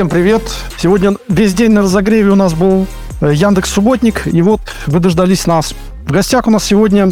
всем 0.00 0.08
привет. 0.08 0.42
Сегодня 0.78 1.12
весь 1.28 1.52
день 1.52 1.72
на 1.72 1.82
разогреве 1.82 2.30
у 2.30 2.34
нас 2.34 2.54
был 2.54 2.86
э, 3.20 3.34
Яндекс 3.34 3.68
Субботник, 3.68 4.26
и 4.26 4.40
вот 4.40 4.62
вы 4.86 4.98
дождались 4.98 5.46
нас. 5.46 5.74
В 6.06 6.10
гостях 6.10 6.46
у 6.46 6.50
нас 6.50 6.64
сегодня 6.64 7.10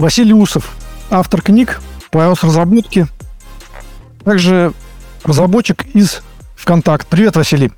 Василий 0.00 0.34
Усов, 0.34 0.74
автор 1.10 1.40
книг 1.40 1.80
по 2.10 2.18
iOS-разработке, 2.18 3.06
также 4.24 4.72
разработчик 5.22 5.86
из 5.94 6.22
ВКонтакт. 6.56 7.06
Привет, 7.06 7.36
Василий. 7.36 7.70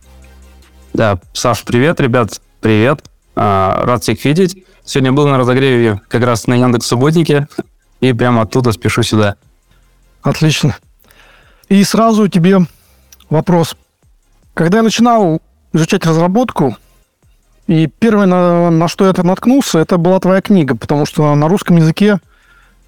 Да, 0.95 1.21
Саш, 1.35 1.63
привет, 1.63 2.01
ребят, 2.01 2.41
привет. 2.63 3.05
А, 3.37 3.85
рад 3.85 4.03
всех 4.03 4.25
видеть. 4.25 4.65
Сегодня 4.87 5.13
был 5.13 5.29
на 5.29 5.37
разогреве 5.37 6.01
как 6.09 6.23
раз 6.23 6.47
на 6.47 6.55
Яндекс 6.55 6.87
Субботнике, 6.87 7.47
и 8.01 8.15
прямо 8.15 8.41
оттуда 8.41 8.73
спешу 8.73 9.03
сюда. 9.03 9.37
Отлично. 10.23 10.79
И 11.69 11.85
сразу 11.85 12.27
тебе 12.29 12.61
вопрос. 13.29 13.77
Когда 14.55 14.79
я 14.79 14.83
начинал 14.83 15.41
изучать 15.73 16.05
разработку, 16.05 16.77
и 17.67 17.87
первое, 17.87 18.27
на, 18.27 18.71
на 18.71 18.89
что 18.89 19.07
я 19.07 19.23
наткнулся, 19.23 19.79
это 19.79 19.97
была 19.97 20.21
твоя 20.21 20.43
книга, 20.43 20.77
потому 20.77 21.07
что 21.07 21.35
на 21.35 21.49
русском 21.49 21.77
языке 21.77 22.19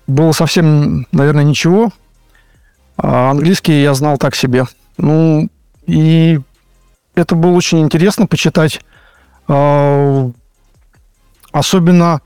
было 0.07 0.33
совсем, 0.33 1.07
наверное, 1.11 1.45
ничего, 1.45 1.91
а 2.97 3.31
английский 3.31 3.81
я 3.83 3.95
знал 3.95 4.19
так 4.19 4.35
себе. 4.35 4.65
Ну, 4.99 5.49
и 5.87 6.39
это 7.15 7.35
было 7.35 7.53
очень 7.53 7.81
интересно 7.81 8.27
почитать. 8.27 8.81
А, 9.49 10.31
особенно 11.51 12.21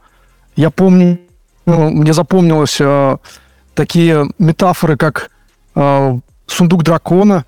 я 0.56 0.70
помню, 0.70 1.20
ну, 1.66 1.90
мне 1.90 2.12
запомнилось 2.12 2.78
а, 2.80 3.18
такие 3.74 4.28
метафоры, 4.38 4.96
как 4.96 5.30
а, 5.76 6.18
сундук 6.46 6.82
дракона, 6.82 7.44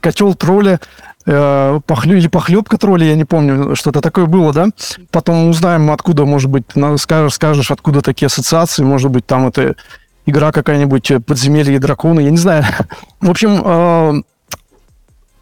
котел 0.00 0.34
тролля, 0.34 0.80
похлю, 1.24 2.16
или 2.16 2.28
похлебка 2.28 2.78
тролля, 2.78 3.06
я 3.06 3.14
не 3.14 3.24
помню, 3.24 3.76
что-то 3.76 4.00
такое 4.00 4.26
было, 4.26 4.52
да? 4.52 4.68
Потом 5.10 5.48
узнаем, 5.48 5.90
откуда, 5.90 6.24
может 6.24 6.50
быть, 6.50 6.64
скажешь, 6.98 7.34
скажешь, 7.34 7.70
откуда 7.70 8.00
такие 8.00 8.26
ассоциации, 8.26 8.82
может 8.82 9.10
быть, 9.10 9.26
там 9.26 9.48
это 9.48 9.76
игра 10.24 10.52
какая-нибудь, 10.52 11.24
подземелье 11.26 11.78
дракона, 11.78 12.20
я 12.20 12.30
не 12.30 12.38
знаю. 12.38 12.64
В 13.20 13.30
общем, 13.30 14.24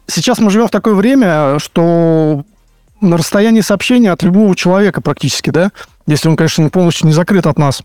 сейчас 0.07 0.39
мы 0.39 0.49
живем 0.49 0.67
в 0.67 0.71
такое 0.71 0.93
время, 0.93 1.59
что 1.59 2.43
на 3.01 3.17
расстоянии 3.17 3.61
сообщения 3.61 4.11
от 4.11 4.23
любого 4.23 4.55
человека 4.55 5.01
практически, 5.01 5.51
да, 5.51 5.71
если 6.07 6.29
он, 6.29 6.35
конечно, 6.35 6.69
полностью 6.69 7.07
не 7.07 7.13
закрыт 7.13 7.45
от 7.45 7.57
нас. 7.57 7.83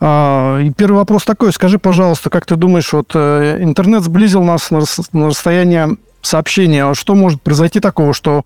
А, 0.00 0.60
первый 0.76 0.98
вопрос 0.98 1.24
такой, 1.24 1.52
скажи, 1.52 1.78
пожалуйста, 1.78 2.30
как 2.30 2.46
ты 2.46 2.56
думаешь, 2.56 2.92
вот 2.92 3.10
э, 3.14 3.58
интернет 3.60 4.02
сблизил 4.02 4.42
нас 4.42 4.70
на, 4.70 4.80
расстояние 5.26 5.96
сообщения, 6.22 6.84
а 6.84 6.94
что 6.94 7.14
может 7.14 7.42
произойти 7.42 7.80
такого, 7.80 8.14
что 8.14 8.44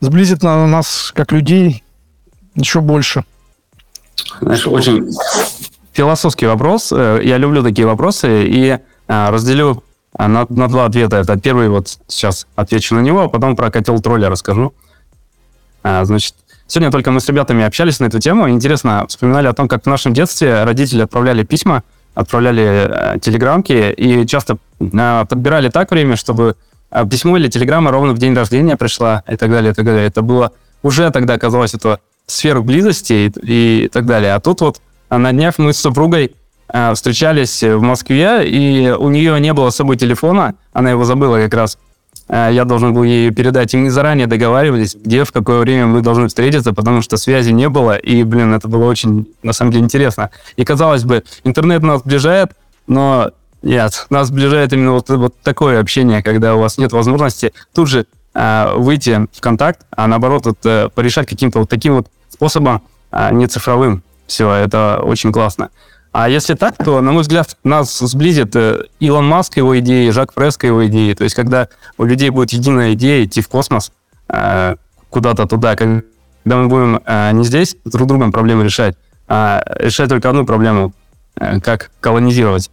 сблизит 0.00 0.42
на 0.42 0.66
нас 0.66 1.12
как 1.14 1.30
людей 1.30 1.84
еще 2.56 2.80
больше? 2.80 3.24
Знаешь, 4.40 4.66
очень 4.66 5.08
философский 5.92 6.46
вопрос. 6.46 6.90
Э, 6.92 7.20
я 7.22 7.38
люблю 7.38 7.62
такие 7.62 7.86
вопросы 7.86 8.44
и 8.46 8.78
а, 9.06 9.30
разделю 9.30 9.84
на, 10.18 10.46
на 10.48 10.68
два 10.68 10.86
ответа. 10.86 11.18
Это 11.18 11.38
первый 11.38 11.68
вот 11.68 11.98
сейчас 12.08 12.46
отвечу 12.56 12.94
на 12.94 13.00
него, 13.00 13.22
а 13.22 13.28
потом 13.28 13.54
про 13.54 13.70
котел 13.70 14.00
тролля 14.00 14.28
расскажу. 14.28 14.74
А, 15.82 16.04
значит, 16.04 16.34
сегодня 16.72 16.90
только 16.90 17.10
мы 17.10 17.20
с 17.20 17.28
ребятами 17.28 17.64
общались 17.64 18.00
на 18.00 18.06
эту 18.06 18.18
тему. 18.18 18.48
Интересно, 18.48 19.04
вспоминали 19.06 19.46
о 19.46 19.52
том, 19.52 19.68
как 19.68 19.82
в 19.82 19.86
нашем 19.86 20.14
детстве 20.14 20.64
родители 20.64 21.02
отправляли 21.02 21.42
письма, 21.42 21.82
отправляли 22.14 22.88
э, 22.88 23.18
телеграммки 23.20 23.92
и 23.92 24.26
часто 24.26 24.56
э, 24.80 25.24
подбирали 25.28 25.68
так 25.68 25.90
время, 25.90 26.16
чтобы 26.16 26.56
э, 26.90 27.06
письмо 27.06 27.36
или 27.36 27.48
телеграмма 27.48 27.90
ровно 27.90 28.14
в 28.14 28.18
день 28.18 28.34
рождения 28.34 28.76
пришла 28.76 29.22
и 29.28 29.36
так 29.36 29.50
далее, 29.50 29.72
и 29.72 29.74
так 29.74 29.84
далее. 29.84 30.06
Это 30.06 30.22
было 30.22 30.52
уже 30.82 31.10
тогда 31.10 31.38
казалось 31.38 31.74
это 31.74 32.00
сферу 32.26 32.62
близости 32.62 33.30
и, 33.42 33.84
и 33.84 33.88
так 33.88 34.06
далее. 34.06 34.34
А 34.34 34.40
тут 34.40 34.62
вот 34.62 34.80
на 35.10 35.30
днях 35.32 35.58
мы 35.58 35.74
с 35.74 35.78
супругой 35.78 36.34
Э, 36.72 36.94
встречались 36.94 37.62
в 37.62 37.80
Москве, 37.80 38.48
и 38.48 38.90
у 38.90 39.10
нее 39.10 39.38
не 39.40 39.52
было 39.52 39.68
с 39.68 39.76
собой 39.76 39.98
телефона, 39.98 40.54
она 40.72 40.90
его 40.90 41.04
забыла 41.04 41.36
как 41.36 41.52
раз. 41.52 41.78
Э, 42.28 42.50
я 42.52 42.64
должен 42.64 42.94
был 42.94 43.02
ей 43.02 43.30
передать, 43.30 43.74
и 43.74 43.76
мы 43.76 43.90
заранее 43.90 44.26
договаривались, 44.26 44.94
где, 44.94 45.24
в 45.24 45.32
какое 45.32 45.60
время 45.60 45.86
мы 45.86 46.00
должны 46.00 46.28
встретиться, 46.28 46.72
потому 46.72 47.02
что 47.02 47.16
связи 47.16 47.50
не 47.50 47.68
было, 47.68 47.96
и, 47.96 48.22
блин, 48.22 48.54
это 48.54 48.68
было 48.68 48.84
очень, 48.84 49.26
на 49.42 49.52
самом 49.52 49.72
деле, 49.72 49.84
интересно. 49.84 50.30
И, 50.56 50.64
казалось 50.64 51.04
бы, 51.04 51.24
интернет 51.44 51.82
нас 51.82 52.00
сближает, 52.00 52.52
но 52.86 53.30
нет, 53.62 54.06
нас 54.10 54.28
сближает 54.28 54.72
именно 54.72 54.92
вот, 54.92 55.08
вот 55.08 55.34
такое 55.42 55.80
общение, 55.80 56.22
когда 56.22 56.56
у 56.56 56.60
вас 56.60 56.78
нет 56.78 56.92
возможности 56.92 57.52
тут 57.72 57.88
же 57.88 58.06
э, 58.34 58.74
выйти 58.76 59.28
в 59.32 59.40
контакт, 59.40 59.80
а 59.90 60.06
наоборот, 60.06 60.46
вот, 60.46 60.58
э, 60.64 60.88
порешать 60.94 61.28
каким-то 61.28 61.60
вот 61.60 61.68
таким 61.68 61.94
вот 61.96 62.08
способом, 62.28 62.82
э, 63.12 63.32
не 63.32 63.46
цифровым. 63.46 64.02
Все, 64.26 64.50
это 64.50 65.00
очень 65.02 65.32
классно. 65.32 65.70
А 66.12 66.28
если 66.28 66.54
так, 66.54 66.76
то, 66.76 67.00
на 67.00 67.12
мой 67.12 67.22
взгляд, 67.22 67.56
нас 67.64 67.98
сблизит 67.98 68.54
э, 68.54 68.84
Илон 69.00 69.26
Маск 69.26 69.56
его 69.56 69.78
идеи, 69.78 70.10
Жак 70.10 70.34
Преско 70.34 70.66
его 70.66 70.86
идеи. 70.86 71.14
То 71.14 71.24
есть, 71.24 71.34
когда 71.34 71.68
у 71.96 72.04
людей 72.04 72.28
будет 72.28 72.50
единая 72.52 72.92
идея 72.92 73.24
идти 73.24 73.40
в 73.40 73.48
космос, 73.48 73.92
э, 74.28 74.76
куда-то 75.08 75.46
туда, 75.46 75.74
когда 75.74 76.02
мы 76.44 76.68
будем 76.68 77.00
э, 77.04 77.32
не 77.32 77.44
здесь 77.44 77.76
друг 77.86 78.06
другом 78.08 78.30
проблемы 78.30 78.64
решать, 78.64 78.94
а 79.26 79.62
решать 79.78 80.10
только 80.10 80.28
одну 80.28 80.44
проблему, 80.44 80.92
как 81.34 81.90
колонизировать 82.00 82.70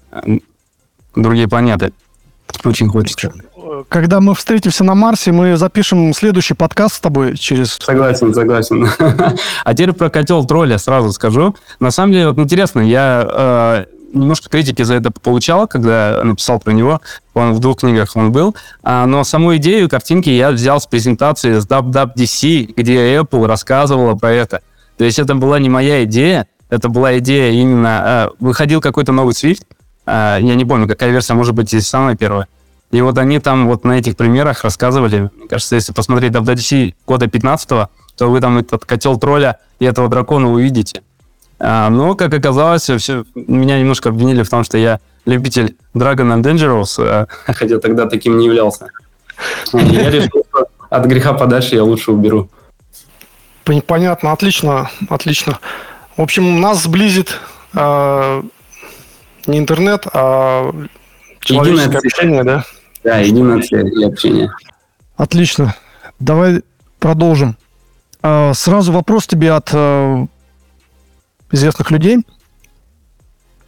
другие 1.15 1.47
планеты. 1.47 1.93
Очень 2.65 2.89
хочется 2.89 3.31
когда 3.89 4.19
мы 4.19 4.35
встретимся 4.35 4.83
на 4.83 4.95
Марсе, 4.95 5.31
мы 5.31 5.57
запишем 5.57 6.13
следующий 6.13 6.53
подкаст 6.53 6.95
с 6.95 6.99
тобой 6.99 7.37
через... 7.37 7.73
Согласен, 7.73 8.33
согласен. 8.33 8.87
А 9.63 9.73
теперь 9.73 9.93
про 9.93 10.09
котел 10.09 10.45
тролля 10.45 10.77
сразу 10.77 11.11
скажу. 11.11 11.55
На 11.79 11.91
самом 11.91 12.13
деле, 12.13 12.29
вот 12.29 12.37
интересно, 12.39 12.79
я 12.81 13.27
э, 13.29 13.85
немножко 14.13 14.49
критики 14.49 14.81
за 14.81 14.95
это 14.95 15.11
получал, 15.11 15.67
когда 15.67 16.21
написал 16.23 16.59
про 16.59 16.71
него. 16.71 17.01
Он 17.33 17.53
в 17.53 17.59
двух 17.59 17.79
книгах 17.79 18.15
он 18.15 18.31
был. 18.31 18.55
А, 18.83 19.05
но 19.05 19.23
саму 19.23 19.55
идею 19.57 19.89
картинки 19.89 20.29
я 20.29 20.51
взял 20.51 20.79
с 20.79 20.87
презентации 20.87 21.59
с 21.59 21.67
WWDC, 21.67 22.73
где 22.75 23.17
Apple 23.17 23.45
рассказывала 23.45 24.15
про 24.15 24.31
это. 24.31 24.61
То 24.97 25.05
есть 25.05 25.19
это 25.19 25.35
была 25.35 25.59
не 25.59 25.69
моя 25.69 26.03
идея, 26.03 26.47
это 26.69 26.89
была 26.89 27.17
идея 27.19 27.51
именно... 27.51 28.03
Э, 28.05 28.29
выходил 28.39 28.81
какой-то 28.81 29.11
новый 29.11 29.33
Swift, 29.33 29.63
э, 30.05 30.37
я 30.41 30.55
не 30.55 30.65
помню, 30.65 30.87
какая 30.87 31.11
версия, 31.11 31.33
может 31.33 31.55
быть, 31.55 31.73
и 31.73 31.79
самая 31.79 32.15
первая. 32.15 32.47
И 32.91 33.01
вот 33.01 33.17
они 33.17 33.39
там 33.39 33.67
вот 33.67 33.83
на 33.83 33.99
этих 33.99 34.17
примерах 34.17 34.63
рассказывали. 34.63 35.29
Мне 35.35 35.47
кажется, 35.47 35.75
если 35.75 35.93
посмотреть 35.93 36.33
WWDC 36.33 36.95
года 37.05 37.27
15 37.27 37.69
то 37.69 38.29
вы 38.29 38.41
там 38.41 38.57
этот 38.57 38.83
котел 38.83 39.17
тролля 39.17 39.59
и 39.79 39.85
этого 39.85 40.09
дракона 40.09 40.51
увидите. 40.51 41.03
А, 41.57 41.89
но, 41.89 42.15
как 42.15 42.33
оказалось, 42.33 42.89
все, 42.89 43.23
меня 43.33 43.79
немножко 43.79 44.09
обвинили 44.09 44.43
в 44.43 44.49
том, 44.49 44.65
что 44.65 44.77
я 44.77 44.99
любитель 45.25 45.77
Dragon 45.93 46.33
and 46.33 46.43
Dangerous, 46.43 46.95
а, 46.99 47.27
хотя 47.45 47.79
тогда 47.79 48.07
таким 48.07 48.37
не 48.37 48.47
являлся. 48.47 48.87
Я 49.71 50.09
решил, 50.09 50.43
что 50.49 50.67
от 50.89 51.05
греха 51.05 51.33
подальше 51.33 51.75
я 51.75 51.83
лучше 51.83 52.11
уберу. 52.11 52.49
Понятно, 53.85 54.31
отлично, 54.31 54.89
отлично. 55.09 55.59
В 56.17 56.21
общем, 56.21 56.59
нас 56.59 56.83
сблизит 56.83 57.37
э, 57.73 58.43
не 59.45 59.59
интернет, 59.59 60.07
а 60.11 60.73
человеческое 61.39 61.99
общение, 61.99 62.43
да? 62.43 62.65
Да, 63.09 63.17
единая 63.17 63.59
цель 63.63 63.91
и 63.99 64.03
общение. 64.03 64.51
Отлично. 65.17 65.73
Давай 66.19 66.61
продолжим. 66.99 67.57
А, 68.21 68.53
сразу 68.53 68.91
вопрос 68.91 69.25
тебе 69.25 69.51
от 69.51 69.71
э, 69.73 70.27
известных 71.51 71.89
людей 71.89 72.19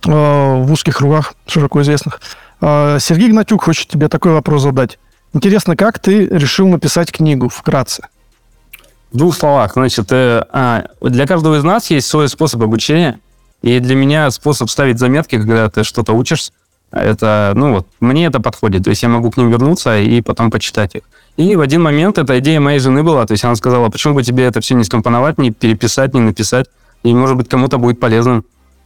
э, 0.06 0.12
в 0.12 0.71
узких 0.71 0.98
кругах, 0.98 1.33
широко 1.48 1.81
известных. 1.81 2.21
А, 2.60 3.00
Сергей 3.00 3.30
Гнатюк 3.30 3.63
хочет 3.63 3.88
тебе 3.88 4.10
такой 4.10 4.33
вопрос 4.33 4.62
задать. 4.62 5.00
Интересно, 5.33 5.75
как 5.75 5.98
ты 5.98 6.27
решил 6.27 6.68
написать 6.68 7.12
книгу 7.12 7.50
вкратце? 7.50 8.10
В 9.12 9.18
двух 9.18 9.36
словах. 9.36 9.74
Значит, 9.74 10.12
э, 10.12 10.45
а, 10.51 10.86
для 11.01 11.25
каждого 11.25 11.57
из 11.57 11.63
нас 11.63 11.89
есть 11.89 12.07
свой 12.07 12.30
способ 12.30 12.62
обучения. 12.62 13.19
И 13.63 13.80
для 13.80 13.95
меня 13.95 14.30
способ 14.30 14.69
ставить 14.69 15.00
заметки, 15.00 15.38
когда 15.38 15.68
ты 15.68 15.83
что-то 15.83 16.13
учишься, 16.13 16.51
это, 16.91 17.53
ну 17.55 17.73
вот, 17.75 17.88
мне 17.99 18.25
это 18.25 18.39
подходит. 18.39 18.83
То 18.83 18.89
есть 18.89 19.03
я 19.03 19.09
могу 19.09 19.31
к 19.31 19.38
ним 19.38 19.49
вернуться 19.49 19.97
и 19.99 20.21
потом 20.21 20.51
почитать 20.51 20.95
их. 20.95 21.01
И 21.38 21.55
в 21.55 21.61
один 21.61 21.81
момент 21.81 22.17
эта 22.17 22.38
идея 22.39 22.59
моей 22.59 22.79
жены 22.79 23.03
была. 23.03 23.25
То 23.25 23.31
есть 23.31 23.43
она 23.43 23.55
сказала, 23.55 23.89
почему 23.89 24.15
бы 24.15 24.23
тебе 24.23 24.43
это 24.43 24.59
все 24.61 24.75
не 24.75 24.83
скомпоновать, 24.83 25.38
не 25.38 25.51
переписать, 25.51 26.13
не 26.13 26.19
написать. 26.19 26.67
И, 27.03 27.13
может 27.13 27.38
быть, 27.38 27.49
кому-то 27.49 27.77
будет 27.77 27.99
полезно. 27.99 28.43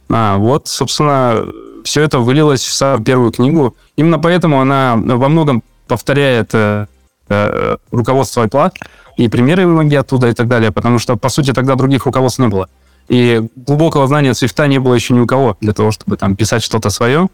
А, 0.08 0.36
вот, 0.36 0.68
собственно, 0.68 1.44
все 1.84 2.02
это 2.02 2.20
вылилось 2.20 2.64
в 2.80 3.02
первую 3.02 3.32
книгу. 3.32 3.76
Именно 3.96 4.18
поэтому 4.18 4.60
она 4.60 4.96
во 4.96 5.28
многом 5.28 5.62
повторяет 5.88 6.50
э, 6.54 6.86
э, 7.28 7.76
руководство 7.90 8.46
iPlug 8.46 8.72
и 9.16 9.28
примеры 9.28 9.66
многие 9.66 9.98
оттуда 9.98 10.28
и 10.28 10.34
так 10.34 10.48
далее, 10.48 10.72
потому 10.72 10.98
что, 10.98 11.16
по 11.16 11.28
сути, 11.28 11.52
тогда 11.52 11.74
других 11.74 12.06
руководств 12.06 12.38
не 12.38 12.48
было. 12.48 12.68
И 13.08 13.48
глубокого 13.54 14.06
знания 14.08 14.34
свифта 14.34 14.66
не 14.66 14.78
было 14.78 14.94
еще 14.94 15.14
ни 15.14 15.20
у 15.20 15.26
кого 15.26 15.56
для 15.60 15.72
того, 15.72 15.92
чтобы 15.92 16.16
там 16.16 16.36
писать 16.36 16.62
что-то 16.62 16.90
свое. 16.90 17.28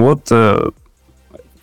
Вот 0.00 0.28
э, 0.30 0.70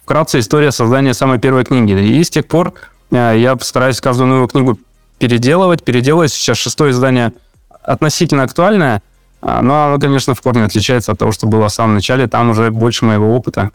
вкратце 0.03 0.39
история 0.39 0.71
создания 0.71 1.13
самой 1.13 1.39
первой 1.39 1.65
книги. 1.65 1.91
И 1.93 2.23
с 2.23 2.29
тех 2.29 2.47
пор 2.47 2.73
э, 3.11 3.35
я 3.37 3.55
постараюсь 3.55 4.01
каждую 4.01 4.27
новую 4.27 4.47
книгу 4.47 4.77
переделывать, 5.19 5.83
переделывать. 5.83 6.31
Сейчас 6.31 6.57
шестое 6.57 6.91
издание 6.91 7.33
относительно 7.81 8.43
актуальное, 8.43 9.01
а, 9.41 9.61
но 9.61 9.85
оно, 9.85 9.99
конечно, 9.99 10.35
в 10.35 10.41
корне 10.41 10.63
отличается 10.63 11.11
от 11.11 11.19
того, 11.19 11.31
что 11.31 11.47
было 11.47 11.67
в 11.67 11.73
самом 11.73 11.95
начале. 11.95 12.27
Там 12.27 12.49
уже 12.49 12.71
больше 12.71 13.05
моего 13.05 13.35
опыта. 13.35 13.71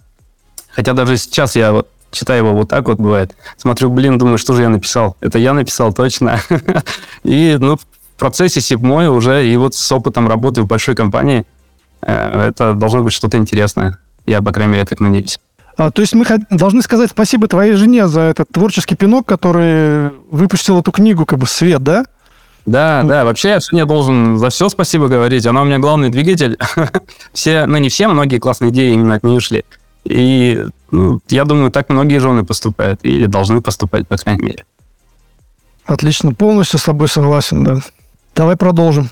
Хотя 0.70 0.92
даже 0.92 1.16
сейчас 1.16 1.56
я 1.56 1.72
вот 1.72 1.88
читаю 2.10 2.44
его 2.44 2.54
вот 2.54 2.68
так 2.68 2.86
вот 2.88 2.98
бывает. 2.98 3.36
Смотрю, 3.56 3.90
блин, 3.90 4.18
думаю, 4.18 4.38
что 4.38 4.54
же 4.54 4.62
я 4.62 4.68
написал? 4.68 5.16
Это 5.20 5.38
я 5.38 5.52
написал 5.52 5.92
точно. 5.92 6.40
И, 7.22 7.56
ну, 7.60 7.76
в 7.76 7.84
процессе 8.18 8.60
седьмой 8.60 9.08
уже, 9.08 9.46
и 9.46 9.56
вот 9.56 9.74
с 9.74 9.92
опытом 9.92 10.28
работы 10.28 10.62
в 10.62 10.66
большой 10.66 10.96
компании, 10.96 11.46
э, 12.02 12.48
это 12.48 12.74
должно 12.74 13.04
быть 13.04 13.12
что-то 13.12 13.36
интересное. 13.36 13.98
Я, 14.28 14.42
по 14.42 14.52
крайней 14.52 14.74
мере, 14.74 14.84
так 14.84 15.00
надеюсь. 15.00 15.40
А, 15.78 15.90
то 15.90 16.02
есть 16.02 16.12
мы 16.12 16.26
должны 16.50 16.82
сказать 16.82 17.10
спасибо 17.10 17.48
твоей 17.48 17.74
жене 17.74 18.08
за 18.08 18.20
этот 18.22 18.48
творческий 18.50 18.94
пинок, 18.94 19.26
который 19.26 20.10
выпустил 20.30 20.80
эту 20.80 20.92
книгу 20.92 21.24
как 21.24 21.38
бы 21.38 21.46
в 21.46 21.50
свет, 21.50 21.82
да? 21.82 22.04
Да, 22.66 23.02
да, 23.04 23.24
вообще 23.24 23.48
я 23.48 23.60
жене 23.60 23.86
должен 23.86 24.36
за 24.36 24.50
все 24.50 24.68
спасибо 24.68 25.08
говорить. 25.08 25.46
Она 25.46 25.62
у 25.62 25.64
меня 25.64 25.78
главный 25.78 26.10
двигатель. 26.10 26.58
все, 27.32 27.64
ну 27.64 27.78
не 27.78 27.88
все, 27.88 28.08
многие 28.08 28.38
классные 28.38 28.70
идеи 28.70 28.92
именно 28.92 29.14
от 29.14 29.22
нее 29.22 29.40
шли. 29.40 29.64
И 30.04 30.66
ну, 30.90 31.20
я 31.28 31.44
думаю, 31.44 31.70
так 31.70 31.88
многие 31.88 32.18
жены 32.18 32.44
поступают, 32.44 33.00
или 33.04 33.26
должны 33.26 33.62
поступать, 33.62 34.06
по 34.06 34.18
крайней 34.18 34.44
мере. 34.44 34.64
Отлично, 35.86 36.34
полностью 36.34 36.78
с 36.78 36.82
тобой 36.82 37.08
согласен, 37.08 37.64
да. 37.64 37.78
Давай 38.34 38.56
продолжим. 38.56 39.08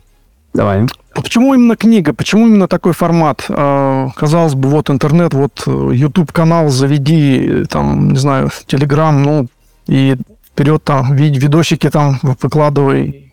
Давай. 0.57 0.87
А 1.15 1.21
почему 1.21 1.55
именно 1.55 1.77
книга? 1.77 2.15
Почему 2.15 2.47
именно 2.47 2.67
такой 2.67 2.95
формат? 2.95 3.45
А, 3.49 4.09
казалось 4.17 4.55
бы, 4.55 4.71
вот 4.71 4.89
интернет, 4.89 5.35
вот 5.35 5.63
э, 5.67 5.91
YouTube 5.93 6.33
канал 6.33 6.71
заведи, 6.71 7.65
там, 7.69 8.13
не 8.13 8.19
знаю, 8.19 8.51
Telegram, 8.67 9.13
ну, 9.13 9.49
и 9.87 10.17
вперед 10.47 10.83
там, 10.83 11.15
видосики 11.15 11.91
там 11.91 12.19
выкладывай. 12.23 13.33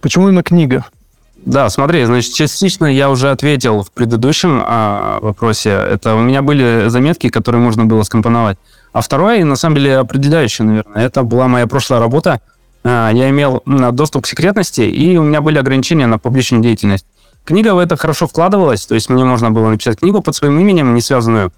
Почему 0.00 0.28
именно 0.28 0.44
книга? 0.44 0.84
Да, 1.44 1.68
смотри, 1.68 2.04
значит, 2.04 2.32
частично 2.34 2.86
я 2.86 3.10
уже 3.10 3.32
ответил 3.32 3.82
в 3.82 3.90
предыдущем 3.90 4.62
а, 4.64 5.18
вопросе. 5.20 5.70
Это 5.70 6.14
у 6.14 6.20
меня 6.20 6.42
были 6.42 6.84
заметки, 6.86 7.28
которые 7.28 7.60
можно 7.60 7.84
было 7.86 8.04
скомпоновать. 8.04 8.58
А 8.92 9.00
второе, 9.00 9.40
и 9.40 9.44
на 9.44 9.56
самом 9.56 9.76
деле 9.76 9.98
определяющее, 9.98 10.64
наверное, 10.64 11.06
это 11.06 11.24
была 11.24 11.48
моя 11.48 11.66
прошлая 11.66 11.98
работа. 11.98 12.40
А, 12.84 13.10
я 13.10 13.30
имел 13.30 13.62
доступ 13.66 14.24
к 14.24 14.26
секретности, 14.26 14.82
и 14.82 15.16
у 15.16 15.22
меня 15.22 15.40
были 15.40 15.58
ограничения 15.58 16.06
на 16.06 16.18
публичную 16.18 16.62
деятельность. 16.62 17.06
Книга 17.44 17.74
в 17.74 17.78
это 17.78 17.96
хорошо 17.96 18.26
вкладывалась, 18.26 18.86
то 18.86 18.94
есть 18.94 19.10
мне 19.10 19.24
можно 19.24 19.50
было 19.50 19.68
написать 19.68 19.98
книгу 19.98 20.22
под 20.22 20.34
своим 20.34 20.58
именем, 20.60 20.94
не 20.94 21.00
связанную, 21.00 21.52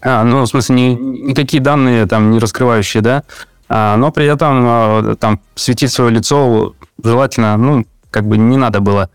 а, 0.00 0.24
ну, 0.24 0.42
в 0.42 0.46
смысле, 0.46 0.74
ни, 0.74 0.94
никакие 1.28 1.62
данные 1.62 2.06
там 2.06 2.30
не 2.30 2.38
раскрывающие, 2.38 3.02
да, 3.02 3.22
а, 3.68 3.96
но 3.96 4.10
при 4.10 4.26
этом 4.26 4.64
а, 4.66 5.16
там 5.16 5.40
светить 5.54 5.92
свое 5.92 6.10
лицо 6.10 6.74
желательно, 7.02 7.56
ну, 7.56 7.86
как 8.10 8.26
бы 8.26 8.36
не 8.38 8.56
надо 8.56 8.80
было. 8.80 9.10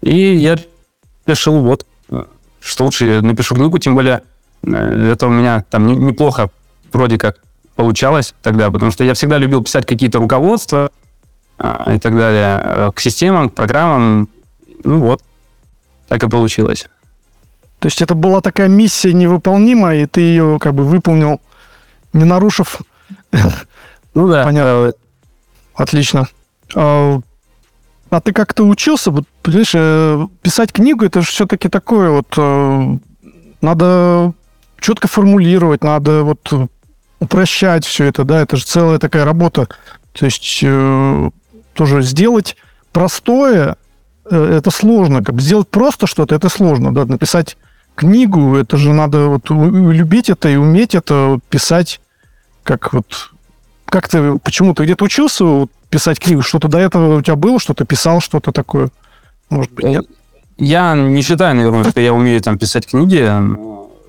И 0.00 0.34
я 0.34 0.58
решил, 1.26 1.60
вот, 1.60 1.86
что 2.60 2.84
лучше 2.84 3.20
напишу 3.20 3.54
книгу, 3.54 3.78
тем 3.78 3.94
более 3.94 4.22
э, 4.62 5.10
это 5.12 5.26
у 5.26 5.30
меня 5.30 5.64
там 5.70 5.86
неплохо 5.86 6.50
вроде 6.92 7.18
как 7.18 7.38
получалось 7.76 8.34
тогда, 8.42 8.70
потому 8.70 8.90
что 8.90 9.04
я 9.04 9.14
всегда 9.14 9.38
любил 9.38 9.62
писать 9.62 9.86
какие-то 9.86 10.18
руководства 10.18 10.90
а, 11.58 11.92
и 11.94 11.98
так 11.98 12.16
далее 12.16 12.60
э, 12.62 12.90
к 12.94 13.00
системам, 13.00 13.50
к 13.50 13.54
программам. 13.54 14.28
Ну 14.84 14.98
вот, 14.98 15.22
так 16.08 16.22
и 16.22 16.28
получилось. 16.28 16.88
То 17.78 17.86
есть 17.86 18.02
это 18.02 18.14
была 18.14 18.40
такая 18.40 18.68
миссия 18.68 19.12
невыполнимая, 19.12 20.02
и 20.02 20.06
ты 20.06 20.20
ее 20.20 20.58
как 20.60 20.74
бы 20.74 20.84
выполнил, 20.84 21.40
не 22.12 22.24
нарушив. 22.24 22.80
Ну 24.14 24.28
да. 24.28 24.44
Понятно. 24.44 24.92
Отлично. 25.74 26.28
А, 26.74 27.18
а 28.10 28.20
ты 28.20 28.34
как-то 28.34 28.64
учился, 28.64 29.10
вот, 29.10 29.24
понимаешь, 29.42 29.72
э, 29.74 30.26
писать 30.42 30.70
книгу, 30.70 31.06
это 31.06 31.22
же 31.22 31.28
все-таки 31.28 31.70
такое 31.70 32.10
вот, 32.10 32.26
э, 32.36 32.98
надо 33.62 34.34
четко 34.78 35.08
формулировать, 35.08 35.82
надо 35.82 36.24
вот 36.24 36.70
упрощать 37.22 37.86
все 37.86 38.06
это, 38.06 38.24
да, 38.24 38.42
это 38.42 38.56
же 38.56 38.64
целая 38.64 38.98
такая 38.98 39.24
работа. 39.24 39.68
То 40.12 40.24
есть 40.24 40.60
э, 40.62 41.30
тоже 41.74 42.02
сделать 42.02 42.56
простое, 42.92 43.76
это 44.28 44.70
сложно, 44.70 45.22
как 45.22 45.34
бы 45.34 45.40
сделать 45.40 45.68
просто 45.68 46.06
что-то, 46.06 46.34
это 46.34 46.48
сложно, 46.48 46.94
да, 46.94 47.04
написать 47.04 47.56
книгу, 47.94 48.56
это 48.56 48.76
же 48.76 48.92
надо 48.92 49.26
вот 49.26 49.50
любить 49.50 50.30
это 50.30 50.48
и 50.48 50.56
уметь 50.56 50.94
это 50.94 51.38
писать, 51.48 52.00
как 52.62 52.92
вот, 52.92 53.30
как 53.86 54.08
ты, 54.08 54.38
почему 54.38 54.74
ты 54.74 54.84
где-то 54.84 55.04
учился 55.04 55.44
вот, 55.44 55.70
писать 55.90 56.18
книгу? 56.18 56.42
Что-то 56.42 56.68
до 56.68 56.78
этого 56.78 57.18
у 57.18 57.22
тебя 57.22 57.36
было, 57.36 57.60
что-то 57.60 57.84
писал, 57.84 58.20
что-то 58.20 58.52
такое? 58.52 58.90
Может 59.50 59.72
быть, 59.72 59.84
нет? 59.84 60.06
Я 60.56 60.94
не 60.94 61.22
считаю, 61.22 61.56
наверное, 61.56 61.90
что 61.90 62.00
я 62.00 62.12
умею 62.14 62.40
там 62.40 62.58
писать 62.58 62.86
книги. 62.86 63.28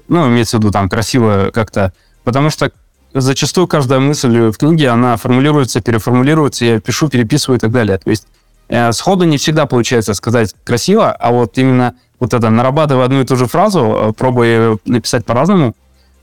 Ну, 0.07 0.27
имеется 0.27 0.57
в 0.57 0.59
виду 0.59 0.71
там 0.71 0.89
красиво 0.89 1.51
как-то. 1.53 1.93
Потому 2.23 2.49
что 2.49 2.71
зачастую 3.13 3.67
каждая 3.67 3.99
мысль 3.99 4.49
в 4.49 4.57
книге, 4.57 4.89
она 4.89 5.17
формулируется, 5.17 5.81
переформулируется, 5.81 6.65
я 6.65 6.79
пишу, 6.79 7.09
переписываю 7.09 7.57
и 7.57 7.59
так 7.59 7.71
далее. 7.71 7.97
То 7.97 8.09
есть 8.09 8.27
э, 8.69 8.91
сходу 8.91 9.25
не 9.25 9.37
всегда 9.37 9.65
получается 9.65 10.13
сказать 10.13 10.55
красиво, 10.63 11.11
а 11.11 11.31
вот 11.31 11.57
именно 11.57 11.95
вот 12.19 12.33
это 12.33 12.49
нарабатывая 12.49 13.05
одну 13.05 13.21
и 13.21 13.25
ту 13.25 13.35
же 13.35 13.47
фразу, 13.47 13.79
э, 13.79 14.13
пробуя 14.13 14.77
написать 14.85 15.25
по-разному, 15.25 15.75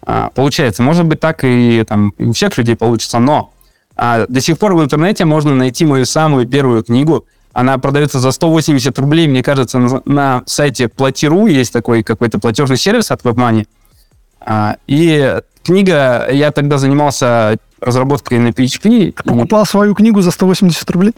э, 0.07 0.29
получается. 0.35 0.83
Может 0.83 1.07
быть, 1.07 1.21
так 1.21 1.45
и 1.45 1.85
там 1.87 2.13
у 2.19 2.33
всех 2.33 2.57
людей 2.59 2.77
получится, 2.77 3.19
но 3.19 3.53
а 3.97 4.27
до 4.29 4.41
сих 4.41 4.59
пор 4.59 4.75
в 4.75 4.83
интернете 4.83 5.27
можно 5.27 5.55
найти 5.55 5.85
мою 5.85 6.07
самую 6.07 6.49
первую 6.49 6.83
книгу. 6.83 7.27
Она 7.53 7.77
продается 7.79 8.19
за 8.19 8.31
180 8.31 8.99
рублей, 8.99 9.29
мне 9.29 9.43
кажется, 9.43 9.79
на, 9.79 10.03
на 10.07 10.43
сайте 10.47 10.89
Плати.ру 10.89 11.47
есть 11.47 11.73
такой 11.73 12.03
какой-то 12.03 12.39
платежный 12.39 12.79
сервис 12.79 13.11
от 13.11 13.23
WebMoney. 13.23 13.67
А, 14.41 14.77
и 14.87 15.41
книга, 15.71 16.27
я 16.33 16.51
тогда 16.51 16.79
занимался 16.79 17.57
разработкой 17.81 18.41
на 18.41 18.49
PHP. 18.49 19.13
Покупал 19.23 19.65
свою 19.65 19.95
книгу 19.95 20.21
за 20.21 20.33
180 20.33 20.91
рублей? 20.91 21.15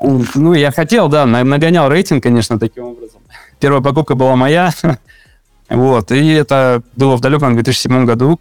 Ну, 0.00 0.52
я 0.52 0.70
хотел, 0.72 1.08
да, 1.08 1.24
нагонял 1.24 1.88
рейтинг, 1.88 2.22
конечно, 2.22 2.58
таким 2.58 2.84
образом. 2.84 3.22
Первая 3.60 3.80
покупка 3.80 4.14
была 4.14 4.36
моя. 4.36 4.72
вот, 5.70 6.12
и 6.12 6.32
это 6.32 6.82
было 6.96 7.16
в 7.16 7.20
далеком 7.20 7.54
2007 7.54 8.04
году. 8.04 8.38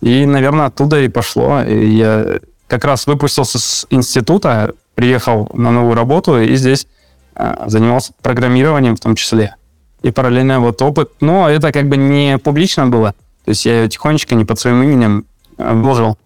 И, 0.00 0.24
наверное, 0.24 0.66
оттуда 0.66 1.00
и 1.00 1.08
пошло. 1.08 1.60
И 1.62 1.96
я 1.96 2.38
как 2.68 2.84
раз 2.84 3.08
выпустился 3.08 3.58
с 3.58 3.84
института, 3.90 4.74
приехал 4.94 5.50
на 5.54 5.72
новую 5.72 5.94
работу 5.94 6.40
и 6.40 6.54
здесь 6.54 6.86
э, 7.34 7.64
занимался 7.66 8.12
программированием 8.22 8.94
в 8.94 9.00
том 9.00 9.16
числе. 9.16 9.56
И 10.02 10.12
параллельно 10.12 10.60
вот 10.60 10.80
опыт. 10.82 11.10
Но 11.20 11.48
это 11.48 11.72
как 11.72 11.88
бы 11.88 11.96
не 11.96 12.38
публично 12.38 12.86
было. 12.86 13.14
То 13.48 13.52
есть 13.52 13.64
я 13.64 13.80
ее 13.80 13.88
тихонечко, 13.88 14.34
не 14.34 14.44
под 14.44 14.58
своим 14.58 14.82
именем 14.82 15.24
вложил. 15.56 16.18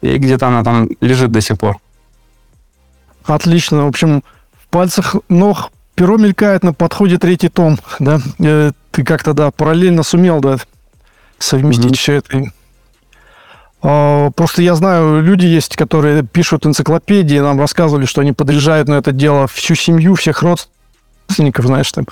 И 0.00 0.18
где-то 0.18 0.48
она 0.48 0.64
там 0.64 0.88
лежит 1.00 1.30
до 1.30 1.40
сих 1.40 1.56
пор. 1.56 1.76
Отлично. 3.24 3.84
В 3.84 3.86
общем, 3.86 4.24
в 4.60 4.66
пальцах 4.66 5.14
ног 5.28 5.70
перо 5.94 6.16
мелькает 6.16 6.64
на 6.64 6.72
подходе 6.72 7.18
третий 7.18 7.48
том, 7.48 7.78
да? 8.00 8.18
Э, 8.40 8.72
ты 8.90 9.04
как-то, 9.04 9.34
да, 9.34 9.52
параллельно 9.52 10.02
сумел, 10.02 10.40
да, 10.40 10.56
совместить 11.38 11.92
mm-hmm. 11.92 11.96
все 11.96 12.12
это. 12.14 12.42
А, 13.80 14.30
просто 14.32 14.62
я 14.62 14.74
знаю, 14.74 15.22
люди 15.22 15.46
есть, 15.46 15.76
которые 15.76 16.24
пишут 16.24 16.66
энциклопедии, 16.66 17.38
нам 17.38 17.60
рассказывали, 17.60 18.04
что 18.04 18.20
они 18.20 18.32
подряжают 18.32 18.88
на 18.88 18.94
это 18.94 19.12
дело 19.12 19.46
всю 19.46 19.76
семью, 19.76 20.16
всех 20.16 20.42
родственников, 20.42 21.66
знаешь, 21.66 21.92
там. 21.92 22.06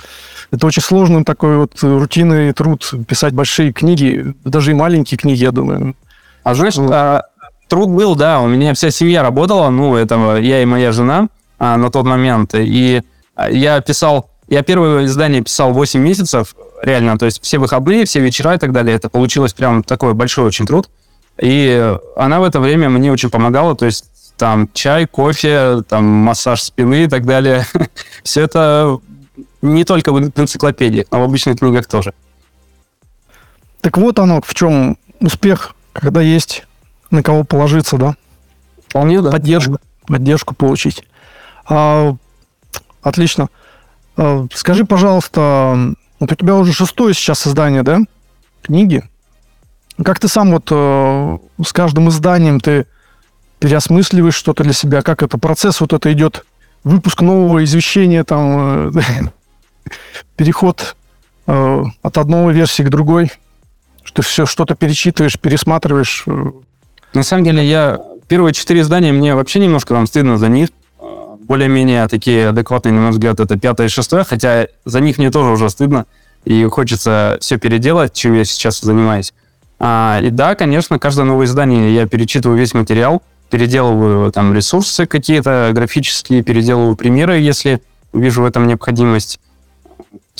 Это 0.51 0.67
очень 0.67 0.81
сложный 0.81 1.23
такой 1.23 1.57
вот 1.57 1.81
рутинный 1.81 2.51
труд, 2.53 2.93
писать 3.07 3.33
большие 3.33 3.71
книги, 3.71 4.35
даже 4.43 4.71
и 4.71 4.73
маленькие 4.73 5.17
книги, 5.17 5.43
я 5.43 5.51
думаю. 5.51 5.95
А 6.43 6.53
знаешь, 6.53 6.75
ну, 6.75 6.89
а, 6.91 7.23
труд 7.69 7.89
был, 7.89 8.15
да, 8.15 8.41
у 8.41 8.47
меня 8.47 8.73
вся 8.73 8.91
семья 8.91 9.23
работала, 9.23 9.69
ну, 9.69 9.95
это 9.95 10.37
я 10.37 10.61
и 10.61 10.65
моя 10.65 10.91
жена 10.91 11.29
а, 11.57 11.77
на 11.77 11.89
тот 11.89 12.05
момент, 12.05 12.53
и 12.53 13.01
я 13.49 13.79
писал, 13.79 14.29
я 14.49 14.61
первое 14.61 15.05
издание 15.05 15.41
писал 15.41 15.71
8 15.71 15.99
месяцев, 16.01 16.53
реально, 16.83 17.17
то 17.17 17.25
есть 17.25 17.41
все 17.41 17.57
выходные, 17.57 18.05
все 18.05 18.19
вечера 18.19 18.55
и 18.55 18.57
так 18.57 18.73
далее, 18.73 18.95
это 18.95 19.07
получилось 19.07 19.53
прям 19.53 19.83
такой 19.83 20.13
большой 20.13 20.45
очень 20.45 20.65
труд. 20.65 20.89
И 21.39 21.95
она 22.17 22.39
в 22.39 22.43
это 22.43 22.59
время 22.59 22.89
мне 22.89 23.11
очень 23.11 23.29
помогала, 23.29 23.75
то 23.75 23.85
есть 23.85 24.05
там 24.37 24.69
чай, 24.73 25.07
кофе, 25.07 25.83
там 25.87 26.03
массаж 26.03 26.61
спины 26.61 27.05
и 27.05 27.07
так 27.07 27.25
далее. 27.25 27.65
Все 28.23 28.41
это 28.41 28.99
не 29.61 29.83
только 29.83 30.11
в 30.11 30.19
энциклопедии, 30.19 31.05
а 31.09 31.19
в 31.19 31.23
обычных 31.23 31.59
книгах 31.59 31.87
тоже. 31.87 32.13
Так 33.81 33.97
вот 33.97 34.19
оно, 34.19 34.41
в 34.41 34.53
чем 34.53 34.97
успех, 35.19 35.75
когда 35.93 36.21
есть 36.21 36.65
на 37.09 37.23
кого 37.23 37.43
положиться, 37.43 37.97
да? 37.97 38.15
Вполне, 38.87 39.21
да. 39.21 39.31
Поддержку, 39.31 39.79
поддержку 40.05 40.55
получить. 40.55 41.05
А, 41.65 42.15
отлично. 43.01 43.49
А, 44.17 44.47
скажи, 44.53 44.85
пожалуйста, 44.85 45.93
вот 46.19 46.31
у 46.31 46.35
тебя 46.35 46.55
уже 46.55 46.73
шестое 46.73 47.13
сейчас 47.13 47.47
издание, 47.47 47.83
да? 47.83 47.99
Книги. 48.61 49.03
Как 50.03 50.19
ты 50.19 50.27
сам 50.27 50.51
вот 50.51 50.67
э, 50.71 51.37
с 51.63 51.73
каждым 51.73 52.09
изданием 52.09 52.59
ты 52.59 52.85
переосмысливаешь 53.59 54.35
что-то 54.35 54.63
для 54.63 54.73
себя? 54.73 55.01
Как 55.01 55.23
это 55.23 55.37
процесс 55.37 55.81
вот 55.81 55.93
это 55.93 56.11
идет? 56.13 56.45
Выпуск 56.83 57.21
нового 57.21 57.63
извещения, 57.63 58.23
там, 58.23 58.89
э, 58.89 59.01
переход 60.35 60.95
э, 61.47 61.83
от 62.01 62.17
одной 62.17 62.53
версии 62.53 62.83
к 62.83 62.89
другой? 62.89 63.31
Что 64.03 64.21
все 64.21 64.45
что-то 64.45 64.75
перечитываешь, 64.75 65.39
пересматриваешь? 65.39 66.23
Э? 66.27 66.51
На 67.13 67.23
самом 67.23 67.43
деле, 67.43 67.67
я 67.67 67.99
первые 68.27 68.53
четыре 68.53 68.81
издания, 68.81 69.11
мне 69.11 69.35
вообще 69.35 69.59
немножко 69.59 69.93
там 69.93 70.07
стыдно 70.07 70.37
за 70.37 70.47
них. 70.47 70.69
Более-менее 71.47 72.07
такие 72.07 72.49
адекватные, 72.49 72.93
на 72.93 73.01
мой 73.01 73.11
взгляд, 73.11 73.39
это 73.39 73.59
пятое 73.59 73.87
и 73.87 73.89
шестое, 73.89 74.23
хотя 74.23 74.67
за 74.85 75.01
них 75.01 75.17
мне 75.17 75.31
тоже 75.31 75.51
уже 75.51 75.69
стыдно, 75.69 76.05
и 76.45 76.63
хочется 76.65 77.37
все 77.41 77.57
переделать, 77.57 78.13
чем 78.13 78.33
я 78.35 78.45
сейчас 78.45 78.79
занимаюсь. 78.79 79.33
А, 79.79 80.19
и 80.23 80.29
да, 80.29 80.55
конечно, 80.55 80.99
каждое 80.99 81.25
новое 81.25 81.45
издание 81.45 81.93
я 81.93 82.07
перечитываю 82.07 82.57
весь 82.57 82.73
материал, 82.73 83.21
переделываю 83.49 84.31
там 84.31 84.53
ресурсы 84.53 85.05
какие-то 85.05 85.71
графические, 85.73 86.43
переделываю 86.43 86.95
примеры, 86.95 87.39
если 87.39 87.81
вижу 88.13 88.43
в 88.43 88.45
этом 88.45 88.67
необходимость. 88.67 89.39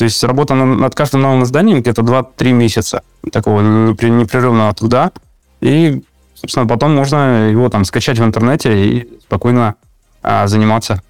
То 0.02 0.06
есть 0.06 0.24
работа 0.24 0.56
над 0.56 0.96
каждым 0.96 1.22
новым 1.22 1.44
изданием 1.44 1.80
где-то 1.80 2.02
2-3 2.02 2.54
месяца 2.54 3.04
такого 3.32 3.62
непрерывного 3.62 4.74
труда. 4.74 5.12
И, 5.60 6.02
собственно, 6.34 6.66
потом 6.66 6.96
можно 6.96 7.52
его 7.52 7.70
там 7.70 7.86
скачать 7.86 8.18
в 8.18 8.24
интернете 8.24 8.84
и 8.84 9.20
спокойно 9.22 9.76
а, 10.24 10.48
заниматься. 10.48 11.04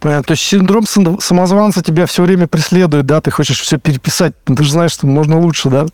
Понятно. 0.00 0.22
То 0.22 0.30
есть 0.30 0.42
синдром 0.42 0.86
самозванца 1.20 1.82
тебя 1.82 2.06
все 2.06 2.22
время 2.22 2.46
преследует, 2.46 3.04
да? 3.04 3.20
Ты 3.20 3.30
хочешь 3.30 3.60
все 3.60 3.76
переписать, 3.76 4.32
ты 4.42 4.64
же 4.64 4.72
знаешь, 4.72 4.92
что 4.92 5.06
можно 5.06 5.38
лучше, 5.38 5.68
да? 5.68 5.84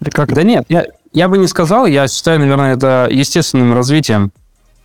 Или 0.00 0.10
как? 0.10 0.32
Да 0.32 0.44
нет, 0.44 0.66
я, 0.68 0.86
я 1.12 1.26
бы 1.26 1.38
не 1.38 1.48
сказал. 1.48 1.86
Я 1.86 2.06
считаю, 2.06 2.38
наверное, 2.38 2.76
это 2.76 3.08
естественным 3.10 3.74
развитием 3.74 4.30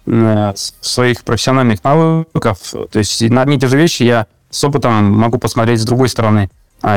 э, 0.07 0.53
своих 0.55 1.23
профессиональных 1.23 1.83
навыков. 1.83 2.57
То 2.91 2.97
есть 2.97 3.21
на 3.29 3.43
одни 3.43 3.57
и 3.57 3.59
те 3.59 3.67
же 3.67 3.77
вещи 3.77 4.01
я 4.01 4.25
с 4.49 4.63
опытом 4.63 5.13
могу 5.13 5.37
посмотреть 5.37 5.81
с 5.81 5.85
другой 5.85 6.09
стороны 6.09 6.49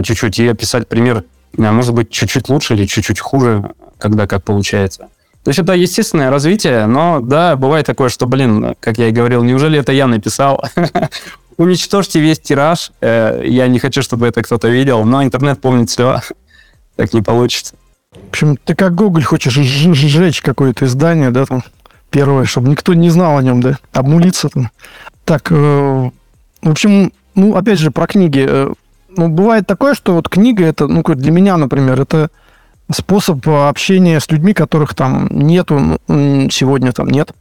чуть-чуть 0.02 0.38
и 0.38 0.48
описать 0.48 0.88
пример, 0.88 1.24
э, 1.56 1.70
может 1.70 1.94
быть, 1.94 2.10
чуть-чуть 2.10 2.48
лучше 2.48 2.74
или 2.74 2.86
чуть-чуть 2.86 3.20
хуже, 3.20 3.70
когда 3.98 4.26
как 4.26 4.44
получается. 4.44 5.08
То 5.44 5.48
есть 5.48 5.58
это 5.58 5.72
естественное 5.72 6.30
развитие, 6.30 6.86
но 6.86 7.20
да, 7.20 7.56
бывает 7.56 7.84
такое, 7.84 8.08
что, 8.08 8.26
блин, 8.26 8.76
как 8.78 8.98
я 8.98 9.08
и 9.08 9.12
говорил, 9.12 9.42
неужели 9.42 9.78
это 9.78 9.92
я 9.92 10.06
написал? 10.06 10.64
Уничтожьте 11.56 12.20
весь 12.20 12.38
тираж, 12.38 12.92
э, 13.00 13.42
я 13.46 13.66
не 13.66 13.78
хочу, 13.78 14.02
чтобы 14.02 14.26
это 14.28 14.42
кто-то 14.42 14.68
видел, 14.68 15.04
но 15.04 15.22
интернет 15.22 15.60
помнит 15.60 15.90
все, 15.90 16.20
так 16.96 17.12
не 17.12 17.22
получится. 17.22 17.74
В 18.12 18.28
общем, 18.28 18.56
ты 18.56 18.74
как 18.74 18.94
Google 18.94 19.22
хочешь 19.22 19.54
сжечь 19.54 20.42
какое-то 20.42 20.84
издание, 20.84 21.30
да, 21.30 21.44
там, 21.46 21.64
первое, 22.10 22.44
чтобы 22.44 22.68
никто 22.68 22.94
не 22.94 23.10
знал 23.10 23.38
о 23.38 23.42
нем, 23.42 23.60
да, 23.60 23.78
обнулиться 23.92 24.48
там. 24.48 24.70
Так, 25.24 25.50
э, 25.50 26.10
в 26.62 26.70
общем, 26.70 27.12
ну, 27.34 27.56
опять 27.56 27.78
же, 27.78 27.90
про 27.90 28.06
книги. 28.06 28.48
Ну, 29.16 29.28
бывает 29.28 29.66
такое, 29.66 29.94
что 29.94 30.14
вот 30.14 30.28
книга, 30.28 30.64
это, 30.64 30.86
ну, 30.86 31.02
для 31.02 31.30
меня, 31.30 31.56
например, 31.56 32.00
это 32.00 32.30
способ 32.90 33.46
общения 33.48 34.20
с 34.20 34.30
людьми, 34.30 34.54
которых 34.54 34.94
там 34.94 35.28
нету, 35.30 35.98
ну, 36.08 36.50
сегодня 36.50 36.92
там 36.92 37.08
нет. 37.08 37.32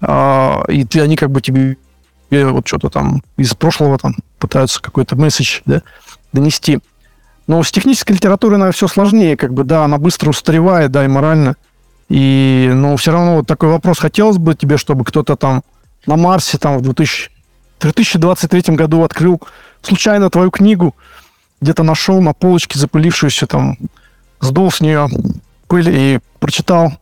А, 0.00 0.62
и 0.68 0.84
ты, 0.84 1.00
они 1.00 1.16
как 1.16 1.30
бы 1.30 1.40
тебе 1.40 1.76
вот 2.30 2.66
что-то 2.66 2.88
там 2.88 3.22
из 3.36 3.54
прошлого 3.54 3.98
там 3.98 4.16
пытаются 4.38 4.80
какой-то 4.80 5.16
месседж 5.16 5.60
да, 5.66 5.82
донести. 6.32 6.80
Но 7.46 7.62
с 7.62 7.70
технической 7.70 8.16
литературой, 8.16 8.58
наверное, 8.58 8.72
все 8.72 8.88
сложнее, 8.88 9.36
как 9.36 9.52
бы, 9.52 9.64
да, 9.64 9.84
она 9.84 9.98
быстро 9.98 10.30
устаревает, 10.30 10.90
да, 10.90 11.04
и 11.04 11.08
морально. 11.08 11.56
И, 12.08 12.70
но 12.72 12.96
все 12.96 13.12
равно 13.12 13.36
вот 13.36 13.46
такой 13.46 13.68
вопрос 13.68 13.98
хотелось 13.98 14.38
бы 14.38 14.54
тебе, 14.54 14.76
чтобы 14.76 15.04
кто-то 15.04 15.36
там 15.36 15.62
на 16.06 16.16
Марсе 16.16 16.58
там 16.58 16.78
в 16.78 16.82
2000, 16.82 17.30
2023 17.82 18.74
году 18.74 19.02
открыл 19.02 19.40
случайно 19.82 20.30
твою 20.30 20.50
книгу, 20.50 20.94
где-то 21.60 21.82
нашел 21.82 22.20
на 22.20 22.32
полочке 22.32 22.78
запылившуюся 22.78 23.46
там, 23.46 23.76
сдул 24.40 24.70
с 24.70 24.80
нее 24.80 25.08
пыль 25.68 25.88
и 25.88 26.20
прочитал 26.38 26.92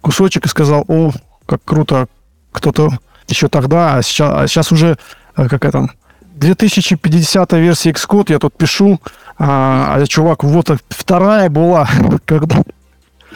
кусочек 0.00 0.46
и 0.46 0.48
сказал, 0.48 0.84
о, 0.88 1.12
как 1.46 1.60
круто, 1.64 2.06
кто-то 2.52 2.90
еще 3.28 3.48
тогда, 3.48 3.96
а 3.96 4.02
сейчас, 4.02 4.32
а 4.34 4.46
сейчас 4.46 4.72
уже, 4.72 4.98
э, 5.36 5.48
как 5.48 5.64
это, 5.64 5.88
2050 6.34 7.52
версия 7.54 7.90
Xcode, 7.90 8.32
я 8.32 8.38
тут 8.38 8.56
пишу, 8.56 9.00
а, 9.38 9.96
а 9.96 10.06
чувак, 10.06 10.44
вот 10.44 10.70
вторая 10.88 11.50
была, 11.50 11.88
когда... 12.24 12.62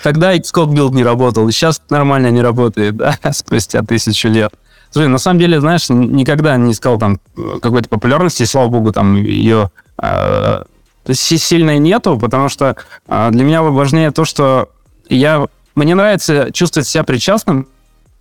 Тогда 0.03 0.37
Xcode 0.37 0.73
build 0.73 0.95
не 0.95 1.05
работал, 1.05 1.51
сейчас 1.51 1.81
нормально 1.91 2.31
не 2.31 2.43
работает, 2.43 2.97
да, 2.97 3.19
спустя 3.33 3.83
тысячу 3.83 4.29
лет. 4.29 4.53
Слушай, 4.95 5.09
на 5.09 5.19
самом 5.19 5.41
деле, 5.41 5.59
знаешь, 5.61 5.89
никогда 5.89 6.57
не 6.57 6.71
искал 6.71 7.01
там 7.01 7.19
какой-то 7.61 7.89
популярности, 7.89 8.45
слава 8.45 8.69
богу, 8.69 8.93
там 8.93 9.17
ее 9.17 9.73
э, 10.01 10.63
сильной 11.11 11.81
нету, 11.81 12.17
потому 12.17 12.49
что 12.49 12.77
э, 13.09 13.29
для 13.33 13.43
меня 13.43 13.65
важнее 13.65 14.13
то, 14.13 14.25
что 14.25 14.69
я 15.09 15.49
мне 15.75 15.97
нравится 15.97 16.53
чувствовать 16.53 16.87
себя 16.87 17.03
причастным 17.03 17.67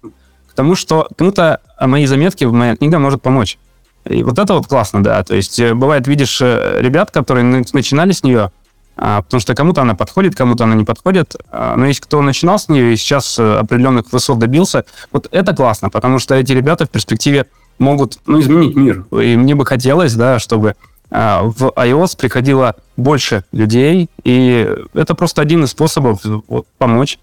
к 0.01 0.55
тому, 0.55 0.73
что 0.73 1.07
кому-то 1.15 1.61
мои 1.79 2.07
заметки, 2.07 2.45
моя 2.45 2.75
книга 2.75 2.97
может 2.97 3.21
помочь. 3.21 3.59
И 4.05 4.23
вот 4.23 4.39
это 4.39 4.55
вот 4.55 4.65
классно, 4.65 5.03
да. 5.03 5.23
То 5.23 5.35
есть 5.35 5.59
э, 5.59 5.75
бывает, 5.75 6.07
видишь 6.07 6.41
э, 6.41 6.79
ребят, 6.79 7.11
которые 7.11 7.43
начинали 7.43 8.13
с 8.13 8.23
нее, 8.23 8.45
а, 8.45 8.51
потому 8.95 9.41
что 9.41 9.55
кому-то 9.55 9.81
она 9.81 9.95
подходит, 9.95 10.35
кому-то 10.35 10.65
она 10.65 10.75
не 10.75 10.83
подходит. 10.83 11.35
А, 11.49 11.75
но 11.75 11.85
есть 11.85 11.99
кто 11.99 12.21
начинал 12.21 12.59
с 12.59 12.69
нее 12.69 12.93
и 12.93 12.95
сейчас 12.95 13.39
э, 13.39 13.57
определенных 13.59 14.11
высот 14.11 14.39
добился. 14.39 14.85
Вот 15.11 15.27
это 15.31 15.55
классно, 15.55 15.89
потому 15.89 16.19
что 16.19 16.35
эти 16.35 16.51
ребята 16.51 16.85
в 16.85 16.89
перспективе 16.89 17.47
могут 17.79 18.19
ну, 18.25 18.39
изменить 18.39 18.75
мир. 18.75 19.05
И 19.11 19.35
мне 19.35 19.55
бы 19.55 19.65
хотелось, 19.65 20.13
да, 20.13 20.39
чтобы 20.39 20.75
а, 21.09 21.43
в 21.43 21.73
iOS 21.75 22.17
приходило 22.17 22.75
больше 22.97 23.43
людей, 23.51 24.09
и 24.23 24.69
это 24.93 25.15
просто 25.15 25.41
один 25.41 25.63
из 25.63 25.71
способов 25.71 26.21
вот, 26.47 26.67
помочь 26.77 27.19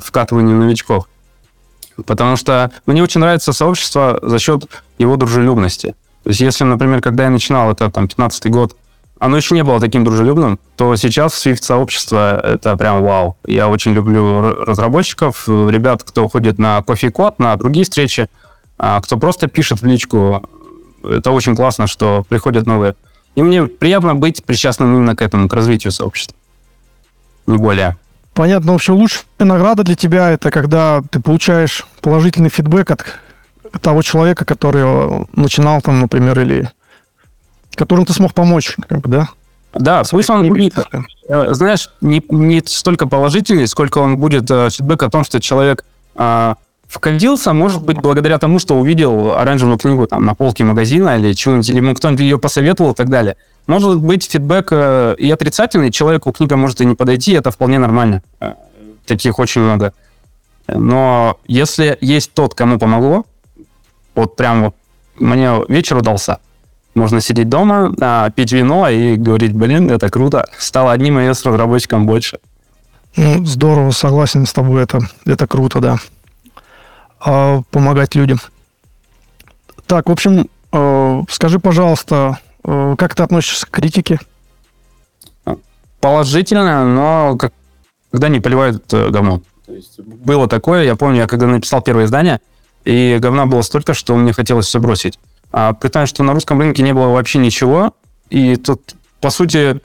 вкатыванию 0.00 0.58
новичков. 0.58 1.06
Потому 2.04 2.36
что 2.36 2.72
мне 2.84 3.00
очень 3.00 3.20
нравится 3.20 3.52
сообщество 3.52 4.18
за 4.20 4.40
счет 4.40 4.66
его 4.98 5.16
дружелюбности. 5.16 5.94
То 6.24 6.30
есть 6.30 6.40
если, 6.40 6.64
например, 6.64 7.00
когда 7.00 7.24
я 7.24 7.30
начинал, 7.30 7.70
это 7.70 7.90
там 7.90 8.08
15 8.08 8.50
год, 8.50 8.76
оно 9.22 9.36
еще 9.36 9.54
не 9.54 9.62
было 9.62 9.78
таким 9.78 10.02
дружелюбным, 10.02 10.58
то 10.74 10.96
сейчас 10.96 11.46
Swift-сообщество— 11.46 12.40
это 12.44 12.76
прям 12.76 13.04
вау. 13.04 13.36
Я 13.46 13.68
очень 13.68 13.92
люблю 13.92 14.52
разработчиков, 14.64 15.46
ребят, 15.46 16.02
кто 16.02 16.28
ходит 16.28 16.58
на 16.58 16.82
кофе-код, 16.82 17.38
на 17.38 17.54
другие 17.54 17.84
встречи, 17.84 18.26
а 18.78 19.00
кто 19.00 19.16
просто 19.18 19.46
пишет 19.46 19.80
в 19.80 19.86
личку. 19.86 20.42
Это 21.04 21.30
очень 21.30 21.54
классно, 21.54 21.86
что 21.86 22.24
приходят 22.28 22.66
новые. 22.66 22.96
И 23.36 23.42
мне 23.42 23.66
приятно 23.66 24.16
быть 24.16 24.42
причастным 24.42 24.96
именно 24.96 25.14
к 25.14 25.22
этому, 25.22 25.48
к 25.48 25.54
развитию 25.54 25.92
сообщества. 25.92 26.36
Не 27.46 27.58
более. 27.58 27.96
Понятно. 28.34 28.72
В 28.72 28.74
общем, 28.74 28.94
лучшая 28.94 29.22
награда 29.38 29.84
для 29.84 29.94
тебя 29.94 30.30
это 30.30 30.50
когда 30.50 31.00
ты 31.12 31.20
получаешь 31.20 31.86
положительный 32.00 32.50
фидбэк 32.50 32.90
от 32.90 33.04
того 33.82 34.02
человека, 34.02 34.44
который 34.44 35.28
начинал 35.32 35.80
там, 35.80 36.00
например, 36.00 36.40
или 36.40 36.68
которому 37.76 38.06
ты 38.06 38.12
смог 38.12 38.34
помочь, 38.34 38.76
как 38.88 39.00
бы, 39.00 39.08
да? 39.08 39.28
Да, 39.74 40.04
смысл 40.04 40.34
он 40.34 40.48
будет, 40.48 40.74
э, 41.28 41.54
знаешь, 41.54 41.90
не, 42.00 42.22
не 42.28 42.62
столько 42.66 43.06
положительный, 43.06 43.66
сколько 43.66 43.98
он 43.98 44.18
будет 44.18 44.50
э, 44.50 44.68
фидбэк 44.70 45.02
о 45.02 45.10
том, 45.10 45.24
что 45.24 45.40
человек 45.40 45.84
э, 46.14 46.54
вкатился, 46.86 47.54
может 47.54 47.82
быть, 47.82 47.98
благодаря 47.98 48.38
тому, 48.38 48.58
что 48.58 48.76
увидел 48.78 49.32
оранжевую 49.32 49.78
книгу 49.78 50.06
там 50.06 50.26
на 50.26 50.34
полке 50.34 50.64
магазина 50.64 51.18
или 51.18 51.32
чего-нибудь, 51.32 51.70
или 51.70 51.76
ему 51.78 51.94
кто-нибудь 51.94 52.20
ее 52.20 52.38
посоветовал 52.38 52.92
и 52.92 52.94
так 52.94 53.08
далее. 53.08 53.36
Может 53.66 53.98
быть 53.98 54.30
фидбэк 54.30 54.68
э, 54.72 55.14
и 55.18 55.30
отрицательный, 55.30 55.90
человеку 55.90 56.32
книга 56.32 56.56
может 56.56 56.82
и 56.82 56.84
не 56.84 56.94
подойти, 56.94 57.32
это 57.32 57.50
вполне 57.50 57.78
нормально. 57.78 58.22
Э, 58.40 58.54
таких 59.06 59.38
очень 59.38 59.62
много. 59.62 59.94
Но 60.68 61.38
если 61.46 61.96
есть 62.02 62.32
тот, 62.34 62.54
кому 62.54 62.78
помогло, 62.78 63.24
вот 64.14 64.36
прям 64.36 64.64
вот 64.64 64.74
мне 65.18 65.60
вечер 65.68 65.96
удался, 65.96 66.40
можно 66.94 67.20
сидеть 67.20 67.48
дома, 67.48 67.94
а, 68.00 68.30
пить 68.30 68.52
вино 68.52 68.88
и 68.88 69.16
говорить, 69.16 69.52
блин, 69.52 69.90
это 69.90 70.10
круто, 70.10 70.46
стал 70.58 70.88
одним 70.90 71.18
iOS 71.18 71.48
разработчиком 71.48 72.06
больше. 72.06 72.38
Ну, 73.16 73.44
здорово, 73.44 73.90
согласен 73.90 74.46
с 74.46 74.52
тобой, 74.52 74.82
это, 74.82 75.00
это 75.26 75.46
круто, 75.46 75.80
да. 75.80 75.96
А, 77.20 77.62
помогать 77.70 78.14
людям. 78.14 78.40
Так, 79.86 80.08
в 80.08 80.12
общем, 80.12 80.48
э, 80.72 81.22
скажи, 81.28 81.58
пожалуйста, 81.58 82.38
Э, 82.64 82.94
как 82.96 83.14
ты 83.14 83.22
относишься 83.22 83.66
к 83.66 83.70
критике? 83.70 84.18
Положительно, 86.00 86.84
но 86.84 87.36
как, 87.36 87.52
когда 88.10 88.28
не 88.28 88.40
поливают 88.40 88.92
э, 88.92 89.10
говно. 89.10 89.42
То 89.66 89.72
есть 89.72 90.00
было 90.00 90.48
такое, 90.48 90.84
я 90.84 90.96
помню, 90.96 91.18
я 91.18 91.26
когда 91.26 91.46
написал 91.46 91.80
первое 91.80 92.06
издание, 92.06 92.40
и 92.84 93.18
говна 93.20 93.46
было 93.46 93.62
столько, 93.62 93.94
что 93.94 94.16
мне 94.16 94.32
хотелось 94.32 94.66
все 94.66 94.80
бросить. 94.80 95.18
А 95.52 95.74
при 95.74 95.88
том, 95.88 96.06
что 96.06 96.22
на 96.22 96.32
русском 96.32 96.58
рынке 96.58 96.82
не 96.82 96.94
было 96.94 97.08
вообще 97.08 97.38
ничего, 97.38 97.92
и 98.30 98.56
тут, 98.56 98.94
по 99.20 99.30
сути, 99.30 99.80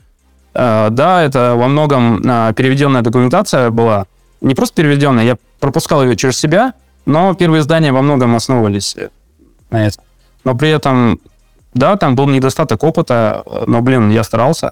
э, 0.53 0.88
да, 0.89 1.21
это 1.21 1.55
во 1.55 1.67
многом 1.67 2.21
э, 2.24 2.53
переведенная 2.55 3.01
документация 3.01 3.69
была, 3.69 4.05
не 4.39 4.55
просто 4.55 4.75
переведенная, 4.75 5.25
я 5.25 5.38
пропускал 5.59 6.03
ее 6.03 6.15
через 6.15 6.38
себя, 6.39 6.74
но 7.05 7.33
первые 7.33 7.62
издания 7.62 7.91
во 7.91 8.01
многом 8.01 8.36
основывались 8.36 8.95
на 9.69 9.86
этом. 9.86 10.03
Но 10.45 10.55
при 10.55 10.69
этом, 10.69 11.19
да, 11.74 11.97
там 11.97 12.15
был 12.15 12.27
недостаток 12.27 12.83
опыта, 12.83 13.43
но, 13.67 13.81
блин, 13.81 14.09
я 14.09 14.24
старался 14.24 14.71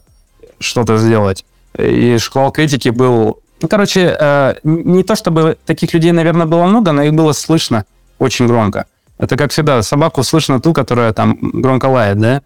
что-то 0.59 0.97
сделать. 0.97 1.45
И 1.77 2.17
шквал 2.17 2.51
критики 2.51 2.89
был... 2.89 3.39
Ну, 3.61 3.67
короче, 3.67 4.15
э, 4.17 4.55
не 4.63 5.03
то 5.03 5.15
чтобы 5.15 5.57
таких 5.65 5.93
людей, 5.93 6.13
наверное, 6.13 6.45
было 6.45 6.63
много, 6.65 6.93
но 6.93 7.03
их 7.03 7.13
было 7.13 7.33
слышно 7.33 7.85
очень 8.19 8.47
громко. 8.47 8.85
Это, 9.17 9.37
как 9.37 9.51
всегда, 9.51 9.81
собаку 9.81 10.23
слышно 10.23 10.59
ту, 10.59 10.73
которая 10.73 11.13
там 11.13 11.37
громко 11.41 11.85
лает, 11.85 12.19
да? 12.19 12.41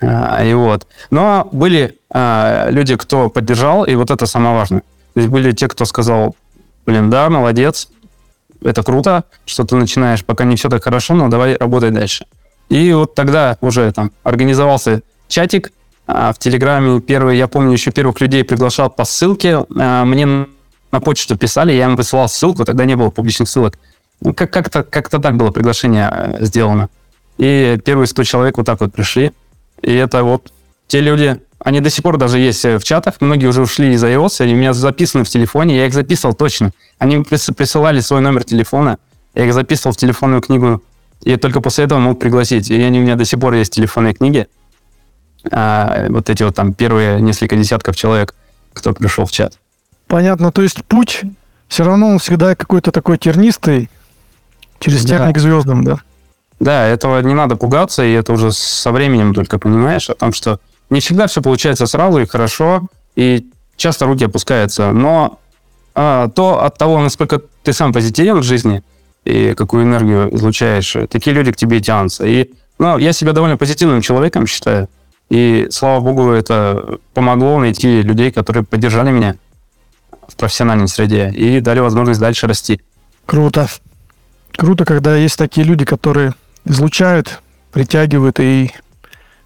А, 0.00 0.44
и 0.44 0.52
вот. 0.54 0.86
Но 1.10 1.48
были 1.52 1.98
а, 2.10 2.68
люди, 2.70 2.96
кто 2.96 3.30
поддержал, 3.30 3.84
и 3.84 3.94
вот 3.94 4.10
это 4.10 4.26
самое 4.26 4.54
важное. 4.54 4.82
То 5.14 5.20
есть 5.20 5.28
были 5.28 5.52
те, 5.52 5.68
кто 5.68 5.84
сказал, 5.84 6.36
блин, 6.86 7.10
да, 7.10 7.28
молодец, 7.30 7.88
это 8.62 8.82
круто, 8.82 9.24
что 9.46 9.64
ты 9.64 9.76
начинаешь, 9.76 10.24
пока 10.24 10.44
не 10.44 10.56
все 10.56 10.68
так 10.68 10.84
хорошо, 10.84 11.14
но 11.14 11.28
давай 11.28 11.56
работай 11.56 11.90
дальше. 11.90 12.26
И 12.68 12.92
вот 12.92 13.14
тогда 13.14 13.56
уже 13.60 13.90
там 13.92 14.12
организовался 14.22 15.02
чатик 15.28 15.72
а, 16.06 16.32
в 16.32 16.38
Телеграме. 16.38 17.00
Первый, 17.00 17.36
я 17.36 17.48
помню, 17.48 17.72
еще 17.72 17.90
первых 17.90 18.20
людей 18.20 18.44
приглашал 18.44 18.90
по 18.90 19.04
ссылке. 19.04 19.64
А, 19.78 20.04
мне 20.04 20.46
на 20.92 21.00
почту 21.00 21.36
писали, 21.36 21.72
я 21.72 21.86
им 21.86 21.96
высылал 21.96 22.28
ссылку, 22.28 22.64
тогда 22.64 22.84
не 22.84 22.96
было 22.96 23.10
публичных 23.10 23.48
ссылок. 23.48 23.78
Ну, 24.20 24.34
как- 24.34 24.52
как-то, 24.52 24.82
как-то 24.82 25.18
так 25.18 25.36
было 25.36 25.50
приглашение 25.50 26.08
э, 26.12 26.44
сделано. 26.44 26.88
И 27.38 27.78
первые 27.84 28.06
100 28.06 28.24
человек 28.24 28.56
вот 28.58 28.66
так 28.66 28.80
вот 28.80 28.92
пришли. 28.92 29.32
И 29.82 29.92
это 29.94 30.22
вот 30.24 30.52
те 30.88 31.00
люди, 31.00 31.40
они 31.58 31.80
до 31.80 31.88
сих 31.90 32.02
пор 32.02 32.18
даже 32.18 32.38
есть 32.38 32.62
в 32.64 32.82
чатах, 32.82 33.14
многие 33.20 33.46
уже 33.46 33.62
ушли 33.62 33.92
из 33.94 34.04
iOS, 34.04 34.42
они 34.42 34.54
у 34.54 34.56
меня 34.56 34.72
записаны 34.74 35.24
в 35.24 35.28
телефоне, 35.28 35.76
я 35.76 35.86
их 35.86 35.94
записывал 35.94 36.34
точно. 36.34 36.72
Они 36.98 37.16
прис- 37.16 37.52
присылали 37.54 38.00
свой 38.00 38.20
номер 38.20 38.44
телефона, 38.44 38.98
я 39.34 39.46
их 39.46 39.54
записывал 39.54 39.94
в 39.94 39.96
телефонную 39.96 40.42
книгу, 40.42 40.82
и 41.22 41.36
только 41.36 41.60
после 41.60 41.84
этого 41.84 41.98
мог 41.98 42.18
пригласить. 42.18 42.70
И 42.70 42.82
они 42.82 42.98
у 42.98 43.02
меня 43.02 43.16
до 43.16 43.24
сих 43.24 43.38
пор 43.40 43.54
есть 43.54 43.72
телефонные 43.74 44.14
книги. 44.14 44.46
А, 45.50 46.06
вот 46.10 46.28
эти 46.28 46.42
вот 46.42 46.54
там 46.54 46.74
первые 46.74 47.20
несколько 47.20 47.56
десятков 47.56 47.96
человек, 47.96 48.34
кто 48.74 48.92
пришел 48.92 49.24
в 49.24 49.32
чат. 49.32 49.58
Понятно, 50.06 50.52
то 50.52 50.60
есть 50.62 50.84
путь 50.84 51.22
все 51.68 51.84
равно 51.84 52.08
он 52.08 52.18
всегда 52.18 52.54
какой-то 52.54 52.90
такой 52.90 53.16
тернистый, 53.16 53.88
через 54.80 55.04
Да. 55.04 55.18
техник 55.18 55.36
к 55.36 55.38
звездам, 55.38 55.84
да? 55.84 55.98
Да, 56.58 56.86
этого 56.86 57.20
не 57.20 57.34
надо 57.34 57.56
пугаться, 57.56 58.04
и 58.04 58.12
это 58.12 58.32
уже 58.32 58.52
со 58.52 58.90
временем 58.90 59.32
только 59.34 59.58
понимаешь 59.58 60.10
о 60.10 60.14
том, 60.14 60.32
что 60.32 60.58
не 60.90 61.00
всегда 61.00 61.26
все 61.26 61.40
получается 61.40 61.86
сразу 61.86 62.18
и 62.18 62.26
хорошо, 62.26 62.82
и 63.16 63.46
часто 63.76 64.06
руки 64.06 64.24
опускаются. 64.24 64.92
Но 64.92 65.38
а, 65.94 66.28
то 66.28 66.62
от 66.62 66.76
того, 66.76 67.00
насколько 67.00 67.40
ты 67.62 67.72
сам 67.72 67.92
позитивен 67.92 68.38
в 68.38 68.42
жизни 68.42 68.82
и 69.24 69.54
какую 69.54 69.84
энергию 69.84 70.34
излучаешь, 70.34 70.96
такие 71.08 71.34
люди 71.34 71.52
к 71.52 71.56
тебе 71.56 71.78
и 71.78 71.80
тянутся. 71.80 72.26
И 72.26 72.50
ну, 72.78 72.98
я 72.98 73.12
себя 73.12 73.32
довольно 73.32 73.56
позитивным 73.56 74.00
человеком 74.02 74.46
считаю. 74.46 74.88
И, 75.30 75.68
слава 75.70 76.00
богу, 76.00 76.30
это 76.30 76.98
помогло 77.14 77.58
найти 77.58 78.02
людей, 78.02 78.32
которые 78.32 78.64
поддержали 78.64 79.10
меня 79.10 79.36
в 80.28 80.34
профессиональной 80.36 80.88
среде 80.88 81.30
и 81.30 81.60
дали 81.60 81.80
возможность 81.80 82.20
дальше 82.20 82.46
расти. 82.46 82.80
Круто. 83.26 83.68
Круто, 84.56 84.84
когда 84.84 85.16
есть 85.16 85.36
такие 85.36 85.66
люди, 85.66 85.84
которые 85.84 86.34
излучают, 86.64 87.40
притягивают 87.72 88.40
и 88.40 88.72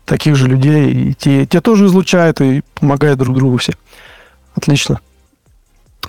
таких 0.05 0.37
же 0.37 0.49
людей, 0.49 0.93
и 0.93 1.15
те, 1.15 1.47
те 1.47 1.61
тоже 1.61 1.87
излучают 1.87 2.41
и 2.41 2.63
помогают 2.75 3.19
друг 3.19 3.37
другу 3.37 3.57
все. 3.59 3.73
Отлично. 4.55 5.01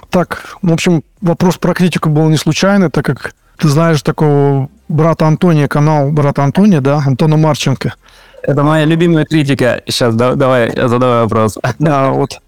Так, 0.09 0.57
в 0.61 0.71
общем, 0.71 1.03
вопрос 1.21 1.57
про 1.57 1.73
критику 1.73 2.09
был 2.09 2.29
не 2.29 2.37
случайный, 2.37 2.89
так 2.89 3.05
как 3.05 3.33
ты 3.57 3.69
знаешь 3.69 4.01
такого 4.01 4.69
брата 4.87 5.27
Антония, 5.27 5.67
канал 5.67 6.11
брата 6.11 6.43
Антония, 6.43 6.81
да, 6.81 6.97
Антона 7.05 7.37
Марченко. 7.37 7.93
Это 8.41 8.63
моя 8.63 8.85
любимая 8.85 9.25
критика. 9.25 9.81
Сейчас 9.87 10.13
давай 10.15 10.71
задавай 10.75 11.23
вопрос. 11.23 11.57
Да, 11.79 12.11
вот. 12.11 12.39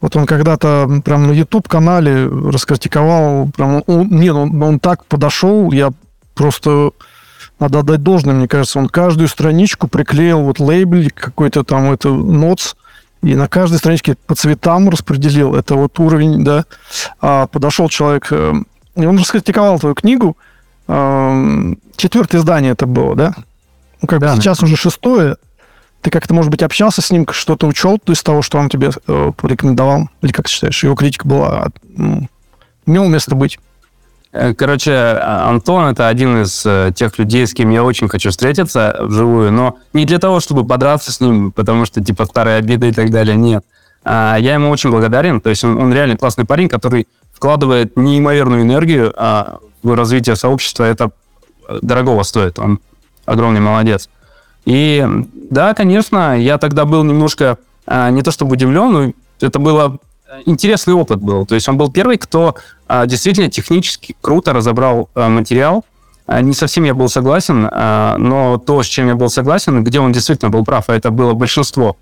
Вот 0.00 0.16
он 0.16 0.26
когда-то 0.26 0.88
прям 1.04 1.26
на 1.26 1.32
YouTube-канале 1.32 2.26
раскритиковал, 2.26 3.50
прям, 3.54 3.82
он, 3.86 4.08
не, 4.08 4.30
он, 4.30 4.62
он 4.62 4.80
так 4.80 5.04
подошел, 5.04 5.72
я 5.72 5.92
просто 6.34 6.92
надо 7.58 7.80
отдать 7.80 8.02
должное, 8.02 8.34
мне 8.34 8.48
кажется, 8.48 8.78
он 8.78 8.88
каждую 8.88 9.28
страничку 9.28 9.88
приклеил 9.88 10.40
вот 10.40 10.58
лейбл 10.58 11.10
какой-то 11.14 11.64
там, 11.64 11.92
это 11.92 12.08
ноц, 12.08 12.74
и 13.22 13.34
на 13.34 13.48
каждой 13.48 13.76
страничке 13.76 14.16
по 14.26 14.34
цветам 14.34 14.88
распределил. 14.88 15.54
Это 15.54 15.74
вот 15.74 15.98
уровень, 16.00 16.42
да. 16.42 16.64
А 17.20 17.46
подошел 17.46 17.90
человек, 17.90 18.28
э, 18.30 18.54
и 18.96 19.04
он 19.04 19.18
раскритиковал 19.18 19.78
твою 19.78 19.94
книгу. 19.94 20.38
Э, 20.88 21.74
Четвертое 21.96 22.38
издание 22.38 22.72
это 22.72 22.86
было, 22.86 23.14
да? 23.14 23.34
Ну, 24.00 24.08
как 24.08 24.20
бы 24.20 24.26
Да. 24.26 24.36
сейчас 24.36 24.62
уже 24.62 24.76
шестое. 24.76 25.36
Ты 26.02 26.10
как-то, 26.10 26.32
может 26.32 26.50
быть, 26.50 26.62
общался 26.62 27.02
с 27.02 27.10
ним, 27.10 27.26
что-то 27.30 27.66
учел 27.66 27.98
из 28.06 28.22
того, 28.22 28.40
что 28.42 28.58
он 28.58 28.68
тебе 28.70 28.90
э, 29.06 29.32
порекомендовал? 29.36 30.08
Или 30.22 30.32
как 30.32 30.46
ты 30.46 30.52
считаешь, 30.52 30.82
его 30.82 30.94
критика 30.94 31.26
была, 31.28 31.66
ну, 31.94 32.26
имел 32.86 33.06
место 33.08 33.34
быть? 33.34 33.58
Э, 34.32 34.54
Короче, 34.54 34.92
а- 34.92 35.48
Антон 35.50 35.84
это 35.88 36.08
один 36.08 36.42
из 36.42 36.64
э, 36.64 36.92
тех 36.94 37.18
людей, 37.18 37.46
с 37.46 37.52
кем 37.52 37.68
я 37.70 37.84
очень 37.84 38.08
хочу 38.08 38.30
встретиться 38.30 38.96
вживую, 39.00 39.52
но 39.52 39.76
не 39.92 40.06
для 40.06 40.18
того, 40.18 40.40
чтобы 40.40 40.66
подраться 40.66 41.12
с 41.12 41.20
ним, 41.20 41.52
потому 41.52 41.84
что 41.84 42.02
типа 42.02 42.24
старые 42.24 42.56
обиды 42.56 42.88
и 42.88 42.92
так 42.92 43.10
далее, 43.10 43.36
нет. 43.36 43.64
А, 44.02 44.36
Я 44.38 44.54
ему 44.54 44.70
очень 44.70 44.90
благодарен, 44.90 45.40
то 45.42 45.50
есть 45.50 45.64
он, 45.64 45.76
он 45.78 45.92
реально 45.92 46.16
классный 46.16 46.46
парень, 46.46 46.68
который 46.70 47.08
вкладывает 47.34 47.96
неимоверную 47.98 48.62
энергию 48.62 49.12
а, 49.16 49.58
в 49.82 49.94
развитие 49.94 50.36
сообщества, 50.36 50.84
это 50.84 51.10
э, 51.68 51.78
дорогого 51.82 52.22
стоит, 52.22 52.58
он 52.58 52.80
огромный 53.26 53.60
молодец. 53.60 54.08
И 54.64 55.06
да, 55.50 55.74
конечно, 55.74 56.38
я 56.38 56.58
тогда 56.58 56.84
был 56.84 57.02
немножко 57.04 57.58
а, 57.86 58.10
не 58.10 58.22
то 58.22 58.30
чтобы 58.30 58.52
удивлен, 58.52 58.92
но 58.92 59.12
это 59.40 59.58
было 59.58 59.98
э, 60.28 60.42
интересный 60.46 60.94
опыт 60.94 61.20
был. 61.20 61.46
То 61.46 61.54
есть 61.54 61.68
он 61.68 61.76
был 61.76 61.90
первый, 61.90 62.18
кто 62.18 62.54
а, 62.86 63.06
действительно 63.06 63.50
технически 63.50 64.14
круто 64.20 64.52
разобрал 64.52 65.08
а, 65.14 65.28
материал. 65.28 65.84
А, 66.26 66.40
Не 66.40 66.52
совсем 66.52 66.84
я 66.84 66.94
был 66.94 67.08
согласен, 67.08 67.62
но 67.62 68.62
то, 68.64 68.82
с 68.82 68.86
чем 68.86 69.08
я 69.08 69.16
был 69.16 69.30
согласен, 69.30 69.82
где 69.82 69.98
он 69.98 70.12
действительно 70.12 70.50
был 70.50 70.64
прав, 70.64 70.88
а 70.88 70.94
это 70.94 71.10
было 71.10 71.32
большинство 71.34 71.96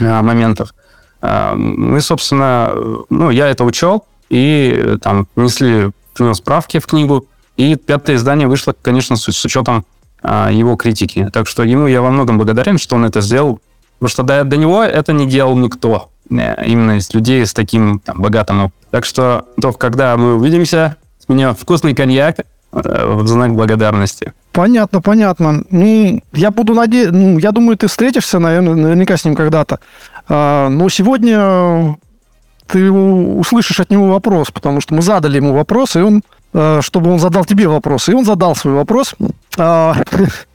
а, 0.00 0.22
моментов. 0.22 0.74
Мы, 1.22 2.00
собственно, 2.00 2.70
э, 2.72 2.96
ну, 3.10 3.30
я 3.30 3.48
это 3.48 3.64
учел, 3.64 4.06
и 4.30 4.72
э, 4.74 4.98
там 5.02 5.28
внесли 5.36 5.90
внес 6.16 6.38
справки 6.38 6.78
в 6.78 6.86
книгу, 6.86 7.26
и 7.58 7.76
пятое 7.76 8.16
издание 8.16 8.48
вышло, 8.48 8.74
конечно, 8.80 9.16
с, 9.16 9.30
с 9.30 9.44
учетом 9.44 9.84
его 10.22 10.76
критики. 10.76 11.28
Так 11.32 11.46
что 11.46 11.62
ему 11.62 11.86
я 11.86 12.02
во 12.02 12.10
многом 12.10 12.36
благодарен, 12.36 12.78
что 12.78 12.96
он 12.96 13.04
это 13.04 13.20
сделал, 13.20 13.60
потому 13.98 14.10
что 14.10 14.22
до, 14.22 14.44
до 14.44 14.56
него 14.56 14.82
это 14.82 15.12
не 15.12 15.26
делал 15.26 15.56
никто, 15.56 16.10
э, 16.30 16.64
именно 16.66 16.98
из 16.98 17.12
людей 17.14 17.44
с 17.44 17.52
таким 17.52 18.00
там, 18.00 18.20
богатым 18.20 18.64
опытом. 18.64 18.80
Так 18.90 19.04
что, 19.04 19.46
то, 19.60 19.72
когда 19.72 20.16
мы 20.16 20.34
увидимся, 20.34 20.96
с 21.18 21.28
меня 21.28 21.54
вкусный 21.54 21.94
коньяк 21.94 22.40
э, 22.40 22.44
в 22.72 23.26
знак 23.26 23.54
благодарности. 23.54 24.32
Понятно, 24.52 25.00
понятно. 25.00 25.64
Ну, 25.70 26.20
я 26.32 26.50
буду 26.50 26.74
надеяться, 26.74 27.14
ну, 27.14 27.38
я 27.38 27.52
думаю, 27.52 27.76
ты 27.76 27.86
встретишься, 27.86 28.38
наверное, 28.38 28.74
наверняка 28.74 29.16
с 29.16 29.24
ним 29.24 29.36
когда-то. 29.36 29.78
А, 30.28 30.68
но 30.68 30.88
сегодня 30.88 31.96
ты 32.66 32.90
услышишь 32.90 33.80
от 33.80 33.90
него 33.90 34.08
вопрос, 34.08 34.50
потому 34.50 34.80
что 34.80 34.94
мы 34.94 35.02
задали 35.02 35.36
ему 35.36 35.52
вопрос, 35.52 35.96
и 35.96 36.00
он, 36.00 36.22
чтобы 36.52 37.12
он 37.12 37.18
задал 37.18 37.44
тебе 37.44 37.68
вопрос, 37.68 38.08
и 38.08 38.14
он 38.14 38.24
задал 38.24 38.56
свой 38.56 38.74
вопрос. 38.74 39.14
А, 39.56 39.94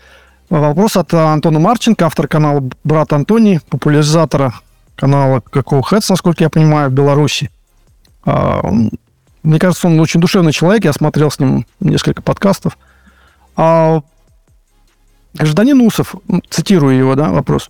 Вопрос 0.50 0.96
от 0.96 1.12
Антона 1.14 1.60
Марченко, 1.60 2.06
автор 2.06 2.28
канала 2.28 2.64
«Брат 2.84 3.12
Антоний», 3.14 3.60
популяризатора 3.70 4.54
канала 4.96 5.42
какого 5.42 5.82
Хэтс, 5.82 6.10
насколько 6.10 6.44
я 6.44 6.50
понимаю, 6.50 6.90
в 6.90 6.94
Беларуси. 6.94 7.50
А, 8.26 8.62
Мне 9.44 9.60
кажется, 9.60 9.88
он 9.88 10.00
очень 10.00 10.22
душевный 10.22 10.52
человек, 10.52 10.86
я 10.86 10.94
смотрел 10.94 11.32
с 11.32 11.40
ним 11.40 11.66
несколько 11.80 12.22
подкастов. 12.22 12.78
А, 13.56 14.02
гражданин 15.34 15.82
Усов, 15.82 16.16
цитирую 16.50 16.96
его, 16.96 17.16
да, 17.16 17.30
вопрос. 17.30 17.70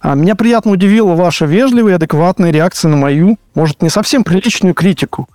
«А, 0.00 0.14
Меня 0.14 0.34
приятно 0.34 0.72
удивила 0.72 1.14
ваша 1.14 1.46
вежливая 1.46 1.92
и 1.92 1.96
адекватная 1.96 2.50
реакция 2.50 2.88
на 2.88 2.96
мою, 2.96 3.38
может, 3.54 3.82
не 3.82 3.88
совсем 3.88 4.24
приличную 4.24 4.74
критику. 4.74 5.28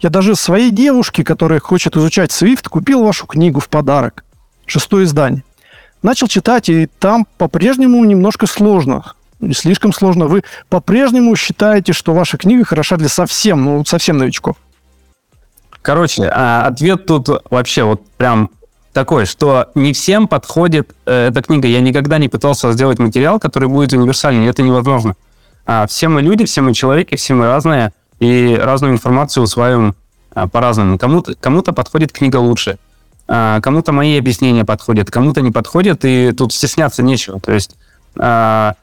Я 0.00 0.08
даже 0.08 0.34
своей 0.34 0.70
девушке, 0.70 1.24
которая 1.24 1.60
хочет 1.60 1.96
изучать 1.96 2.30
Swift, 2.30 2.68
купил 2.68 3.02
вашу 3.04 3.26
книгу 3.26 3.60
в 3.60 3.68
подарок. 3.68 4.24
Шестое 4.66 5.04
издание. 5.04 5.44
Начал 6.02 6.26
читать, 6.26 6.70
и 6.70 6.86
там 6.98 7.26
по-прежнему 7.36 8.02
немножко 8.04 8.46
сложно. 8.46 9.12
Слишком 9.52 9.92
сложно. 9.92 10.26
Вы 10.26 10.42
по-прежнему 10.70 11.36
считаете, 11.36 11.92
что 11.92 12.14
ваша 12.14 12.38
книга 12.38 12.64
хороша 12.64 12.96
для 12.96 13.08
совсем, 13.08 13.64
ну, 13.64 13.84
совсем 13.84 14.16
новичков. 14.16 14.56
Короче, 15.82 16.24
а, 16.24 16.66
ответ 16.66 17.06
тут 17.06 17.28
вообще 17.50 17.84
вот 17.84 18.02
прям 18.16 18.50
такой, 18.92 19.26
что 19.26 19.70
не 19.74 19.92
всем 19.92 20.28
подходит 20.28 20.94
э, 21.06 21.28
эта 21.28 21.42
книга. 21.42 21.68
Я 21.68 21.80
никогда 21.80 22.18
не 22.18 22.28
пытался 22.28 22.72
сделать 22.72 22.98
материал, 22.98 23.38
который 23.38 23.68
будет 23.68 23.92
универсальный. 23.92 24.46
Это 24.46 24.62
невозможно. 24.62 25.14
А, 25.66 25.86
все 25.86 26.08
мы 26.08 26.22
люди, 26.22 26.44
все 26.44 26.62
мы 26.62 26.74
человеки, 26.74 27.16
все 27.16 27.34
мы 27.34 27.46
разные, 27.46 27.92
и 28.20 28.56
разную 28.60 28.92
информацию 28.92 29.42
усваиваем 29.42 29.96
а, 30.32 30.46
по-разному. 30.46 30.98
Кому-то, 30.98 31.34
кому-то 31.34 31.72
подходит 31.72 32.12
книга 32.12 32.36
лучше, 32.36 32.78
а, 33.26 33.60
кому-то 33.60 33.92
мои 33.92 34.18
объяснения 34.18 34.64
подходят, 34.64 35.10
кому-то 35.10 35.40
не 35.40 35.50
подходят, 35.50 36.04
и 36.04 36.32
тут 36.32 36.52
стесняться 36.52 37.02
нечего. 37.02 37.40
То 37.40 37.52
есть 37.52 37.76
а, 38.18 38.74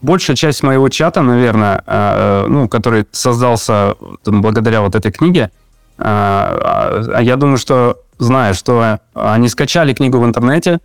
большая 0.00 0.36
часть 0.36 0.62
моего 0.62 0.88
чата, 0.88 1.22
наверное, 1.22 1.82
а, 1.86 2.46
ну, 2.48 2.68
который 2.68 3.06
создался 3.12 3.94
благодаря 4.24 4.80
вот 4.80 4.94
этой 4.94 5.12
книге, 5.12 5.50
я 5.98 7.34
думаю, 7.36 7.58
что 7.58 7.98
знаю, 8.18 8.54
что 8.54 9.00
они 9.12 9.50
скачали 9.50 9.92
книгу 9.92 10.18
в 10.18 10.24
интернете, 10.24 10.78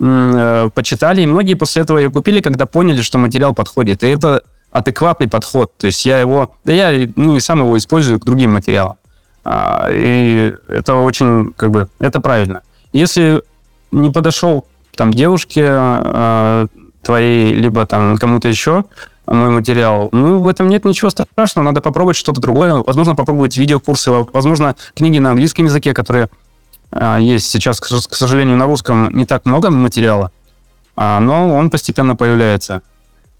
э, 0.00 0.70
почитали, 0.74 1.20
и 1.20 1.26
многие 1.26 1.54
после 1.54 1.82
этого 1.82 1.98
ее 1.98 2.10
купили, 2.10 2.40
когда 2.40 2.64
поняли, 2.64 3.02
что 3.02 3.18
материал 3.18 3.52
подходит. 3.54 4.02
И 4.02 4.08
это 4.08 4.42
адекватный 4.72 5.28
подход. 5.28 5.70
То 5.76 5.86
есть 5.86 6.04
я 6.04 6.18
его, 6.18 6.54
да 6.64 6.72
я 6.72 7.08
ну, 7.14 7.36
и 7.36 7.40
сам 7.40 7.60
его 7.60 7.76
использую 7.76 8.18
к 8.18 8.24
другим 8.24 8.54
материалам. 8.54 8.96
А, 9.44 9.88
и 9.90 10.54
это 10.68 10.94
очень, 10.94 11.52
как 11.56 11.70
бы, 11.70 11.88
это 11.98 12.20
правильно. 12.20 12.62
Если 12.92 13.42
не 13.90 14.10
подошел 14.10 14.66
там 14.96 15.12
девушке 15.12 15.64
э, 15.66 16.66
твоей, 17.02 17.54
либо 17.54 17.86
там 17.86 18.16
кому-то 18.16 18.48
еще 18.48 18.84
мой 19.26 19.50
материал, 19.50 20.08
ну, 20.12 20.40
в 20.40 20.48
этом 20.48 20.68
нет 20.68 20.84
ничего 20.84 21.10
страшного, 21.10 21.64
надо 21.64 21.80
попробовать 21.80 22.16
что-то 22.16 22.40
другое, 22.40 22.74
возможно, 22.74 23.14
попробовать 23.14 23.56
видеокурсы, 23.56 24.10
возможно, 24.10 24.76
книги 24.94 25.18
на 25.18 25.30
английском 25.30 25.66
языке, 25.66 25.94
которые 25.94 26.28
э, 26.90 27.18
есть 27.20 27.50
сейчас, 27.50 27.80
к 27.80 28.14
сожалению, 28.14 28.56
на 28.56 28.66
русском 28.66 29.10
не 29.16 29.26
так 29.26 29.44
много 29.44 29.70
материала, 29.70 30.30
а, 30.96 31.20
но 31.20 31.54
он 31.54 31.70
постепенно 31.70 32.16
появляется. 32.16 32.82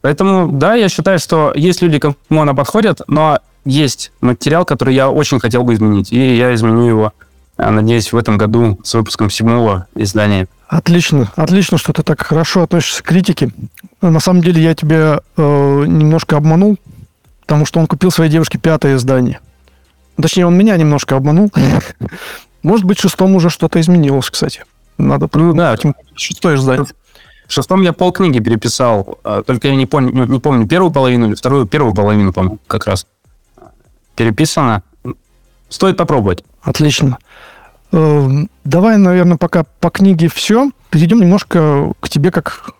Поэтому, 0.02 0.50
да, 0.52 0.74
я 0.74 0.88
считаю, 0.88 1.18
что 1.18 1.52
есть 1.54 1.80
люди, 1.80 1.98
кому 1.98 2.16
она 2.30 2.54
подходит, 2.54 3.00
но 3.06 3.38
есть 3.64 4.12
материал, 4.20 4.64
который 4.64 4.94
я 4.94 5.08
очень 5.08 5.40
хотел 5.40 5.62
бы 5.62 5.74
изменить, 5.74 6.12
и 6.12 6.36
я 6.36 6.52
изменю 6.54 6.82
его, 6.82 7.12
надеюсь, 7.56 8.12
в 8.12 8.16
этом 8.16 8.36
году 8.36 8.78
с 8.82 8.94
выпуском 8.94 9.30
седьмого 9.30 9.86
издания. 9.94 10.48
Отлично, 10.66 11.30
отлично, 11.36 11.78
что 11.78 11.92
ты 11.92 12.02
так 12.02 12.20
хорошо 12.20 12.62
относишься 12.62 13.02
к 13.02 13.06
критике. 13.06 13.50
На 14.00 14.20
самом 14.20 14.42
деле 14.42 14.62
я 14.62 14.74
тебя 14.74 15.20
э, 15.36 15.84
немножко 15.86 16.36
обманул, 16.36 16.78
потому 17.42 17.64
что 17.64 17.78
он 17.78 17.86
купил 17.86 18.10
своей 18.10 18.30
девушке 18.30 18.58
пятое 18.58 18.96
издание. 18.96 19.38
Точнее, 20.20 20.46
он 20.46 20.56
меня 20.56 20.76
немножко 20.76 21.14
обманул. 21.16 21.52
Может 22.62 22.86
быть, 22.86 22.98
в 22.98 23.02
шестом 23.02 23.34
уже 23.36 23.50
что-то 23.50 23.80
изменилось, 23.80 24.30
кстати. 24.30 24.64
Надо 24.98 25.28
ну, 25.34 25.52
да. 25.52 25.76
шестое 26.14 26.56
издание. 26.56 26.86
Шестом 27.48 27.82
я 27.82 27.92
полкниги 27.92 28.38
переписал, 28.38 29.18
а, 29.24 29.42
только 29.42 29.68
я 29.68 29.76
не 29.76 29.86
помню, 29.86 30.26
не 30.26 30.40
помню 30.40 30.66
первую 30.66 30.90
половину 30.90 31.28
или 31.28 31.34
вторую, 31.34 31.66
первую 31.66 31.94
половину, 31.94 32.32
по 32.32 32.58
как 32.66 32.86
раз 32.86 33.06
переписано. 34.16 34.82
Стоит 35.68 35.96
попробовать. 35.96 36.44
Отлично. 36.62 37.18
Эм, 37.92 38.48
давай, 38.64 38.96
наверное, 38.98 39.36
пока 39.36 39.64
по 39.80 39.90
книге 39.90 40.28
все. 40.28 40.70
Перейдем 40.90 41.20
немножко 41.20 41.92
к 42.00 42.08
тебе 42.08 42.30
как 42.30 42.70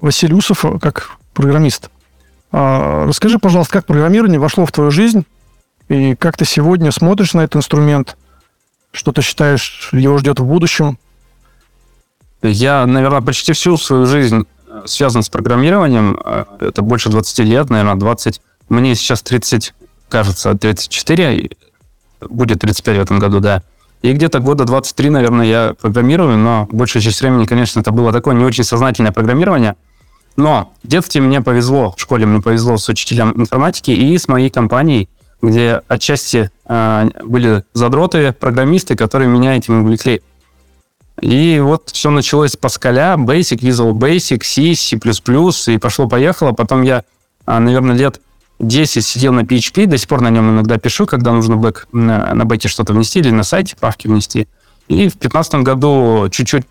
Василиусов, 0.00 0.64
как 0.80 1.10
программист. 1.34 1.90
А, 2.52 3.06
расскажи, 3.06 3.38
пожалуйста, 3.38 3.74
как 3.74 3.86
программирование 3.86 4.38
вошло 4.38 4.64
в 4.66 4.72
твою 4.72 4.90
жизнь 4.90 5.24
и 5.88 6.14
как 6.14 6.36
ты 6.36 6.44
сегодня 6.44 6.92
смотришь 6.92 7.34
на 7.34 7.40
этот 7.40 7.56
инструмент? 7.56 8.16
Что 8.92 9.12
ты 9.12 9.22
считаешь, 9.22 9.90
его 9.92 10.18
ждет 10.18 10.40
в 10.40 10.44
будущем? 10.44 10.98
Я, 12.42 12.86
наверное, 12.86 13.20
почти 13.20 13.52
всю 13.52 13.76
свою 13.76 14.06
жизнь 14.06 14.44
э, 14.68 14.82
связан 14.86 15.22
с 15.22 15.28
программированием. 15.28 16.18
Э, 16.24 16.44
это 16.60 16.82
больше 16.82 17.08
20 17.08 17.38
лет, 17.40 17.70
наверное, 17.70 17.96
20. 17.96 18.40
Мне 18.68 18.94
сейчас 18.94 19.22
30, 19.22 19.74
кажется, 20.08 20.54
34, 20.54 21.50
будет 22.20 22.60
35 22.60 22.96
в 22.98 23.00
этом 23.00 23.18
году, 23.18 23.40
да. 23.40 23.62
И 24.02 24.12
где-то 24.12 24.38
года 24.38 24.64
23, 24.64 25.10
наверное, 25.10 25.46
я 25.46 25.74
программирую, 25.80 26.38
но 26.38 26.68
большая 26.70 27.02
часть 27.02 27.20
времени, 27.20 27.46
конечно, 27.46 27.80
это 27.80 27.90
было 27.90 28.12
такое 28.12 28.34
не 28.34 28.44
очень 28.44 28.62
сознательное 28.62 29.10
программирование. 29.10 29.74
Но 30.36 30.72
в 30.84 30.86
детстве 30.86 31.20
мне 31.20 31.40
повезло, 31.40 31.94
в 31.96 32.00
школе 32.00 32.24
мне 32.24 32.40
повезло 32.40 32.76
с 32.76 32.88
учителем 32.88 33.32
информатики 33.36 33.90
и 33.90 34.16
с 34.16 34.28
моей 34.28 34.50
компанией, 34.50 35.08
где 35.42 35.82
отчасти 35.88 36.52
э, 36.64 37.08
были 37.24 37.64
задроты, 37.72 38.32
программисты, 38.32 38.94
которые 38.94 39.28
меня 39.28 39.56
этим 39.56 39.82
увлекли. 39.82 40.22
И 41.20 41.58
вот 41.60 41.90
все 41.90 42.10
началось 42.10 42.52
с 42.52 42.56
Паскаля, 42.56 43.16
Basic, 43.16 43.58
Visual 43.58 43.92
Basic, 43.92 44.42
C, 44.44 44.74
C++, 44.74 45.72
и 45.72 45.78
пошло-поехало. 45.78 46.52
Потом 46.52 46.82
я, 46.82 47.04
а, 47.44 47.58
наверное, 47.58 47.96
лет 47.96 48.20
10 48.60 49.04
сидел 49.04 49.32
на 49.32 49.40
PHP, 49.40 49.86
до 49.86 49.98
сих 49.98 50.08
пор 50.08 50.20
на 50.20 50.30
нем 50.30 50.50
иногда 50.50 50.78
пишу, 50.78 51.06
когда 51.06 51.32
нужно 51.32 51.56
бэк, 51.56 51.88
на, 51.92 52.34
на 52.34 52.44
бэке 52.44 52.68
что-то 52.68 52.92
внести 52.92 53.20
или 53.20 53.30
на 53.30 53.42
сайте 53.42 53.76
правки 53.76 54.06
внести. 54.06 54.48
И 54.88 55.08
в 55.08 55.18
2015 55.18 55.54
году 55.56 56.28
чуть-чуть 56.30 56.64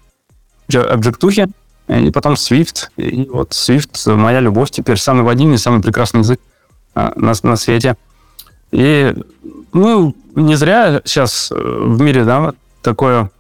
обжектухи, 0.74 1.48
и 1.88 2.12
потом 2.12 2.34
Swift. 2.34 2.90
И 2.98 3.28
вот 3.32 3.52
Swift 3.52 4.14
моя 4.16 4.40
любовь 4.40 4.72
теперь, 4.72 4.98
самый 4.98 5.24
водимый, 5.24 5.58
самый 5.58 5.82
прекрасный 5.82 6.20
язык 6.20 6.40
а, 6.96 7.14
на, 7.16 7.34
на 7.44 7.56
свете. 7.56 7.96
И, 8.72 9.14
ну, 9.72 10.16
не 10.36 10.56
зря 10.56 11.02
сейчас 11.06 11.52
э, 11.52 11.56
в 11.56 12.02
мире, 12.02 12.26
да, 12.26 12.54
такое 12.82 13.32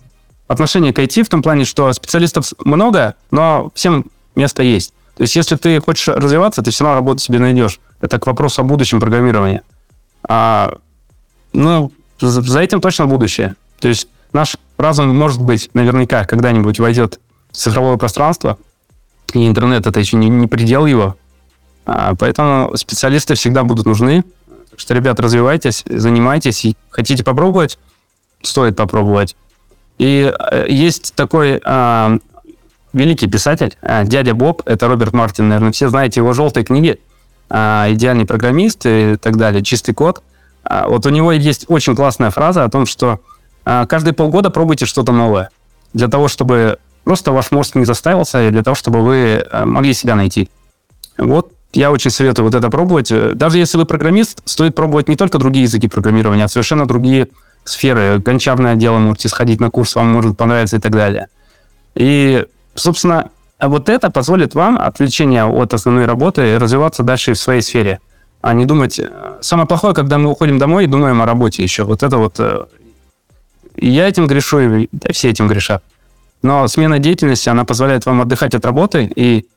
отношение 0.47 0.93
к 0.93 0.99
IT 0.99 1.23
в 1.23 1.29
том 1.29 1.41
плане, 1.41 1.65
что 1.65 1.91
специалистов 1.93 2.53
много, 2.63 3.15
но 3.31 3.71
всем 3.75 4.05
место 4.35 4.63
есть. 4.63 4.93
То 5.15 5.23
есть, 5.23 5.35
если 5.35 5.55
ты 5.55 5.79
хочешь 5.81 6.07
развиваться, 6.07 6.61
ты 6.61 6.71
все 6.71 6.83
равно 6.83 6.99
работу 6.99 7.19
себе 7.19 7.39
найдешь. 7.39 7.79
Это 8.01 8.19
к 8.19 8.27
вопросу 8.27 8.61
о 8.61 8.63
будущем 8.63 8.99
программирования. 8.99 9.63
А, 10.23 10.77
ну, 11.53 11.91
за 12.19 12.59
этим 12.59 12.81
точно 12.81 13.07
будущее. 13.07 13.55
То 13.79 13.87
есть, 13.87 14.07
наш 14.31 14.57
разум, 14.77 15.15
может 15.15 15.41
быть, 15.41 15.71
наверняка 15.73 16.23
когда-нибудь 16.25 16.79
войдет 16.79 17.19
в 17.51 17.55
цифровое 17.55 17.97
пространство, 17.97 18.57
и 19.33 19.47
интернет 19.47 19.87
это 19.87 19.99
еще 19.99 20.17
не, 20.17 20.29
не 20.29 20.47
предел 20.47 20.85
его. 20.85 21.17
А, 21.85 22.13
поэтому 22.15 22.75
специалисты 22.75 23.33
всегда 23.33 23.63
будут 23.63 23.87
нужны. 23.87 24.23
Так 24.69 24.79
что, 24.79 24.93
ребят, 24.93 25.19
развивайтесь, 25.19 25.83
занимайтесь. 25.87 26.63
И 26.63 26.77
хотите 26.91 27.23
попробовать, 27.23 27.79
стоит 28.43 28.75
попробовать. 28.75 29.35
И 29.97 30.31
э, 30.51 30.65
есть 30.69 31.15
такой 31.15 31.59
э, 31.63 32.19
великий 32.93 33.27
писатель, 33.27 33.75
э, 33.81 34.05
дядя 34.05 34.33
Боб, 34.33 34.61
это 34.65 34.87
Роберт 34.87 35.13
Мартин, 35.13 35.49
наверное, 35.49 35.71
все 35.71 35.89
знаете 35.89 36.19
его 36.19 36.33
желтые 36.33 36.63
книги, 36.63 36.99
э, 37.49 37.85
идеальный 37.89 38.25
программист 38.25 38.85
и 38.85 39.15
так 39.19 39.37
далее, 39.37 39.63
чистый 39.63 39.93
код. 39.93 40.21
Э, 40.69 40.85
вот 40.87 41.05
у 41.05 41.09
него 41.09 41.31
есть 41.31 41.65
очень 41.67 41.95
классная 41.95 42.29
фраза 42.29 42.63
о 42.63 42.69
том, 42.69 42.85
что 42.85 43.19
э, 43.65 43.85
каждые 43.87 44.13
полгода 44.13 44.49
пробуйте 44.49 44.85
что-то 44.85 45.11
новое 45.11 45.49
для 45.93 46.07
того, 46.07 46.27
чтобы 46.27 46.77
просто 47.03 47.31
ваш 47.31 47.51
мозг 47.51 47.75
не 47.75 47.85
заставился, 47.85 48.47
и 48.47 48.51
для 48.51 48.61
того, 48.63 48.75
чтобы 48.75 49.01
вы 49.01 49.45
могли 49.65 49.93
себя 49.93 50.15
найти. 50.15 50.49
Вот 51.17 51.53
я 51.73 51.91
очень 51.91 52.11
советую 52.11 52.45
вот 52.45 52.53
это 52.53 52.69
пробовать. 52.69 53.11
Даже 53.35 53.57
если 53.57 53.77
вы 53.77 53.85
программист, 53.85 54.41
стоит 54.43 54.75
пробовать 54.75 55.07
не 55.07 55.15
только 55.15 55.37
другие 55.37 55.63
языки 55.63 55.87
программирования, 55.87 56.43
а 56.43 56.47
совершенно 56.49 56.85
другие 56.85 57.29
сферы, 57.67 58.19
гончарное 58.19 58.75
дело, 58.75 58.97
можете 58.97 59.29
сходить 59.29 59.59
на 59.59 59.69
курс, 59.69 59.95
вам 59.95 60.11
может 60.11 60.37
понравиться 60.37 60.77
и 60.77 60.79
так 60.79 60.91
далее. 60.91 61.27
И, 61.95 62.45
собственно, 62.75 63.29
вот 63.59 63.89
это 63.89 64.09
позволит 64.09 64.55
вам 64.55 64.77
отвлечение 64.77 65.45
от 65.45 65.73
основной 65.73 66.05
работы 66.05 66.57
развиваться 66.59 67.03
дальше 67.03 67.33
в 67.33 67.39
своей 67.39 67.61
сфере, 67.61 67.99
а 68.41 68.53
не 68.53 68.65
думать... 68.65 68.99
Э, 68.99 69.37
самое 69.41 69.67
плохое, 69.67 69.93
когда 69.93 70.17
мы 70.17 70.29
уходим 70.29 70.59
домой 70.59 70.83
и 70.83 70.87
думаем 70.87 71.21
о 71.21 71.25
работе 71.25 71.63
еще. 71.63 71.83
Вот 71.83 72.03
это 72.03 72.17
вот... 72.17 72.39
Э, 72.39 72.65
я 73.75 74.07
этим 74.07 74.27
грешу, 74.27 74.59
и 74.59 74.89
да, 74.91 75.11
все 75.11 75.29
этим 75.29 75.47
грешат. 75.47 75.83
Но 76.43 76.67
смена 76.67 76.99
деятельности, 76.99 77.49
она 77.49 77.65
позволяет 77.65 78.05
вам 78.05 78.21
отдыхать 78.21 78.53
от 78.53 78.63
работы 78.65 79.11
и 79.15 79.47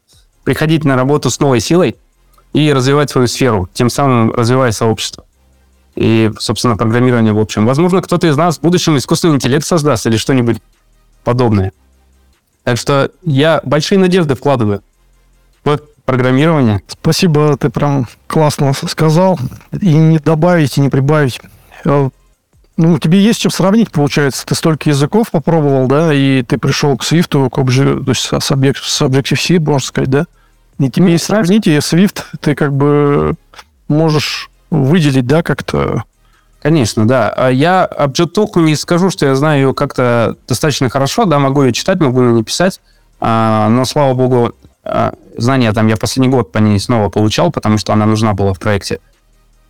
приходить 0.44 0.84
на 0.84 0.96
работу 0.96 1.30
с 1.30 1.38
новой 1.40 1.60
силой 1.60 1.96
и 2.54 2.72
развивать 2.72 3.10
свою 3.10 3.28
сферу, 3.28 3.68
тем 3.74 3.90
самым 3.90 4.32
развивая 4.32 4.72
сообщество 4.72 5.24
и, 5.94 6.30
собственно, 6.38 6.76
программирование 6.76 7.32
в 7.32 7.38
общем. 7.38 7.66
Возможно, 7.66 8.02
кто-то 8.02 8.26
из 8.26 8.36
нас 8.36 8.58
в 8.58 8.60
будущем 8.62 8.96
искусственный 8.96 9.36
интеллект 9.36 9.66
создаст 9.66 10.06
или 10.06 10.16
что-нибудь 10.16 10.60
подобное. 11.24 11.72
Так 12.64 12.78
что 12.78 13.10
я 13.22 13.60
большие 13.64 13.98
надежды 13.98 14.34
вкладываю 14.34 14.82
в 15.64 15.78
программирование. 16.04 16.82
Спасибо, 16.88 17.56
ты 17.56 17.70
прям 17.70 18.06
классно 18.26 18.72
сказал. 18.72 19.38
И 19.80 19.94
не 19.94 20.18
добавить, 20.18 20.76
и 20.76 20.80
не 20.80 20.88
прибавить. 20.88 21.40
Э, 21.84 22.10
ну, 22.76 22.98
тебе 22.98 23.20
есть 23.22 23.40
чем 23.40 23.50
сравнить, 23.50 23.90
получается. 23.90 24.44
Ты 24.46 24.54
столько 24.54 24.88
языков 24.88 25.30
попробовал, 25.30 25.86
да, 25.86 26.12
и 26.12 26.42
ты 26.42 26.58
пришел 26.58 26.96
к 26.96 27.02
Swift, 27.02 27.50
к 27.50 27.58
Object, 27.58 28.04
то 28.04 28.10
есть 28.10 28.22
с, 28.22 28.40
с 28.40 28.50
Objective-C, 28.50 29.60
можно 29.60 29.86
сказать, 29.86 30.10
да? 30.10 30.26
И 30.78 30.90
тебе 30.90 31.06
ну, 31.06 31.10
есть 31.12 31.24
сравнить, 31.24 31.66
и 31.66 31.76
Swift 31.76 32.24
ты 32.40 32.54
как 32.54 32.74
бы 32.74 33.34
можешь 33.86 34.49
выделить, 34.70 35.26
да, 35.26 35.42
как-то? 35.42 36.04
Конечно, 36.62 37.08
да. 37.08 37.30
А 37.30 37.48
я 37.48 37.88
Object 37.98 38.60
не 38.60 38.76
скажу, 38.76 39.10
что 39.10 39.26
я 39.26 39.34
знаю 39.34 39.60
ее 39.60 39.74
как-то 39.74 40.36
достаточно 40.46 40.88
хорошо, 40.88 41.24
да, 41.24 41.38
могу 41.38 41.62
ее 41.62 41.72
читать, 41.72 42.00
могу 42.00 42.22
ее 42.22 42.32
не 42.32 42.44
писать, 42.44 42.80
а, 43.18 43.68
но, 43.68 43.84
слава 43.84 44.14
богу, 44.14 44.52
а, 44.84 45.14
знания 45.36 45.72
там 45.72 45.86
я 45.86 45.96
последний 45.96 46.28
год 46.28 46.52
по 46.52 46.58
ней 46.58 46.78
снова 46.78 47.08
получал, 47.08 47.50
потому 47.50 47.78
что 47.78 47.92
она 47.92 48.06
нужна 48.06 48.34
была 48.34 48.52
в 48.52 48.58
проекте. 48.58 49.00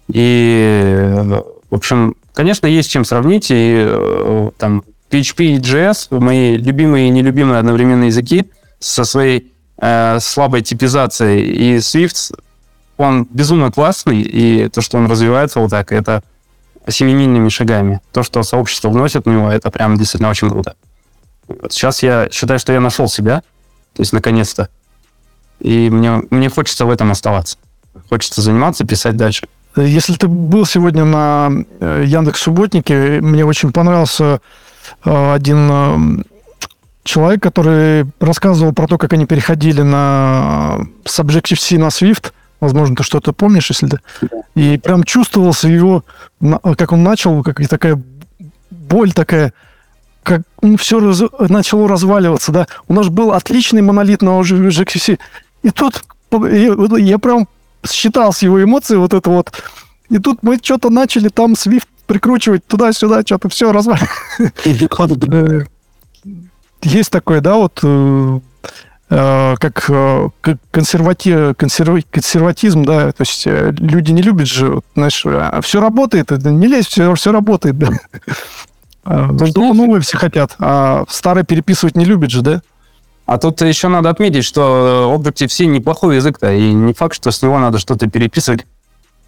И, 0.09 1.13
в 1.71 1.75
общем, 1.75 2.17
конечно, 2.33 2.67
есть 2.67 2.91
чем 2.91 3.05
сравнить, 3.05 3.51
и 3.51 3.87
э, 3.89 4.51
там 4.59 4.83
PHP 5.11 5.45
и 5.45 5.59
JS, 5.59 6.19
мои 6.19 6.57
любимые 6.57 7.09
и 7.09 7.11
нелюбимые 7.11 7.61
одновременно 7.61 8.05
языки, 8.05 8.51
со 8.81 9.05
своей 9.05 9.53
э, 9.79 10.19
слабой 10.21 10.63
типизацией, 10.63 11.51
и 11.51 11.77
Swift, 11.77 12.35
он 13.01 13.27
безумно 13.31 13.71
классный, 13.71 14.21
и 14.21 14.69
то, 14.69 14.81
что 14.81 14.99
он 14.99 15.11
развивается 15.11 15.61
вот 15.61 15.71
так, 15.71 15.93
это 15.93 16.23
семимильными 16.89 17.49
шагами. 17.49 18.01
То, 18.13 18.23
что 18.23 18.43
сообщество 18.43 18.89
вносит 18.89 19.27
в 19.27 19.29
него, 19.29 19.51
это 19.51 19.71
прям 19.71 19.97
действительно 19.97 20.31
очень 20.31 20.49
круто. 20.49 20.75
Вот 21.47 21.73
сейчас 21.73 22.03
я 22.03 22.29
считаю, 22.31 22.59
что 22.59 22.73
я 22.73 22.81
нашел 22.81 23.09
себя, 23.09 23.43
то 23.95 24.03
есть 24.03 24.13
наконец-то, 24.13 24.69
и 25.61 25.91
мне, 25.91 26.23
мне 26.31 26.49
хочется 26.49 26.87
в 26.87 26.91
этом 26.91 27.11
оставаться. 27.11 27.59
Хочется 28.09 28.41
заниматься, 28.41 28.87
писать 28.87 29.17
дальше. 29.17 29.47
Если 29.77 30.15
ты 30.15 30.27
был 30.27 30.67
сегодня 30.67 31.05
на 31.05 31.51
э, 31.81 32.05
Яндекс 32.07 32.43
Субботнике, 32.43 33.21
мне 33.21 33.45
очень 33.45 33.73
понравился 33.73 34.41
э, 35.05 35.35
один 35.35 35.69
э, 35.71 36.23
человек, 37.05 37.43
который 37.43 38.07
рассказывал 38.19 38.73
про 38.73 38.87
то, 38.87 38.99
как 38.99 39.13
они 39.13 39.27
переходили 39.27 39.83
на 39.83 40.81
Subjective-C 41.05 41.79
на 41.79 41.89
Swift. 41.89 42.33
Возможно, 42.61 42.97
ты 42.97 43.03
что-то 43.03 43.33
помнишь, 43.33 43.71
если 43.71 43.89
ты... 43.89 44.01
И 44.55 44.79
прям 44.79 45.05
чувствовался 45.05 45.69
его, 45.69 46.05
как 46.41 46.93
он 46.93 47.03
начал, 47.03 47.43
как 47.43 47.67
такая 47.69 48.01
боль 48.71 49.13
такая, 49.13 49.53
как 50.23 50.43
ну, 50.61 50.77
все 50.77 51.01
раз, 51.01 51.23
начало 51.49 51.89
разваливаться, 51.89 52.53
да. 52.53 52.67
У 52.89 52.95
нас 52.95 53.09
был 53.09 53.33
отличный 53.33 53.83
монолит 53.83 54.23
на 54.23 54.41
Objective-C. 54.41 55.19
И 55.63 55.71
тут 55.71 56.05
я, 56.33 56.75
я 56.99 57.19
прям 57.19 57.49
считал 57.89 58.33
с 58.33 58.43
его 58.43 58.63
эмоций 58.63 58.99
вот 58.99 59.15
это 59.15 59.31
вот. 59.31 59.53
И 60.09 60.19
тут 60.19 60.43
мы 60.43 60.59
что-то 60.63 60.91
начали 60.91 61.29
там 61.29 61.53
Swift 61.53 61.87
прикручивать 62.07 62.67
туда-сюда, 62.67 63.23
что-то 63.23 63.49
все 63.49 63.73
разваливать. 63.73 64.11
Есть 66.83 67.11
такое, 67.11 67.41
да, 67.41 67.55
вот 67.55 67.81
э, 69.11 69.55
э, 69.55 69.57
как 69.57 70.59
консервати... 70.71 71.55
консерватизм, 71.55 72.85
да, 72.85 73.13
то 73.13 73.23
есть 73.23 73.47
э, 73.47 73.73
люди 73.79 74.13
не 74.13 74.23
любят 74.23 74.47
же, 74.47 74.81
знаешь, 74.95 75.25
а 75.27 75.61
все 75.63 75.81
работает, 75.81 76.31
не 76.31 76.67
лезь, 76.67 76.87
все, 76.87 77.15
все 77.15 77.33
работает, 77.33 77.79
да. 77.79 77.89
Что 79.03 79.75
новое 79.75 80.01
все 80.01 80.19
хотят, 80.19 80.55
а 80.59 81.05
старое 81.09 81.45
переписывать 81.45 81.97
не 81.97 82.05
любят 82.05 82.31
же, 82.31 82.43
да? 82.43 82.63
А 83.27 83.39
тут 83.39 83.61
еще 83.63 83.89
надо 83.89 84.11
отметить, 84.11 84.45
что 84.45 85.15
Objective-C 85.17 85.67
неплохой 85.67 86.17
язык-то, 86.17 86.53
и 86.53 86.73
не 86.73 86.93
факт, 86.93 87.15
что 87.15 87.31
с 87.31 87.43
него 87.43 87.61
надо 87.61 87.79
что-то 87.79 88.09
переписывать. 88.09 88.67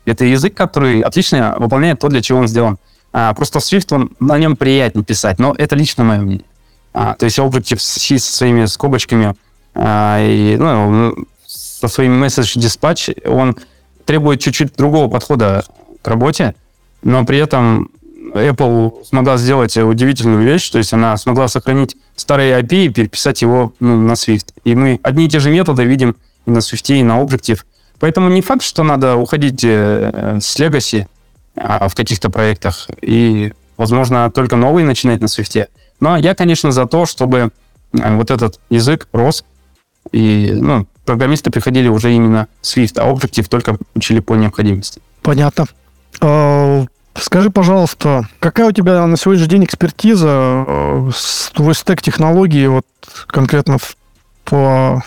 Это 0.05 0.25
язык, 0.25 0.55
который 0.55 1.01
отлично 1.03 1.55
выполняет 1.59 2.01
то, 2.01 2.09
для 2.09 2.21
чего 2.21 2.41
он 2.41 2.49
сделан. 2.49 2.79
А, 3.13 3.33
просто 3.35 3.61
Swift, 3.61 3.95
он, 3.95 4.11
на 4.19 4.39
нем 4.39 4.57
приятнее 4.57 5.05
писать, 5.05 5.39
но 5.39 5.55
это 5.57 5.77
лично 5.77 6.03
мое 6.03 6.19
мнение. 6.19 6.47
А, 6.95 7.15
то 7.15 7.27
есть 7.27 7.39
Objective-C 7.39 8.19
со 8.19 8.33
своими 8.33 8.65
скобочками 8.65 9.27
а, 9.27 9.35
и 9.77 10.57
ну, 10.59 11.15
со 11.47 11.89
своим 11.89 12.23
message 12.23 12.57
dispatch, 12.59 13.29
он 13.29 13.57
требует 14.05 14.41
чуть-чуть 14.41 14.77
другого 14.77 15.09
подхода 15.09 15.65
к 16.03 16.09
работе, 16.09 16.55
но 17.03 17.25
при 17.25 17.39
этом 17.39 17.91
Apple 18.35 19.05
смогла 19.05 19.37
сделать 19.37 19.77
удивительную 19.77 20.43
вещь, 20.43 20.69
то 20.71 20.79
есть 20.79 20.93
она 20.93 21.17
смогла 21.17 21.49
сохранить 21.49 21.97
старый 22.17 22.51
API 22.53 22.87
и 22.87 22.89
переписать 22.89 23.43
его 23.43 23.73
ну, 23.81 24.01
на 24.01 24.13
Swift. 24.13 24.49
И 24.65 24.75
мы 24.75 25.01
одни 25.03 25.27
и 25.27 25.29
те 25.29 25.41
же 25.41 25.51
методы 25.51 25.85
видим 25.85 26.17
и 26.47 26.51
на 26.51 26.59
Swift, 26.59 26.95
и 26.95 27.03
на 27.03 27.21
Objective. 27.23 27.61
Поэтому 27.99 28.29
не 28.31 28.43
факт, 28.43 28.63
что 28.63 28.83
надо 28.83 29.17
уходить 29.17 29.63
э, 29.65 30.39
с 30.41 30.59
Legacy 30.59 31.07
а, 31.57 31.89
в 31.89 31.95
каких-то 31.95 32.31
проектах 32.31 32.89
и, 33.01 33.53
возможно, 33.77 34.31
только 34.31 34.57
новые 34.57 34.87
начинать 34.87 35.21
на 35.21 35.27
Swift. 35.27 35.69
Но 36.01 36.17
я, 36.17 36.35
конечно, 36.35 36.73
за 36.73 36.87
то, 36.87 37.07
чтобы 37.07 37.51
э, 37.93 38.17
вот 38.17 38.31
этот 38.31 38.59
язык 38.71 39.09
рос, 39.13 39.45
и 40.11 40.53
ну, 40.53 40.87
программисты 41.05 41.51
приходили 41.51 41.89
уже 41.89 42.13
именно 42.13 42.49
Swift, 42.63 42.99
а 42.99 43.11
Objective 43.11 43.49
только 43.49 43.77
учили 43.95 44.21
по 44.21 44.35
необходимости. 44.35 45.01
Понятно. 45.23 45.67
А, 46.21 46.85
Скажи, 47.15 47.51
пожалуйста, 47.51 48.27
какая 48.41 48.69
у 48.69 48.73
тебя 48.73 49.07
на 49.07 49.17
сегодняшний 49.17 49.49
день 49.49 49.65
экспертиза, 49.65 50.65
э, 50.67 51.11
твой 51.53 51.75
стек 51.75 52.01
технологий 52.01 52.67
вот 52.67 52.87
конкретно 53.27 53.77
по 54.45 55.05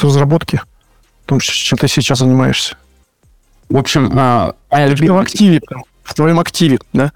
разработке, 0.00 0.62
том, 1.26 1.38
чем 1.40 1.78
ты 1.78 1.86
сейчас 1.86 2.18
занимаешься? 2.18 2.76
В 3.68 3.76
общем, 3.76 4.10
а, 4.16 4.54
а 4.68 4.88
в 4.88 5.18
активе, 5.18 5.60
в 6.02 6.14
твоем 6.14 6.40
активе, 6.40 6.80
да? 6.92 7.12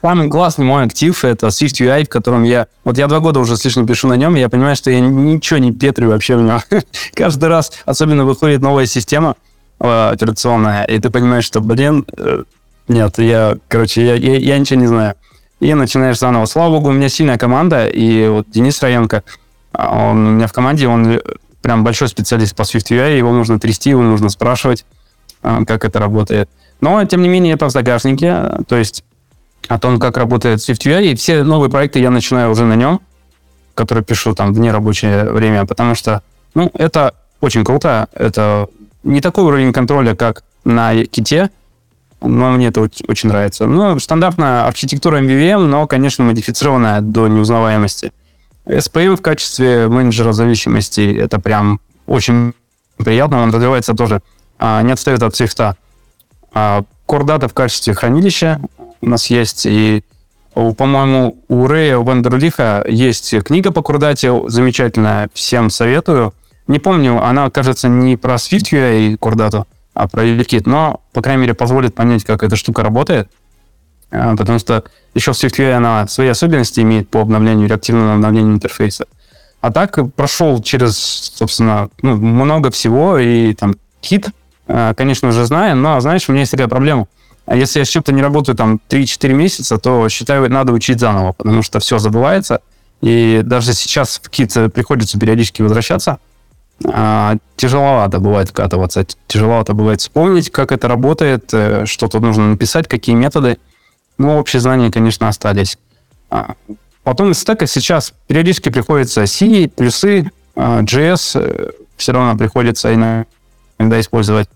Самый 0.00 0.28
классный 0.28 0.64
мой 0.64 0.84
актив— 0.84 1.24
это 1.24 1.48
Swift 1.48 1.80
UI, 1.80 2.04
в 2.04 2.08
котором 2.08 2.44
я... 2.44 2.68
Вот 2.84 2.96
я 2.98 3.08
два 3.08 3.18
года 3.18 3.40
уже 3.40 3.56
слишком 3.56 3.86
пишу 3.86 4.06
на 4.06 4.14
нем, 4.14 4.36
и 4.36 4.40
я 4.40 4.48
понимаю, 4.48 4.76
что 4.76 4.90
я 4.90 5.00
ничего 5.00 5.58
не 5.58 5.72
петрю 5.72 6.10
вообще 6.10 6.36
в 6.36 6.42
нем. 6.42 6.60
Каждый 7.14 7.48
раз, 7.48 7.72
особенно 7.84 8.24
выходит 8.24 8.60
новая 8.60 8.86
система 8.86 9.34
э, 9.80 10.10
операционная, 10.12 10.84
и 10.84 11.00
ты 11.00 11.10
понимаешь, 11.10 11.44
что, 11.44 11.60
блин, 11.60 12.06
э, 12.16 12.44
нет, 12.86 13.18
я, 13.18 13.58
короче, 13.66 14.06
я, 14.06 14.14
я, 14.14 14.36
я 14.36 14.58
ничего 14.58 14.80
не 14.80 14.86
знаю. 14.86 15.14
И 15.58 15.74
начинаешь 15.74 16.18
заново. 16.18 16.46
Слава 16.46 16.76
богу, 16.76 16.90
у 16.90 16.92
меня 16.92 17.08
сильная 17.08 17.36
команда, 17.36 17.88
и 17.88 18.28
вот 18.28 18.48
Денис 18.50 18.80
Раенко, 18.80 19.24
а, 19.72 20.10
он 20.10 20.26
у 20.26 20.30
меня 20.30 20.46
в 20.46 20.52
команде, 20.52 20.86
он 20.86 21.20
прям 21.60 21.82
большой 21.82 22.06
специалист 22.06 22.54
по 22.54 22.62
Swift 22.62 22.90
UI, 22.90 23.18
его 23.18 23.32
нужно 23.32 23.58
трясти, 23.58 23.90
его 23.90 24.02
нужно 24.02 24.28
спрашивать, 24.28 24.86
а, 25.42 25.64
как 25.64 25.84
это 25.84 25.98
работает. 25.98 26.48
Но, 26.80 27.04
тем 27.04 27.22
не 27.22 27.28
менее, 27.28 27.54
это 27.54 27.66
в 27.66 27.70
загашнике, 27.70 28.62
то 28.68 28.76
есть 28.76 29.02
о 29.66 29.78
том, 29.78 29.98
как 29.98 30.16
работает 30.16 30.60
Swift 30.60 30.86
UI, 30.86 31.12
и 31.12 31.14
все 31.14 31.42
новые 31.42 31.70
проекты 31.70 31.98
я 31.98 32.10
начинаю 32.10 32.50
уже 32.50 32.64
на 32.64 32.74
нем, 32.74 33.00
которые 33.74 34.04
пишу 34.04 34.34
там 34.34 34.52
в 34.52 34.58
нерабочее 34.58 35.30
время, 35.30 35.66
потому 35.66 35.94
что, 35.94 36.22
ну, 36.54 36.70
это 36.74 37.14
очень 37.40 37.64
круто, 37.64 38.08
это 38.12 38.68
не 39.02 39.20
такой 39.20 39.44
уровень 39.44 39.72
контроля, 39.72 40.14
как 40.14 40.44
на 40.64 41.04
ките, 41.04 41.50
но 42.20 42.50
мне 42.50 42.68
это 42.68 42.80
очень 42.80 43.28
нравится. 43.28 43.66
Ну, 43.66 43.98
стандартная 43.98 44.66
архитектура 44.66 45.20
MVVM, 45.20 45.66
но, 45.66 45.86
конечно, 45.86 46.24
модифицированная 46.24 47.00
до 47.00 47.28
неузнаваемости. 47.28 48.12
SPM 48.66 49.16
в 49.16 49.22
качестве 49.22 49.88
менеджера 49.88 50.32
зависимости 50.32 51.16
это 51.16 51.40
прям 51.40 51.80
очень 52.06 52.54
приятно, 52.96 53.42
он 53.42 53.52
развивается 53.52 53.94
тоже, 53.94 54.20
а, 54.58 54.82
не 54.82 54.92
отстает 54.92 55.22
от 55.22 55.36
свифта. 55.36 55.76
А, 56.52 56.82
Core 57.06 57.24
Data 57.24 57.48
в 57.48 57.54
качестве 57.54 57.94
хранилища 57.94 58.60
у 59.00 59.08
нас 59.08 59.28
есть, 59.30 59.66
и, 59.66 60.02
по-моему, 60.54 61.38
у 61.48 61.66
Рэя 61.66 61.98
Вандерлиха 61.98 62.84
есть 62.88 63.42
книга 63.44 63.70
по 63.70 63.80
Core 63.80 64.48
замечательная, 64.48 65.28
всем 65.32 65.70
советую. 65.70 66.34
Не 66.66 66.78
помню, 66.78 67.22
она, 67.22 67.50
кажется, 67.50 67.88
не 67.88 68.16
про 68.16 68.34
SwiftUI 68.34 69.08
и 69.08 69.14
Data, 69.14 69.64
а 69.94 70.06
про 70.08 70.24
UVKit, 70.24 70.62
но, 70.66 71.00
по 71.12 71.22
крайней 71.22 71.42
мере, 71.42 71.54
позволит 71.54 71.94
понять, 71.94 72.24
как 72.24 72.42
эта 72.42 72.56
штука 72.56 72.82
работает, 72.82 73.30
а, 74.10 74.36
потому 74.36 74.58
что 74.58 74.84
еще 75.14 75.32
в 75.32 75.36
SwiftUI 75.36 75.72
она 75.72 76.06
свои 76.08 76.28
особенности 76.28 76.80
имеет 76.80 77.08
по 77.08 77.20
обновлению, 77.20 77.68
реактивному 77.68 78.14
обновлению 78.14 78.54
интерфейса. 78.54 79.06
А 79.60 79.72
так 79.72 79.98
прошел 80.14 80.62
через, 80.62 80.96
собственно, 80.96 81.88
ну, 82.02 82.16
много 82.16 82.70
всего, 82.70 83.18
и 83.18 83.54
там 83.54 83.74
кит, 84.00 84.28
а, 84.68 84.94
конечно 84.94 85.32
же, 85.32 85.44
знаю, 85.46 85.76
но, 85.76 85.98
знаешь, 86.00 86.28
у 86.28 86.32
меня 86.32 86.42
есть 86.42 86.52
такая 86.52 86.68
проблема. 86.68 87.06
А 87.48 87.56
если 87.56 87.78
я 87.78 87.86
с 87.86 87.88
чем-то 87.88 88.12
не 88.12 88.20
работаю 88.20 88.54
там 88.54 88.78
3-4 88.90 89.32
месяца, 89.32 89.78
то, 89.78 90.06
считаю, 90.10 90.50
надо 90.50 90.74
учить 90.74 91.00
заново, 91.00 91.32
потому 91.32 91.62
что 91.62 91.80
все 91.80 91.98
забывается, 91.98 92.60
и 93.00 93.40
даже 93.42 93.72
сейчас 93.72 94.20
в 94.22 94.28
кит 94.28 94.52
приходится 94.74 95.18
периодически 95.18 95.62
возвращаться, 95.62 96.18
а, 96.84 97.36
тяжеловато 97.56 98.20
бывает 98.20 98.50
вкатываться, 98.50 99.06
тяжеловато 99.26 99.72
бывает 99.72 100.02
вспомнить, 100.02 100.50
как 100.50 100.72
это 100.72 100.88
работает, 100.88 101.48
э, 101.52 101.86
что 101.86 102.08
тут 102.08 102.20
нужно 102.20 102.50
написать, 102.50 102.86
какие 102.86 103.16
методы. 103.16 103.56
Ну, 104.18 104.38
общие 104.38 104.60
знания, 104.60 104.90
конечно, 104.90 105.26
остались. 105.26 105.78
А, 106.28 106.54
потом 107.02 107.30
из 107.30 107.38
стека 107.38 107.66
сейчас 107.66 108.12
периодически 108.26 108.68
приходится 108.68 109.26
C, 109.26 109.70
плюсы, 109.74 110.30
а, 110.54 110.82
JS 110.82 111.40
э, 111.40 111.70
все 111.96 112.12
равно 112.12 112.36
приходится 112.36 112.94
иногда 112.94 113.98
использовать. 113.98 114.50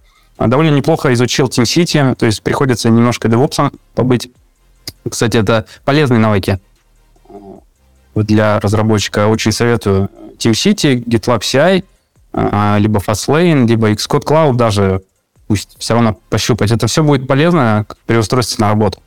Довольно 0.46 0.74
неплохо 0.74 1.12
изучил 1.12 1.46
TeamCity, 1.46 2.14
то 2.14 2.26
есть 2.26 2.42
приходится 2.42 2.88
немножко 2.90 3.28
DevOps 3.28 3.72
побыть. 3.94 4.30
Кстати, 5.08 5.36
это 5.36 5.66
полезные 5.84 6.18
навыки 6.18 6.58
для 8.14 8.60
разработчика. 8.60 9.26
Очень 9.28 9.52
советую 9.52 10.10
TeamCity, 10.38 11.04
GitLab 11.04 11.40
CI, 11.40 11.84
а, 12.32 12.76
либо 12.78 13.00
Fastlane, 13.00 13.66
либо 13.66 13.90
Xcode 13.92 14.24
Cloud 14.24 14.54
даже, 14.54 15.02
пусть 15.46 15.76
все 15.78 15.94
равно 15.94 16.18
пощупать. 16.30 16.70
Это 16.70 16.86
все 16.86 17.02
будет 17.02 17.26
полезно 17.26 17.86
при 18.06 18.16
устройстве 18.16 18.64
на 18.64 18.70
работу. 18.70 19.00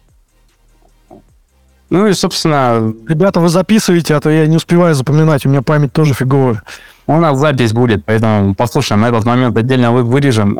Ну 1.90 2.08
и, 2.08 2.14
собственно... 2.14 2.94
Ребята, 3.08 3.40
вы 3.40 3.50
записываете, 3.50 4.16
а 4.16 4.20
то 4.20 4.30
я 4.30 4.48
не 4.48 4.58
успеваю 4.58 4.96
запоминать, 4.96 5.46
у 5.46 5.50
меня 5.50 5.62
память 5.62 5.94
тоже 5.94 6.14
фиговая. 6.14 6.64
У 7.08 7.20
нас 7.20 7.38
запись 7.38 7.74
будет, 7.74 8.04
поэтому 8.06 8.56
послушаем, 8.56 9.02
на 9.02 9.10
этот 9.10 9.24
момент 9.26 9.56
отдельно 9.56 9.92
вы 9.92 10.04
вырежем. 10.04 10.60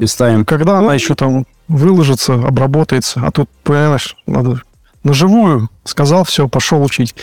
И 0.00 0.06
ставим. 0.06 0.44
Когда 0.44 0.78
она 0.78 0.94
еще 0.94 1.14
там 1.14 1.46
выложится, 1.68 2.34
обработается, 2.34 3.20
а 3.24 3.30
тут, 3.30 3.48
понимаешь, 3.62 4.16
надо 4.26 4.60
на 5.04 5.12
живую 5.12 5.68
сказал, 5.84 6.24
все, 6.24 6.48
пошел 6.48 6.82
учить. 6.82 7.14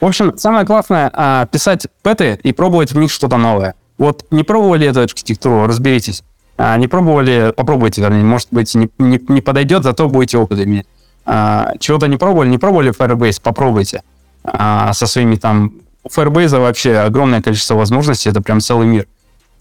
В 0.00 0.04
общем, 0.04 0.36
самое 0.36 0.66
классное 0.66 1.10
а, 1.12 1.46
писать 1.46 1.86
пэты 2.02 2.38
и 2.42 2.52
пробовать 2.52 2.92
в 2.92 2.98
них 2.98 3.10
что-то 3.10 3.36
новое. 3.36 3.74
Вот 3.98 4.26
не 4.30 4.42
пробовали 4.42 4.86
эту 4.86 5.00
архитектуру, 5.00 5.66
разберитесь. 5.66 6.22
А, 6.58 6.76
не 6.76 6.86
пробовали, 6.86 7.52
попробуйте, 7.56 8.02
вернее, 8.02 8.22
может 8.22 8.48
быть, 8.50 8.74
не, 8.74 8.90
не, 8.98 9.20
не 9.28 9.40
подойдет, 9.40 9.84
зато 9.84 10.08
будете 10.08 10.38
опыт 10.38 10.60
иметь. 10.60 10.86
А, 11.24 11.72
чего-то 11.80 12.06
не 12.06 12.16
пробовали, 12.16 12.48
не 12.48 12.58
пробовали 12.58 12.94
Firebase, 12.94 13.40
попробуйте. 13.42 14.02
А, 14.44 14.92
со 14.92 15.06
своими 15.06 15.36
там... 15.36 15.72
У 16.04 16.08
Firebase 16.08 16.60
вообще 16.60 16.98
огромное 16.98 17.42
количество 17.42 17.74
возможностей, 17.74 18.28
это 18.28 18.40
прям 18.40 18.60
целый 18.60 18.86
мир. 18.86 19.06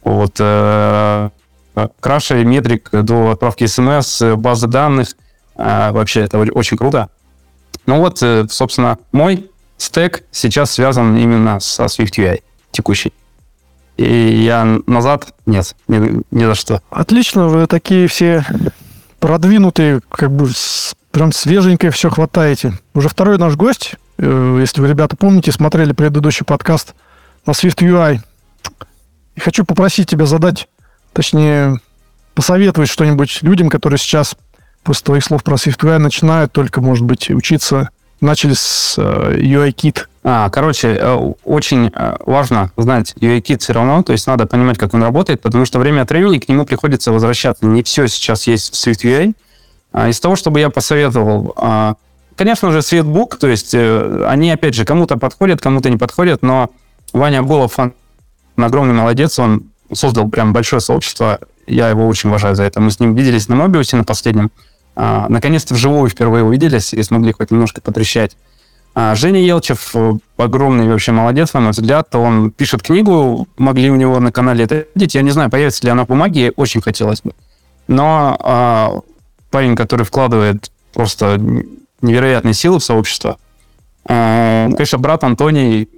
Вот 0.03 0.35
э, 0.37 1.29
краши 1.99 2.43
метрик 2.43 2.89
до 2.91 3.31
отправки 3.31 3.65
смс, 3.65 4.21
базы 4.35 4.67
данных, 4.67 5.09
э, 5.57 5.91
вообще 5.91 6.21
это 6.21 6.39
очень 6.39 6.77
круто. 6.77 7.09
Ну 7.85 7.99
вот, 7.99 8.21
э, 8.23 8.47
собственно, 8.49 8.97
мой 9.11 9.49
стек 9.77 10.23
сейчас 10.31 10.71
связан 10.71 11.17
именно 11.17 11.59
со 11.59 11.85
SwiftUI 11.85 12.41
текущий. 12.71 13.13
И 13.97 14.43
я 14.43 14.79
назад 14.87 15.33
нет, 15.45 15.75
ни, 15.87 16.21
ни 16.31 16.45
за 16.45 16.55
что. 16.55 16.81
Отлично, 16.89 17.47
вы 17.47 17.67
такие 17.67 18.07
все 18.07 18.45
продвинутые, 19.19 20.01
как 20.09 20.31
бы 20.31 20.49
прям 21.11 21.31
свеженькое 21.31 21.91
все 21.91 22.09
хватаете. 22.09 22.73
Уже 22.93 23.07
второй 23.07 23.37
наш 23.37 23.55
гость, 23.55 23.95
э, 24.17 24.57
если 24.59 24.81
вы, 24.81 24.89
ребята, 24.89 25.15
помните, 25.15 25.51
смотрели 25.51 25.93
предыдущий 25.93 26.45
подкаст 26.45 26.93
на 27.45 27.51
SwiftUI. 27.51 28.19
И 29.35 29.39
хочу 29.39 29.63
попросить 29.63 30.09
тебя 30.09 30.25
задать, 30.25 30.67
точнее, 31.15 31.79
посоветовать 32.35 32.89
что-нибудь 32.89 33.39
людям, 33.41 33.69
которые 33.69 33.97
сейчас 33.97 34.35
после 34.83 35.05
твоих 35.05 35.23
слов 35.23 35.43
про 35.43 35.55
SwiftUI 35.55 35.97
начинают 35.97 36.51
только, 36.51 36.81
может 36.81 37.05
быть, 37.05 37.31
учиться 37.31 37.89
начали 38.21 38.53
с 38.53 38.95
э, 38.97 39.37
UI-кит. 39.37 40.09
А, 40.23 40.49
короче, 40.49 40.89
э, 40.89 41.33
очень 41.43 41.91
э, 41.93 42.15
важно 42.25 42.71
знать 42.77 43.13
UI-кит 43.19 43.61
все 43.61 43.73
равно, 43.73 44.03
то 44.03 44.13
есть 44.13 44.27
надо 44.27 44.45
понимать, 44.45 44.77
как 44.77 44.93
он 44.93 45.03
работает, 45.03 45.41
потому 45.41 45.65
что 45.65 45.79
время 45.79 46.01
от 46.01 46.09
времени 46.09 46.39
к 46.39 46.47
нему 46.47 46.65
приходится 46.65 47.11
возвращаться. 47.11 47.65
Не 47.65 47.83
все 47.83 48.07
сейчас 48.07 48.47
есть 48.47 48.73
в 48.73 48.87
SwiftUI. 48.87 49.33
А, 49.91 50.09
из 50.09 50.19
того, 50.19 50.35
чтобы 50.35 50.59
я 50.59 50.69
посоветовал, 50.69 51.53
а, 51.57 51.95
конечно 52.35 52.71
же, 52.71 52.79
Sweetbook, 52.79 53.37
то 53.37 53.47
есть 53.47 53.73
они, 53.73 54.51
опять 54.51 54.75
же, 54.75 54.85
кому-то 54.85 55.17
подходят, 55.17 55.61
кому-то 55.61 55.89
не 55.89 55.97
подходят, 55.97 56.41
но 56.41 56.69
Ваня 57.13 57.43
Булов, 57.43 57.79
он 57.79 57.93
огромный 58.57 58.93
молодец, 58.93 59.39
он 59.39 59.63
создал 59.93 60.29
прям 60.29 60.53
большое 60.53 60.81
сообщество, 60.81 61.39
я 61.67 61.89
его 61.89 62.07
очень 62.07 62.29
уважаю 62.29 62.55
за 62.55 62.63
это. 62.63 62.79
Мы 62.79 62.91
с 62.91 62.99
ним 62.99 63.15
виделись 63.15 63.47
на 63.47 63.55
Мобиусе 63.55 63.97
на 63.97 64.03
последнем, 64.03 64.51
а, 64.95 65.27
наконец-то 65.29 65.73
вживую 65.73 66.09
впервые 66.09 66.43
увиделись 66.43 66.93
и 66.93 67.03
смогли 67.03 67.33
хоть 67.33 67.51
немножко 67.51 67.81
потрещать. 67.81 68.37
А 68.97 69.13
Женя 69.13 69.41
Елчев 69.41 69.93
э, 69.93 70.13
огромный 70.37 70.87
вообще 70.87 71.11
молодец, 71.11 71.51
на 71.51 71.59
мой 71.59 71.71
взгляд. 71.71 72.15
Он 72.15 72.49
пишет 72.49 72.81
книгу, 72.81 73.45
могли 73.57 73.91
у 73.91 73.95
него 73.95 74.21
на 74.21 74.31
канале 74.31 74.63
это 74.63 74.85
видеть. 74.95 75.15
Я 75.15 75.21
не 75.21 75.31
знаю, 75.31 75.49
появится 75.49 75.83
ли 75.83 75.91
она 75.91 76.05
в 76.05 76.07
бумаге, 76.07 76.53
очень 76.55 76.81
хотелось 76.81 77.21
бы. 77.21 77.33
Но 77.89 78.37
а, 78.39 78.99
парень, 79.51 79.75
который 79.75 80.05
вкладывает 80.05 80.71
просто 80.93 81.37
невероятные 82.01 82.53
силы 82.53 82.79
в 82.79 82.83
сообщество. 82.85 83.37
А, 84.05 84.69
конечно, 84.71 84.97
брат 84.97 85.25
Антоний, 85.25 85.89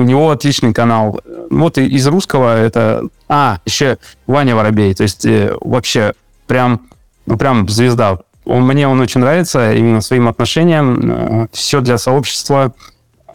у 0.00 0.02
него 0.02 0.30
отличный 0.30 0.72
канал. 0.72 1.20
Вот 1.50 1.78
из 1.78 2.06
русского 2.06 2.58
это... 2.58 3.04
А, 3.28 3.58
еще 3.64 3.98
Ваня 4.26 4.56
Воробей. 4.56 4.94
То 4.94 5.02
есть 5.04 5.24
э, 5.24 5.56
вообще 5.60 6.14
прям, 6.46 6.88
ну, 7.26 7.36
прям 7.36 7.68
звезда 7.68 8.18
он, 8.44 8.66
мне 8.66 8.88
он 8.88 9.00
очень 9.00 9.20
нравится 9.20 9.72
именно 9.72 10.00
своим 10.00 10.28
отношением. 10.28 11.10
Э, 11.42 11.46
Все 11.52 11.80
для 11.80 11.98
сообщества. 11.98 12.74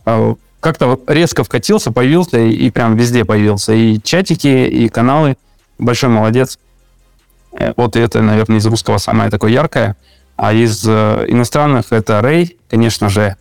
Э, 0.05 0.35
как-то 0.59 0.99
резко 1.07 1.43
вкатился, 1.43 1.91
появился 1.91 2.39
и, 2.39 2.51
и 2.51 2.71
прям 2.71 2.95
везде 2.95 3.23
появился. 3.23 3.73
И 3.73 3.99
чатики, 4.01 4.47
и 4.47 4.89
каналы. 4.89 5.37
Большой 5.77 6.09
молодец. 6.09 6.59
Э, 7.57 7.73
вот 7.77 7.95
это, 7.95 8.21
наверное, 8.21 8.57
из 8.57 8.65
русского 8.65 8.97
самое 8.97 9.29
такое 9.29 9.51
яркое. 9.51 9.95
А 10.37 10.51
из 10.51 10.85
иностранных 10.85 11.93
это 11.93 12.19
Рэй, 12.19 12.57
конечно 12.69 13.07
же. 13.07 13.37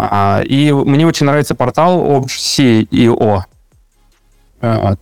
А, 0.00 0.42
и 0.44 0.70
мне 0.70 1.06
очень 1.06 1.26
нравится 1.26 1.56
портал 1.56 2.00
OBC.io. 2.00 3.42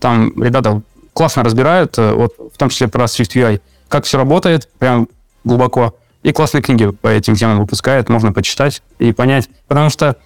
Там 0.01 0.43
ребята 0.43 0.81
классно 1.13 1.43
разбирают, 1.43 1.97
вот, 1.99 2.35
в 2.39 2.57
том 2.57 2.71
числе 2.71 2.89
про 2.89 3.05
SwiftUI, 3.05 3.61
как 3.89 4.05
все 4.05 4.17
работает, 4.17 4.71
прям 4.79 5.09
глубоко. 5.45 5.95
И 6.23 6.33
классные 6.33 6.63
книги 6.63 6.91
по 6.91 7.09
этим 7.09 7.37
темам 7.37 7.61
выпускает, 7.61 8.09
можно 8.09 8.33
почитать 8.33 8.83
и 8.99 9.13
понять. 9.13 9.51
Потому 9.69 9.91
что 9.91 10.17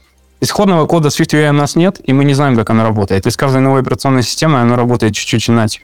исходного 0.40 0.86
кода 0.86 1.08
SwiftUI 1.08 1.50
у 1.50 1.52
нас 1.52 1.74
нет, 1.74 2.00
и 2.04 2.12
мы 2.12 2.24
не 2.24 2.34
знаем, 2.34 2.56
как 2.56 2.70
оно 2.70 2.84
работает. 2.84 3.26
И 3.26 3.30
с 3.30 3.36
каждой 3.36 3.60
новой 3.60 3.80
операционной 3.80 4.22
системой 4.22 4.62
оно 4.62 4.76
работает 4.76 5.14
чуть-чуть 5.14 5.50
иначе. 5.50 5.82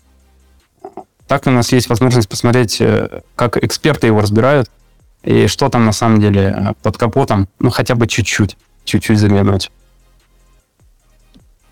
Так 1.26 1.46
у 1.48 1.50
нас 1.50 1.72
есть 1.72 1.88
возможность 1.88 2.28
посмотреть, 2.28 2.80
э, 2.80 3.22
как 3.34 3.56
эксперты 3.56 4.06
его 4.06 4.20
разбирают, 4.20 4.70
и 5.24 5.48
что 5.48 5.68
там 5.68 5.84
на 5.84 5.92
самом 5.92 6.20
деле 6.20 6.54
э, 6.56 6.72
под 6.82 6.96
капотом, 6.96 7.48
ну, 7.58 7.70
хотя 7.70 7.96
бы 7.96 8.06
чуть-чуть, 8.06 8.56
чуть-чуть 8.86 9.18
заглянуть. 9.18 9.70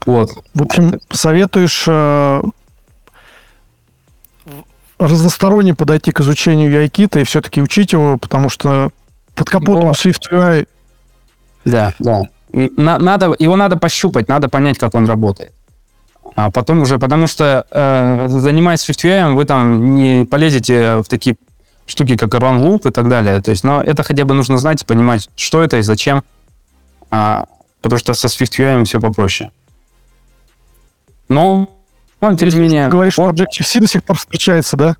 Вот. 0.06 0.30
В 0.52 0.62
общем, 0.62 1.00
советуешь 1.10 1.84
э, 1.86 2.42
разносторонне 4.98 5.74
подойти 5.74 6.12
к 6.12 6.20
изучению 6.20 6.70
UI-кита 6.70 7.20
и 7.20 7.24
все-таки 7.24 7.62
учить 7.62 7.92
его, 7.92 8.18
потому 8.18 8.48
что 8.48 8.90
под 9.34 9.48
капотом 9.48 9.90
SwiftUI... 9.90 10.68
Да, 11.64 11.94
да. 11.98 12.22
Надо, 12.52 13.34
его 13.38 13.56
надо 13.56 13.76
пощупать, 13.76 14.28
надо 14.28 14.48
понять, 14.48 14.78
как 14.78 14.94
он 14.94 15.06
работает. 15.06 15.52
А 16.36 16.50
потом 16.50 16.82
уже, 16.82 16.98
потому 16.98 17.26
что 17.26 17.66
э, 17.70 18.26
занимаясь 18.28 18.88
SwiftUI, 18.88 19.34
вы 19.34 19.44
там 19.44 19.94
не 19.94 20.24
полезете 20.24 20.96
в 20.96 21.04
такие 21.04 21.36
штуки, 21.86 22.16
как 22.16 22.34
run 22.34 22.62
loop 22.62 22.88
и 22.88 22.92
так 22.92 23.08
далее. 23.08 23.40
То 23.40 23.50
есть, 23.50 23.64
но 23.64 23.82
это 23.82 24.02
хотя 24.02 24.24
бы 24.24 24.34
нужно 24.34 24.58
знать 24.58 24.82
и 24.82 24.84
понимать, 24.84 25.28
что 25.36 25.62
это 25.62 25.78
и 25.78 25.82
зачем. 25.82 26.22
А, 27.14 27.44
потому 27.80 28.00
что 28.00 28.12
со 28.14 28.26
SwiftUI 28.26 28.84
все 28.84 29.00
попроще. 29.00 29.52
Но 31.28 31.68
ну, 32.20 32.36
тем 32.36 32.48
не 32.48 32.58
менее... 32.58 32.88
Говоришь, 32.88 33.12
что 33.12 33.30
Objective-C 33.30 33.80
до 33.80 33.86
сих 33.86 34.02
пор 34.02 34.16
встречается, 34.16 34.76
да? 34.76 34.96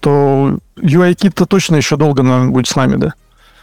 То 0.00 0.58
UI-кит-то 0.76 1.46
точно 1.46 1.76
еще 1.76 1.96
долго, 1.96 2.22
наверное, 2.22 2.50
будет 2.50 2.68
с 2.68 2.76
нами, 2.76 2.96
да? 2.96 3.14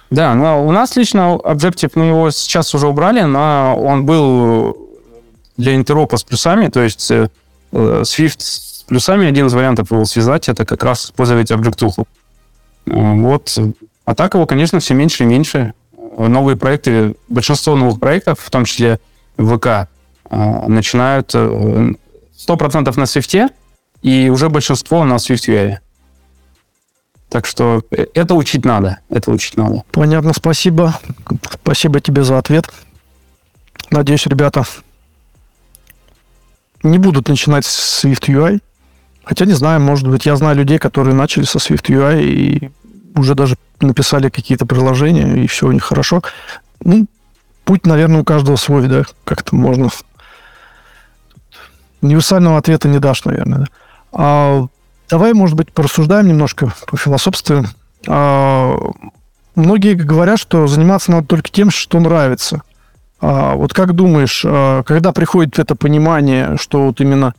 Да, 0.09 0.33
но 0.33 0.65
у 0.65 0.71
нас 0.71 0.95
лично 0.95 1.37
Objective, 1.43 1.91
мы 1.93 2.05
его 2.05 2.31
сейчас 2.31 2.73
уже 2.73 2.87
убрали, 2.87 3.21
но 3.21 3.75
он 3.77 4.05
был 4.05 4.75
для 5.57 5.75
интеропа 5.75 6.17
с 6.17 6.23
плюсами, 6.23 6.69
то 6.69 6.81
есть 6.81 7.11
э, 7.11 7.29
Swift 7.71 8.39
с 8.39 8.83
плюсами 8.87 9.27
один 9.27 9.45
из 9.45 9.53
вариантов 9.53 9.91
его 9.91 10.05
связать, 10.05 10.49
это 10.49 10.65
как 10.65 10.83
раз 10.83 11.05
использовать 11.05 11.51
Objective. 11.51 12.03
Вот. 12.87 13.59
А 14.05 14.15
так 14.15 14.33
его, 14.33 14.47
конечно, 14.47 14.79
все 14.79 14.95
меньше 14.95 15.23
и 15.23 15.27
меньше. 15.27 15.75
Новые 16.17 16.57
проекты, 16.57 17.15
большинство 17.29 17.75
новых 17.75 17.99
проектов, 17.99 18.39
в 18.39 18.49
том 18.49 18.65
числе 18.65 18.99
ВК, 19.37 19.65
э, 20.29 20.67
начинают 20.67 21.31
э, 21.33 21.93
100% 22.47 22.99
на 22.99 23.05
свифте, 23.05 23.49
и 24.01 24.29
уже 24.29 24.49
большинство 24.49 25.05
на 25.05 25.15
SwiftUI. 25.15 25.77
Так 27.29 27.45
что 27.45 27.83
э, 27.91 28.07
это 28.13 28.35
учить 28.35 28.65
надо. 28.65 28.99
Это 29.09 29.31
учить 29.31 29.57
надо. 29.57 29.83
Понятно, 29.91 30.33
спасибо. 30.33 30.99
Спасибо 31.49 32.01
тебе 32.01 32.23
за 32.23 32.37
ответ. 32.37 32.69
Надеюсь, 33.89 34.25
ребята 34.25 34.65
не 36.83 36.97
будут 36.97 37.29
начинать 37.29 37.65
с 37.65 38.03
SwiftUI. 38.03 38.59
Хотя 39.23 39.45
не 39.45 39.53
знаю, 39.53 39.79
может 39.79 40.07
быть, 40.07 40.25
я 40.25 40.35
знаю 40.35 40.57
людей, 40.57 40.79
которые 40.79 41.13
начали 41.13 41.43
со 41.43 41.59
SwiftUI 41.59 42.23
и 42.23 42.71
уже 43.15 43.35
даже 43.35 43.55
написали 43.79 44.29
какие-то 44.29 44.65
приложения, 44.65 45.43
и 45.43 45.47
все 45.47 45.67
у 45.67 45.71
них 45.71 45.83
хорошо. 45.83 46.21
Ну, 46.83 47.07
путь, 47.63 47.85
наверное, 47.85 48.21
у 48.21 48.23
каждого 48.23 48.55
свой, 48.55 48.87
да, 48.87 49.03
как-то 49.23 49.55
можно 49.55 49.89
универсального 52.01 52.57
ответа 52.57 52.87
не 52.87 52.99
дашь, 52.99 53.25
наверное. 53.25 53.59
Да? 53.59 53.65
А, 54.11 54.67
давай, 55.09 55.33
может 55.33 55.55
быть, 55.55 55.71
порассуждаем 55.71 56.27
немножко, 56.27 56.73
по 56.87 56.97
философству. 56.97 57.65
А, 58.07 58.75
многие 59.55 59.93
говорят, 59.93 60.39
что 60.39 60.67
заниматься 60.67 61.11
надо 61.11 61.27
только 61.27 61.49
тем, 61.49 61.69
что 61.69 61.99
нравится. 61.99 62.63
А, 63.19 63.53
вот 63.55 63.73
как 63.73 63.93
думаешь, 63.93 64.43
а, 64.45 64.83
когда 64.83 65.11
приходит 65.11 65.59
это 65.59 65.75
понимание, 65.75 66.57
что 66.59 66.85
вот 66.85 67.01
именно 67.01 67.35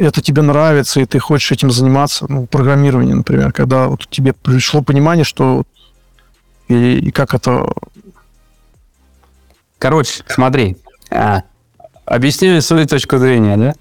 это 0.00 0.20
тебе 0.22 0.42
нравится, 0.42 1.00
и 1.00 1.06
ты 1.06 1.18
хочешь 1.18 1.52
этим 1.52 1.70
заниматься, 1.70 2.26
ну, 2.28 2.46
программирование, 2.46 3.14
например, 3.14 3.52
когда 3.52 3.88
вот 3.88 4.08
тебе 4.08 4.32
пришло 4.32 4.82
понимание, 4.82 5.24
что 5.24 5.64
и, 6.68 6.98
и 6.98 7.10
как 7.10 7.34
это... 7.34 7.72
Короче, 9.78 10.22
смотри, 10.26 10.76
а, 11.10 11.42
Объясню 12.10 12.60
свою 12.60 12.88
точку 12.88 13.18
зрения, 13.18 13.56
да. 13.56 13.74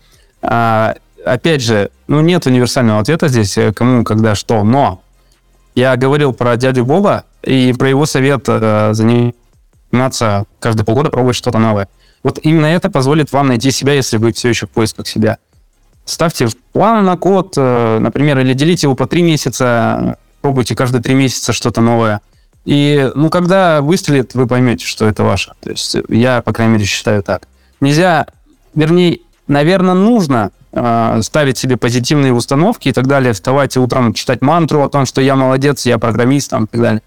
А, 0.43 0.95
опять 1.25 1.63
же, 1.63 1.89
ну, 2.07 2.21
нет 2.21 2.45
универсального 2.45 2.99
ответа 2.99 3.27
здесь, 3.27 3.57
э, 3.57 3.73
кому, 3.73 4.03
когда, 4.03 4.35
что, 4.35 4.63
но 4.63 5.01
я 5.73 5.95
говорил 5.95 6.31
про 6.33 6.55
дядю 6.55 6.85
Боба 6.85 7.25
и 7.41 7.73
про 7.73 7.89
его 7.89 8.05
совет 8.05 8.43
э, 8.47 8.91
заниматься 8.93 10.45
каждые 10.59 10.85
полгода, 10.85 11.09
пробовать 11.09 11.37
что-то 11.37 11.57
новое. 11.57 11.87
Вот 12.21 12.37
именно 12.43 12.67
это 12.67 12.91
позволит 12.91 13.31
вам 13.31 13.47
найти 13.47 13.71
себя, 13.71 13.93
если 13.93 14.17
вы 14.17 14.31
все 14.31 14.49
еще 14.49 14.67
в 14.67 14.69
поисках 14.69 15.07
себя. 15.07 15.39
Ставьте 16.05 16.47
план 16.73 17.05
на 17.05 17.17
код, 17.17 17.53
э, 17.57 17.99
например, 17.99 18.39
или 18.39 18.53
делите 18.53 18.87
его 18.87 18.95
по 18.95 19.07
три 19.07 19.21
месяца, 19.21 20.17
пробуйте 20.41 20.75
каждые 20.75 21.01
три 21.01 21.13
месяца 21.13 21.53
что-то 21.53 21.81
новое. 21.81 22.21
И, 22.65 23.09
ну, 23.15 23.29
когда 23.29 23.81
выстрелит, 23.81 24.33
вы 24.33 24.47
поймете, 24.47 24.85
что 24.85 25.05
это 25.05 25.23
ваше. 25.23 25.53
То 25.61 25.71
есть 25.71 25.95
я, 26.09 26.41
по 26.41 26.53
крайней 26.53 26.73
мере, 26.73 26.85
считаю 26.85 27.23
так. 27.23 27.47
Нельзя, 27.79 28.27
вернее, 28.75 29.19
наверное, 29.47 29.93
нужно 29.93 30.51
э, 30.71 31.19
ставить 31.21 31.57
себе 31.57 31.77
позитивные 31.77 32.33
установки 32.33 32.89
и 32.89 32.91
так 32.91 33.07
далее, 33.07 33.33
вставать 33.33 33.77
утром, 33.77 34.13
читать 34.13 34.41
мантру 34.41 34.83
о 34.83 34.89
том, 34.89 35.05
что 35.05 35.21
я 35.21 35.35
молодец, 35.35 35.85
я 35.85 35.97
программист 35.97 36.49
там, 36.49 36.65
и 36.65 36.67
так 36.67 36.81
далее. 36.81 37.01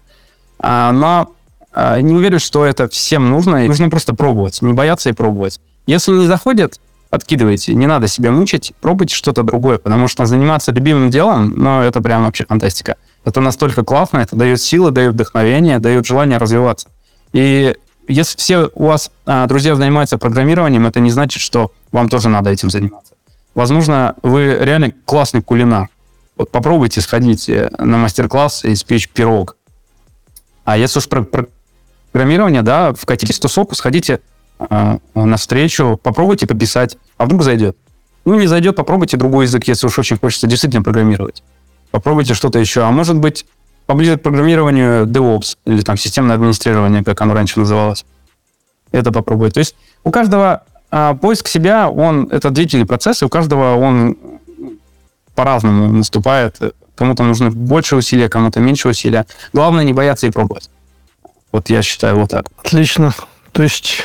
А, 0.59 0.91
но 0.91 1.33
а, 1.73 1.99
не 1.99 2.13
уверен, 2.13 2.39
что 2.39 2.65
это 2.65 2.87
всем 2.87 3.29
нужно. 3.29 3.65
Нужно 3.65 3.89
просто 3.89 4.13
пробовать, 4.13 4.61
не 4.61 4.73
бояться 4.73 5.09
и 5.09 5.13
пробовать. 5.13 5.59
Если 5.87 6.11
не 6.11 6.27
заходит, 6.27 6.79
откидывайте. 7.13 7.75
Не 7.75 7.85
надо 7.85 8.07
себя 8.07 8.31
мучить, 8.31 8.73
пробуйте 8.81 9.15
что-то 9.15 9.43
другое, 9.43 9.77
потому 9.77 10.07
что 10.07 10.25
заниматься 10.25 10.71
любимым 10.71 11.11
делом, 11.11 11.53
ну, 11.55 11.81
это 11.81 12.01
прям 12.01 12.25
вообще 12.25 12.45
фантастика. 12.45 12.95
Это 13.23 13.39
настолько 13.39 13.83
классно, 13.83 14.17
это 14.17 14.35
дает 14.35 14.59
силы, 14.59 14.91
дает 14.91 15.13
вдохновение, 15.13 15.79
дает 15.79 16.05
желание 16.05 16.39
развиваться. 16.39 16.89
И 17.31 17.75
если 18.07 18.37
все 18.37 18.69
у 18.73 18.87
вас 18.87 19.11
а, 19.25 19.45
друзья 19.45 19.75
занимаются 19.75 20.17
программированием, 20.17 20.87
это 20.87 20.99
не 20.99 21.11
значит, 21.11 21.41
что 21.41 21.71
вам 21.91 22.09
тоже 22.09 22.29
надо 22.29 22.49
этим 22.49 22.69
заниматься. 22.71 23.13
Возможно, 23.53 24.15
вы 24.23 24.57
реально 24.59 24.91
классный 25.05 25.43
кулинар. 25.43 25.89
Вот 26.35 26.49
попробуйте 26.49 26.99
сходить 26.99 27.47
э, 27.47 27.69
на 27.77 27.97
мастер-класс 27.97 28.65
и 28.65 28.73
испечь 28.73 29.07
пирог. 29.07 29.55
А 30.65 30.77
если 30.77 30.97
уж 30.97 31.07
про, 31.07 31.21
про 31.21 31.45
программирование, 32.11 32.63
да, 32.63 32.93
вкатитесь 32.93 33.37
в 33.37 33.41
тусовку, 33.41 33.75
сходите 33.75 34.21
э, 34.69 34.97
на 35.15 35.37
встречу, 35.37 35.99
попробуйте 36.01 36.47
пописать, 36.47 36.97
а 37.17 37.25
вдруг 37.25 37.43
зайдет. 37.43 37.77
Ну, 38.25 38.39
не 38.39 38.47
зайдет, 38.47 38.75
попробуйте 38.75 39.17
другой 39.17 39.45
язык, 39.45 39.67
если 39.67 39.87
уж 39.87 39.99
очень 39.99 40.17
хочется 40.17 40.47
действительно 40.47 40.83
программировать. 40.83 41.43
Попробуйте 41.91 42.33
что-то 42.33 42.59
еще. 42.59 42.81
А 42.83 42.91
может 42.91 43.17
быть, 43.17 43.45
поближе 43.85 44.17
к 44.17 44.21
программированию 44.21 45.05
DevOps 45.05 45.57
или 45.65 45.81
там 45.81 45.97
системное 45.97 46.35
администрирование, 46.35 47.03
как 47.03 47.19
оно 47.21 47.33
раньше 47.33 47.59
называлось. 47.59 48.05
Это 48.91 49.11
попробуйте. 49.11 49.55
То 49.55 49.59
есть 49.59 49.75
у 50.03 50.11
каждого 50.11 50.63
а, 50.91 51.15
поиск 51.15 51.47
себя, 51.47 51.89
он, 51.89 52.27
это 52.31 52.49
длительный 52.49 52.85
процесс, 52.85 53.21
и 53.21 53.25
у 53.25 53.29
каждого 53.29 53.75
он 53.75 54.17
по-разному 55.35 55.91
наступает. 55.91 56.59
Кому-то 56.95 57.23
нужно 57.23 57.49
больше 57.49 57.95
усилия, 57.95 58.29
кому-то 58.29 58.59
меньше 58.59 58.89
усилия. 58.89 59.25
Главное 59.51 59.83
не 59.83 59.93
бояться 59.93 60.27
и 60.27 60.31
пробовать. 60.31 60.69
Вот 61.51 61.69
я 61.69 61.81
считаю 61.81 62.17
вот 62.17 62.29
так. 62.29 62.45
Отлично. 62.63 63.13
То 63.51 63.63
есть 63.63 64.03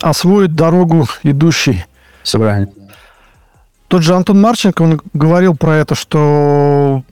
освоить 0.00 0.54
дорогу 0.54 1.06
идущий. 1.22 1.84
Все 2.22 2.38
правильно. 2.38 2.68
Тот 3.88 4.02
же 4.02 4.14
Антон 4.14 4.40
Марченко, 4.40 4.82
он 4.82 5.00
говорил 5.14 5.56
про 5.56 5.76
это, 5.76 5.94
что 5.94 7.02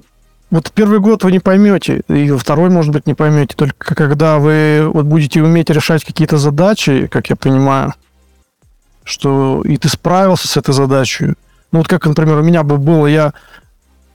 вот 0.50 0.70
первый 0.72 1.00
год 1.00 1.24
вы 1.24 1.32
не 1.32 1.40
поймете, 1.40 2.02
и 2.08 2.30
второй, 2.30 2.70
может 2.70 2.92
быть, 2.92 3.06
не 3.06 3.14
поймете, 3.14 3.54
только 3.56 3.94
когда 3.94 4.38
вы 4.38 4.88
вот 4.92 5.04
будете 5.04 5.42
уметь 5.42 5.70
решать 5.70 6.04
какие-то 6.04 6.38
задачи, 6.38 7.06
как 7.08 7.30
я 7.30 7.36
понимаю, 7.36 7.94
что 9.04 9.62
и 9.64 9.76
ты 9.76 9.88
справился 9.88 10.48
с 10.48 10.56
этой 10.56 10.72
задачей. 10.72 11.34
Ну 11.72 11.80
вот 11.80 11.88
как, 11.88 12.06
например, 12.06 12.38
у 12.38 12.42
меня 12.42 12.62
бы 12.62 12.78
было, 12.78 13.06
я 13.06 13.34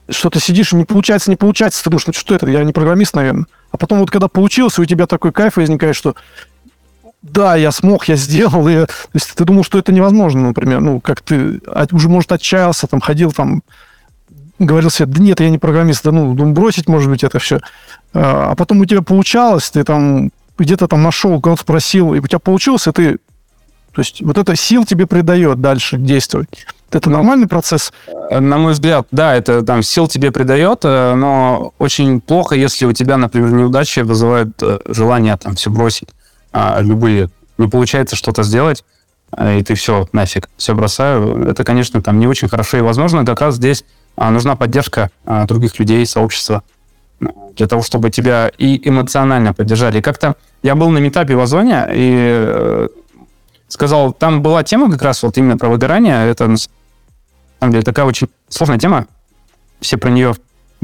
что-то 0.08 0.40
сидишь, 0.40 0.72
не 0.72 0.84
получается, 0.84 1.30
не 1.30 1.36
получается, 1.36 1.84
ты 1.84 1.90
думаешь, 1.90 2.06
ну 2.06 2.12
что 2.12 2.34
это, 2.34 2.46
я 2.48 2.64
не 2.64 2.72
программист, 2.72 3.14
наверное. 3.14 3.46
А 3.70 3.76
потом 3.76 4.00
вот 4.00 4.10
когда 4.10 4.28
получилось, 4.28 4.78
у 4.78 4.84
тебя 4.84 5.06
такой 5.06 5.32
кайф 5.32 5.56
возникает, 5.56 5.96
что 5.96 6.16
да, 7.24 7.56
я 7.56 7.72
смог, 7.72 8.06
я 8.08 8.16
сделал. 8.16 8.68
И, 8.68 8.84
то 8.84 8.88
есть 9.14 9.34
ты 9.34 9.44
думал, 9.44 9.64
что 9.64 9.78
это 9.78 9.92
невозможно, 9.92 10.48
например. 10.48 10.80
Ну, 10.80 11.00
как 11.00 11.22
ты 11.22 11.60
уже, 11.90 12.08
может, 12.08 12.30
отчаялся, 12.32 12.86
там, 12.86 13.00
ходил, 13.00 13.32
там, 13.32 13.62
говорил 14.58 14.90
себе, 14.90 15.06
да 15.06 15.22
нет, 15.22 15.40
я 15.40 15.50
не 15.50 15.58
программист, 15.58 16.04
да 16.04 16.12
ну, 16.12 16.34
бросить, 16.52 16.88
может 16.88 17.10
быть, 17.10 17.24
это 17.24 17.38
все. 17.38 17.60
А, 18.12 18.52
а 18.52 18.54
потом 18.54 18.80
у 18.80 18.84
тебя 18.84 19.02
получалось, 19.02 19.70
ты 19.70 19.84
там 19.84 20.30
где-то 20.58 20.86
там 20.86 21.02
нашел, 21.02 21.40
кого-то 21.40 21.62
спросил, 21.62 22.14
и 22.14 22.20
у 22.20 22.26
тебя 22.26 22.38
получилось, 22.38 22.86
и 22.86 22.92
ты... 22.92 23.18
То 23.92 24.00
есть 24.00 24.20
вот 24.22 24.38
это 24.38 24.56
сил 24.56 24.84
тебе 24.84 25.06
придает 25.06 25.60
дальше 25.60 25.96
действовать. 25.96 26.66
Это 26.90 27.10
нормальный 27.10 27.48
процесс? 27.48 27.92
На 28.30 28.58
мой 28.58 28.72
взгляд, 28.72 29.06
да, 29.10 29.34
это 29.34 29.62
там 29.62 29.82
сил 29.82 30.08
тебе 30.08 30.30
придает, 30.30 30.80
э, 30.84 31.14
но 31.14 31.72
очень 31.78 32.20
плохо, 32.20 32.54
если 32.54 32.86
у 32.86 32.92
тебя, 32.92 33.16
например, 33.16 33.50
неудачи 33.50 34.00
вызывают 34.00 34.50
э, 34.62 34.78
желание 34.86 35.36
там 35.36 35.54
все 35.56 35.70
бросить, 35.70 36.08
а, 36.54 36.80
любые. 36.80 37.28
Не 37.58 37.68
получается 37.68 38.16
что-то 38.16 38.44
сделать, 38.44 38.84
э, 39.36 39.58
и 39.58 39.62
ты 39.62 39.74
все, 39.74 40.08
нафиг, 40.12 40.48
все 40.56 40.74
бросаю. 40.74 41.48
Это, 41.48 41.64
конечно, 41.64 42.00
там 42.00 42.18
не 42.18 42.26
очень 42.26 42.48
хорошо, 42.48 42.78
и, 42.78 42.80
возможно, 42.80 43.26
как 43.26 43.40
раз 43.40 43.56
здесь 43.56 43.84
а, 44.16 44.30
нужна 44.30 44.56
поддержка 44.56 45.10
а, 45.26 45.44
других 45.46 45.78
людей, 45.78 46.06
сообщества, 46.06 46.62
для 47.56 47.66
того, 47.66 47.82
чтобы 47.82 48.10
тебя 48.10 48.50
и 48.56 48.88
эмоционально 48.88 49.52
поддержали. 49.52 50.00
как-то 50.00 50.36
я 50.62 50.74
был 50.74 50.90
на 50.90 50.98
метапе 50.98 51.34
в 51.34 51.40
Озоне, 51.40 51.86
и 51.90 52.88
сказал, 53.68 54.12
там 54.12 54.42
была 54.42 54.62
тема 54.62 54.90
как 54.90 55.02
раз 55.02 55.22
вот 55.22 55.36
именно 55.36 55.58
про 55.58 55.68
выгорание, 55.68 56.28
это 56.28 56.46
самом 57.64 57.72
деле, 57.72 57.84
такая 57.84 58.04
очень 58.04 58.28
сложная 58.48 58.78
тема. 58.78 59.06
Все 59.80 59.96
про 59.96 60.10
нее 60.10 60.34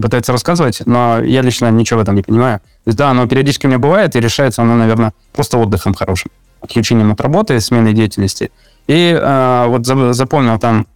пытаются 0.01 0.33
рассказывать, 0.33 0.83
но 0.87 1.23
я 1.23 1.43
лично 1.43 1.71
ничего 1.71 2.01
в 2.01 2.03
этом 2.03 2.15
не 2.15 2.23
понимаю. 2.23 2.61
То 2.85 2.89
есть, 2.89 2.99
да, 2.99 3.11
оно 3.11 3.27
периодически 3.27 3.67
у 3.67 3.69
меня 3.69 3.79
бывает, 3.79 4.17
и 4.17 4.21
решается 4.21 4.63
оно, 4.63 4.77
наверное, 4.77 5.13
просто 5.33 5.59
отдыхом 5.59 5.95
хорошим. 5.95 6.31
Отключением 6.61 7.13
от 7.13 7.21
работы, 7.21 7.61
сменой 7.61 7.93
деятельности. 7.93 8.51
И 8.87 9.17
э, 9.19 9.65
вот 9.69 9.87
запомнил 10.15 10.59
там 10.59 10.87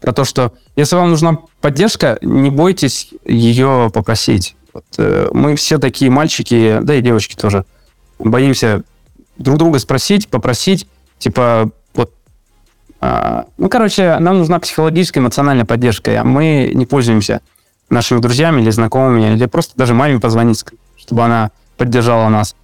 про 0.00 0.12
то, 0.12 0.24
что 0.24 0.52
если 0.76 0.96
вам 0.96 1.10
нужна 1.10 1.38
поддержка, 1.60 2.18
не 2.22 2.50
бойтесь 2.50 3.10
ее 3.24 3.90
попросить. 3.92 4.56
Вот, 4.72 4.84
э, 4.98 5.28
мы 5.32 5.56
все 5.56 5.78
такие 5.78 6.10
мальчики, 6.10 6.78
да 6.82 6.94
и 6.94 7.00
девочки 7.00 7.34
тоже, 7.36 7.64
боимся 8.18 8.82
друг 9.38 9.58
друга 9.58 9.78
спросить, 9.78 10.28
попросить, 10.28 10.86
типа, 11.18 11.70
а, 13.04 13.46
ну, 13.58 13.68
короче, 13.68 14.16
нам 14.20 14.38
нужна 14.38 14.60
психологическая, 14.60 15.20
эмоциональная 15.20 15.64
поддержка, 15.64 16.20
а 16.20 16.22
мы 16.22 16.70
не 16.72 16.86
пользуемся 16.86 17.40
нашими 17.92 18.20
друзьями 18.20 18.62
или 18.62 18.70
знакомыми, 18.70 19.34
или 19.34 19.46
просто 19.46 19.74
даже 19.76 19.94
маме 19.94 20.18
позвонить, 20.18 20.64
чтобы 20.96 21.24
она 21.24 21.50
поддержала 21.76 22.28
нас. 22.28 22.56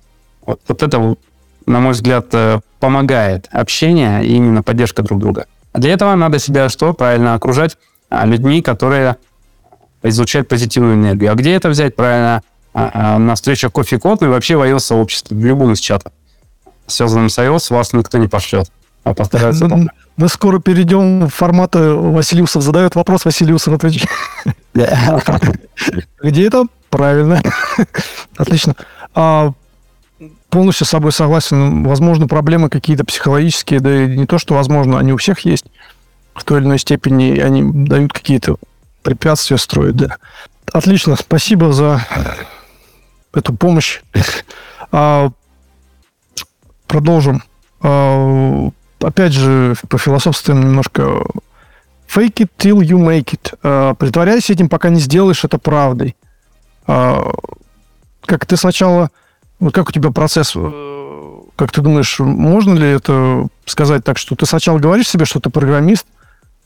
Вот, 0.45 0.61
вот 0.67 0.83
это, 0.83 1.17
на 1.67 1.81
мой 1.81 1.93
взгляд, 1.93 2.27
э, 2.33 2.61
помогает 2.81 3.49
общение 3.53 4.25
и 4.25 4.35
именно 4.35 4.63
поддержка 4.63 5.03
друг 5.03 5.21
друга. 5.21 5.47
А 5.73 5.79
для 5.79 5.93
этого 5.93 6.15
надо 6.15 6.39
себя 6.39 6.69
что? 6.69 6.95
Правильно 6.95 7.35
окружать 7.35 7.77
а, 8.09 8.25
людьми, 8.25 8.63
которые 8.63 9.17
излучают 10.03 10.49
позитивную 10.49 10.95
энергию. 10.95 11.33
А 11.33 11.35
где 11.35 11.53
это 11.53 11.69
взять? 11.69 11.95
Правильно, 11.95 12.43
а, 12.73 13.19
на 13.19 13.35
встречах 13.35 13.73
кофе-код 13.73 14.23
и 14.23 14.27
вообще 14.27 14.57
в 14.57 14.63
iOS-сообществе, 14.63 15.37
в 15.37 15.45
любом 15.45 15.73
из 15.73 15.81
чатов, 15.81 16.13
связанном 16.87 17.29
с 17.29 17.39
iOS, 17.39 17.75
вас 17.75 17.93
никто 17.93 18.17
не 18.19 18.29
пошлет. 18.29 18.71
А 19.05 19.15
постараются 19.15 19.69
мы 20.19 20.29
скоро 20.29 20.59
перейдем 20.59 21.27
в 21.27 21.31
формат 21.31 21.75
Василиусов 21.75 22.63
задает 22.63 22.97
вопрос, 22.97 23.25
Василиусов 23.25 23.75
отвечает. 23.75 24.11
Где 26.23 26.47
это? 26.47 26.65
Правильно. 26.91 27.41
Отлично. 28.37 28.75
А, 29.15 29.53
полностью 30.51 30.87
с 30.87 30.91
собой 30.91 31.13
согласен. 31.13 31.85
Возможно, 31.85 32.27
проблемы 32.27 32.69
какие-то 32.69 33.05
психологические, 33.05 33.81
да 33.81 34.05
и 34.05 34.17
не 34.17 34.27
то, 34.27 34.39
что 34.39 34.55
возможно, 34.55 34.99
они 34.99 35.13
у 35.13 35.17
всех 35.19 35.41
есть. 35.41 35.67
В 36.35 36.43
той 36.45 36.59
или 36.59 36.67
иной 36.67 36.79
степени 36.79 37.39
они 37.39 37.87
дают 37.87 38.13
какие-то 38.13 38.57
препятствия, 39.03 39.57
строят, 39.57 39.97
да. 39.97 40.17
Отлично, 40.73 41.15
спасибо 41.17 41.73
за 41.73 42.05
эту 43.33 43.55
помощь. 43.55 44.01
А, 44.91 45.31
продолжим. 46.89 47.43
А, 47.81 48.71
опять 49.01 49.33
же, 49.33 49.75
пофилософствуем 49.89 50.61
немножко 50.61 51.25
fake 52.09 52.37
it 52.37 52.51
till 52.59 52.81
you 52.81 52.99
make 52.99 53.35
it. 53.35 53.59
Uh, 53.63 53.95
притворяйся 53.95 54.53
этим, 54.53 54.69
пока 54.69 54.89
не 54.89 55.01
сделаешь 55.01 55.45
это 55.45 55.59
правдой. 55.59 56.17
Uh, 56.87 57.35
как 58.25 58.47
ты 58.47 58.57
сначала... 58.57 59.11
Вот 59.59 59.75
как 59.75 59.89
у 59.89 59.93
тебя 59.93 60.11
процесс? 60.11 60.53
Э, 60.55 61.41
как 61.57 61.73
ты 61.73 61.81
думаешь, 61.81 62.21
можно 62.21 62.75
ли 62.75 62.89
это 62.89 63.49
сказать 63.65 64.05
так, 64.05 64.19
что 64.19 64.37
ты 64.37 64.47
сначала 64.47 64.79
говоришь 64.79 65.09
себе, 65.09 65.25
что 65.25 65.41
ты 65.41 65.51
программист, 65.51 66.07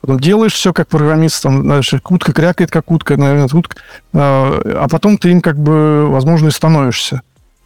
потом 0.02 0.20
делаешь 0.20 0.52
все 0.52 0.74
как 0.74 0.88
программист, 0.88 1.42
там, 1.42 1.62
знаешь, 1.62 1.94
утка 1.94 2.32
крякает 2.34 2.70
как 2.70 2.90
утка, 2.90 3.16
наверное, 3.16 3.48
утка, 3.50 3.76
а 4.12 4.86
потом 4.90 5.16
ты 5.16 5.30
им 5.30 5.40
как 5.40 5.56
бы, 5.56 6.06
возможно, 6.06 6.48
и 6.48 6.50
становишься. 6.50 7.22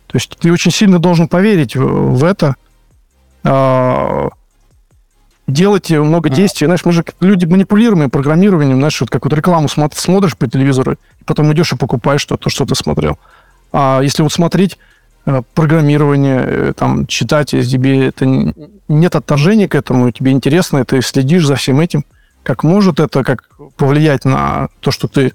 То 0.07 0.17
есть 0.17 0.37
ты 0.39 0.53
очень 0.53 0.71
сильно 0.71 1.01
должен 1.01 1.27
поверить 1.27 1.75
в, 1.75 2.17
в 2.17 2.23
это, 2.23 2.55
делать 5.47 5.91
много 5.91 6.29
действий. 6.29 6.67
Знаешь, 6.67 6.85
мы 6.85 6.93
же 6.93 7.05
люди 7.21 7.45
манипулируемые 7.45 8.09
программированием, 8.09 8.79
знаешь, 8.79 9.01
вот 9.01 9.11
как 9.11 9.25
вот 9.25 9.33
рекламу 9.33 9.69
смотри, 9.69 9.99
смотришь 9.99 10.37
по 10.37 10.49
телевизору, 10.49 10.93
и 10.93 11.25
потом 11.25 11.53
идешь 11.53 11.73
и 11.73 11.77
покупаешь 11.77 12.21
что-то, 12.21 12.51
что 12.51 12.65
ты 12.67 12.75
смотрел. 12.75 13.19
А 13.73 14.01
если 14.01 14.23
вот 14.23 14.33
смотреть 14.33 14.79
э, 15.25 15.43
программирование, 15.55 16.45
э, 16.47 16.73
там, 16.77 17.07
читать, 17.07 17.53
если 17.53 17.73
тебе 17.73 18.07
это 18.07 18.27
нет 18.89 19.15
отторжения 19.15 19.69
к 19.69 19.75
этому, 19.75 20.11
тебе 20.11 20.33
интересно, 20.33 20.85
ты 20.85 21.01
следишь 21.03 21.47
за 21.47 21.57
всем 21.57 21.81
этим, 21.81 22.05
как 22.43 22.63
может 22.63 23.01
это 23.01 23.25
как 23.25 23.49
повлиять 23.77 24.25
на 24.25 24.69
то, 24.81 24.91
что 24.91 25.09
ты 25.09 25.33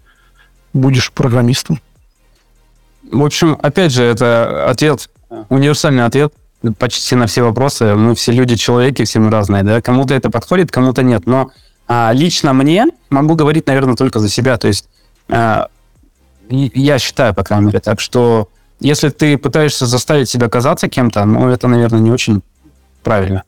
будешь 0.74 1.12
программистом? 1.12 1.80
В 3.12 3.24
общем, 3.24 3.58
опять 3.62 3.92
же, 3.92 4.04
это 4.04 4.70
ответ, 4.70 5.10
универсальный 5.50 6.06
ответ 6.06 6.34
почти 6.78 7.16
на 7.16 7.28
все 7.28 7.44
вопросы. 7.44 7.96
Мы 7.96 8.16
все 8.16 8.32
люди, 8.32 8.56
человеки, 8.56 9.04
все 9.04 9.20
мы 9.20 9.30
разные, 9.30 9.64
да. 9.64 9.82
Кому-то 9.82 10.14
это 10.14 10.30
подходит, 10.30 10.72
кому-то 10.72 11.04
нет. 11.04 11.26
Но 11.26 11.52
а, 11.88 12.12
лично 12.14 12.54
мне 12.54 12.88
могу 13.10 13.36
говорить, 13.36 13.68
наверное, 13.68 13.96
только 13.96 14.20
за 14.20 14.30
себя. 14.30 14.58
То 14.58 14.68
есть 14.68 14.88
а, 15.30 15.68
я 16.50 17.00
считаю, 17.00 17.34
по 17.34 17.44
крайней 17.44 17.68
мере, 17.68 17.80
так, 17.80 18.00
что 18.00 18.50
если 18.80 19.10
ты 19.10 19.38
пытаешься 19.38 19.86
заставить 19.86 20.30
себя 20.30 20.50
казаться 20.50 20.90
кем-то, 20.90 21.26
ну, 21.26 21.50
это, 21.50 21.68
наверное, 21.68 22.00
не 22.00 22.12
очень 22.12 22.42
правильно. 23.04 23.44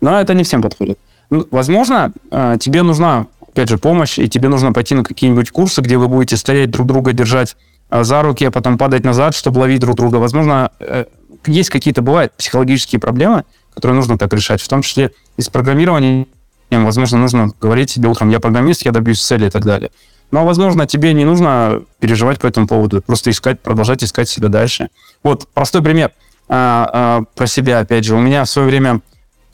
Но 0.00 0.20
это 0.20 0.34
не 0.34 0.44
всем 0.44 0.62
подходит. 0.62 0.98
Ну, 1.30 1.46
возможно, 1.50 2.12
а, 2.30 2.56
тебе 2.56 2.82
нужна, 2.82 3.26
опять 3.40 3.68
же, 3.68 3.78
помощь, 3.78 4.18
и 4.18 4.28
тебе 4.28 4.48
нужно 4.48 4.72
пойти 4.72 4.94
на 4.94 5.04
какие-нибудь 5.04 5.50
курсы, 5.50 5.80
где 5.80 5.96
вы 5.96 6.08
будете 6.08 6.36
стоять 6.36 6.70
друг 6.70 6.86
друга, 6.86 7.12
держать 7.12 7.56
а, 7.90 8.04
за 8.04 8.22
руки, 8.22 8.44
а 8.44 8.50
потом 8.50 8.78
падать 8.78 9.04
назад, 9.04 9.34
чтобы 9.34 9.58
ловить 9.58 9.80
друг 9.80 9.96
друга. 9.96 10.16
Возможно, 10.16 10.70
э, 10.78 11.06
есть 11.46 11.70
какие-то, 11.70 12.02
бывают 12.02 12.32
психологические 12.32 13.00
проблемы, 13.00 13.44
которые 13.74 13.96
нужно 13.96 14.18
так 14.18 14.32
решать, 14.32 14.60
в 14.60 14.68
том 14.68 14.82
числе 14.82 15.12
и 15.36 15.42
с 15.42 15.48
программированием. 15.48 16.26
Возможно, 16.70 17.18
нужно 17.18 17.50
говорить 17.60 17.90
себе 17.90 18.08
утром, 18.08 18.30
я 18.30 18.40
программист, 18.40 18.82
я 18.82 18.92
добьюсь 18.92 19.20
цели 19.20 19.46
и 19.46 19.50
так 19.50 19.64
далее. 19.64 19.90
Но, 20.30 20.44
возможно, 20.44 20.86
тебе 20.86 21.14
не 21.14 21.24
нужно 21.24 21.82
переживать 22.00 22.38
по 22.38 22.46
этому 22.46 22.66
поводу, 22.66 23.00
просто 23.00 23.30
искать, 23.30 23.60
продолжать 23.60 24.04
искать 24.04 24.28
себя 24.28 24.48
дальше. 24.48 24.88
Вот 25.22 25.48
простой 25.54 25.82
пример 25.82 26.12
а, 26.48 26.90
а, 26.92 27.22
про 27.34 27.46
себя, 27.46 27.80
опять 27.80 28.04
же. 28.04 28.14
У 28.14 28.20
меня 28.20 28.44
в 28.44 28.50
свое 28.50 28.68
время, 28.68 29.00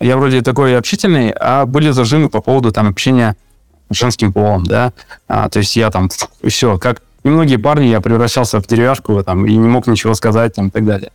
я 0.01 0.17
вроде 0.17 0.43
такой 0.43 0.77
общительный, 0.77 1.31
а 1.31 1.67
были 1.67 1.91
зажимы 1.91 2.29
по 2.29 2.41
поводу 2.41 2.73
там 2.73 2.89
общения 2.89 3.37
с 3.91 3.97
женским 3.97 4.33
полом, 4.33 4.65
да. 4.65 4.93
А, 5.29 5.49
то 5.49 5.61
есть 5.61 5.77
я 5.77 5.91
там, 5.91 6.11
все, 6.45 6.79
как 6.79 7.03
и 7.23 7.29
многие 7.29 7.57
парни, 7.57 7.87
я 7.87 8.01
превращался 8.01 8.61
в 8.61 8.67
деревяшку 8.67 9.23
там, 9.23 9.47
и 9.47 9.55
не 9.57 9.69
мог 9.69 9.87
ничего 9.87 10.15
сказать 10.15 10.55
там, 10.55 10.69
и 10.69 10.71
так 10.71 10.85
далее. 10.85 11.11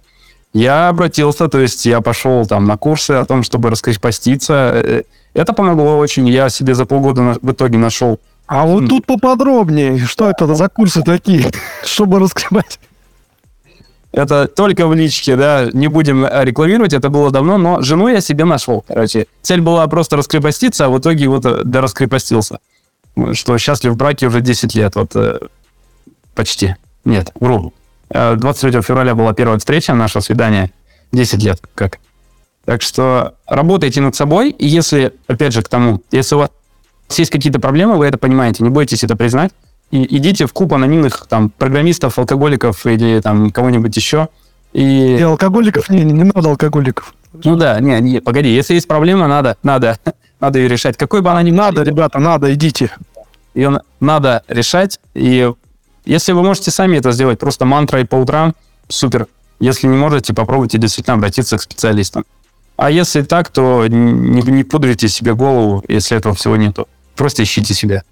Я 0.53 0.89
обратился, 0.89 1.47
то 1.47 1.59
есть 1.59 1.85
я 1.85 2.01
пошел 2.01 2.45
там 2.45 2.65
на 2.65 2.77
курсы 2.77 3.11
о 3.11 3.25
том, 3.25 3.43
чтобы 3.43 3.69
раскрепоститься. 3.69 4.71
Э, 4.83 5.03
это 5.33 5.53
помогло 5.53 5.97
очень. 5.97 6.27
Я 6.27 6.49
себе 6.49 6.73
за 6.73 6.85
полгода 6.85 7.37
в 7.41 7.51
итоге 7.51 7.77
нашел... 7.77 8.19
А 8.47 8.65
вот 8.65 8.89
тут 8.89 9.05
поподробнее, 9.05 9.99
что 9.99 10.27
это 10.27 10.55
за 10.55 10.69
курсы 10.69 11.03
такие, 11.03 11.51
чтобы 11.83 12.19
раскрепать? 12.19 12.79
Это 14.11 14.47
только 14.47 14.87
в 14.87 14.95
личке, 14.95 15.35
да, 15.35 15.69
не 15.71 15.87
будем 15.87 16.25
рекламировать, 16.25 16.93
это 16.93 17.09
было 17.09 17.29
давно, 17.29 17.59
но 17.59 17.81
жену 17.81 18.07
я 18.07 18.21
себе 18.21 18.45
нашел, 18.45 18.83
короче. 18.87 19.27
Цель 19.43 19.61
была 19.61 19.85
просто 19.87 20.17
раскрепоститься, 20.17 20.85
а 20.85 20.89
в 20.89 20.97
итоге 20.97 21.27
вот 21.27 21.45
э, 21.45 21.61
да 21.63 21.81
раскрепостился. 21.81 22.57
Что 23.33 23.57
счастлив 23.59 23.91
в 23.91 23.97
браке 23.97 24.25
уже 24.25 24.41
10 24.41 24.73
лет, 24.73 24.95
вот 24.95 25.15
э, 25.15 25.39
почти. 26.33 26.75
Нет, 27.05 27.31
вру. 27.39 27.71
23 28.09 28.79
э, 28.79 28.81
февраля 28.81 29.15
была 29.15 29.33
первая 29.33 29.59
встреча, 29.59 29.93
наше 29.93 30.21
свидание. 30.21 30.71
10 31.11 31.43
лет 31.43 31.59
как. 31.75 31.99
Так 32.65 32.81
что 32.81 33.35
работайте 33.47 34.01
над 34.01 34.15
собой, 34.15 34.51
и 34.51 34.67
если, 34.67 35.13
опять 35.27 35.53
же, 35.53 35.63
к 35.63 35.69
тому, 35.69 36.03
если 36.11 36.35
у 36.35 36.39
вас 36.39 36.51
есть 37.17 37.31
какие-то 37.31 37.59
проблемы, 37.59 37.97
вы 37.97 38.05
это 38.05 38.17
понимаете, 38.17 38.63
не 38.63 38.69
бойтесь 38.69 39.03
это 39.03 39.15
признать, 39.15 39.51
и 39.91 40.17
идите 40.17 40.45
в 40.45 40.53
куб 40.53 40.73
анонимных 40.73 41.25
там 41.27 41.49
программистов, 41.49 42.19
алкоголиков 42.19 42.85
или 42.85 43.21
там 43.21 43.49
кого-нибудь 43.49 43.95
еще. 43.95 44.29
И... 44.73 45.17
и 45.17 45.21
алкоголиков 45.21 45.89
не, 45.89 46.03
не, 46.03 46.13
не 46.13 46.23
надо 46.25 46.49
алкоголиков. 46.49 47.15
Ну 47.33 47.55
да, 47.55 47.79
не, 47.79 47.99
не, 48.01 48.21
погоди, 48.21 48.49
если 48.49 48.75
есть 48.75 48.87
проблема, 48.87 49.27
надо, 49.27 49.57
надо, 49.63 49.97
надо 50.39 50.59
ее 50.59 50.67
решать. 50.67 50.95
Какой 50.95 51.21
бы 51.21 51.31
она 51.31 51.41
ни 51.41 51.51
Надо, 51.51 51.81
ребята, 51.81 52.19
надо, 52.19 52.53
идите. 52.53 52.91
Ее 53.55 53.81
надо 53.99 54.43
решать, 54.47 54.99
и 55.15 55.51
если 56.09 56.31
вы 56.31 56.41
можете 56.41 56.71
сами 56.71 56.97
это 56.97 57.11
сделать 57.11 57.37
просто 57.37 57.65
мантрой 57.65 58.03
по 58.03 58.15
утрам, 58.15 58.55
супер. 58.87 59.27
Если 59.59 59.87
не 59.87 59.95
можете, 59.95 60.33
попробуйте 60.33 60.79
действительно 60.79 61.15
обратиться 61.15 61.57
к 61.57 61.61
специалистам. 61.61 62.25
А 62.77 62.89
если 62.89 63.21
так, 63.21 63.49
то 63.49 63.85
не, 63.87 64.41
не 64.41 64.63
пудрите 64.63 65.07
себе 65.07 65.35
голову, 65.35 65.83
если 65.87 66.17
этого 66.17 66.33
всего 66.33 66.55
нету. 66.55 66.87
Просто 67.15 67.43
ищите 67.43 67.73
себя. 67.75 68.03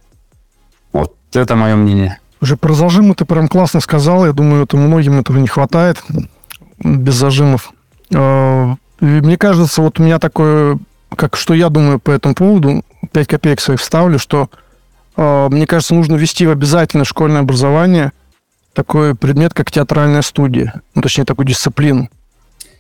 Вот, 0.92 1.16
это 1.34 1.56
мое 1.56 1.76
мнение. 1.76 2.20
Уже 2.40 2.56
про 2.56 2.74
зажимы 2.74 3.16
ты 3.16 3.26
прям 3.26 3.48
классно 3.48 3.80
сказал. 3.80 4.26
Я 4.28 4.34
думаю, 4.34 4.66
это 4.66 4.78
многим 4.78 5.20
этого 5.20 5.38
не 5.38 5.48
хватает 5.48 6.04
без 6.78 7.16
зажимов. 7.16 7.74
А, 8.14 8.76
мне 9.00 9.38
кажется, 9.38 9.82
вот 9.82 10.00
у 10.00 10.04
меня 10.04 10.20
такое, 10.20 10.78
как 11.16 11.36
что 11.36 11.56
я 11.56 11.70
думаю 11.70 12.00
по 12.00 12.12
этому 12.12 12.36
поводу, 12.36 12.84
5 13.12 13.28
копеек 13.28 13.60
своих 13.60 13.80
вставлю, 13.80 14.20
что 14.20 14.50
мне 15.18 15.66
кажется, 15.66 15.96
нужно 15.96 16.16
ввести 16.16 16.46
в 16.46 16.52
обязательное 16.52 17.06
школьное 17.06 17.42
образование 17.42 18.12
такой 18.74 19.16
предмет, 19.16 19.54
как 19.56 19.72
театральная 19.72 20.22
студия. 20.22 20.82
Ну, 20.94 21.02
точнее, 21.02 21.26
такую 21.26 21.48
дисциплину. 21.48 22.10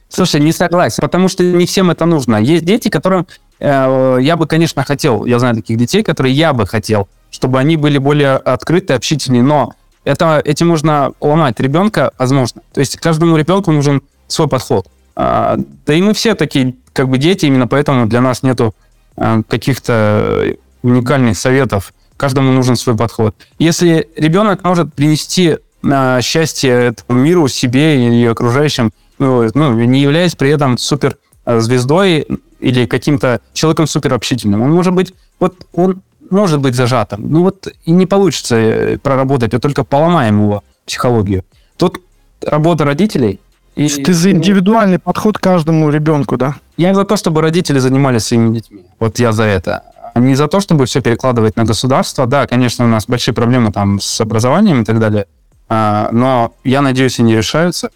Слушай, 0.09 0.39
не 0.39 0.51
согласен, 0.51 1.01
потому 1.01 1.27
что 1.27 1.43
не 1.43 1.65
всем 1.65 1.89
это 1.89 2.05
нужно. 2.05 2.37
Есть 2.37 2.63
дети, 2.63 2.89
которым 2.89 3.27
э, 3.59 4.17
я 4.21 4.37
бы, 4.37 4.47
конечно, 4.47 4.83
хотел, 4.83 5.25
я 5.25 5.39
знаю 5.39 5.55
таких 5.55 5.77
детей, 5.77 6.03
которые 6.03 6.33
я 6.33 6.53
бы 6.53 6.65
хотел, 6.65 7.09
чтобы 7.31 7.59
они 7.59 7.75
были 7.75 7.97
более 7.97 8.35
открыты, 8.37 8.93
общительные, 8.93 9.43
но 9.43 9.73
это, 10.05 10.41
этим 10.45 10.69
можно 10.69 11.11
ломать 11.19 11.59
ребенка, 11.59 12.11
возможно. 12.17 12.61
То 12.73 12.79
есть 12.79 12.97
каждому 12.97 13.35
ребенку 13.35 13.71
нужен 13.71 14.01
свой 14.27 14.47
подход. 14.47 14.87
А, 15.15 15.57
да 15.85 15.93
и 15.93 16.01
мы 16.01 16.13
все 16.13 16.35
такие, 16.35 16.75
как 16.93 17.09
бы 17.09 17.17
дети, 17.17 17.47
именно 17.47 17.67
поэтому 17.67 18.05
для 18.05 18.21
нас 18.21 18.43
нету 18.43 18.73
а, 19.17 19.41
каких-то 19.47 20.55
уникальных 20.83 21.37
советов 21.37 21.91
каждому 22.17 22.51
нужен 22.51 22.75
свой 22.75 22.97
подход. 22.97 23.35
Если 23.59 24.09
ребенок 24.17 24.63
может 24.63 24.93
принести 24.93 25.57
а, 25.83 26.21
счастье 26.21 26.71
этому 26.71 27.19
миру, 27.19 27.47
себе 27.47 28.21
и 28.21 28.25
окружающим, 28.25 28.91
ну, 29.19 29.49
ну, 29.53 29.73
не 29.73 30.01
являясь 30.01 30.35
при 30.35 30.49
этом 30.49 30.77
супер 30.77 31.17
а, 31.45 31.59
звездой 31.59 32.27
или 32.59 32.85
каким-то 32.85 33.41
человеком 33.53 33.87
супер 33.87 34.13
общительным. 34.13 34.61
Он 34.61 34.71
может 34.71 34.93
быть, 34.93 35.13
вот 35.39 35.55
он 35.73 36.01
может 36.29 36.59
быть 36.59 36.75
зажатым. 36.75 37.31
Ну 37.31 37.43
вот 37.43 37.67
и 37.85 37.91
не 37.91 38.05
получится 38.05 38.55
э, 38.55 38.97
проработать, 38.97 39.53
а 39.53 39.59
только 39.59 39.83
поломаем 39.83 40.41
его 40.41 40.63
психологию. 40.85 41.45
Тут 41.77 42.01
работа 42.41 42.83
родителей. 42.83 43.39
И... 43.75 43.87
Ты 43.87 44.13
за 44.13 44.31
индивидуальный 44.31 44.97
подход 44.97 45.37
к 45.37 45.41
каждому 45.41 45.89
ребенку, 45.89 46.35
да? 46.35 46.55
Я 46.77 46.95
за 46.95 47.05
то, 47.05 47.15
чтобы 47.15 47.41
родители 47.41 47.77
занимались 47.77 48.23
своими 48.23 48.55
детьми. 48.55 48.85
Вот 48.99 49.19
я 49.19 49.31
за 49.31 49.43
это 49.43 49.83
не 50.19 50.35
за 50.35 50.47
то, 50.47 50.59
чтобы 50.59 50.85
все 50.85 51.01
перекладывать 51.01 51.55
на 51.55 51.63
государство. 51.63 52.25
Да, 52.25 52.47
конечно, 52.47 52.85
у 52.85 52.87
нас 52.87 53.05
большие 53.07 53.33
проблемы 53.33 53.71
там 53.71 53.99
с 53.99 54.21
образованием 54.21 54.81
и 54.81 54.85
так 54.85 54.99
далее, 54.99 55.27
а, 55.69 56.09
но 56.11 56.53
я 56.63 56.81
надеюсь, 56.81 57.19
они 57.19 57.35
решаются. 57.35 57.89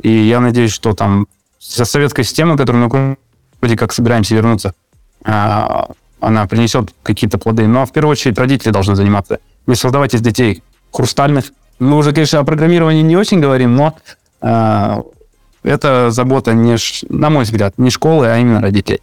И 0.00 0.10
я 0.10 0.40
надеюсь, 0.40 0.72
что 0.72 0.94
там 0.94 1.26
за 1.60 1.84
советская 1.84 2.24
система, 2.24 2.56
которую 2.56 2.88
мы 2.88 3.16
вроде 3.60 3.76
как 3.76 3.92
собираемся 3.92 4.34
вернуться, 4.34 4.74
а, 5.24 5.90
она 6.20 6.46
принесет 6.46 6.90
какие-то 7.02 7.38
плоды. 7.38 7.66
Но 7.66 7.84
в 7.86 7.92
первую 7.92 8.12
очередь 8.12 8.38
родители 8.38 8.70
должны 8.70 8.94
заниматься. 8.94 9.40
Не 9.66 9.74
создавать 9.74 10.14
из 10.14 10.20
детей 10.20 10.62
хрустальных. 10.92 11.46
Мы 11.78 11.96
уже, 11.96 12.12
конечно, 12.12 12.40
о 12.40 12.44
программировании 12.44 13.02
не 13.02 13.16
очень 13.16 13.40
говорим, 13.40 13.76
но 13.76 13.96
а, 14.40 15.02
это 15.62 16.10
забота, 16.10 16.54
не, 16.54 16.76
на 17.08 17.30
мой 17.30 17.44
взгляд, 17.44 17.74
не 17.78 17.90
школы, 17.90 18.26
а 18.26 18.38
именно 18.38 18.60
родителей 18.60 19.00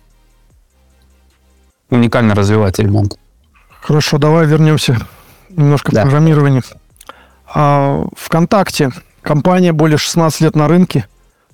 уникально 1.90 2.36
развивать 2.36 2.80
ребенка. 2.80 3.18
Хорошо, 3.82 4.18
давай 4.18 4.46
вернемся 4.46 4.98
немножко 5.50 5.92
да. 5.92 6.02
к 6.02 6.04
программированию. 6.04 6.64
А, 7.54 8.06
ВКонтакте 8.18 8.92
компания 9.22 9.74
более 9.74 9.98
16 9.98 10.42
лет 10.42 10.56
на 10.56 10.68
рынке, 10.68 11.08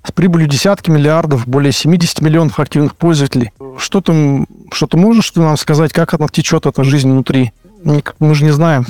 с 0.03 0.11
прибылью 0.11 0.47
десятки 0.47 0.89
миллиардов, 0.89 1.47
более 1.47 1.71
70 1.71 2.21
миллионов 2.21 2.59
активных 2.59 2.95
пользователей. 2.95 3.51
Что 3.77 4.01
ты, 4.01 4.45
что 4.71 4.87
ты 4.87 4.97
можешь 4.97 5.29
ты 5.31 5.41
нам 5.41 5.57
сказать, 5.57 5.93
как 5.93 6.13
она 6.13 6.27
течет, 6.27 6.65
эта 6.65 6.83
жизнь 6.83 7.09
внутри? 7.09 7.51
Мы 7.83 8.35
же 8.35 8.43
не 8.43 8.51
знаем. 8.51 8.85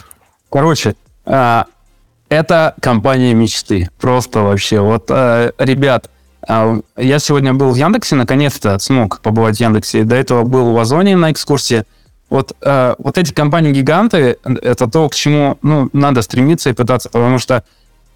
Короче, 0.50 0.96
а, 1.26 1.66
это 2.30 2.76
компания 2.82 3.34
мечты. 3.34 3.90
Просто 4.00 4.40
вообще. 4.42 4.80
Вот, 4.80 5.06
а, 5.10 5.52
ребят, 5.58 6.10
я 6.48 7.20
сегодня 7.20 7.54
был 7.54 7.72
в 7.72 7.76
Яндексе, 7.76 8.16
наконец-то 8.16 8.80
смог 8.80 9.22
побывать 9.22 9.58
в 9.58 9.60
Яндексе. 9.60 10.04
До 10.04 10.16
этого 10.16 10.44
был 10.44 10.74
в 10.74 10.80
Озоне 10.80 11.16
на 11.16 11.32
экскурсии. 11.32 11.84
Вот, 12.30 12.56
э, 12.62 12.96
вот 12.98 13.18
эти 13.18 13.34
компании-гиганты— 13.34 14.38
это 14.44 14.88
то, 14.88 15.10
к 15.10 15.16
чему 15.16 15.58
ну, 15.62 15.90
надо 15.92 16.22
стремиться 16.22 16.70
и 16.70 16.74
пытаться, 16.74 17.10
потому 17.10 17.40
что 17.40 17.66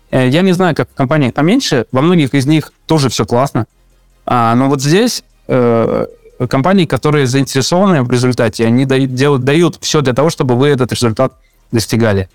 э, 0.09 0.29
я 0.29 0.41
не 0.41 0.53
знаю, 0.53 0.73
как 0.73 0.89
в 0.89 0.95
компаниях 0.95 1.33
поменьше, 1.33 1.85
во 1.91 2.01
многих 2.01 2.33
из 2.33 2.45
них 2.45 2.71
тоже 2.85 3.09
все 3.09 3.25
классно, 3.25 3.65
а, 4.25 4.55
но 4.55 4.69
вот 4.69 4.81
здесь 4.81 5.23
э, 5.47 6.05
компании, 6.49 6.85
которые 6.85 7.27
заинтересованы 7.27 8.03
в 8.03 8.11
результате, 8.11 8.65
они 8.65 8.85
дают, 8.85 9.43
дают 9.43 9.77
все 9.81 9.99
для 9.99 10.13
того, 10.13 10.29
чтобы 10.29 10.55
вы 10.55 10.69
этот 10.69 10.93
результат 10.93 11.33
достигали. 11.73 12.29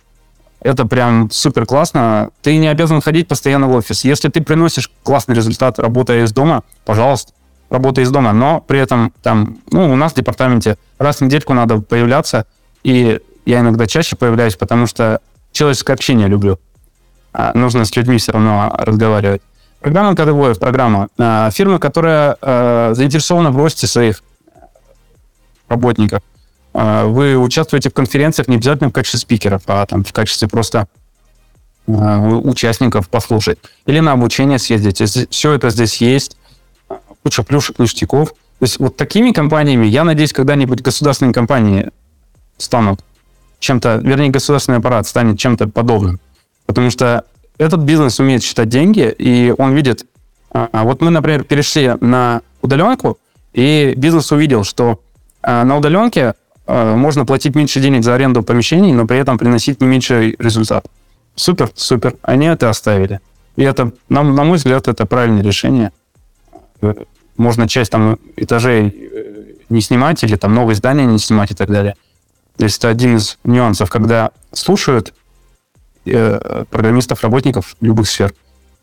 Это 0.60 0.84
прям 0.84 1.30
супер 1.30 1.64
классно. 1.64 2.30
Ты 2.42 2.56
не 2.58 2.68
обязан 2.68 3.00
ходить 3.00 3.28
постоянно 3.28 3.66
в 3.66 3.74
офис. 3.74 4.04
Если 4.04 4.28
ты 4.28 4.42
приносишь 4.42 4.90
классный 5.02 5.34
результат, 5.34 5.78
работая 5.78 6.24
из 6.24 6.32
дома, 6.32 6.62
пожалуйста, 6.84 7.32
работай 7.70 8.04
из 8.04 8.10
дома. 8.10 8.32
Но 8.32 8.60
при 8.60 8.78
этом 8.78 9.12
там, 9.22 9.58
ну, 9.70 9.90
у 9.90 9.96
нас 9.96 10.12
в 10.12 10.16
департаменте 10.16 10.76
раз 10.98 11.18
в 11.18 11.20
недельку 11.22 11.54
надо 11.54 11.80
появляться, 11.80 12.44
и 12.82 13.20
я 13.46 13.60
иногда 13.60 13.86
чаще 13.86 14.16
появляюсь, 14.16 14.56
потому 14.56 14.86
что 14.86 15.20
человеческое 15.52 15.94
общение 15.94 16.28
люблю. 16.28 16.58
А, 17.32 17.52
нужно 17.54 17.84
с 17.84 17.96
людьми 17.96 18.18
все 18.18 18.32
равно 18.32 18.74
разговаривать. 18.78 19.40
Программа 19.80 20.14
КТВ, 20.14 20.58
программа. 20.58 21.08
А, 21.18 21.50
фирма, 21.50 21.78
которая 21.78 22.36
а, 22.42 22.92
заинтересована 22.92 23.50
в 23.50 23.56
росте 23.56 23.86
своих 23.86 24.22
работников. 25.68 26.22
А, 26.72 27.06
вы 27.06 27.36
участвуете 27.36 27.90
в 27.90 27.94
конференциях 27.94 28.48
не 28.48 28.56
обязательно 28.56 28.90
в 28.90 28.92
качестве 28.92 29.20
спикеров, 29.20 29.62
а 29.66 29.86
там 29.86 30.04
в 30.04 30.12
качестве 30.12 30.48
просто 30.48 30.88
а, 31.86 32.20
участников 32.20 33.08
послушать. 33.08 33.58
Или 33.86 34.00
на 34.00 34.12
обучение 34.12 34.58
съездить. 34.58 35.30
Все 35.30 35.52
это 35.52 35.70
здесь 35.70 35.96
есть. 36.00 36.36
Куча 37.22 37.42
плюшек, 37.42 37.78
ништяков. 37.78 38.30
То 38.30 38.64
есть 38.64 38.78
вот 38.78 38.96
такими 38.96 39.32
компаниями, 39.32 39.86
я 39.86 40.04
надеюсь, 40.04 40.32
когда-нибудь 40.32 40.82
государственные 40.82 41.32
компании 41.32 41.90
станут 42.58 43.00
чем-то, 43.58 44.00
вернее, 44.02 44.30
государственный 44.30 44.78
аппарат 44.78 45.06
станет 45.06 45.38
чем-то 45.38 45.68
подобным. 45.68 46.18
Потому 46.66 46.90
что 46.90 47.24
этот 47.58 47.80
бизнес 47.80 48.18
умеет 48.18 48.42
считать 48.42 48.68
деньги, 48.68 49.14
и 49.16 49.54
он 49.56 49.74
видит... 49.74 50.06
А, 50.52 50.68
а 50.72 50.84
вот 50.84 51.00
мы, 51.00 51.10
например, 51.10 51.44
перешли 51.44 51.94
на 52.00 52.42
удаленку, 52.62 53.18
и 53.52 53.94
бизнес 53.96 54.32
увидел, 54.32 54.64
что 54.64 55.00
а, 55.42 55.64
на 55.64 55.76
удаленке 55.76 56.34
можно 56.70 57.26
платить 57.26 57.54
меньше 57.54 57.80
денег 57.80 58.04
за 58.04 58.14
аренду 58.14 58.42
помещений, 58.42 58.92
но 58.92 59.06
при 59.06 59.18
этом 59.18 59.38
приносить 59.38 59.80
не 59.80 59.86
меньший 59.86 60.36
результат. 60.38 60.86
Супер, 61.34 61.70
супер. 61.74 62.16
Они 62.22 62.46
это 62.46 62.68
оставили. 62.68 63.20
И 63.56 63.62
это, 63.62 63.92
на, 64.08 64.22
на 64.22 64.44
мой 64.44 64.58
взгляд, 64.58 64.88
это 64.88 65.06
правильное 65.06 65.42
решение. 65.42 65.92
Можно 67.36 67.68
часть 67.68 67.90
там 67.90 68.18
этажей 68.36 68.88
э, 68.88 69.44
не 69.68 69.80
снимать 69.80 70.22
или 70.22 70.36
там 70.36 70.54
новые 70.54 70.76
здания 70.76 71.06
не 71.06 71.18
снимать 71.18 71.50
и 71.50 71.54
так 71.54 71.70
далее. 71.70 71.94
То 72.56 72.64
есть 72.64 72.78
это 72.78 72.88
один 72.88 73.16
из 73.16 73.38
нюансов, 73.44 73.88
когда 73.88 74.30
слушают 74.52 75.14
э, 76.04 76.64
программистов, 76.70 77.22
работников 77.22 77.76
любых 77.80 78.08
сфер 78.08 78.34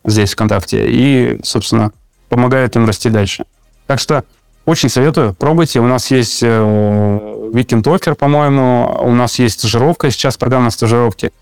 здесь 0.04 0.32
ВКонтакте 0.32 0.86
и, 0.88 1.40
собственно, 1.44 1.92
помогают 2.28 2.76
им 2.76 2.86
расти 2.86 3.10
дальше. 3.10 3.44
Так 3.86 4.00
что 4.00 4.24
очень 4.68 4.90
советую, 4.90 5.34
пробуйте. 5.34 5.80
У 5.80 5.86
нас 5.86 6.10
есть 6.10 6.42
э, 6.42 6.46
Weekend 6.46 7.84
Offer, 7.84 8.14
по-моему, 8.14 8.98
у 9.02 9.14
нас 9.14 9.38
есть 9.38 9.58
стажировка, 9.60 10.10
сейчас 10.10 10.36
программа 10.36 10.68
стажировки. 10.70 11.32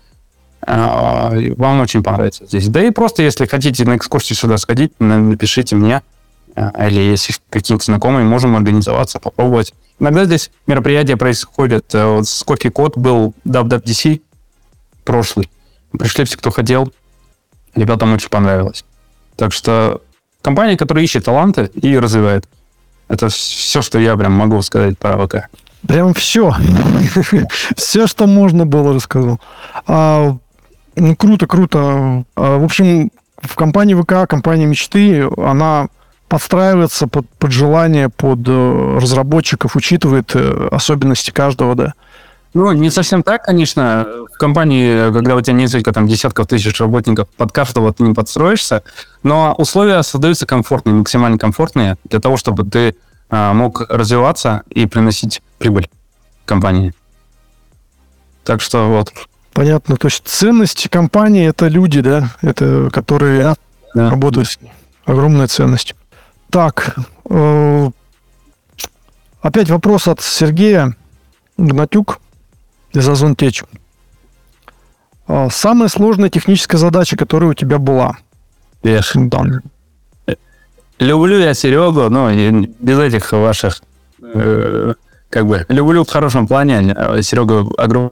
Э, 0.65 1.53
вам 1.57 1.81
очень 1.81 2.03
понравится 2.03 2.45
здесь. 2.45 2.69
Да 2.69 2.81
и 2.81 2.89
просто, 2.89 3.23
если 3.23 3.45
хотите 3.45 3.83
на 3.83 3.97
экскурсию 3.97 4.37
сюда 4.37 4.57
сходить, 4.57 4.93
напишите 4.99 5.75
мне. 5.75 6.03
Э, 6.55 6.69
или 6.87 7.01
если 7.01 7.33
какие-то 7.49 7.83
знакомые, 7.83 8.23
можем 8.23 8.55
организоваться, 8.55 9.19
попробовать. 9.19 9.73
Иногда 9.99 10.23
здесь 10.23 10.49
мероприятия 10.65 11.17
происходят. 11.17 11.93
Вот 11.93 12.29
с 12.29 12.43
Кофе 12.43 12.69
Код 12.69 12.97
был 12.97 13.33
WWDC 13.45 14.21
прошлый. 15.03 15.49
Пришли 15.91 16.23
все, 16.23 16.37
кто 16.37 16.49
хотел. 16.49 16.93
Ребятам 17.75 18.13
очень 18.13 18.29
понравилось. 18.29 18.85
Так 19.35 19.51
что 19.51 20.01
компания, 20.41 20.77
которая 20.77 21.03
ищет 21.03 21.25
таланты 21.25 21.69
и 21.73 21.97
развивает. 21.97 22.47
Это 23.07 23.29
все, 23.29 23.81
что 23.81 23.99
я 23.99 24.15
прям 24.17 24.33
могу 24.33 24.61
сказать 24.61 24.97
про 24.97 25.17
ВК. 25.17 25.47
Прям 25.87 26.13
все. 26.13 26.53
все, 27.75 28.07
что 28.07 28.27
можно 28.27 28.65
было, 28.65 28.93
рассказал. 28.93 29.39
А, 29.85 30.35
ну, 30.95 31.15
круто, 31.15 31.47
круто. 31.47 32.25
А, 32.35 32.57
в 32.57 32.63
общем, 32.63 33.11
в 33.41 33.55
компании 33.55 33.95
ВК, 33.95 34.29
компания 34.29 34.65
мечты, 34.65 35.29
она 35.37 35.87
подстраивается 36.27 37.07
под, 37.07 37.29
под 37.29 37.51
желание, 37.51 38.09
под 38.09 38.39
э, 38.47 38.97
разработчиков, 39.01 39.75
учитывает 39.75 40.31
э, 40.35 40.67
особенности 40.71 41.31
каждого, 41.31 41.75
да. 41.75 41.93
Ну, 42.57 42.71
не 42.71 42.89
совсем 42.89 43.21
так, 43.21 43.43
конечно. 43.43 44.07
В 44.33 44.37
компании, 44.39 45.13
когда 45.13 45.35
у 45.35 45.41
тебя 45.41 45.53
несколько 45.53 45.93
там 45.93 46.07
десятков 46.07 46.47
тысяч 46.47 46.79
работников, 46.79 47.29
под 47.37 47.51
каждого 47.51 47.93
ты 47.93 48.01
не 48.01 48.15
подстроишься, 48.15 48.81
но 49.21 49.53
условия 49.59 50.01
создаются 50.01 50.47
комфортные, 50.47 50.95
максимально 50.95 51.37
комфортные 51.37 51.97
для 52.05 52.19
того, 52.19 52.35
чтобы 52.35 52.63
ты 52.63 52.95
а, 53.29 53.53
мог 53.53 53.81
развиваться 53.89 54.63
и 54.71 54.87
приносить 54.87 55.43
прибыль 55.59 55.87
компании. 56.45 56.95
Так 58.43 58.61
что 58.61 58.87
вот. 58.87 59.13
Понятно. 59.53 59.95
То 59.95 60.07
есть 60.07 60.23
ценность 60.25 60.89
компании 60.89 61.47
это 61.47 61.67
люди, 61.67 62.01
да, 62.01 62.31
это 62.41 62.89
которые 62.91 63.53
да. 63.93 64.09
работают 64.09 64.47
с 64.49 64.59
ней. 64.61 64.73
Огромная 65.05 65.45
ценность. 65.45 65.93
Так, 66.49 66.95
э, 67.29 67.89
опять 69.43 69.69
вопрос 69.69 70.07
от 70.07 70.21
Сергея 70.21 70.95
Гнатюк 71.59 72.19
из 72.97 73.07
Озон 73.07 73.35
Теч. 73.35 73.63
Э, 75.27 75.47
самая 75.51 75.89
сложная 75.89 76.29
техническая 76.29 76.79
задача, 76.79 77.15
которая 77.15 77.51
у 77.51 77.53
тебя 77.53 77.77
была? 77.77 78.17
Эх, 78.83 79.11
да. 79.15 79.43
Люблю 80.99 81.37
я 81.39 81.53
Серегу, 81.53 82.09
но 82.09 82.31
без 82.31 82.99
этих 82.99 83.31
ваших, 83.31 83.81
э, 84.21 84.93
как 85.29 85.45
бы, 85.45 85.65
люблю 85.69 86.03
в 86.03 86.09
хорошем 86.09 86.47
плане. 86.47 86.95
Серега 87.21 87.65
огромный 87.77 88.11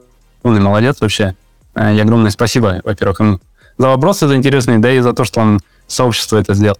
молодец 0.60 1.00
вообще. 1.00 1.34
Э, 1.74 1.94
и 1.94 2.00
огромное 2.00 2.30
спасибо, 2.30 2.80
во-первых, 2.84 3.20
ему 3.20 3.40
за 3.78 3.88
вопросы 3.88 4.26
за 4.26 4.36
интересные, 4.36 4.78
да 4.78 4.90
и 4.92 5.00
за 5.00 5.12
то, 5.12 5.24
что 5.24 5.40
он 5.40 5.60
сообщество 5.86 6.38
это 6.38 6.54
сделал. 6.54 6.78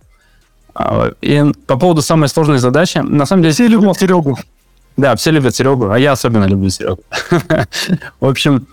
А, 0.75 1.11
и 1.21 1.45
по 1.67 1.77
поводу 1.77 2.03
самой 2.03 2.29
сложной 2.29 2.59
задачи, 2.59 2.99
на 2.99 3.27
самом 3.27 3.43
деле... 3.43 3.55
Все 3.55 3.67
любят 3.67 3.99
Серегу. 3.99 4.39
Да, 4.97 5.15
все 5.17 5.31
любят 5.31 5.55
Серегу, 5.55 5.91
а 5.91 5.99
я 5.99 6.13
особенно 6.13 6.45
люблю 6.45 6.71
Серегу. 6.71 7.03
В 8.21 8.27
общем, 8.27 8.67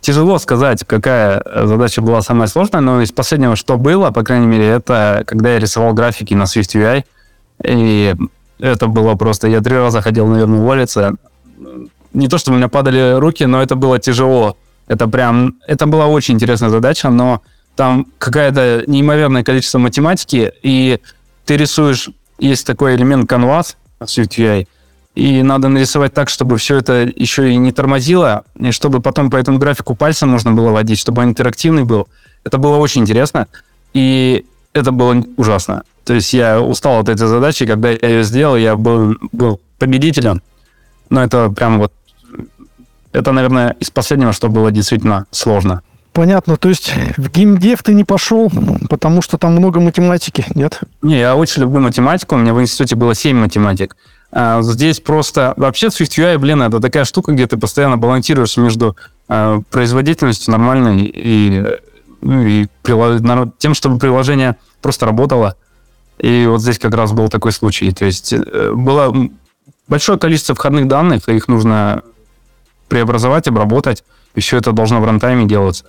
тяжело 0.00 0.38
сказать, 0.38 0.84
какая 0.86 1.42
задача 1.66 2.00
была 2.00 2.22
самая 2.22 2.48
сложная, 2.48 2.80
но 2.80 3.02
из 3.02 3.12
последнего, 3.12 3.56
что 3.56 3.76
было, 3.76 4.10
по 4.10 4.22
крайней 4.22 4.46
мере, 4.46 4.66
это 4.66 5.22
когда 5.26 5.52
я 5.52 5.58
рисовал 5.58 5.92
графики 5.92 6.32
на 6.34 6.44
Swift 6.44 6.74
UI, 6.74 7.04
и 7.64 8.14
это 8.58 8.86
было 8.86 9.14
просто... 9.14 9.48
Я 9.48 9.60
три 9.60 9.76
раза 9.76 10.00
ходил, 10.00 10.26
наверное, 10.26 10.60
уволиться. 10.60 11.14
Не 12.12 12.28
то, 12.28 12.38
что 12.38 12.52
у 12.52 12.54
меня 12.54 12.68
падали 12.68 13.18
руки, 13.18 13.44
но 13.44 13.62
это 13.62 13.76
было 13.76 13.98
тяжело. 13.98 14.56
Это 14.88 15.08
прям... 15.08 15.56
Это 15.66 15.86
была 15.86 16.06
очень 16.06 16.34
интересная 16.34 16.70
задача, 16.70 17.10
но 17.10 17.42
там 17.76 18.06
какое-то 18.18 18.84
неимоверное 18.86 19.44
количество 19.44 19.78
математики, 19.78 20.52
и 20.62 21.00
ты 21.46 21.56
рисуешь, 21.56 22.10
есть 22.38 22.66
такой 22.66 22.96
элемент 22.96 23.28
канвас, 23.28 23.76
SwiftUI, 24.00 24.66
и 25.14 25.42
надо 25.42 25.68
нарисовать 25.68 26.14
так, 26.14 26.28
чтобы 26.28 26.56
все 26.56 26.76
это 26.76 27.10
еще 27.14 27.50
и 27.50 27.56
не 27.56 27.72
тормозило, 27.72 28.44
и 28.58 28.70
чтобы 28.70 29.00
потом 29.00 29.30
по 29.30 29.36
этому 29.36 29.58
графику 29.58 29.94
пальцем 29.94 30.28
можно 30.28 30.52
было 30.52 30.70
водить, 30.70 30.98
чтобы 30.98 31.22
он 31.22 31.30
интерактивный 31.30 31.84
был. 31.84 32.08
Это 32.44 32.58
было 32.58 32.76
очень 32.76 33.02
интересно, 33.02 33.48
и 33.92 34.46
это 34.72 34.92
было 34.92 35.22
ужасно. 35.36 35.82
То 36.04 36.14
есть 36.14 36.32
я 36.32 36.60
устал 36.60 37.00
от 37.00 37.08
этой 37.08 37.26
задачи, 37.26 37.66
когда 37.66 37.90
я 37.90 37.98
ее 38.00 38.24
сделал, 38.24 38.56
я 38.56 38.76
был, 38.76 39.16
был 39.32 39.60
победителем, 39.78 40.42
но 41.10 41.22
это 41.22 41.50
прям 41.50 41.78
вот, 41.78 41.92
это, 43.12 43.32
наверное, 43.32 43.76
из 43.80 43.90
последнего, 43.90 44.32
что 44.32 44.48
было 44.48 44.70
действительно 44.70 45.26
сложно. 45.30 45.82
Понятно, 46.12 46.56
то 46.56 46.68
есть 46.68 46.92
в 47.16 47.30
геймдев 47.30 47.82
ты 47.82 47.94
не 47.94 48.04
пошел, 48.04 48.50
потому 48.88 49.22
что 49.22 49.38
там 49.38 49.52
много 49.52 49.80
математики, 49.80 50.44
нет? 50.54 50.80
Не, 51.02 51.18
я 51.18 51.36
очень 51.36 51.62
люблю 51.62 51.80
математику, 51.80 52.34
у 52.34 52.38
меня 52.38 52.52
в 52.52 52.60
институте 52.60 52.96
было 52.96 53.14
7 53.14 53.36
математик. 53.36 53.96
А 54.32 54.62
здесь 54.62 55.00
просто... 55.00 55.54
Вообще 55.56 55.88
SwiftUI, 55.88 56.38
блин, 56.38 56.62
это 56.62 56.80
такая 56.80 57.04
штука, 57.04 57.32
где 57.32 57.46
ты 57.46 57.56
постоянно 57.56 57.96
балансируешь 57.96 58.56
между 58.56 58.96
э, 59.28 59.60
производительностью 59.70 60.52
нормальной 60.52 61.04
и, 61.12 61.66
ну, 62.20 62.42
и 62.42 62.68
тем, 63.58 63.74
чтобы 63.74 63.98
приложение 63.98 64.56
просто 64.80 65.06
работало. 65.06 65.56
И 66.18 66.46
вот 66.48 66.60
здесь 66.60 66.78
как 66.78 66.94
раз 66.94 67.12
был 67.12 67.28
такой 67.28 67.52
случай. 67.52 67.90
То 67.92 68.04
есть 68.04 68.32
э, 68.32 68.72
было 68.72 69.12
большое 69.88 70.18
количество 70.18 70.54
входных 70.54 70.86
данных, 70.86 71.28
их 71.28 71.48
нужно 71.48 72.02
преобразовать, 72.88 73.48
обработать, 73.48 74.04
и 74.34 74.40
все 74.40 74.58
это 74.58 74.72
должно 74.72 75.00
в 75.00 75.04
рантайме 75.04 75.46
делаться. 75.46 75.86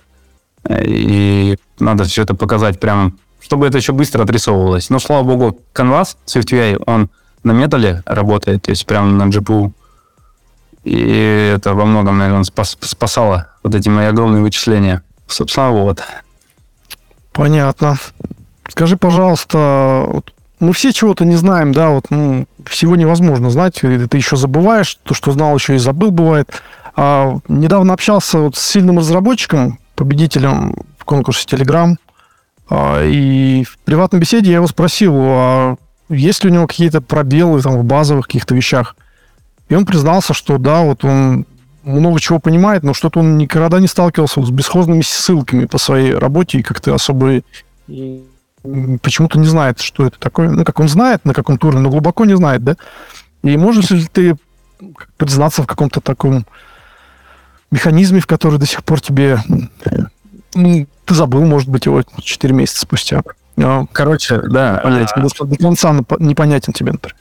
И 0.68 1.56
надо 1.78 2.04
все 2.04 2.22
это 2.22 2.34
показать 2.34 2.80
прям, 2.80 3.18
чтобы 3.40 3.66
это 3.66 3.78
еще 3.78 3.92
быстро 3.92 4.22
отрисовывалось. 4.22 4.90
Но, 4.90 4.98
слава 4.98 5.22
богу, 5.22 5.60
Canvas, 5.74 6.16
SwiftUI, 6.26 6.82
он 6.86 7.10
на 7.44 7.52
металле 7.52 8.02
работает, 8.06 8.62
то 8.62 8.70
есть 8.70 8.86
прям 8.86 9.18
на 9.18 9.24
GPU. 9.24 9.72
И 10.84 11.52
это 11.54 11.74
во 11.74 11.84
многом, 11.84 12.18
наверное, 12.18 12.44
спас, 12.44 12.76
спасало 12.80 13.48
вот 13.62 13.74
эти 13.74 13.88
мои 13.88 14.06
огромные 14.06 14.42
вычисления. 14.42 15.02
Собственно, 15.26 15.70
вот. 15.70 16.02
Понятно. 17.32 17.96
Скажи, 18.68 18.96
пожалуйста, 18.96 20.22
мы 20.60 20.72
все 20.72 20.92
чего-то 20.92 21.24
не 21.24 21.36
знаем, 21.36 21.72
да, 21.72 21.90
вот 21.90 22.06
ну, 22.10 22.46
всего 22.66 22.96
невозможно 22.96 23.50
знать, 23.50 23.80
ты 23.80 24.16
еще 24.16 24.36
забываешь, 24.36 24.98
то, 25.02 25.14
что 25.14 25.32
знал, 25.32 25.54
еще 25.56 25.74
и 25.74 25.78
забыл, 25.78 26.10
бывает. 26.10 26.62
А, 26.94 27.38
недавно 27.48 27.94
общался 27.94 28.38
вот 28.38 28.56
с 28.56 28.62
сильным 28.62 28.98
разработчиком, 28.98 29.78
победителем 29.96 30.76
в 30.98 31.04
конкурсе 31.04 31.46
Telegram, 31.46 31.96
а, 32.68 33.04
и 33.04 33.64
в 33.64 33.78
приватной 33.78 34.20
беседе 34.20 34.50
я 34.50 34.56
его 34.56 34.66
спросил, 34.66 35.14
а 35.16 35.76
есть 36.12 36.44
ли 36.44 36.50
у 36.50 36.52
него 36.52 36.66
какие-то 36.66 37.00
пробелы 37.00 37.60
там 37.62 37.78
в 37.78 37.84
базовых 37.84 38.26
каких-то 38.26 38.54
вещах. 38.54 38.96
И 39.68 39.74
он 39.74 39.86
признался, 39.86 40.34
что 40.34 40.58
да, 40.58 40.82
вот 40.82 41.04
он 41.04 41.46
много 41.82 42.20
чего 42.20 42.38
понимает, 42.38 42.82
но 42.82 42.94
что-то 42.94 43.20
он 43.20 43.38
никогда 43.38 43.80
не 43.80 43.88
сталкивался 43.88 44.42
с 44.42 44.50
бесхозными 44.50 45.02
ссылками 45.02 45.64
по 45.64 45.78
своей 45.78 46.14
работе 46.14 46.58
и 46.58 46.62
как-то 46.62 46.94
особо 46.94 47.42
почему-то 49.02 49.38
не 49.38 49.46
знает, 49.46 49.80
что 49.80 50.06
это 50.06 50.18
такое. 50.18 50.50
Ну, 50.50 50.64
как 50.64 50.78
он 50.78 50.88
знает 50.88 51.24
на 51.24 51.34
каком-то 51.34 51.66
уровне, 51.66 51.82
но 51.82 51.90
глубоко 51.90 52.24
не 52.24 52.36
знает, 52.36 52.62
да? 52.62 52.76
И 53.42 53.56
можешь 53.56 53.90
ли 53.90 54.06
ты 54.06 54.36
признаться 55.16 55.62
в 55.62 55.66
каком-то 55.66 56.00
таком 56.00 56.46
механизме, 57.70 58.20
в 58.20 58.26
который 58.26 58.58
до 58.58 58.66
сих 58.66 58.84
пор 58.84 59.00
тебе... 59.00 59.40
Ну, 60.54 60.86
ты 61.04 61.14
забыл, 61.14 61.44
может 61.44 61.68
быть, 61.68 61.86
его 61.86 62.02
4 62.20 62.54
месяца 62.54 62.80
спустя. 62.80 63.22
Короче, 63.92 64.38
да. 64.38 64.80
Понятен, 64.82 65.28
а... 65.40 65.44
до 65.44 65.56
конца 65.56 65.92
непонятен 66.18 66.72
тебе, 66.72 66.92
например. 66.92 67.16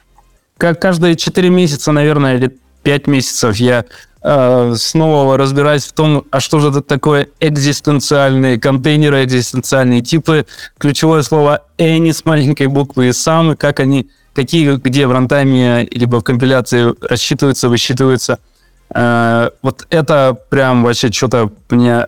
Как 0.57 0.79
каждые 0.79 1.15
4 1.15 1.49
месяца, 1.49 1.91
наверное, 1.91 2.37
или 2.37 2.57
5 2.83 3.07
месяцев 3.07 3.55
я 3.57 3.85
э, 4.23 4.73
снова 4.77 5.37
разбираюсь 5.37 5.85
в 5.85 5.93
том, 5.93 6.25
а 6.31 6.39
что 6.39 6.59
же 6.59 6.69
это 6.69 6.81
такое 6.81 7.27
экзистенциальные 7.39 8.59
контейнеры, 8.59 9.23
экзистенциальные 9.23 10.01
типы. 10.01 10.45
Ключевое 10.77 11.23
слово 11.23 11.63
any 11.77 12.13
с 12.13 12.25
маленькой 12.25 12.67
буквы 12.67 13.09
и 13.09 13.13
сам, 13.13 13.53
и 13.53 13.55
как 13.55 13.79
они, 13.79 14.09
какие, 14.33 14.75
где 14.75 15.07
в 15.07 15.11
рантайме, 15.11 15.87
либо 15.91 16.19
в 16.19 16.23
компиляции 16.23 16.93
рассчитываются, 17.01 17.69
высчитываются. 17.69 18.39
Э, 18.93 19.49
вот 19.61 19.87
это 19.89 20.37
прям 20.49 20.83
вообще 20.83 21.11
что-то 21.11 21.51
мне... 21.69 22.07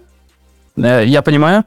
Э, 0.78 1.04
я 1.06 1.22
понимаю, 1.22 1.64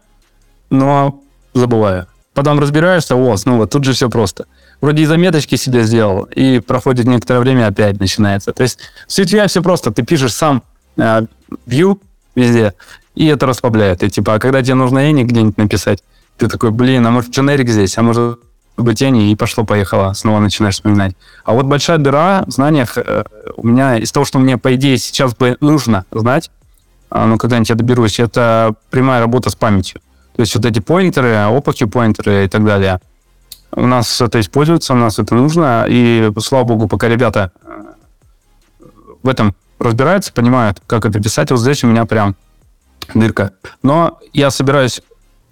но 0.71 1.21
забываю. 1.55 2.07
Потом 2.37 2.61
разбираешься, 2.61 3.17
о, 3.17 3.35
вот 3.35 3.71
тут 3.71 3.85
же 3.85 3.95
все 3.95 4.11
просто 4.11 4.45
вроде 4.83 5.03
и 5.03 5.07
заметочки 5.07 5.55
себе 5.55 5.85
сделал, 5.85 6.25
и 6.25 6.59
проходит 6.61 7.07
некоторое 7.07 7.41
время, 7.41 7.67
опять 7.67 7.99
начинается. 7.99 8.53
То 8.53 8.63
есть 8.63 8.79
с 9.07 9.19
CTI 9.19 9.49
все 9.49 9.63
просто. 9.63 9.91
Ты 9.91 10.03
пишешь 10.03 10.35
сам 10.35 10.63
э, 10.99 11.23
view 11.67 11.99
везде, 12.35 12.75
и 13.15 13.25
это 13.25 13.47
расслабляет. 13.47 14.03
И 14.03 14.11
типа, 14.11 14.35
а 14.35 14.39
когда 14.39 14.63
тебе 14.63 14.75
нужно 14.75 14.99
any 14.99 15.23
где-нибудь 15.23 15.57
написать, 15.57 16.05
ты 16.37 16.47
такой, 16.47 16.73
блин, 16.73 17.07
а 17.07 17.11
может 17.11 17.31
дженерик 17.31 17.71
здесь, 17.71 17.97
а 17.97 18.03
может 18.03 18.39
быть 18.77 19.01
any, 19.01 19.31
и 19.31 19.35
пошло-поехало, 19.35 20.13
снова 20.13 20.39
начинаешь 20.41 20.75
вспоминать. 20.75 21.17
А 21.43 21.55
вот 21.55 21.65
большая 21.65 21.97
дыра 21.97 22.45
в 22.47 22.51
знаниях 22.51 22.99
э, 22.99 23.25
у 23.57 23.67
меня 23.67 23.97
из 23.97 24.13
того, 24.13 24.27
что 24.27 24.39
мне, 24.39 24.59
по 24.59 24.75
идее, 24.75 24.99
сейчас 24.99 25.35
бы 25.35 25.57
нужно 25.61 26.05
знать, 26.11 26.51
э, 27.11 27.25
ну, 27.25 27.39
когда-нибудь 27.39 27.71
я 27.71 27.77
доберусь, 27.77 28.21
это 28.21 28.75
прямая 28.91 29.21
работа 29.21 29.49
с 29.49 29.55
памятью. 29.55 30.03
То 30.37 30.43
есть 30.43 30.55
вот 30.55 30.65
эти 30.65 30.81
поинтеры, 30.81 31.35
опаки 31.35 31.85
поинтеры 31.85 32.45
и 32.45 32.49
так 32.49 32.65
далее– 32.65 33.01
у 33.73 33.87
нас 33.87 34.21
это 34.21 34.41
используется, 34.41 34.95
у 34.95 34.97
нас 34.97 35.19
это 35.19 35.35
нужно, 35.35 35.87
и, 35.89 36.31
слава 36.41 36.65
богу, 36.65 36.89
пока 36.89 37.09
ребята 37.09 37.53
э, 37.63 38.87
в 39.23 39.29
этом 39.29 39.55
разбираются, 39.79 40.33
понимают, 40.33 40.81
как 40.87 41.05
это 41.05 41.21
писать, 41.21 41.51
вот 41.51 41.61
здесь 41.61 41.85
у 41.85 41.87
меня 41.87 42.07
прям 42.07 42.37
дырка. 43.15 43.53
Но 43.83 44.19
я 44.33 44.51
собираюсь 44.51 45.03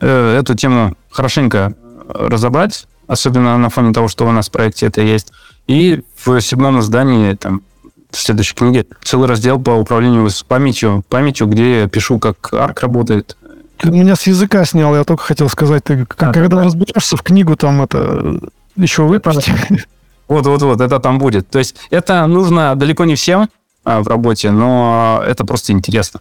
э, 0.01 0.39
эту 0.39 0.55
тему 0.55 0.97
хорошенько 1.11 1.75
разобрать, 2.09 2.87
особенно 3.07 3.59
на 3.59 3.69
фоне 3.69 3.93
того, 3.93 4.09
что 4.09 4.27
у 4.27 4.33
нас 4.33 4.49
в 4.49 4.53
проекте 4.53 4.87
это 4.87 5.03
есть. 5.03 5.33
И 5.67 6.03
в 6.25 6.41
седьмом 6.41 6.81
издании, 6.81 7.35
там, 7.35 7.63
в 8.11 8.17
следующей 8.17 8.55
книге, 8.55 8.87
целый 9.03 9.29
раздел 9.29 9.61
по 9.61 9.73
управлению 9.73 10.29
памятью, 10.47 11.05
памятью, 11.09 11.47
где 11.47 11.81
я 11.81 11.89
пишу, 11.89 12.19
как 12.19 12.53
арк 12.55 12.81
работает, 12.81 13.37
ты 13.79 13.91
меня 13.91 14.17
с 14.17 14.27
языка 14.27 14.65
снял, 14.65 14.95
я 14.95 15.05
только 15.05 15.23
хотел 15.23 15.49
сказать, 15.49 15.85
ты 15.85 16.07
а, 16.19 16.33
когда 16.33 16.57
да. 16.57 16.65
разберешься 16.65 17.17
в 17.17 17.23
книгу, 17.23 17.57
там 17.57 17.83
это 17.83 18.41
еще 18.77 19.03
выправить. 19.03 19.51
Вот-вот-вот, 20.29 20.81
это 20.81 21.01
там 21.01 21.19
будет. 21.19 21.49
То 21.49 21.59
есть 21.59 21.77
это 21.91 22.27
нужно 22.27 22.75
далеко 22.77 23.05
не 23.05 23.15
всем 23.15 23.49
а, 23.85 24.03
в 24.03 24.09
работе, 24.09 24.51
но 24.51 25.23
это 25.27 25.45
просто 25.45 25.73
интересно. 25.73 26.21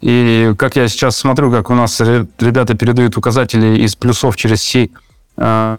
И 0.00 0.54
как 0.58 0.76
я 0.76 0.88
сейчас 0.88 1.16
смотрю, 1.16 1.50
как 1.50 1.70
у 1.70 1.74
нас 1.74 2.00
ребята 2.00 2.74
передают 2.74 3.16
указатели 3.16 3.78
из 3.78 3.96
плюсов 3.96 4.36
через 4.36 4.62
C 4.62 4.90
а, 5.36 5.78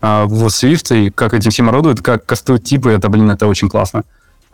а, 0.00 0.24
в 0.26 0.46
Swift, 0.46 0.96
и 0.96 1.10
как 1.10 1.34
этим 1.34 1.50
всем 1.50 1.68
орудуют, 1.68 2.02
как 2.02 2.24
кастуют 2.26 2.64
типы, 2.64 2.90
это, 2.90 3.08
блин, 3.08 3.30
это 3.30 3.46
очень 3.46 3.68
классно. 3.68 4.04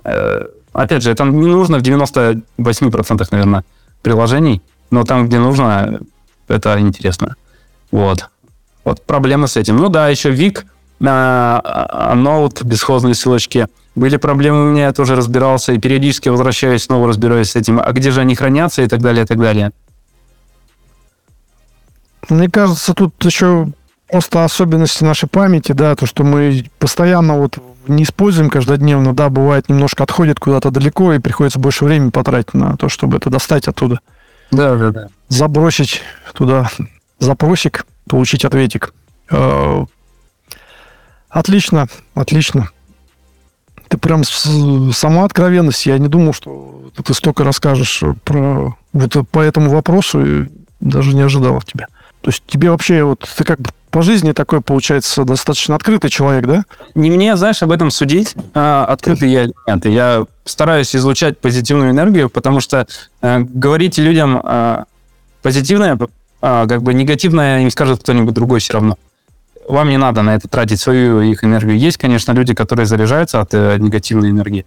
Э, 0.05 0.47
опять 0.73 1.03
же, 1.03 1.11
это 1.11 1.25
не 1.25 1.47
нужно 1.47 1.79
в 1.79 1.83
98%, 1.83 3.29
наверное, 3.31 3.65
приложений, 4.03 4.63
но 4.93 5.05
там, 5.05 5.27
где 5.27 5.39
нужно, 5.39 6.01
это 6.47 6.79
интересно. 6.79 7.35
Вот. 7.91 8.29
Вот 8.85 9.05
проблема 9.05 9.47
с 9.47 9.57
этим. 9.57 9.77
Ну 9.77 9.89
да, 9.89 10.09
еще 10.09 10.31
Вик, 10.31 10.67
а, 11.01 12.15
ноут, 12.15 12.63
бесхозные 12.63 13.15
ссылочки. 13.15 13.67
Были 13.95 14.17
проблемы 14.17 14.63
у 14.63 14.71
меня, 14.71 14.87
я 14.87 14.93
тоже 14.93 15.17
разбирался, 15.17 15.73
и 15.73 15.79
периодически 15.79 16.29
возвращаюсь, 16.29 16.85
снова 16.85 17.09
разбираюсь 17.09 17.51
с 17.51 17.57
этим. 17.57 17.81
А 17.81 17.93
где 17.93 18.11
же 18.11 18.21
они 18.21 18.35
хранятся 18.35 18.83
и 18.83 18.87
так 18.87 19.01
далее, 19.01 19.25
и 19.25 19.27
так 19.27 19.39
далее. 19.39 19.73
Мне 22.29 22.49
кажется, 22.49 22.95
тут 22.95 23.13
еще 23.25 23.69
просто 24.11 24.45
особенности 24.45 25.05
нашей 25.05 25.29
памяти, 25.29 25.73
да, 25.73 25.95
то, 25.97 26.07
что 26.07 26.23
мы 26.23 26.65
постоянно 26.79 27.39
вот 27.39 27.59
не 27.89 28.05
используем 28.05 28.51
каждодневно, 28.51 29.15
да, 29.15 29.29
бывает 29.29 29.69
немножко 29.69 30.05
отходит 30.05 30.39
куда-то 30.39 30.71
далеко, 30.71 31.15
и 31.15 31.19
приходится 31.19 31.59
больше 31.59 31.85
времени 31.85 32.11
потратить 32.11 32.55
на 32.55 32.77
то, 32.77 32.89
чтобы 32.89 33.17
это 33.17 33.31
достать 33.31 33.69
оттуда. 33.69 34.01
Да, 34.53 34.77
да, 34.77 34.91
да. 34.91 35.09
Забросить 35.29 36.03
туда 36.35 36.71
запросик, 37.19 37.87
получить 38.09 38.45
ответик. 38.45 38.95
Э, 39.31 39.85
отлично, 41.31 41.89
отлично. 42.15 42.69
Ты 43.89 43.99
прям 43.99 44.25
сама 44.25 45.25
откровенность. 45.25 45.87
Я 45.87 45.99
не 45.99 46.09
думал, 46.09 46.33
что 46.33 46.91
ты 47.05 47.15
столько 47.15 47.45
расскажешь 47.45 48.03
про 48.25 48.77
вот 48.93 49.29
по 49.31 49.41
этому 49.41 49.71
вопросу, 49.71 50.25
и 50.25 50.49
даже 50.81 51.15
не 51.15 51.23
ожидал 51.23 51.57
от 51.57 51.67
тебя. 51.67 51.87
То 52.21 52.31
есть 52.31 52.43
тебе 52.47 52.71
вообще 52.71 53.03
вот 53.05 53.29
ты 53.37 53.45
как 53.45 53.61
бы 53.61 53.71
по 53.93 54.01
жизни 54.01 54.33
такой, 54.33 54.63
получается, 54.63 55.23
достаточно 55.25 55.77
открытый 55.77 56.09
человек, 56.09 56.47
да? 56.47 56.65
Не 56.95 57.11
мне, 57.11 57.37
знаешь, 57.37 57.63
об 57.63 57.71
этом 57.71 57.91
судить, 57.91 58.35
а, 58.55 58.87
открытый 58.87 59.31
я 59.31 59.45
или 59.45 59.53
нет. 59.69 59.85
Я 59.85 60.25
стараюсь 60.47 60.97
излучать 60.97 61.39
позитивную 61.39 61.91
энергию, 61.91 62.31
потому 62.31 62.61
что 62.61 62.87
э, 63.21 63.41
говорить 63.41 63.99
людям 63.99 64.41
э, 64.43 64.85
позитивное, 65.43 65.99
э, 65.99 66.67
как 66.69 66.83
бы 66.83 66.95
негативное 66.95 67.61
им 67.61 67.71
скажет 67.71 68.01
кто-нибудь 68.01 68.33
другой 68.33 68.61
все 68.61 68.73
равно. 68.73 68.97
Вам 69.69 69.91
не 69.91 69.99
надо 69.99 70.23
на 70.23 70.37
это 70.37 70.49
тратить 70.49 70.81
свою 70.81 71.21
их 71.21 71.45
энергию. 71.45 71.79
Есть, 71.79 71.99
конечно, 71.99 72.33
люди, 72.33 72.55
которые 72.55 72.87
заряжаются 72.87 73.41
от 73.41 73.53
э, 73.53 73.77
негативной 73.79 74.31
энергии. 74.31 74.65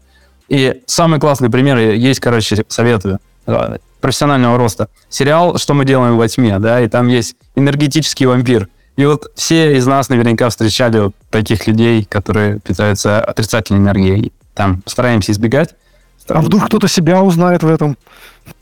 И 0.49 0.83
самый 0.85 1.19
классный 1.19 1.49
пример 1.49 1.79
есть, 1.79 2.19
короче, 2.19 2.63
советую 2.67 3.17
э, 3.47 3.77
профессионального 4.01 4.59
роста. 4.59 4.87
Сериал 5.09 5.57
«Что 5.57 5.73
мы 5.73 5.83
делаем 5.83 6.15
во 6.15 6.27
тьме», 6.27 6.59
да, 6.59 6.79
и 6.79 6.87
там 6.87 7.07
есть 7.07 7.35
энергетический 7.55 8.27
вампир. 8.27 8.69
И 8.97 9.05
вот 9.05 9.31
все 9.35 9.75
из 9.77 9.85
нас 9.85 10.09
наверняка 10.09 10.49
встречали 10.49 10.99
вот 10.99 11.15
таких 11.29 11.67
людей, 11.67 12.05
которые 12.05 12.59
питаются 12.59 13.19
отрицательной 13.19 13.81
энергией. 13.81 14.31
Там 14.53 14.81
стараемся 14.85 15.31
избегать. 15.31 15.75
Стараемся. 16.17 16.45
А 16.45 16.47
вдруг 16.47 16.67
кто-то 16.67 16.87
себя 16.87 17.21
узнает 17.21 17.63
в 17.63 17.67
этом? 17.67 17.97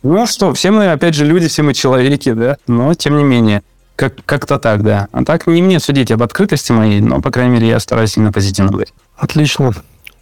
Ну 0.02 0.26
что, 0.26 0.54
все 0.54 0.72
мы, 0.72 0.92
опять 0.92 1.14
же, 1.14 1.26
люди, 1.26 1.48
все 1.48 1.62
мы 1.62 1.74
человеки, 1.74 2.32
да, 2.34 2.58
но 2.68 2.94
тем 2.94 3.18
не 3.18 3.24
менее. 3.24 3.62
Как, 3.96 4.16
как-то 4.26 4.58
так, 4.58 4.82
да. 4.82 5.08
А 5.12 5.24
так 5.24 5.46
не 5.46 5.62
мне 5.62 5.80
судить 5.80 6.12
об 6.12 6.24
открытости 6.24 6.72
моей, 6.72 7.00
но, 7.00 7.22
по 7.22 7.30
крайней 7.30 7.54
мере, 7.54 7.68
я 7.68 7.80
стараюсь 7.80 8.18
именно 8.18 8.32
позитивно 8.32 8.72
говорить. 8.72 8.94
Отлично. 9.16 9.72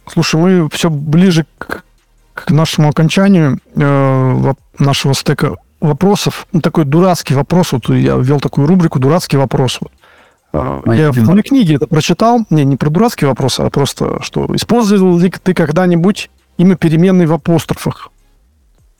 Слушай, 0.06 0.40
мы 0.40 0.68
все 0.70 0.90
ближе 0.90 1.46
к, 1.56 1.82
к 2.34 2.50
нашему 2.50 2.90
окончанию 2.90 3.60
э, 3.74 4.54
нашего 4.78 5.14
стека 5.14 5.56
вопросов. 5.80 6.46
Ну, 6.52 6.60
такой 6.60 6.84
дурацкий 6.84 7.34
вопрос. 7.34 7.72
Вот 7.72 7.88
я 7.88 8.16
ввел 8.16 8.40
такую 8.40 8.66
рубрику 8.66 8.98
«Дурацкий 8.98 9.38
вопрос». 9.38 9.78
Вот. 9.80 9.90
А, 10.52 10.82
я 10.92 11.12
в 11.12 11.24
твоей 11.24 11.42
книге 11.42 11.76
это 11.76 11.86
прочитал. 11.86 12.44
Не, 12.50 12.64
не 12.64 12.76
про 12.76 12.90
дурацкий 12.90 13.26
вопрос, 13.26 13.58
а 13.60 13.70
просто, 13.70 14.22
что 14.22 14.54
использовал 14.54 15.18
ли 15.18 15.30
ты 15.30 15.54
когда-нибудь 15.54 16.30
имя 16.58 16.76
переменной 16.76 17.26
в 17.26 17.32
апострофах? 17.32 18.10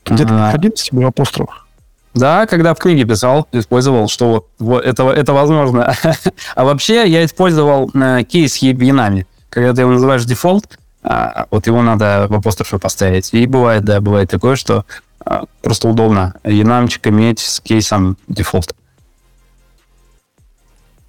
Где-то 0.04 0.32
находился 0.32 0.86
тебе 0.86 1.04
в 1.04 1.08
апострофах? 1.08 1.66
Да, 2.14 2.46
когда 2.46 2.74
в 2.74 2.78
книге 2.78 3.04
писал, 3.04 3.48
использовал, 3.52 4.08
что 4.08 4.46
вот, 4.58 4.84
это, 4.84 5.08
это 5.10 5.32
возможно. 5.32 5.94
а 6.54 6.64
вообще 6.64 7.08
я 7.08 7.24
использовал 7.24 7.90
э, 7.94 8.22
case 8.24 8.58
с 8.58 8.66
enum 8.66 8.96
ами. 8.96 9.26
Когда 9.48 9.72
ты 9.72 9.82
его 9.82 9.92
называешь 9.92 10.24
дефолт, 10.24 10.78
а, 11.02 11.46
вот 11.50 11.66
его 11.66 11.82
надо 11.82 12.26
в 12.28 12.34
апострофе 12.34 12.78
поставить. 12.78 13.32
И 13.32 13.46
бывает, 13.46 13.84
да, 13.84 14.00
бывает 14.00 14.30
такое, 14.30 14.56
что 14.56 14.84
а, 15.24 15.44
просто 15.62 15.88
удобно 15.88 16.34
enum 16.44 16.75
чик 16.75 17.06
иметь 17.06 17.40
с 17.40 17.60
case 17.60 17.97
ом 17.97 18.16
default. 18.28 18.74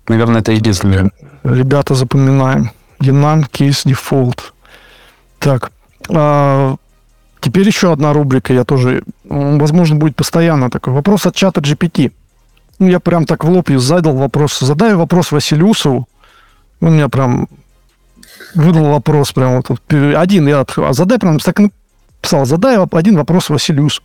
Наверное, 0.07 0.41
это 0.41 0.51
единственное. 0.51 1.11
Ребята, 1.43 1.95
запоминаем. 1.95 2.71
Янан 2.99 3.43
кейс 3.45 3.83
дефолт. 3.85 4.53
Так. 5.39 5.71
А, 6.09 6.75
теперь 7.39 7.67
еще 7.67 7.91
одна 7.91 8.13
рубрика. 8.13 8.53
Я 8.53 8.63
тоже, 8.63 9.03
возможно, 9.23 9.95
будет 9.95 10.15
постоянно 10.15 10.69
такой. 10.69 10.93
Вопрос 10.93 11.25
от 11.25 11.35
чата 11.35 11.61
GPT. 11.61 12.11
Ну, 12.79 12.87
я 12.87 12.99
прям 12.99 13.25
так 13.25 13.43
в 13.43 13.49
лоб 13.49 13.69
задал 13.69 14.15
вопрос. 14.15 14.59
Задаю 14.59 14.97
вопрос 14.97 15.31
Василиусову. 15.31 16.07
Он 16.81 16.93
меня 16.93 17.07
прям 17.07 17.47
выдал 18.55 18.85
вопрос 18.85 19.31
прям 19.31 19.61
вот 19.61 19.93
один. 19.93 20.47
Я 20.47 20.65
задай 20.91 21.19
прям 21.19 21.39
так 21.39 21.59
написал. 21.59 22.45
Задай 22.45 22.77
один 22.77 23.15
вопрос 23.15 23.49
Василиусу. 23.49 24.01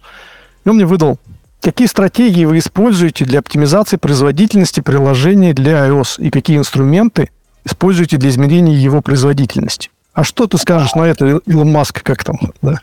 И 0.64 0.68
он 0.68 0.76
мне 0.76 0.86
выдал 0.86 1.18
Какие 1.60 1.88
стратегии 1.88 2.44
вы 2.44 2.58
используете 2.58 3.24
для 3.24 3.40
оптимизации 3.40 3.96
производительности 3.96 4.80
приложения 4.80 5.52
для 5.52 5.88
iOS 5.88 6.20
и 6.20 6.30
какие 6.30 6.56
инструменты 6.56 7.30
используете 7.64 8.16
для 8.16 8.30
измерения 8.30 8.76
его 8.76 9.02
производительности? 9.02 9.90
А 10.12 10.24
что 10.24 10.46
ты 10.46 10.56
скажешь 10.58 10.94
на 10.94 11.02
это, 11.02 11.40
Илон 11.46 11.72
Маск, 11.72 12.02
как 12.02 12.24
там? 12.24 12.38
Да, 12.62 12.80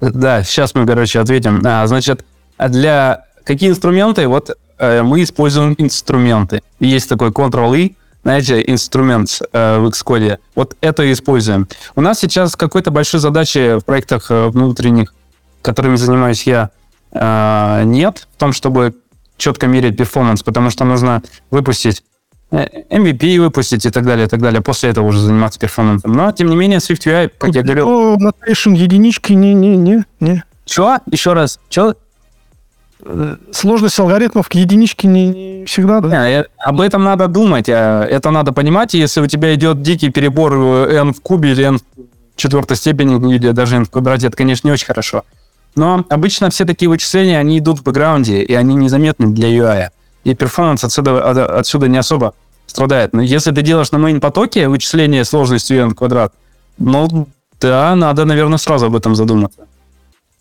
да 0.00 0.42
сейчас 0.42 0.74
мы, 0.74 0.86
короче, 0.86 1.20
ответим. 1.20 1.62
А, 1.64 1.86
значит, 1.86 2.24
для 2.58 3.24
какие 3.44 3.70
инструменты? 3.70 4.26
Вот 4.26 4.56
э, 4.78 5.02
мы 5.02 5.22
используем 5.22 5.74
инструменты. 5.78 6.62
Есть 6.80 7.08
такой 7.08 7.30
Ctrl-E, 7.30 7.92
знаете, 8.22 8.62
инструмент 8.66 9.40
э, 9.52 9.78
в 9.78 9.86
Xcode. 9.86 10.38
Вот 10.56 10.76
это 10.80 11.10
используем. 11.12 11.68
У 11.94 12.00
нас 12.00 12.18
сейчас 12.18 12.56
какой-то 12.56 12.90
большой 12.90 13.20
задачи 13.20 13.78
в 13.78 13.84
проектах 13.84 14.30
э, 14.30 14.48
внутренних, 14.48 15.14
которыми 15.62 15.96
занимаюсь 15.96 16.42
я, 16.42 16.70
э, 17.20 17.82
нет 17.84 18.28
в 18.34 18.38
том, 18.38 18.52
чтобы 18.52 18.94
четко 19.36 19.66
мерить 19.66 19.96
перформанс, 19.96 20.42
потому 20.42 20.70
что 20.70 20.84
нужно 20.84 21.22
выпустить 21.50 22.02
э, 22.50 22.66
MVP 22.90 23.38
выпустить 23.40 23.86
и 23.86 23.90
так 23.90 24.04
далее, 24.04 24.26
и 24.26 24.28
так 24.28 24.40
далее. 24.40 24.60
После 24.60 24.90
этого 24.90 25.06
уже 25.06 25.20
заниматься 25.20 25.58
перформансом. 25.58 26.12
Но, 26.12 26.32
тем 26.32 26.48
не 26.48 26.56
менее, 26.56 26.78
SwiftUI, 26.78 27.30
как 27.38 27.54
я 27.54 27.62
говорил... 27.62 27.88
О, 27.88 28.16
notation 28.16 28.74
единички, 28.74 29.32
не-не-не. 29.32 30.04
не. 30.20 30.44
Чего? 30.64 30.98
Еще 31.10 31.32
раз. 31.32 31.60
Чего? 31.68 31.94
Э, 33.04 33.36
сложность 33.52 33.98
алгоритмов 33.98 34.48
к 34.48 34.54
единичке 34.54 35.06
не, 35.06 35.60
не 35.60 35.64
всегда, 35.66 36.00
да? 36.00 36.28
Не, 36.28 36.44
об 36.58 36.80
этом 36.80 37.04
надо 37.04 37.28
думать, 37.28 37.68
а 37.68 38.04
это 38.04 38.30
надо 38.30 38.52
понимать. 38.52 38.94
Если 38.94 39.20
у 39.20 39.26
тебя 39.26 39.54
идет 39.54 39.82
дикий 39.82 40.10
перебор 40.10 40.54
n 40.54 41.12
в 41.12 41.20
кубе 41.20 41.52
или 41.52 41.64
n 41.64 41.78
в 41.78 41.82
четвертой 42.36 42.76
степени, 42.76 43.34
или 43.34 43.50
даже 43.50 43.76
n 43.76 43.84
в 43.84 43.90
квадрате, 43.90 44.28
это, 44.28 44.36
конечно, 44.36 44.66
не 44.66 44.72
очень 44.72 44.86
хорошо. 44.86 45.24
Но 45.76 46.04
обычно 46.08 46.50
все 46.50 46.64
такие 46.64 46.88
вычисления, 46.88 47.38
они 47.38 47.58
идут 47.58 47.80
в 47.80 47.82
бэкграунде, 47.82 48.42
и 48.42 48.54
они 48.54 48.74
незаметны 48.74 49.28
для 49.28 49.48
UI. 49.48 49.88
И 50.24 50.34
performance 50.34 50.82
отсюда, 50.84 51.58
отсюда 51.58 51.86
не 51.86 51.98
особо 51.98 52.34
страдает. 52.66 53.12
Но 53.12 53.22
если 53.22 53.52
ты 53.52 53.62
делаешь 53.62 53.92
на 53.92 53.98
main 53.98 54.20
потоке 54.20 54.68
вычисление 54.68 55.24
сложностью 55.24 55.82
n 55.82 55.94
квадрат, 55.94 56.32
ну, 56.78 57.28
да, 57.60 57.94
надо, 57.94 58.24
наверное, 58.24 58.58
сразу 58.58 58.86
об 58.86 58.96
этом 58.96 59.14
задуматься. 59.14 59.66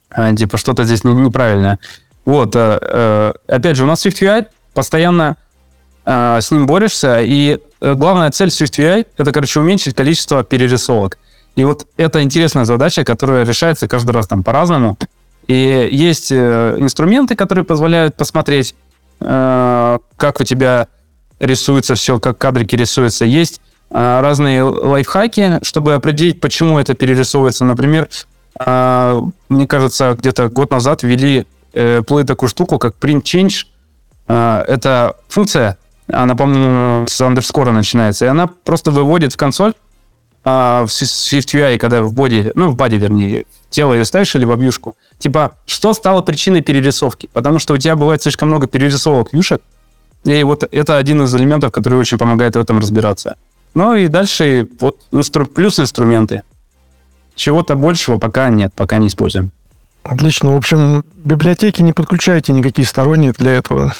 А, 0.10 0.34
типа, 0.34 0.58
что-то 0.58 0.86
здесь 0.86 1.04
неправильное. 1.04 1.80
Вот, 2.24 2.56
э, 2.56 2.80
э, 2.82 3.34
опять 3.48 3.78
же, 3.78 3.84
у 3.84 3.88
нас 3.88 4.06
SwiftUI 4.06 4.48
постоянно 4.74 5.36
э, 6.06 6.40
с 6.42 6.50
ним 6.50 6.66
борешься, 6.66 7.22
и 7.22 7.60
э, 7.82 7.94
главная 7.94 8.32
цель 8.32 8.50
SwiftUI— 8.50 9.06
это, 9.18 9.32
короче, 9.32 9.60
уменьшить 9.60 9.96
количество 9.96 10.44
перерисовок. 10.44 11.18
И 11.56 11.64
вот 11.64 11.88
это 11.98 12.24
интересная 12.24 12.66
задача, 12.66 13.04
которая 13.04 13.46
решается 13.46 13.88
каждый 13.88 14.12
раз 14.12 14.28
там 14.28 14.44
по-разному. 14.44 14.98
И 15.48 15.89
есть 15.91 16.32
э, 16.32 16.76
инструменты, 16.80 17.36
которые 17.36 17.64
позволяют 17.64 18.16
посмотреть, 18.16 18.76
э, 19.20 19.98
как 20.18 20.39
у 20.39 20.43
тебя 20.43 20.88
рисуется 21.39 21.96
все, 21.96 22.20
как 22.20 22.38
кадрики 22.38 22.76
рисуются. 22.76 23.26
Есть 23.26 23.62
э, 23.91 24.22
разные 24.22 24.64
лайфхаки, 24.64 25.60
чтобы 25.62 25.93
определить, 25.93 26.41
почему 26.41 26.80
это 26.80 26.96
перерисовывается. 26.96 27.66
Например, 27.66 28.10
мне 28.58 29.68
кажется, 29.68 30.16
где-то 30.18 30.48
год 30.48 30.72
назад 30.72 31.04
ввели 31.04 31.46
плей 31.74 32.24
такую 32.24 32.48
штуку, 32.48 32.80
как 32.80 32.96
print 32.96 33.24
change. 33.24 33.66
Это 34.28 35.18
функция, 35.28 35.78
она, 36.08 36.36
по-моему, 36.36 37.06
с 37.06 37.20
андерскора 37.20 37.72
начинается, 37.74 38.24
и 38.24 38.30
она 38.30 38.48
просто 38.48 38.91
выводит 38.91 39.34
в 39.34 39.36
консоль 39.36 39.74
в 40.46 40.86
SwiftUI, 40.88 41.78
когда 41.78 42.02
в 42.02 42.14
боди, 42.14 42.54
ну, 42.56 42.70
в 42.70 42.78
боди, 42.78 42.96
вернее, 42.96 43.46
тело 43.76 43.94
ее 43.94 44.06
ставишь 44.06 44.36
или 44.36 44.46
в 44.46 44.52
обвьюшку, 44.52 44.96
типа, 45.20 45.52
что 45.66 45.94
стало 45.94 46.22
причиной 46.22 46.62
перерисовки? 46.62 47.30
Потому 47.34 47.60
что 47.60 47.74
у 47.74 47.78
тебя 47.78 47.96
бывает 47.96 48.22
слишком 48.24 48.48
много 48.48 48.68
перерисовок 48.68 49.34
вьюшек, 49.34 49.62
и 50.24 50.44
вот 50.44 50.68
это 50.72 50.98
один 50.98 51.22
из 51.24 51.36
элементов, 51.36 51.72
который 51.72 52.00
очень 52.00 52.18
помогает 52.18 52.56
в 52.56 52.60
этом 52.60 52.80
разбираться. 52.80 53.36
Ну 53.76 53.94
и 53.94 54.08
дальше 54.08 54.68
вот 54.80 54.98
инстру... 55.12 55.46
плюс 55.46 55.80
инструменты. 55.80 56.42
Чего-то 57.36 57.76
большего 57.76 58.18
пока 58.18 58.50
нет, 58.50 58.74
пока 58.74 58.98
не 58.98 59.08
используем. 59.08 59.52
Отлично. 60.04 60.54
В 60.54 60.58
общем, 60.58 61.04
библиотеки 61.16 61.82
не 61.82 61.92
подключайте 61.92 62.54
никакие 62.54 62.88
сторонние 62.88 63.34
для 63.34 63.52
этого. 63.52 63.94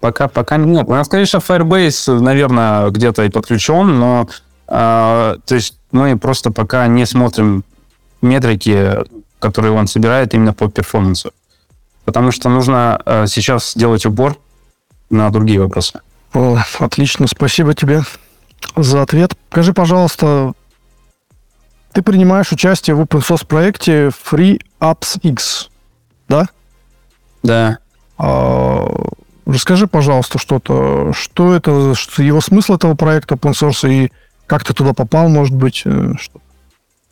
Пока, 0.00 0.28
пока 0.28 0.56
нет. 0.56 0.86
У 0.88 0.90
нас, 0.90 1.08
конечно, 1.08 1.38
Firebase, 1.38 2.18
наверное, 2.18 2.90
где-то 2.90 3.22
и 3.22 3.30
подключен, 3.30 3.98
но 3.98 4.28
а, 4.66 5.36
то 5.46 5.54
есть 5.54 5.78
мы 5.92 6.18
просто 6.18 6.50
пока 6.50 6.86
не 6.88 7.06
смотрим 7.06 7.64
метрики, 8.24 8.96
которые 9.38 9.72
он 9.72 9.86
собирает 9.86 10.34
именно 10.34 10.52
по 10.52 10.68
перформансу. 10.68 11.32
Потому 12.04 12.32
что 12.32 12.48
нужно 12.48 13.00
а, 13.04 13.26
сейчас 13.26 13.74
делать 13.76 14.04
упор 14.04 14.36
на 15.10 15.30
другие 15.30 15.60
вопросы. 15.60 16.00
О, 16.32 16.58
отлично, 16.80 17.26
спасибо 17.26 17.74
тебе 17.74 18.02
за 18.76 19.02
ответ. 19.02 19.34
Скажи, 19.50 19.72
пожалуйста, 19.72 20.52
ты 21.92 22.02
принимаешь 22.02 22.50
участие 22.52 22.96
в 22.96 23.00
open 23.00 23.20
source 23.20 23.46
проекте 23.46 24.08
Free 24.08 24.60
Apps 24.80 25.18
X, 25.22 25.70
да? 26.28 26.48
Да. 27.42 27.78
А, 28.18 28.86
расскажи, 29.46 29.86
пожалуйста, 29.86 30.38
что-то, 30.38 31.12
что 31.12 31.54
это, 31.54 31.94
что 31.94 32.22
его 32.22 32.40
смысл 32.40 32.74
этого 32.74 32.94
проекта 32.94 33.36
open 33.36 33.52
source 33.52 33.88
и 33.88 34.10
как 34.46 34.64
ты 34.64 34.74
туда 34.74 34.92
попал, 34.92 35.28
может 35.28 35.54
быть? 35.54 35.82
Э, 35.84 36.12
что? 36.18 36.40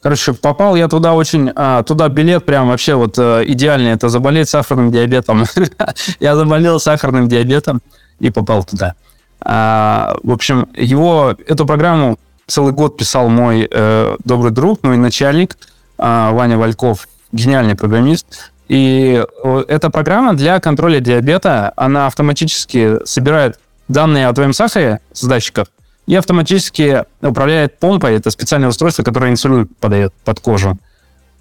Короче, 0.02 0.32
попал 0.32 0.74
я 0.74 0.88
туда 0.88 1.14
очень... 1.14 1.52
А, 1.54 1.84
туда 1.84 2.08
билет 2.08 2.44
прям 2.44 2.68
вообще 2.68 2.94
вот 2.94 3.16
э, 3.18 3.44
идеальный. 3.46 3.92
Это 3.92 4.08
заболеть 4.08 4.48
сахарным 4.48 4.90
диабетом. 4.90 5.44
я 6.20 6.34
заболел 6.34 6.80
сахарным 6.80 7.28
диабетом 7.28 7.80
и 8.18 8.30
попал 8.30 8.64
туда. 8.64 8.94
А, 9.40 10.16
в 10.24 10.32
общем, 10.32 10.68
его, 10.76 11.36
эту 11.46 11.66
программу 11.66 12.18
целый 12.48 12.72
год 12.72 12.96
писал 12.96 13.28
мой 13.28 13.68
э, 13.70 14.16
добрый 14.24 14.50
друг, 14.50 14.82
мой 14.82 14.96
начальник 14.96 15.56
э, 15.98 16.30
Ваня 16.32 16.58
Вальков, 16.58 17.08
гениальный 17.30 17.76
программист. 17.76 18.52
И 18.66 19.24
эта 19.68 19.90
программа 19.90 20.34
для 20.34 20.58
контроля 20.58 20.98
диабета, 20.98 21.72
она 21.76 22.06
автоматически 22.06 23.04
собирает 23.04 23.60
данные 23.86 24.26
о 24.26 24.32
твоем 24.32 24.52
сахаре 24.52 25.00
с 25.12 25.24
датчиков, 25.24 25.68
и 26.06 26.14
автоматически 26.14 27.04
управляет 27.20 27.78
помпой. 27.78 28.16
Это 28.16 28.30
специальное 28.30 28.68
устройство, 28.68 29.02
которое 29.02 29.30
инсулин 29.30 29.66
подает 29.66 30.12
под 30.24 30.40
кожу. 30.40 30.78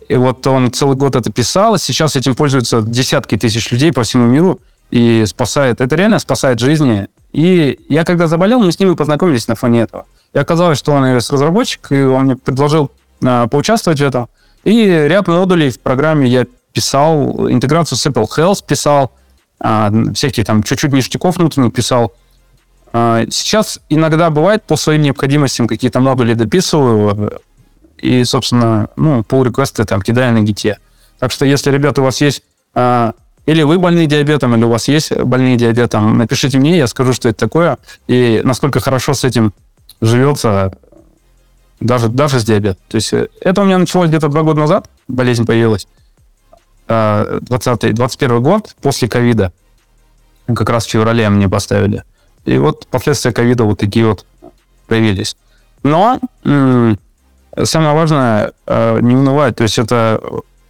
И 0.07 0.16
вот 0.16 0.45
он 0.45 0.72
целый 0.72 0.97
год 0.97 1.16
это 1.16 1.32
писал, 1.32 1.78
сейчас 1.78 2.16
этим 2.16 2.36
пользуются 2.36 2.82
десятки 2.82 3.38
тысяч 3.38 3.72
людей 3.72 3.93
по 3.93 4.03
всему 4.03 4.26
миру 4.26 4.59
и 4.89 5.24
спасает. 5.26 5.80
Это 5.80 5.95
реально 5.95 6.20
спасает 6.20 6.59
жизни. 6.59 7.07
И 7.32 7.80
я 7.88 8.03
когда 8.03 8.28
заболел, 8.28 8.59
мы 8.59 8.72
с 8.72 8.80
ним 8.80 8.91
и 8.91 8.95
познакомились 8.95 9.47
на 9.47 9.55
фоне 9.55 9.82
этого. 9.82 10.05
И 10.34 10.38
оказалось, 10.38 10.78
что 10.78 10.91
он 10.91 11.03
iOS-разработчик, 11.05 11.91
и 11.91 12.01
он 12.03 12.26
мне 12.26 12.36
предложил 12.36 12.91
а, 13.24 13.47
поучаствовать 13.47 13.99
в 13.99 14.03
этом. 14.03 14.28
И 14.64 14.86
ряд 14.86 15.28
модулей 15.28 15.70
в 15.70 15.80
программе 15.80 16.28
я 16.28 16.45
писал, 16.74 17.49
интеграцию 17.49 17.97
с 17.97 18.05
Apple 18.05 18.28
Health 18.38 18.66
писал, 18.68 19.12
а, 19.59 19.91
всяких 20.14 20.45
там 20.45 20.62
чуть-чуть 20.64 20.91
ништяков 20.91 21.38
внутренних 21.38 21.74
писал. 21.74 22.14
А, 22.94 23.26
сейчас 23.30 23.80
иногда 23.89 24.30
бывает 24.30 24.64
по 24.64 24.76
своим 24.76 25.02
необходимостям 25.02 25.68
какие-то 25.68 26.00
модули 26.00 26.34
дописываю, 26.34 27.42
и, 27.98 28.24
собственно, 28.24 28.89
ну, 28.96 29.22
pull 29.22 29.46
реквесты 29.46 29.86
там 29.86 30.02
кидаю 30.02 30.34
на 30.34 30.42
гите. 30.42 30.80
Так 31.20 31.32
что, 31.32 31.46
если, 31.46 31.72
ребята, 31.72 32.02
у 32.02 32.06
вас 32.06 32.20
есть 32.20 32.44
а, 32.74 33.14
или 33.46 33.64
вы 33.64 33.80
больны 33.80 34.06
диабетом, 34.06 34.56
или 34.56 34.64
у 34.64 34.70
вас 34.70 34.88
есть 34.88 35.16
больные 35.16 35.58
диабетом, 35.58 36.18
напишите 36.18 36.58
мне, 36.58 36.78
я 36.78 36.88
скажу, 36.88 37.14
что 37.14 37.30
это 37.30 37.39
такое, 37.39 37.78
и 38.08 38.42
насколько 38.44 38.80
хорошо 38.80 39.14
с 39.14 39.24
этим 39.24 39.54
живется 40.00 40.72
даже, 41.80 42.10
даже 42.10 42.39
с 42.39 42.44
диабетом. 42.44 42.82
То 42.88 42.96
есть 42.96 43.14
э, 43.14 43.28
это 43.42 43.62
у 43.62 43.66
меня 43.66 43.80
началось 43.80 44.10
где-то 44.10 44.30
два 44.30 44.44
года 44.44 44.60
назад, 44.60 44.89
болезнь 45.08 45.46
появилась, 45.46 45.88
20 46.88 47.94
21 47.96 48.44
год, 48.44 48.76
после 48.82 49.08
ковида. 49.08 49.52
Как 50.48 50.70
раз 50.70 50.86
в 50.86 50.89
феврале 50.89 51.30
мне 51.30 51.48
поставили. 51.50 52.04
И 52.46 52.58
вот 52.58 52.88
последствия 52.88 53.32
ковида 53.32 53.64
вот 53.64 53.80
такие 53.80 54.06
вот 54.06 54.26
проявились. 54.88 55.36
Но 55.84 56.20
самое 56.44 57.96
важное 57.96 58.54
э, 58.66 59.00
не 59.02 59.16
унывать. 59.16 59.56
То 59.56 59.64
есть 59.64 59.80
это... 59.80 60.22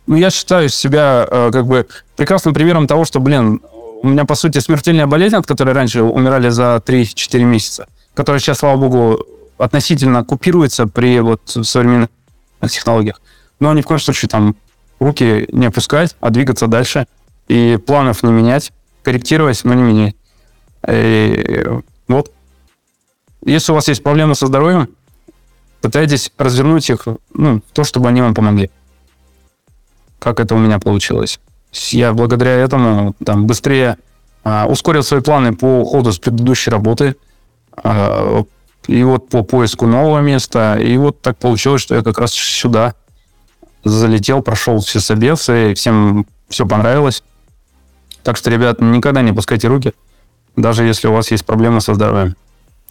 Ну, 0.08 0.16
я 0.16 0.30
считаю 0.30 0.70
себя 0.70 1.28
э, 1.30 1.50
как 1.52 1.68
бы 1.68 1.88
прекрасным 2.16 2.54
примером 2.54 2.88
того, 2.88 3.06
что, 3.06 3.20
блин, 3.20 3.62
У 4.04 4.08
меня, 4.08 4.26
по 4.26 4.36
сути, 4.36 4.60
смертельная 4.60 5.06
болезнь, 5.06 5.36
от 5.36 5.46
которой 5.46 5.74
раньше 5.74 6.02
умирали 6.02 6.50
за 6.50 6.82
3-4 6.84 7.44
месяца, 7.44 7.88
которая 8.16 8.40
сейчас, 8.40 8.60
слава 8.60 8.78
богу, 8.78 9.24
относительно 9.60 10.24
купируется 10.24 10.88
при 10.88 11.20
вот 11.20 11.42
современных 11.46 12.10
технологиях. 12.68 13.22
Но 13.60 13.74
ни 13.74 13.82
в 13.82 13.86
коем 13.86 14.00
случае 14.00 14.30
там 14.30 14.56
руки 15.00 15.48
не 15.52 15.68
опускать, 15.68 16.16
а 16.20 16.32
двигаться 16.32 16.68
дальше. 16.68 17.06
И 17.48 17.78
планов 17.86 18.24
не 18.24 18.32
менять, 18.32 18.72
корректировать, 19.04 19.64
но 19.64 19.76
не 19.76 19.84
менять. 19.84 20.16
И 20.88 21.66
вот. 22.08 22.32
Если 23.44 23.72
у 23.72 23.76
вас 23.76 23.88
есть 23.88 24.04
проблемы 24.04 24.36
со 24.36 24.48
здоровьем, 24.48 24.90
пытайтесь 25.82 26.32
развернуть 26.38 26.90
их, 26.90 27.08
ну, 27.34 27.62
то, 27.74 27.84
чтобы 27.84 28.10
они 28.10 28.22
вам 28.22 28.36
помогли. 28.36 28.70
Как 30.20 30.40
это 30.40 30.54
у 30.54 30.60
меня 30.60 30.80
получилось. 30.80 31.40
Я 31.90 32.14
благодаря 32.14 32.52
этому 32.52 33.16
там 33.26 33.48
быстрее 33.48 33.98
а, 34.44 34.68
ускорил 34.68 35.04
свои 35.04 35.22
планы 35.22 35.56
по 35.56 35.82
уходу 35.82 36.12
с 36.12 36.20
предыдущей 36.20 36.70
работы, 36.70 37.16
а, 37.76 38.44
и 38.88 39.04
вот 39.04 39.30
по 39.30 39.44
поиску 39.44 39.88
нового 39.88 40.20
места, 40.20 40.78
и 40.80 40.98
вот 40.98 41.22
так 41.22 41.38
получилось, 41.38 41.82
что 41.82 41.96
я 41.96 42.04
как 42.04 42.18
раз 42.20 42.34
сюда 42.34 42.94
залетел, 43.84 44.42
прошел 44.42 44.80
все 44.80 45.00
собесы, 45.00 45.74
всем 45.74 46.28
все 46.50 46.68
понравилось. 46.68 47.24
Так 48.24 48.38
что, 48.38 48.52
ребят, 48.52 48.82
никогда 48.82 49.22
не 49.22 49.34
пускайте 49.34 49.68
руки, 49.68 49.94
даже 50.56 50.84
если 50.84 51.08
у 51.08 51.14
вас 51.14 51.32
есть 51.32 51.46
проблемы 51.46 51.82
со 51.82 51.94
здоровьем. 51.94 52.36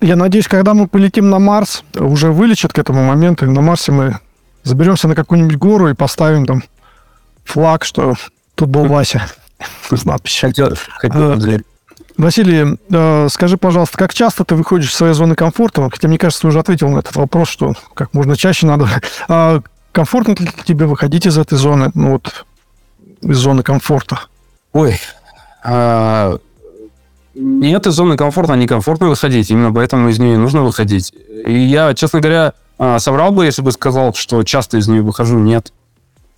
Я 0.00 0.16
надеюсь, 0.16 0.48
когда 0.48 0.72
мы 0.72 0.88
полетим 0.88 1.28
на 1.28 1.38
Марс, 1.38 1.84
уже 1.94 2.32
вылечат 2.32 2.72
к 2.72 2.78
этому 2.78 3.04
моменту, 3.04 3.44
и 3.46 3.48
на 3.48 3.61
Марсе 3.61 3.92
мы 3.92 4.18
заберемся 4.62 5.08
на 5.08 5.14
какую-нибудь 5.14 5.56
гору 5.56 5.88
и 5.88 5.94
поставим 5.94 6.46
там 6.46 6.62
флаг, 7.44 7.84
что 7.84 8.14
тут 8.54 8.70
был 8.70 8.86
Вася 8.86 9.26
с 9.90 10.04
надписью. 10.04 10.52
Э, 11.02 11.58
Василий, 12.16 12.78
э, 12.90 13.28
скажи, 13.30 13.56
пожалуйста, 13.56 13.98
как 13.98 14.14
часто 14.14 14.44
ты 14.44 14.54
выходишь 14.54 14.90
из 14.90 14.94
своей 14.94 15.14
зоны 15.14 15.34
комфорта? 15.34 15.88
Хотя, 15.90 16.08
мне 16.08 16.18
кажется, 16.18 16.42
ты 16.42 16.48
уже 16.48 16.58
ответил 16.58 16.88
на 16.88 16.98
этот 16.98 17.16
вопрос, 17.16 17.48
что 17.48 17.74
как 17.94 18.14
можно 18.14 18.36
чаще 18.36 18.66
надо. 18.66 18.88
А 19.28 19.61
комфортно 19.92 20.32
ли 20.32 20.50
тебе 20.64 20.86
выходить 20.86 21.26
из 21.26 21.36
этой 21.38 21.56
зоны, 21.56 21.90
ну 21.94 22.12
вот, 22.12 22.46
из 23.22 23.36
зоны 23.36 23.62
комфорта? 23.62 24.20
Ой, 24.72 25.00
а, 25.64 26.38
нет, 27.41 27.86
из 27.86 27.95
зоны 27.95 28.18
комфорта 28.18 28.55
некомфортно 28.55 29.09
выходить, 29.09 29.51
именно 29.51 29.72
поэтому 29.72 30.11
из 30.11 30.18
нее 30.18 30.36
нужно 30.36 30.62
выходить. 30.62 31.14
И 31.47 31.59
я, 31.59 31.95
честно 31.95 32.20
говоря, 32.20 32.53
а, 32.78 32.99
соврал 32.99 33.32
бы, 33.32 33.47
если 33.47 33.62
бы 33.62 33.72
сказал, 33.72 34.12
что 34.12 34.43
часто 34.43 34.76
из 34.76 34.88
нее 34.88 35.01
выхожу. 35.01 35.38
Нет. 35.38 35.72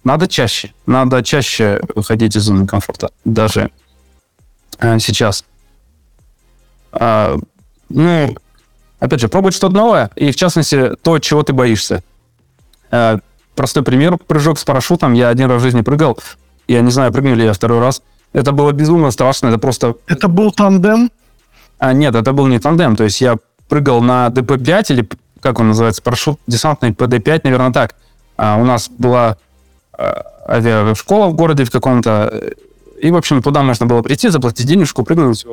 Надо 0.04 0.28
чаще. 0.28 0.72
Надо 0.86 1.24
чаще 1.24 1.80
выходить 1.96 2.36
из 2.36 2.42
зоны 2.42 2.66
комфорта. 2.66 3.10
Даже 3.24 3.70
а, 4.78 4.98
сейчас. 5.00 5.44
А, 6.92 7.36
ну, 7.88 8.36
опять 9.00 9.20
же, 9.20 9.28
пробовать 9.28 9.54
что-то 9.54 9.74
новое, 9.74 10.10
и 10.14 10.30
в 10.30 10.36
частности, 10.36 10.94
то, 11.02 11.18
чего 11.18 11.42
ты 11.42 11.52
боишься. 11.52 12.04
А, 12.92 13.18
простой 13.56 13.82
пример. 13.82 14.18
Прыжок 14.18 14.58
с 14.58 14.64
парашютом. 14.64 15.14
Я 15.14 15.30
один 15.30 15.50
раз 15.50 15.60
в 15.60 15.64
жизни 15.64 15.80
прыгал. 15.80 16.16
Я 16.68 16.80
не 16.80 16.92
знаю, 16.92 17.12
прыгну 17.12 17.34
ли 17.34 17.44
я 17.44 17.52
второй 17.52 17.80
раз. 17.80 18.02
Это 18.32 18.52
было 18.52 18.72
безумно 18.72 19.10
страшно, 19.10 19.48
это 19.48 19.58
просто... 19.58 19.96
Это 20.06 20.28
был 20.28 20.52
тандем? 20.52 21.10
А, 21.78 21.92
нет, 21.92 22.14
это 22.14 22.32
был 22.32 22.46
не 22.46 22.58
тандем, 22.58 22.96
то 22.96 23.04
есть 23.04 23.20
я 23.20 23.36
прыгал 23.68 24.00
на 24.00 24.28
ДП-5, 24.28 24.84
или 24.90 25.08
как 25.40 25.58
он 25.58 25.68
называется, 25.68 26.02
парашют 26.02 26.38
десантный 26.46 26.90
ПД-5, 26.90 27.40
наверное, 27.44 27.72
так. 27.72 27.94
А 28.36 28.56
у 28.56 28.64
нас 28.64 28.88
была 28.88 29.36
а, 29.92 30.24
авиашкола 30.46 31.26
в 31.26 31.34
городе 31.34 31.64
в 31.64 31.70
каком-то, 31.70 32.52
и, 33.00 33.10
в 33.10 33.16
общем, 33.16 33.42
туда 33.42 33.62
можно 33.62 33.86
было 33.86 34.02
прийти, 34.02 34.28
заплатить 34.28 34.66
денежку, 34.66 35.02
прыгнуть. 35.02 35.44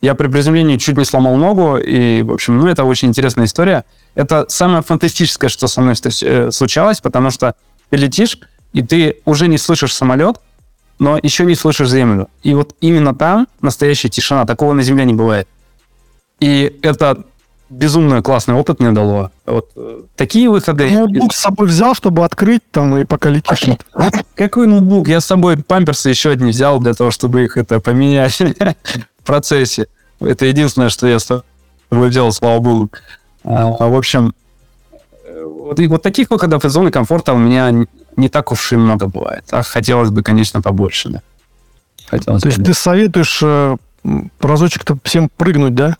Я 0.00 0.14
при 0.14 0.28
приземлении 0.28 0.78
чуть 0.78 0.96
не 0.96 1.04
сломал 1.04 1.36
ногу, 1.36 1.76
и, 1.76 2.22
в 2.22 2.32
общем, 2.32 2.58
ну, 2.58 2.66
это 2.66 2.84
очень 2.84 3.08
интересная 3.08 3.44
история. 3.44 3.84
Это 4.14 4.46
самое 4.48 4.82
фантастическое, 4.82 5.48
что 5.48 5.68
со 5.68 5.80
мной 5.80 5.94
э, 6.22 6.50
случалось, 6.50 7.00
потому 7.00 7.30
что 7.30 7.54
ты 7.90 7.96
летишь, 7.96 8.38
и 8.72 8.82
ты 8.82 9.16
уже 9.24 9.48
не 9.48 9.58
слышишь 9.58 9.94
самолет, 9.94 10.40
но 11.02 11.18
еще 11.20 11.44
не 11.44 11.56
слышишь 11.56 11.90
землю. 11.90 12.28
И 12.44 12.54
вот 12.54 12.76
именно 12.80 13.12
там 13.12 13.48
настоящая 13.60 14.08
тишина. 14.08 14.46
Такого 14.46 14.72
на 14.72 14.82
земле 14.84 15.04
не 15.04 15.14
бывает. 15.14 15.48
И 16.38 16.78
это 16.82 17.24
безумно 17.70 18.22
классный 18.22 18.54
опыт 18.54 18.78
мне 18.78 18.92
дало. 18.92 19.32
Вот 19.44 19.70
э, 19.74 20.02
такие 20.14 20.48
выходы... 20.48 20.88
Ноутбук 20.88 21.34
с 21.34 21.40
собой 21.40 21.66
взял, 21.66 21.96
чтобы 21.96 22.24
открыть 22.24 22.62
там 22.70 22.96
и 22.96 23.04
пока 23.04 23.30
летишь. 23.30 23.64
Какой 24.36 24.68
ноутбук? 24.68 25.08
Я 25.08 25.20
с 25.20 25.26
собой 25.26 25.56
памперсы 25.56 26.08
еще 26.08 26.30
одни 26.30 26.52
взял 26.52 26.78
для 26.78 26.94
того, 26.94 27.10
чтобы 27.10 27.42
их 27.42 27.56
это 27.56 27.80
поменять 27.80 28.38
в 28.38 29.24
процессе. 29.24 29.88
Это 30.20 30.46
единственное, 30.46 30.88
что 30.88 31.08
я 31.08 31.18
с 31.18 31.42
собой 31.90 32.10
взял, 32.10 32.30
слава 32.30 32.60
богу. 32.60 32.90
А, 33.42 33.88
в 33.88 33.96
общем, 33.96 34.34
э, 35.24 35.44
вот, 35.44 35.80
и 35.80 35.88
вот 35.88 36.02
таких 36.02 36.30
выходов 36.30 36.64
из 36.64 36.70
зоны 36.70 36.92
комфорта 36.92 37.32
у 37.32 37.38
меня 37.38 37.72
не 38.16 38.28
так 38.28 38.52
уж 38.52 38.72
и 38.72 38.76
много 38.76 39.06
бывает. 39.06 39.44
А 39.50 39.62
хотелось 39.62 40.10
бы, 40.10 40.22
конечно, 40.22 40.60
побольше, 40.62 41.08
да. 41.08 41.22
Хотелось 42.08 42.42
То 42.42 42.48
есть 42.48 42.62
ты 42.62 42.74
советуешь 42.74 43.40
э, 43.42 43.76
разочек-то 44.40 44.98
всем 45.04 45.28
прыгнуть, 45.28 45.74
да? 45.74 45.96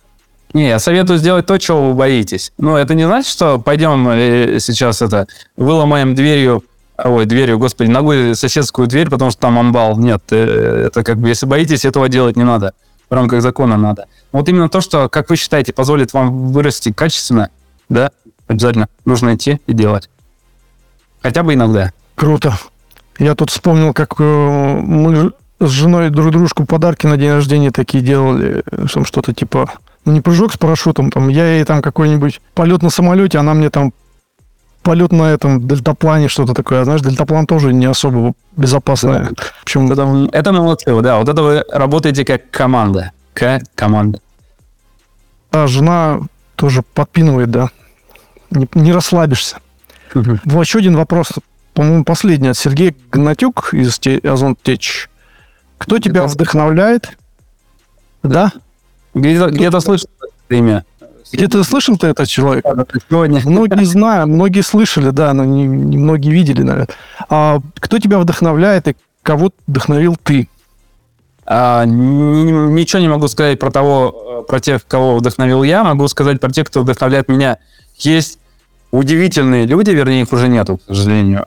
Не, 0.52 0.68
я 0.68 0.78
советую 0.78 1.18
сделать 1.18 1.46
то, 1.46 1.56
чего 1.58 1.88
вы 1.88 1.94
боитесь. 1.94 2.52
Но 2.58 2.76
это 2.76 2.94
не 2.94 3.06
значит, 3.06 3.30
что 3.30 3.58
пойдем 3.58 4.08
э, 4.08 4.58
сейчас 4.60 5.00
это 5.00 5.26
выломаем 5.56 6.14
дверью, 6.14 6.64
ой, 7.02 7.24
дверью, 7.24 7.58
господи, 7.58 7.88
ногой 7.88 8.34
соседскую 8.36 8.86
дверь, 8.86 9.08
потому 9.08 9.30
что 9.30 9.40
там 9.40 9.58
амбал. 9.58 9.98
Нет, 9.98 10.22
э, 10.30 10.86
это 10.88 11.02
как 11.02 11.18
бы, 11.18 11.28
если 11.28 11.46
боитесь, 11.46 11.84
этого 11.84 12.08
делать 12.08 12.36
не 12.36 12.44
надо. 12.44 12.74
В 13.08 13.14
рамках 13.14 13.42
закона 13.42 13.76
надо. 13.76 14.06
Вот 14.30 14.48
именно 14.48 14.68
то, 14.68 14.80
что, 14.80 15.08
как 15.08 15.30
вы 15.30 15.36
считаете, 15.36 15.72
позволит 15.72 16.12
вам 16.12 16.48
вырасти 16.48 16.92
качественно, 16.92 17.50
да, 17.88 18.10
обязательно 18.46 18.88
нужно 19.04 19.34
идти 19.34 19.60
и 19.66 19.72
делать. 19.72 20.08
Хотя 21.22 21.42
бы 21.42 21.54
иногда. 21.54 21.92
Круто. 22.14 22.58
Я 23.18 23.34
тут 23.34 23.50
вспомнил, 23.50 23.92
как 23.92 24.14
э, 24.18 24.80
мы 24.82 25.32
с 25.60 25.68
женой 25.68 26.10
друг 26.10 26.30
дружку 26.30 26.64
подарки 26.64 27.06
на 27.06 27.16
день 27.16 27.32
рождения 27.32 27.70
такие 27.70 28.02
делали, 28.02 28.62
там 28.92 29.04
что-то 29.04 29.32
типа, 29.32 29.70
ну 30.04 30.12
не 30.12 30.20
прыжок 30.20 30.52
с 30.52 30.58
парашютом, 30.58 31.10
там 31.10 31.28
я 31.28 31.54
ей 31.54 31.64
там 31.64 31.82
какой-нибудь 31.82 32.40
полет 32.54 32.82
на 32.82 32.90
самолете, 32.90 33.38
она 33.38 33.54
мне 33.54 33.70
там 33.70 33.92
полет 34.82 35.12
на 35.12 35.30
этом 35.30 35.66
дельтаплане, 35.66 36.28
что-то 36.28 36.54
такое. 36.54 36.80
А 36.80 36.84
знаешь, 36.84 37.02
дельтаплан 37.02 37.46
тоже 37.46 37.72
не 37.72 37.86
особо 37.86 38.34
безопасное. 38.56 39.30
Да. 39.30 39.44
Общем, 39.62 39.90
это, 39.92 40.28
это 40.32 40.52
молодцы, 40.52 41.00
да. 41.00 41.18
Вот 41.18 41.28
это 41.28 41.42
вы 41.42 41.64
работаете 41.70 42.24
как 42.24 42.50
команда. 42.50 43.12
Как 43.32 43.62
команда. 43.74 44.18
А 45.52 45.66
жена 45.66 46.20
тоже 46.56 46.82
подпинывает, 46.82 47.50
да. 47.50 47.70
Не, 48.50 48.68
не 48.74 48.92
расслабишься. 48.92 49.58
Угу. 50.14 50.60
еще 50.60 50.78
один 50.78 50.96
вопрос 50.96 51.32
по-моему, 51.74 52.04
последний 52.04 52.48
от 52.48 52.56
Сергея 52.56 52.94
Гнатюк 53.10 53.72
из 53.72 53.98
Озон 54.24 54.56
Теч. 54.62 55.08
Кто 55.78 55.98
тебя 55.98 56.26
вдохновляет? 56.26 57.16
Да? 58.22 58.52
Где-то, 59.14 59.50
где-то 59.50 59.80
слышал 59.80 60.08
это 60.20 60.56
имя. 60.56 60.84
Где-то 61.32 61.64
слышал 61.64 61.96
ты 61.96 62.08
этот 62.08 62.28
человек? 62.28 62.64
Сегодня. 63.08 63.40
Многие 63.44 63.84
знают, 63.84 64.28
многие 64.28 64.60
слышали, 64.60 65.10
да, 65.10 65.32
но 65.32 65.44
не, 65.44 65.64
не 65.64 65.96
многие 65.96 66.30
видели, 66.30 66.62
наверное. 66.62 66.94
А 67.28 67.60
кто 67.76 67.98
тебя 67.98 68.18
вдохновляет 68.18 68.88
и 68.88 68.96
кого 69.22 69.50
вдохновил 69.66 70.16
ты? 70.22 70.48
А, 71.46 71.84
ничего 71.86 73.00
не 73.00 73.08
могу 73.08 73.28
сказать 73.28 73.58
про 73.58 73.70
того, 73.70 74.44
про 74.46 74.60
тех, 74.60 74.86
кого 74.86 75.16
вдохновил 75.16 75.62
я. 75.62 75.84
Могу 75.84 76.06
сказать 76.08 76.38
про 76.38 76.50
тех, 76.50 76.66
кто 76.66 76.82
вдохновляет 76.82 77.28
меня. 77.28 77.58
Есть 77.96 78.38
удивительные 78.90 79.64
люди, 79.64 79.90
вернее, 79.90 80.22
их 80.22 80.32
уже 80.32 80.48
нету, 80.48 80.76
к 80.76 80.82
сожалению 80.88 81.46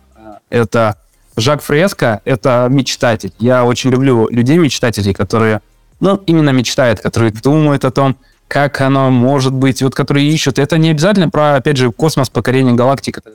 это 0.55 0.95
Жак 1.35 1.61
Фреско, 1.61 2.21
это 2.23 2.67
мечтатель. 2.69 3.33
Я 3.39 3.65
очень 3.65 3.89
люблю 3.89 4.29
людей-мечтателей, 4.29 5.13
которые, 5.13 5.59
ну, 5.99 6.15
именно 6.25 6.51
мечтают, 6.51 7.01
которые 7.01 7.31
думают 7.31 7.83
о 7.83 7.91
том, 7.91 8.15
как 8.47 8.79
оно 8.79 9.09
может 9.11 9.53
быть, 9.53 9.81
вот 9.81 9.95
которые 9.95 10.29
ищут. 10.29 10.59
Это 10.59 10.77
не 10.77 10.91
обязательно 10.91 11.29
про, 11.29 11.55
опять 11.55 11.77
же, 11.77 11.91
космос, 11.91 12.29
покорение 12.29 12.73
галактик 12.73 13.17
и 13.17 13.21
так 13.21 13.33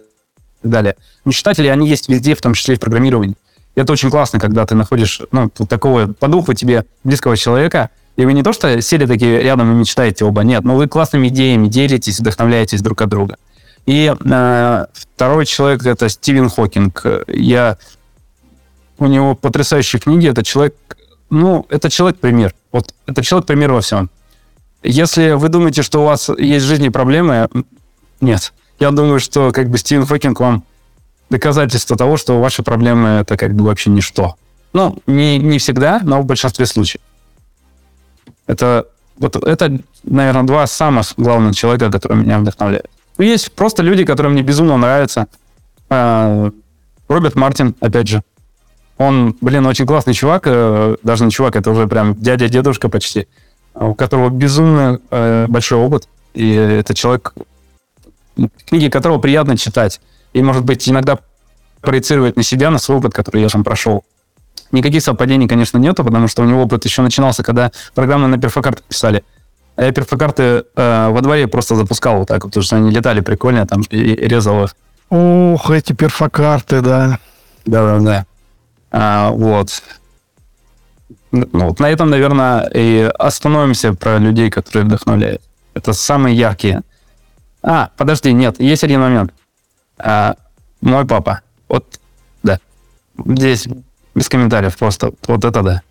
далее. 0.63 0.97
Мечтатели, 1.27 1.67
они 1.69 1.89
есть 1.89 2.09
везде, 2.09 2.35
в 2.35 2.41
том 2.41 2.55
числе 2.55 2.75
и 2.75 2.79
в 2.79 2.81
программировании. 2.81 3.37
Это 3.75 3.93
очень 3.93 4.11
классно, 4.11 4.41
когда 4.41 4.65
ты 4.65 4.75
находишь, 4.75 5.21
ну, 5.31 5.51
такого 5.51 6.07
по 6.07 6.29
духу 6.29 6.55
тебе 6.55 6.87
близкого 7.05 7.37
человека, 7.37 7.91
и 8.17 8.25
вы 8.25 8.33
не 8.33 8.43
то 8.43 8.53
что 8.53 8.81
сели 8.81 9.05
такие 9.05 9.43
рядом 9.43 9.73
и 9.73 9.75
мечтаете 9.75 10.25
оба, 10.25 10.43
нет, 10.43 10.65
но 10.65 10.77
вы 10.77 10.89
классными 10.89 11.29
идеями 11.29 11.69
делитесь, 11.69 12.19
вдохновляетесь 12.19 12.81
друг 12.81 13.03
от 13.03 13.09
друга. 13.11 13.37
И 13.87 14.15
э, 14.15 14.87
второй 14.93 15.47
человек 15.47 15.85
это 15.85 16.09
Стивен 16.09 16.49
Хокинг. 16.49 17.05
Я 17.27 17.79
у 18.99 19.07
него 19.07 19.35
потрясающие 19.35 19.99
книги. 20.01 20.29
Это 20.29 20.43
человек, 20.45 20.77
ну, 21.31 21.67
это 21.69 21.91
человек-пример. 21.91 22.55
Вот 22.71 22.95
это 23.07 23.23
человек-пример 23.23 23.73
во 23.73 23.81
всем. 23.81 24.11
Если 24.83 25.33
вы 25.33 25.49
думаете, 25.49 25.83
что 25.83 26.03
у 26.03 26.05
вас 26.05 26.29
есть 26.39 26.65
в 26.65 26.69
жизни 26.69 26.89
проблемы, 26.89 27.49
нет. 28.21 28.53
Я 28.79 28.91
думаю, 28.91 29.21
что 29.21 29.53
как 29.53 29.69
бы 29.69 29.79
Стивен 29.79 30.07
Хокинг 30.07 30.41
вам 30.41 30.65
доказательство 31.29 31.97
того, 31.97 32.17
что 32.17 32.41
ваши 32.41 32.63
проблемы 32.63 33.09
это 33.21 33.37
как 33.37 33.55
бы 33.55 33.65
вообще 33.65 33.91
ничто. 33.91 34.37
Ну, 34.73 34.99
не, 35.07 35.39
не 35.39 35.59
всегда, 35.59 36.01
но 36.03 36.21
в 36.21 36.27
большинстве 36.27 36.67
случаев. 36.67 37.03
Это 38.47 38.87
вот 39.19 39.37
это, 39.37 39.79
наверное, 40.03 40.45
два 40.45 40.67
самых 40.67 41.13
главных 41.17 41.57
человека, 41.57 41.91
которые 41.91 42.23
меня 42.23 42.39
вдохновляют. 42.39 42.91
Есть 43.21 43.53
просто 43.53 43.83
люди, 43.83 44.05
которые 44.05 44.33
мне 44.33 44.43
безумно 44.43 44.77
нравятся. 44.77 45.27
А, 45.89 46.51
Роберт 47.09 47.35
Мартин, 47.35 47.75
опять 47.81 48.09
же. 48.09 48.23
Он, 48.97 49.37
блин, 49.41 49.67
очень 49.67 49.87
классный 49.87 50.15
чувак. 50.15 50.43
Э, 50.45 50.97
даже 51.03 51.25
не 51.25 51.31
чувак, 51.31 51.57
это 51.57 51.71
уже 51.71 51.87
прям 51.87 52.15
дядя-дедушка 52.15 52.89
почти. 52.89 53.29
У 53.75 53.95
которого 53.95 54.29
безумно 54.29 55.01
э, 55.11 55.47
большой 55.49 55.79
опыт. 55.79 56.07
И 56.35 56.53
это 56.53 56.95
человек, 56.95 57.33
книги 58.67 58.89
которого 58.89 59.19
приятно 59.19 59.57
читать. 59.57 60.01
И, 60.35 60.43
может 60.43 60.65
быть, 60.65 60.87
иногда 60.89 61.19
проецировать 61.81 62.37
на 62.37 62.43
себя, 62.43 62.71
на 62.71 62.79
свой 62.79 62.99
опыт, 62.99 63.15
который 63.15 63.41
я 63.41 63.49
там 63.49 63.65
прошел. 63.65 64.05
Никаких 64.71 65.03
совпадений, 65.03 65.49
конечно, 65.49 65.79
нету, 65.79 66.05
потому 66.05 66.29
что 66.29 66.43
у 66.43 66.45
него 66.45 66.63
опыт 66.63 66.85
еще 66.85 67.03
начинался, 67.03 67.43
когда 67.43 67.73
программы 67.95 68.29
на 68.29 68.39
перфокартах 68.39 68.85
писали. 68.85 69.25
Я 69.77 69.93
перфокарты 69.93 70.65
э, 70.77 71.09
во 71.11 71.21
дворе 71.21 71.49
просто 71.49 71.75
запускал 71.75 72.19
вот 72.19 72.29
так, 72.29 72.43
потому 72.43 72.63
что 72.63 72.77
они 72.77 72.91
летали 72.91 73.21
прикольно, 73.21 73.67
там 73.67 73.83
и, 73.91 73.97
и 73.97 74.29
резал 74.29 74.65
их. 74.65 74.75
Ох, 75.09 75.71
эти 75.71 75.93
перфокарты, 75.93 76.81
да. 76.83 77.19
Да-да-да. 77.65 78.27
А, 78.91 79.31
вот. 79.31 79.83
Ну, 81.33 81.47
вот 81.53 81.79
на 81.81 81.89
этом, 81.89 82.11
наверное, 82.11 82.69
и 82.75 83.11
остановимся 83.19 83.95
про 83.95 84.19
людей, 84.19 84.51
которые 84.51 84.85
вдохновляют. 84.85 85.43
Это 85.75 85.93
самые 85.93 86.37
яркие. 86.37 86.83
А, 87.63 87.91
подожди, 87.97 88.33
нет, 88.33 88.61
есть 88.61 88.85
один 88.85 89.01
момент. 89.01 89.33
А, 89.99 90.35
мой 90.81 91.07
папа. 91.07 91.43
Вот, 91.69 92.01
да. 92.43 92.59
Здесь 93.25 93.69
без 94.15 94.29
комментариев 94.29 94.77
просто. 94.77 95.13
Вот 95.27 95.45
это 95.45 95.63
да. 95.63 95.83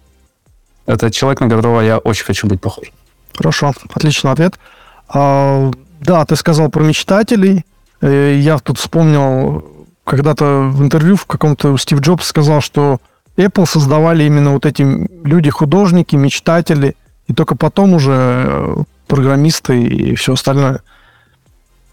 Это 0.86 1.12
человек, 1.12 1.40
на 1.40 1.50
которого 1.50 1.82
я 1.82 2.00
очень 2.00 2.26
хочу 2.26 2.48
быть 2.48 2.60
похож. 2.60 2.92
Хорошо, 3.36 3.74
отличный 3.94 4.32
ответ. 4.32 4.60
А, 5.08 5.72
да, 6.00 6.26
ты 6.26 6.36
сказал 6.36 6.70
про 6.70 6.84
мечтателей. 6.84 7.66
Э, 8.02 8.36
я 8.40 8.58
тут 8.60 8.78
вспомнил, 8.78 9.66
когда-то 10.04 10.70
в 10.72 10.84
интервью 10.84 11.16
в 11.16 11.26
каком-то 11.26 11.78
Стив 11.78 12.00
Джобс 12.00 12.28
сказал, 12.28 12.62
что 12.62 13.00
Apple 13.38 13.66
создавали 13.66 14.24
именно 14.24 14.52
вот 14.52 14.66
эти 14.66 14.82
люди-художники, 14.82 16.16
мечтатели, 16.16 16.96
и 17.28 17.34
только 17.34 17.56
потом 17.56 17.94
уже 17.94 18.14
э, 18.16 18.76
программисты 19.08 19.82
и 19.82 20.16
все 20.16 20.34
остальное. 20.34 20.82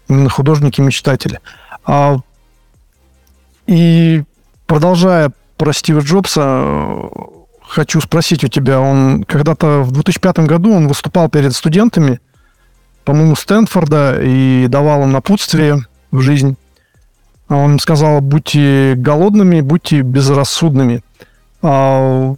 Именно 0.09 0.29
художники-мечтатели. 0.29 1.39
А, 1.85 2.17
и 3.65 4.23
продолжая 4.65 5.31
про 5.57 5.73
Стива 5.73 5.99
Джобса, 5.99 6.99
хочу 7.67 8.01
спросить 8.01 8.43
у 8.43 8.47
тебя, 8.47 8.79
он 8.79 9.23
когда-то 9.23 9.81
в 9.81 9.91
2005 9.91 10.39
году 10.39 10.73
он 10.73 10.87
выступал 10.87 11.29
перед 11.29 11.53
студентами, 11.53 12.19
по-моему, 13.03 13.35
Стэнфорда, 13.35 14.19
и 14.21 14.67
давал 14.67 15.03
им 15.03 15.11
напутствие 15.11 15.85
в 16.11 16.21
жизнь. 16.21 16.57
Он 17.49 17.79
сказал, 17.79 18.19
будьте 18.19 18.95
голодными, 18.97 19.61
будьте 19.61 20.01
безрассудными. 20.01 21.03
А, 21.61 22.35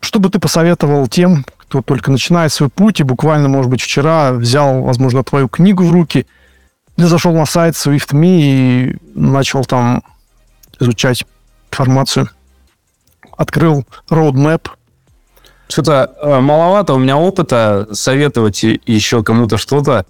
что 0.00 0.18
бы 0.18 0.28
ты 0.28 0.38
посоветовал 0.38 1.06
тем, 1.08 1.44
кто 1.56 1.80
только 1.82 2.10
начинает 2.10 2.52
свой 2.52 2.68
путь 2.68 3.00
и 3.00 3.04
буквально, 3.04 3.48
может 3.48 3.70
быть, 3.70 3.80
вчера 3.80 4.32
взял, 4.32 4.82
возможно, 4.82 5.24
твою 5.24 5.48
книгу 5.48 5.84
в 5.84 5.92
руки, 5.92 6.26
или 6.96 7.06
зашел 7.06 7.32
на 7.32 7.46
сайт 7.46 7.74
SwiftMe 7.74 8.40
и 8.40 8.96
начал 9.14 9.64
там 9.64 10.02
изучать 10.78 11.24
информацию? 11.70 12.28
Открыл 13.40 13.86
roadmap. 14.10 14.68
Что-то 15.68 16.14
э, 16.20 16.40
маловато 16.40 16.92
у 16.92 16.98
меня 16.98 17.16
опыта 17.16 17.88
советовать 17.92 18.62
еще 18.62 19.22
кому-то 19.22 19.56
что-то. 19.56 20.04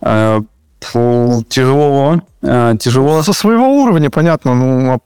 Э, 0.00 0.40
тяжело, 0.80 2.22
э, 2.40 2.74
тяжело. 2.80 3.22
Со 3.22 3.34
своего 3.34 3.82
уровня, 3.82 4.08
понятно, 4.08 4.54
ну, 4.54 4.94
а 4.94 4.98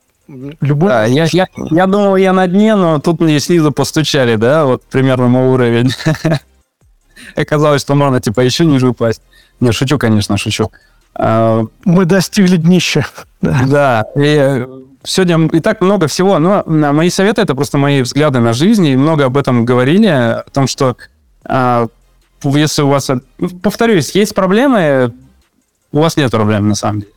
любой... 0.61 0.89
Да, 0.89 1.05
я, 1.05 1.27
я, 1.33 1.49
я 1.57 1.87
думал, 1.87 2.14
я 2.14 2.33
на 2.33 2.47
дне, 2.47 2.77
но 2.77 3.01
тут 3.01 3.20
мне 3.20 3.41
снизу 3.41 3.72
постучали, 3.72 4.37
да, 4.37 4.66
вот 4.66 4.85
примерно 4.85 5.27
мой 5.27 5.49
уровень. 5.49 5.91
Оказалось, 7.37 7.81
что 7.81 7.97
можно, 7.97 8.20
типа, 8.20 8.41
еще 8.41 8.66
ниже 8.66 8.89
упасть. 8.89 9.20
Не, 9.59 9.72
шучу, 9.72 9.99
конечно, 9.99 10.37
шучу. 10.37 10.70
А, 11.16 11.64
Мы 11.85 12.05
достигли 12.05 12.57
днища. 12.57 13.05
Да, 13.41 14.05
и 14.14 14.64
сегодня 15.05 15.46
и 15.48 15.61
так 15.61 15.80
много 15.80 16.07
всего, 16.07 16.38
но 16.38 16.62
мои 16.66 17.11
советы 17.11 17.42
это 17.42 17.55
просто 17.55 17.78
мои 17.78 18.02
взгляды 18.02 18.40
на 18.40 18.52
жизнь, 18.52 18.86
и 18.86 18.96
много 18.96 19.26
об 19.26 19.36
этом 19.36 19.64
говорили, 19.64 20.07
о 20.07 20.44
том, 20.52 20.66
что 20.66 20.96
а, 21.44 21.88
если 22.42 22.82
у 22.82 22.88
вас, 22.88 23.11
повторюсь, 23.62 24.11
есть 24.12 24.34
проблемы, 24.34 25.12
у 25.92 26.00
вас 26.00 26.16
нет 26.16 26.30
проблем 26.30 26.68
на 26.68 26.74
самом 26.74 27.00
деле. 27.00 27.12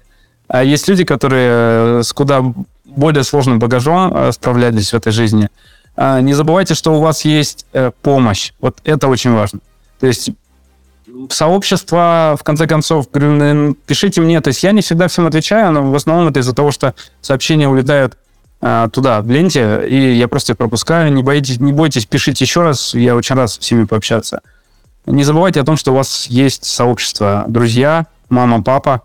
А 0.47 0.63
есть 0.63 0.87
люди, 0.87 1.03
которые 1.03 2.03
с 2.03 2.13
куда 2.13 2.41
более 2.85 3.23
сложным 3.23 3.59
багажом 3.59 4.11
а, 4.13 4.31
справлялись 4.31 4.91
в 4.91 4.93
этой 4.93 5.11
жизни. 5.11 5.49
А, 5.95 6.21
не 6.21 6.33
забывайте, 6.33 6.73
что 6.73 6.93
у 6.93 7.01
вас 7.01 7.25
есть 7.25 7.65
э, 7.73 7.91
помощь. 8.01 8.53
Вот 8.59 8.77
это 8.83 9.07
очень 9.07 9.33
важно. 9.33 9.59
То 9.99 10.07
есть 10.07 10.31
сообщество, 11.29 12.35
в 12.39 12.43
конце 12.43 12.67
концов, 12.67 13.07
пишите 13.09 14.21
мне. 14.21 14.41
То 14.41 14.49
есть 14.49 14.63
я 14.63 14.71
не 14.71 14.81
всегда 14.81 15.07
всем 15.07 15.27
отвечаю, 15.27 15.71
но 15.71 15.91
в 15.91 15.95
основном 15.95 16.27
это 16.29 16.39
из-за 16.39 16.53
того, 16.53 16.71
что 16.71 16.93
сообщения 17.21 17.67
улетают 17.67 18.17
а, 18.59 18.89
туда, 18.89 19.21
в 19.21 19.29
ленте, 19.29 19.87
и 19.87 20.13
я 20.13 20.27
просто 20.27 20.53
их 20.53 20.57
пропускаю. 20.57 21.13
Не 21.13 21.23
бойтесь, 21.23 21.59
не 21.59 21.73
бойтесь, 21.73 22.05
пишите 22.05 22.43
еще 22.43 22.61
раз. 22.61 22.93
Я 22.93 23.15
очень 23.15 23.35
рад 23.35 23.49
с 23.51 23.57
всеми 23.57 23.85
пообщаться. 23.85 24.41
Не 25.05 25.23
забывайте 25.23 25.61
о 25.61 25.63
том, 25.63 25.77
что 25.77 25.91
у 25.91 25.95
вас 25.95 26.27
есть 26.27 26.65
сообщество, 26.65 27.45
друзья, 27.47 28.07
мама, 28.29 28.61
папа, 28.63 29.03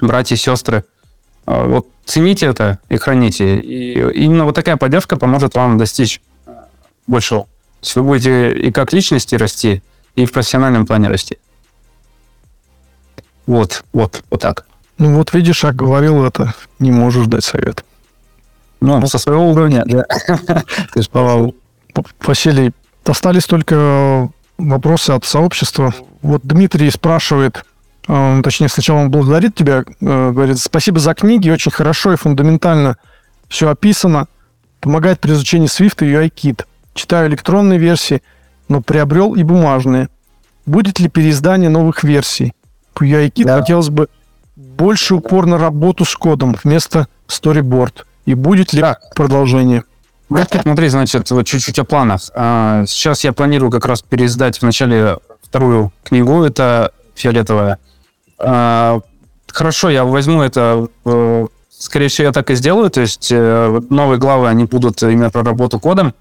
братья, 0.00 0.36
сестры. 0.36 0.84
А, 1.46 1.64
вот 1.66 1.88
цените 2.04 2.46
это 2.46 2.78
и 2.88 2.96
храните. 2.96 3.58
И 3.58 3.94
именно 4.24 4.44
вот 4.44 4.54
такая 4.54 4.76
поддержка 4.76 5.16
поможет 5.16 5.54
вам 5.54 5.78
достичь 5.78 6.20
большего. 7.06 7.42
То 7.80 7.86
есть 7.86 7.96
вы 7.96 8.02
будете 8.02 8.52
и 8.52 8.70
как 8.72 8.92
личности 8.92 9.34
расти, 9.36 9.82
и 10.16 10.24
в 10.24 10.32
профессиональном 10.32 10.86
плане 10.86 11.08
расти. 11.08 11.38
Вот, 13.46 13.84
вот, 13.92 14.24
вот 14.30 14.40
так. 14.40 14.66
Ну 14.98 15.16
вот 15.16 15.32
видишь, 15.34 15.62
я 15.62 15.72
говорил 15.72 16.24
это, 16.24 16.54
не 16.78 16.90
можешь 16.90 17.26
дать 17.26 17.44
совет. 17.44 17.84
Ну, 18.80 19.06
со 19.06 19.18
своего 19.18 19.50
уровня, 19.50 19.84
да. 19.86 20.04
Ты 20.92 21.02
же 21.02 21.52
Василий, 22.20 22.72
остались 23.04 23.44
только 23.44 24.28
вопросы 24.58 25.12
от 25.12 25.24
сообщества. 25.24 25.94
Вот 26.22 26.42
Дмитрий 26.44 26.90
спрашивает, 26.90 27.64
э, 28.08 28.40
точнее, 28.42 28.68
сначала 28.68 28.98
он 28.98 29.10
благодарит 29.10 29.54
тебя, 29.54 29.84
э, 30.00 30.30
говорит, 30.32 30.58
спасибо 30.58 30.98
за 30.98 31.14
книги, 31.14 31.50
очень 31.50 31.70
хорошо 31.70 32.12
и 32.12 32.16
фундаментально 32.16 32.96
все 33.48 33.70
описано, 33.70 34.28
помогает 34.80 35.20
при 35.20 35.32
изучении 35.32 35.68
Swift 35.68 36.04
и 36.04 36.12
UIKit. 36.12 36.64
Читаю 36.94 37.28
электронные 37.28 37.78
версии– 37.78 38.22
но 38.68 38.80
приобрел 38.80 39.34
и 39.34 39.42
бумажные. 39.42 40.08
Будет 40.64 40.98
ли 40.98 41.08
переиздание 41.08 41.70
новых 41.70 42.02
версий? 42.04 42.52
По 42.94 43.04
UIKit 43.04 43.44
да. 43.44 43.60
хотелось 43.60 43.88
бы 43.88 44.08
больше 44.56 45.14
упор 45.14 45.46
на 45.46 45.58
работу 45.58 46.04
с 46.04 46.14
кодом 46.16 46.56
вместо 46.62 47.08
storyboard. 47.28 48.04
И 48.24 48.34
будет 48.34 48.72
ли 48.72 48.80
да. 48.80 48.98
продолжение? 49.14 49.84
Смотри, 50.28 50.88
значит, 50.88 51.30
вот 51.30 51.46
чуть-чуть 51.46 51.78
о 51.78 51.84
планах. 51.84 52.20
А, 52.34 52.84
сейчас 52.86 53.22
я 53.22 53.32
планирую 53.32 53.70
как 53.70 53.86
раз 53.86 54.02
переиздать 54.02 54.60
вначале 54.60 55.18
вторую 55.42 55.92
книгу, 56.02 56.42
это 56.42 56.92
фиолетовая. 57.14 57.78
А, 58.38 59.00
хорошо, 59.52 59.88
я 59.88 60.04
возьму 60.04 60.42
это, 60.42 60.88
э, 61.04 61.46
скорее 61.70 62.08
всего, 62.08 62.26
я 62.26 62.32
так 62.32 62.50
и 62.50 62.56
сделаю, 62.56 62.90
то 62.90 63.00
есть 63.00 63.28
э, 63.30 63.80
новые 63.88 64.18
главы, 64.18 64.48
они 64.48 64.64
будут 64.64 65.02
именно 65.02 65.30
про 65.30 65.44
работу 65.44 65.78
кодом, 65.78 66.12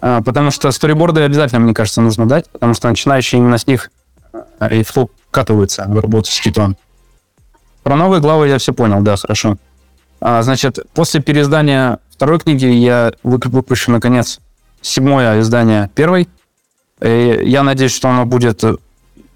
потому 0.00 0.50
что 0.50 0.70
сториборды 0.70 1.20
обязательно, 1.22 1.60
мне 1.60 1.74
кажется, 1.74 2.00
нужно 2.00 2.26
дать, 2.26 2.48
потому 2.50 2.74
что 2.74 2.88
начинающие 2.88 3.38
именно 3.40 3.58
с 3.58 3.66
них 3.66 3.90
э, 4.60 4.80
и 4.80 4.84
вкатываются 4.84 5.84
в 5.86 5.98
работу 5.98 6.30
с 6.30 6.40
китом. 6.40 6.76
Про 7.82 7.96
новые 7.96 8.20
главы 8.20 8.48
я 8.48 8.58
все 8.58 8.72
понял, 8.72 9.00
да, 9.02 9.16
хорошо. 9.16 9.56
А, 10.20 10.42
значит, 10.42 10.78
после 10.94 11.20
переиздания 11.20 11.98
второй 12.10 12.38
книги 12.38 12.66
я 12.66 13.12
выпущу, 13.22 13.90
наконец, 13.90 14.40
седьмое 14.82 15.40
издание 15.40 15.90
первой. 15.94 16.28
И 17.00 17.40
я 17.44 17.62
надеюсь, 17.62 17.92
что 17.94 18.08
оно 18.08 18.26
будет 18.26 18.62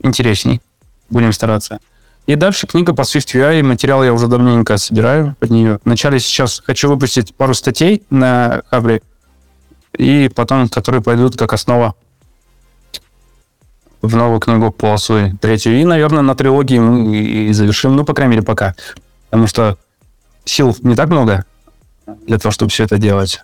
интересней. 0.03 0.61
Будем 1.09 1.33
стараться. 1.33 1.81
И 2.27 2.37
дальше 2.37 2.67
книга 2.67 2.95
по 2.95 3.03
Swift 3.03 3.35
UI. 3.35 3.63
Материал 3.63 4.05
я 4.05 4.13
уже 4.13 4.27
давненько 4.29 4.77
собираю 4.77 5.37
под 5.41 5.51
нее. 5.51 5.79
Вначале 5.85 6.19
сейчас 6.19 6.63
хочу 6.65 6.89
выпустить 6.89 7.35
пару 7.35 7.55
статей 7.55 8.03
на 8.11 8.63
Хабре, 8.71 9.03
и 9.97 10.29
потом, 10.35 10.69
которые 10.69 11.03
пойдут 11.03 11.37
как 11.37 11.53
основа 11.53 11.95
в 14.03 14.15
новую 14.17 14.41
книгу 14.41 14.71
по 14.71 14.97
Суи, 14.97 15.35
третью. 15.41 15.81
И, 15.81 15.85
наверное, 15.85 16.23
на 16.23 16.35
трилогии 16.35 16.79
мы 16.79 17.17
и 17.17 17.53
завершим, 17.53 17.97
ну, 17.97 18.05
по 18.05 18.13
крайней 18.13 18.33
мере, 18.33 18.43
пока. 18.43 18.75
Потому 19.31 19.47
что 19.47 19.79
сил 20.45 20.77
не 20.83 20.95
так 20.95 21.09
много 21.09 21.45
для 22.27 22.39
того, 22.39 22.53
чтобы 22.53 22.71
все 22.71 22.85
это 22.85 22.99
делать. 22.99 23.43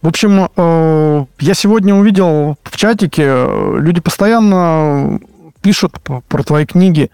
В 0.00 0.06
общем, 0.06 0.48
э, 0.56 1.24
я 1.40 1.54
сегодня 1.54 1.94
увидел 1.94 2.56
в 2.62 2.76
чатике, 2.76 3.24
э, 3.26 3.78
люди 3.80 4.00
постоянно 4.00 5.18
пишут 5.60 5.98
про 6.00 6.42
твои 6.44 6.64
книги, 6.64 7.10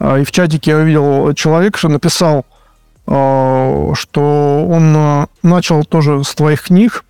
и 0.00 0.22
в 0.24 0.30
чатике 0.30 0.70
я 0.70 0.76
увидел 0.76 1.34
человек, 1.34 1.76
что 1.76 1.88
написал, 1.88 2.46
что 3.04 4.66
он 4.70 5.26
начал 5.42 5.84
тоже 5.84 6.22
с 6.22 6.32
твоих 6.36 6.62
книг, 6.62 7.04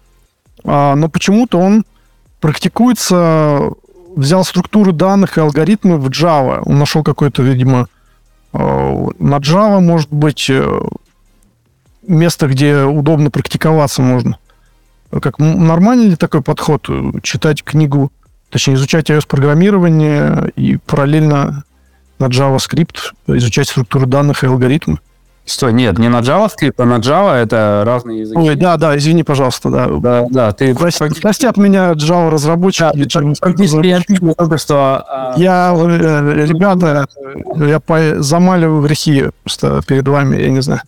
но 0.69 1.09
почему-то 1.09 1.59
он 1.59 1.85
практикуется, 2.40 3.70
взял 4.15 4.45
структуру 4.45 4.93
данных 4.93 5.39
и 5.39 5.40
алгоритмы 5.40 5.97
в 5.97 6.09
Java. 6.09 6.62
Он 6.66 6.78
нашел 6.78 7.03
какой-то, 7.03 7.43
видимо, 7.43 7.89
на 8.53 9.39
Java, 9.39 9.81
может 9.81 10.12
быть, 10.12 10.51
место, 12.07 12.47
где 12.49 12.82
удобно 12.82 13.31
практиковаться 13.31 14.03
можно. 14.03 14.39
Как 15.11 15.39
нормальный 15.39 16.09
ли 16.09 16.16
такой 16.16 16.43
подход? 16.43 16.86
Читать 17.23 17.65
книгу, 17.65 18.12
точнее, 18.51 18.74
изучать 18.74 19.09
iOS-программирование 19.09 20.53
и 20.55 20.77
параллельно 20.77 21.65
на 22.19 22.27
JavaScript 22.27 23.15
изучать 23.27 23.69
структуру 23.69 24.07
данных 24.07 24.45
и 24.45 24.49
алгоритмы? 24.49 24.99
Стой, 25.49 25.73
нет, 25.73 25.99
не 25.99 26.09
на 26.09 26.20
JavaScript, 26.20 26.75
а 26.77 26.85
на 26.85 26.99
Java 26.99 27.35
это 27.35 27.83
разные 27.87 28.20
языки. 28.20 28.39
Ой, 28.39 28.55
да, 28.55 28.77
да, 28.77 28.97
извини, 28.99 29.23
пожалуйста, 29.23 29.70
да. 29.70 29.87
Да, 29.87 30.27
да, 30.31 30.53
ты... 30.53 30.75
Прости, 30.75 31.09
простят 31.20 31.57
меня 31.57 31.93
Java 31.93 32.29
разработчики. 32.29 32.85
Да, 32.95 34.59
что... 34.59 35.05
А, 35.09 35.35
я, 35.37 35.75
э, 35.75 36.47
ребята, 36.47 37.07
я 37.57 38.23
замаливаю 38.23 38.83
грехи 38.83 39.31
просто 39.43 39.81
перед 39.87 40.07
вами, 40.07 40.37
я 40.37 40.51
не 40.51 40.61
знаю. 40.61 40.83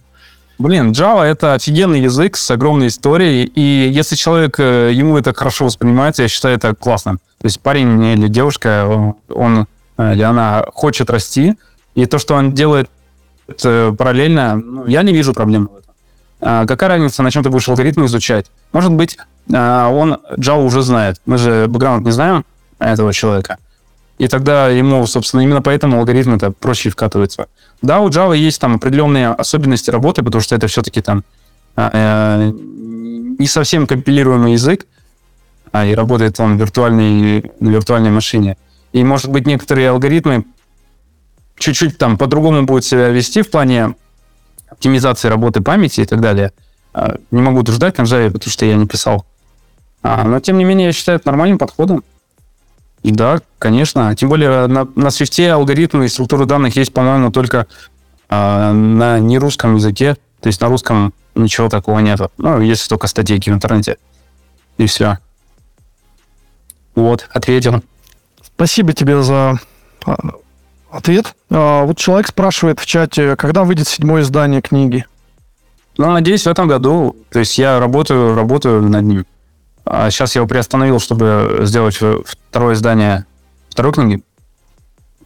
Блин, 0.59 0.91
Java— 0.91 1.23
это 1.24 1.55
офигенный 1.55 2.03
язык 2.03 2.37
с 2.37 2.51
огромной 2.51 2.89
историей, 2.89 3.45
и 3.45 3.89
если 3.91 4.15
человек, 4.15 4.61
э, 4.61 4.91
ему 4.93 5.16
это 5.16 5.32
хорошо 5.32 5.65
воспринимается, 5.65 6.23
я 6.23 6.28
считаю 6.28 6.57
это 6.57 6.74
классно. 6.74 7.15
То 7.15 7.47
есть 7.47 7.61
парень 7.61 8.03
или 8.05 8.28
девушка, 8.28 9.15
он 9.35 9.66
э, 9.97 10.12
или 10.12 10.23
она 10.23 10.66
хочет 10.74 11.09
расти, 11.09 11.55
и 11.95 12.05
то, 12.05 12.19
что 12.19 12.35
он 12.35 12.53
делает 12.53 12.91
э, 13.64 13.93
параллельно, 13.97 14.56
ну, 14.56 14.86
я 14.86 15.02
не 15.02 15.12
вижу 15.12 15.32
проблем 15.32 15.68
в 15.72 15.77
этом. 15.78 15.94
А 16.40 16.66
какая 16.66 16.90
разница, 16.90 17.22
на 17.22 17.31
чем 17.31 17.43
ты 17.43 17.51
будешь 17.51 17.68
алгоритмы 17.68 18.06
изучать? 18.06 18.47
Может 18.72 18.93
быть, 18.93 19.18
а, 19.52 19.89
он 19.89 20.18
Java 20.36 20.64
уже 20.64 20.82
знает. 20.82 21.20
Мы 21.27 21.39
же 21.39 21.66
бэкграунд 21.68 22.05
не 22.05 22.12
знаем 22.12 22.44
этого 22.78 23.12
человека. 23.12 23.59
И 24.18 24.28
тогда 24.28 24.68
ему, 24.68 25.06
собственно, 25.06 25.40
именно 25.40 25.62
поэтому 25.62 25.98
алгоритм 25.98 26.35
это 26.35 26.51
проще 26.51 26.90
вкатывается. 26.90 27.47
Да, 27.82 28.01
у 28.01 28.09
Java 28.09 28.36
есть 28.36 28.60
там 28.60 28.77
определенные 28.77 29.28
особенности 29.28 29.90
работы, 29.90 30.22
потому 30.22 30.43
что 30.43 30.55
это 30.55 30.66
все-таки 30.66 31.01
там 31.01 31.24
э, 31.77 32.52
не 32.52 33.47
совсем 33.47 33.86
компилируемый 33.86 34.52
язык, 34.52 34.86
а 35.72 35.86
и 35.86 35.94
работает 35.94 36.39
он 36.40 36.56
виртуальной, 36.56 37.51
на 37.60 37.68
виртуальной 37.70 38.10
машине. 38.10 38.56
И, 38.93 39.02
может 39.05 39.31
быть, 39.31 39.47
некоторые 39.47 39.90
алгоритмы 39.90 40.44
чуть-чуть 41.61 41.99
там 41.99 42.19
по-другому 42.19 42.65
будут 42.65 42.85
себя 42.85 43.09
вести 43.11 43.43
в 43.43 43.51
плане 43.51 43.95
оптимизации 44.69 45.28
работы 45.28 45.61
памяти 45.61 46.01
и 46.01 46.05
так 46.07 46.20
далее. 46.20 46.53
А, 46.93 47.19
не 47.31 47.43
могу 47.43 47.61
утверждать 47.61 47.99
на 47.99 48.03
Java, 48.03 48.31
потому 48.31 48.51
что 48.51 48.65
я 48.65 48.74
не 48.74 48.87
писал. 48.87 49.24
А, 50.03 50.24
но, 50.24 50.41
тем 50.41 50.59
не 50.59 50.65
менее, 50.65 50.87
я 50.87 50.93
считаю 50.93 51.19
это 51.19 51.28
нормальным 51.28 51.59
подходом. 51.59 52.03
Да, 53.03 53.41
конечно. 53.59 54.15
Тем 54.16 54.28
более 54.28 54.66
на, 54.66 54.85
на 54.85 55.09
Swift 55.09 55.49
алгоритмы 55.49 56.07
и 56.07 56.09
структуры 56.09 56.47
данных 56.47 56.77
есть, 56.77 56.93
по-моему, 56.93 57.31
только 57.31 57.66
э, 58.28 58.73
на 58.73 59.19
нерусском 59.20 59.77
языке. 59.77 60.16
То 60.41 60.49
есть 60.49 60.61
на 60.61 60.69
русском 60.69 61.15
ничего 61.35 61.69
такого 61.69 61.99
нету. 62.01 62.31
Ну, 62.39 62.61
если 62.61 62.89
только 62.89 63.07
статейки 63.07 63.51
в 63.51 63.55
интернете. 63.55 63.97
И 64.77 64.87
все. 64.87 65.19
Вот, 66.95 67.28
ответил. 67.32 67.82
Спасибо 68.43 68.93
тебе 68.93 69.23
за 69.23 69.59
а, 70.05 70.16
ответ. 70.91 71.35
А, 71.51 71.85
вот 71.85 71.99
человек 71.99 72.29
спрашивает 72.29 72.81
в 72.81 72.87
чате, 72.87 73.37
когда 73.37 73.65
выйдет 73.65 73.89
седьмое 73.89 74.23
издание 74.23 74.61
книги? 74.61 75.07
Ну, 75.97 76.11
надеюсь, 76.11 76.45
в 76.45 76.47
этом 76.49 76.69
году. 76.69 77.17
То 77.31 77.41
есть 77.41 77.59
я 77.59 77.79
работаю, 77.79 78.35
работаю 78.35 78.83
над 78.83 79.05
ним. 79.05 79.27
А 79.85 80.11
сейчас 80.11 80.35
я 80.35 80.41
его 80.41 80.49
приостановил, 80.49 81.01
чтобы 81.01 81.61
сделать 81.62 81.99
второе 82.25 82.75
издание 82.75 83.27
второй 83.69 83.93
книги. 83.93 84.23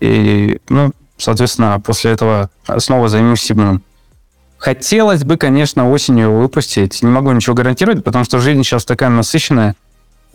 И, 0.00 0.60
ну, 0.68 0.92
соответственно, 1.16 1.80
после 1.80 2.12
этого 2.12 2.50
снова 2.78 3.08
займусь 3.08 3.42
Сибным. 3.42 3.82
Хотелось 4.58 5.24
бы, 5.24 5.36
конечно, 5.36 5.90
осенью 5.90 6.28
его 6.28 6.40
выпустить. 6.40 7.02
Не 7.02 7.10
могу 7.10 7.30
ничего 7.32 7.54
гарантировать, 7.54 8.02
потому 8.02 8.24
что 8.24 8.38
жизнь 8.38 8.62
сейчас 8.62 8.84
такая 8.84 9.10
насыщенная. 9.10 9.76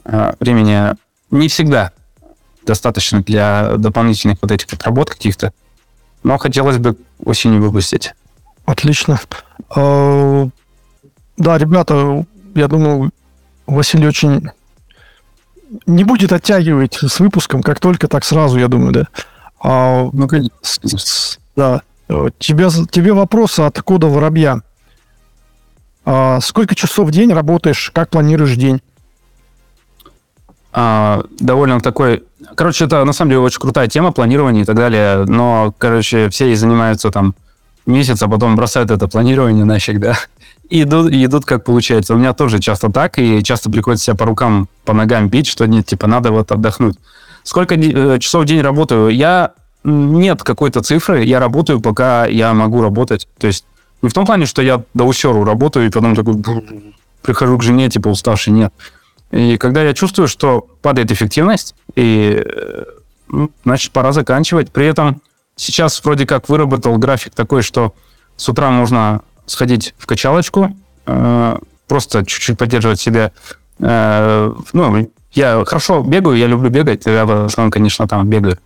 А, 0.05 0.35
времени 0.39 0.95
не 1.31 1.47
всегда 1.47 1.91
достаточно 2.69 3.23
для 3.23 3.77
дополнительных 3.77 4.37
вот 4.41 4.51
этих 4.51 4.71
вот 4.71 4.83
работ 4.83 5.09
каких-то. 5.09 5.51
Но 6.21 6.37
хотелось 6.37 6.77
бы 6.77 6.95
осенью 7.25 7.61
выпустить. 7.61 8.13
Отлично. 8.65 9.19
А, 9.75 10.47
да, 11.37 11.57
ребята, 11.57 12.25
я 12.53 12.67
думаю, 12.67 13.09
Василий 13.65 14.07
очень 14.07 14.49
не 15.87 16.03
будет 16.03 16.31
оттягивать 16.31 16.99
с 17.01 17.19
выпуском, 17.19 17.63
как 17.63 17.79
только, 17.79 18.07
так 18.07 18.23
сразу, 18.23 18.59
я 18.59 18.67
думаю, 18.67 18.91
да. 18.91 19.07
А, 19.61 20.09
ну, 20.13 20.27
конечно. 20.27 20.59
Да. 21.55 21.81
Тебе, 22.37 22.69
тебе 22.91 23.13
вопрос 23.13 23.57
от 23.59 23.81
кода 23.81 24.07
воробья. 24.07 24.61
А, 26.05 26.39
сколько 26.41 26.75
часов 26.75 27.07
в 27.07 27.11
день 27.11 27.33
работаешь? 27.33 27.91
Как 27.93 28.09
планируешь 28.09 28.55
день? 28.55 28.81
А, 30.71 31.23
довольно 31.39 31.79
такой... 31.79 32.23
Короче, 32.55 32.85
это 32.85 33.03
на 33.03 33.13
самом 33.13 33.31
деле 33.31 33.41
очень 33.41 33.59
крутая 33.59 33.87
тема, 33.87 34.11
планирование 34.11 34.63
и 34.63 34.65
так 34.65 34.75
далее. 34.75 35.25
Но, 35.25 35.73
короче, 35.77 36.29
все 36.29 36.51
и 36.51 36.55
занимаются 36.55 37.11
там 37.11 37.35
месяц, 37.85 38.21
а 38.21 38.27
потом 38.27 38.55
бросают 38.55 38.91
это 38.91 39.07
планирование 39.07 39.65
нафиг, 39.65 39.99
да 39.99 40.17
и 40.69 40.83
идут, 40.83 41.11
и 41.11 41.25
идут 41.25 41.45
как 41.45 41.63
получается. 41.63 42.13
У 42.13 42.17
меня 42.17 42.33
тоже 42.33 42.59
часто 42.59 42.91
так, 42.91 43.17
и 43.17 43.43
часто 43.43 43.69
приходится 43.69 44.05
себя 44.05 44.15
по 44.15 44.25
рукам, 44.25 44.69
по 44.85 44.93
ногам 44.93 45.27
бить, 45.27 45.47
что 45.47 45.65
нет, 45.65 45.85
типа, 45.87 46.07
надо 46.07 46.31
вот 46.31 46.51
отдохнуть. 46.51 46.97
Сколько 47.43 47.75
э, 47.75 48.19
часов 48.19 48.43
в 48.43 48.45
день 48.45 48.61
работаю? 48.61 49.09
Я... 49.09 49.53
Нет 49.85 50.43
какой-то 50.43 50.81
цифры, 50.81 51.23
я 51.23 51.39
работаю, 51.39 51.79
пока 51.79 52.25
я 52.25 52.53
могу 52.53 52.81
работать. 52.81 53.29
То 53.37 53.47
есть 53.47 53.63
не 54.01 54.09
в 54.09 54.13
том 54.13 54.25
плане, 54.25 54.45
что 54.45 54.61
я 54.61 54.83
до 54.93 55.05
усеру 55.05 55.45
работаю, 55.45 55.87
и 55.87 55.89
потом 55.89 56.15
такой 56.15 56.35
прихожу 57.21 57.57
к 57.57 57.63
жене, 57.63 57.89
типа, 57.89 58.09
уставший, 58.09 58.51
нет. 58.51 58.73
И 59.31 59.57
когда 59.57 59.83
я 59.83 59.93
чувствую, 59.93 60.27
что 60.27 60.67
падает 60.81 61.11
эффективность, 61.11 61.75
и 61.95 62.43
э, 62.43 62.83
ну, 63.29 63.51
значит, 63.63 63.91
пора 63.91 64.11
заканчивать. 64.11 64.71
При 64.71 64.85
этом 64.85 65.21
сейчас 65.55 66.03
вроде 66.03 66.25
как 66.25 66.49
выработал 66.49 66.97
график 66.97 67.33
такой, 67.33 67.61
что 67.61 67.93
с 68.35 68.49
утра 68.49 68.69
можно 68.71 69.21
сходить 69.45 69.93
в 69.97 70.05
качалочку, 70.05 70.75
э, 71.05 71.57
просто 71.87 72.25
чуть-чуть 72.25 72.57
поддерживать 72.57 72.99
себя. 72.99 73.31
Э, 73.79 74.53
ну, 74.73 75.11
я 75.33 75.63
хорошо 75.65 76.01
бегаю, 76.01 76.37
я 76.37 76.47
люблю 76.47 76.69
бегать, 76.69 77.05
я 77.05 77.25
в 77.25 77.45
основном, 77.45 77.71
конечно, 77.71 78.07
там 78.07 78.27
бегаю. 78.27 78.57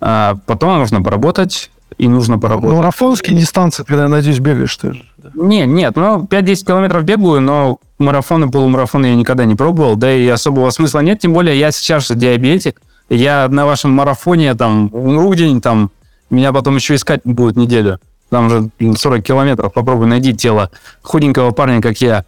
А 0.00 0.36
потом 0.46 0.78
нужно 0.78 1.02
поработать, 1.02 1.70
и 1.96 2.08
нужно 2.08 2.38
поработать. 2.38 2.70
Ну, 2.70 2.76
марафонские 2.78 3.38
дистанции, 3.38 3.84
когда, 3.84 4.04
я 4.04 4.08
надеюсь, 4.08 4.40
бегаешь 4.40 4.76
ты 4.76 4.94
же. 4.94 5.04
Да? 5.24 5.30
Нет, 5.34 5.68
нет, 5.68 5.96
ну, 5.96 6.24
5-10 6.24 6.66
километров 6.66 7.04
бегаю, 7.04 7.40
но 7.40 7.78
марафоны, 7.98 8.50
полумарафоны 8.50 9.06
я 9.06 9.14
никогда 9.14 9.46
не 9.46 9.54
пробовал, 9.54 9.96
да 9.96 10.12
и 10.12 10.28
особого 10.28 10.68
смысла 10.70 11.00
нет, 11.00 11.20
тем 11.20 11.32
более 11.32 11.58
я 11.58 11.72
сейчас 11.72 12.08
же 12.08 12.14
диабетик, 12.14 12.82
я 13.08 13.48
на 13.48 13.64
вашем 13.64 13.92
марафоне, 13.92 14.54
там, 14.54 14.90
умру 14.92 15.34
день, 15.34 15.62
там, 15.62 15.90
меня 16.28 16.52
потом 16.52 16.76
еще 16.76 16.94
искать 16.94 17.22
будут 17.24 17.56
неделю. 17.56 18.00
Там 18.28 18.50
же 18.50 18.70
40 18.96 19.22
километров. 19.22 19.72
Попробуй 19.72 20.06
найди 20.06 20.34
тело 20.34 20.70
худенького 21.02 21.52
парня, 21.52 21.80
как 21.80 21.98
я, 21.98 22.24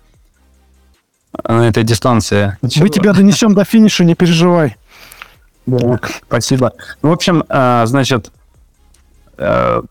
на 1.45 1.69
этой 1.69 1.83
дистанции. 1.83 2.57
Мы 2.63 2.69
Чего? 2.69 2.89
тебя 2.89 3.13
донесем 3.13 3.55
до 3.55 3.65
финиша, 3.65 4.05
не 4.05 4.15
переживай. 4.15 4.77
Да. 5.67 5.99
Спасибо. 6.27 6.73
Ну, 7.03 7.11
в 7.11 7.13
общем, 7.13 7.45
а, 7.49 7.85
значит, 7.87 8.31
э, 9.37 9.83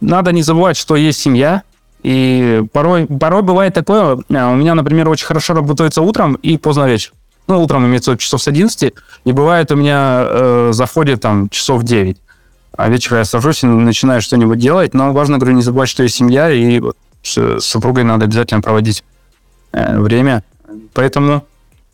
надо 0.00 0.32
не 0.32 0.42
забывать, 0.42 0.76
что 0.76 0.96
есть 0.96 1.20
семья, 1.20 1.62
и 2.04 2.62
порой, 2.72 3.06
порой 3.06 3.42
бывает 3.42 3.74
такое, 3.74 4.18
а, 4.32 4.50
у 4.50 4.54
меня, 4.54 4.74
например, 4.74 5.08
очень 5.08 5.26
хорошо 5.26 5.54
работается 5.54 6.02
утром 6.02 6.34
и 6.34 6.58
поздно 6.58 6.84
вечером. 6.84 7.16
Ну, 7.46 7.62
утром 7.62 7.86
имеется 7.86 8.16
часов 8.16 8.42
с 8.42 8.48
11, 8.48 8.94
и 9.24 9.32
бывает 9.32 9.72
у 9.72 9.76
меня 9.76 10.24
э, 10.26 10.70
заходит 10.72 11.20
там 11.20 11.48
часов 11.48 11.82
9 11.82 12.18
а 12.76 12.88
вечером 12.88 13.18
я 13.18 13.24
сажусь 13.24 13.62
и 13.62 13.66
начинаю 13.66 14.20
что-нибудь 14.20 14.58
делать. 14.58 14.94
Но 14.94 15.12
важно, 15.12 15.38
говорю, 15.38 15.56
не 15.56 15.62
забывать, 15.62 15.88
что 15.88 16.02
есть 16.02 16.16
семья, 16.16 16.50
и 16.50 16.80
вот 16.80 16.96
с 17.22 17.60
супругой 17.60 18.04
надо 18.04 18.24
обязательно 18.24 18.60
проводить 18.60 19.04
э, 19.72 19.98
время. 19.98 20.42
Поэтому 20.92 21.44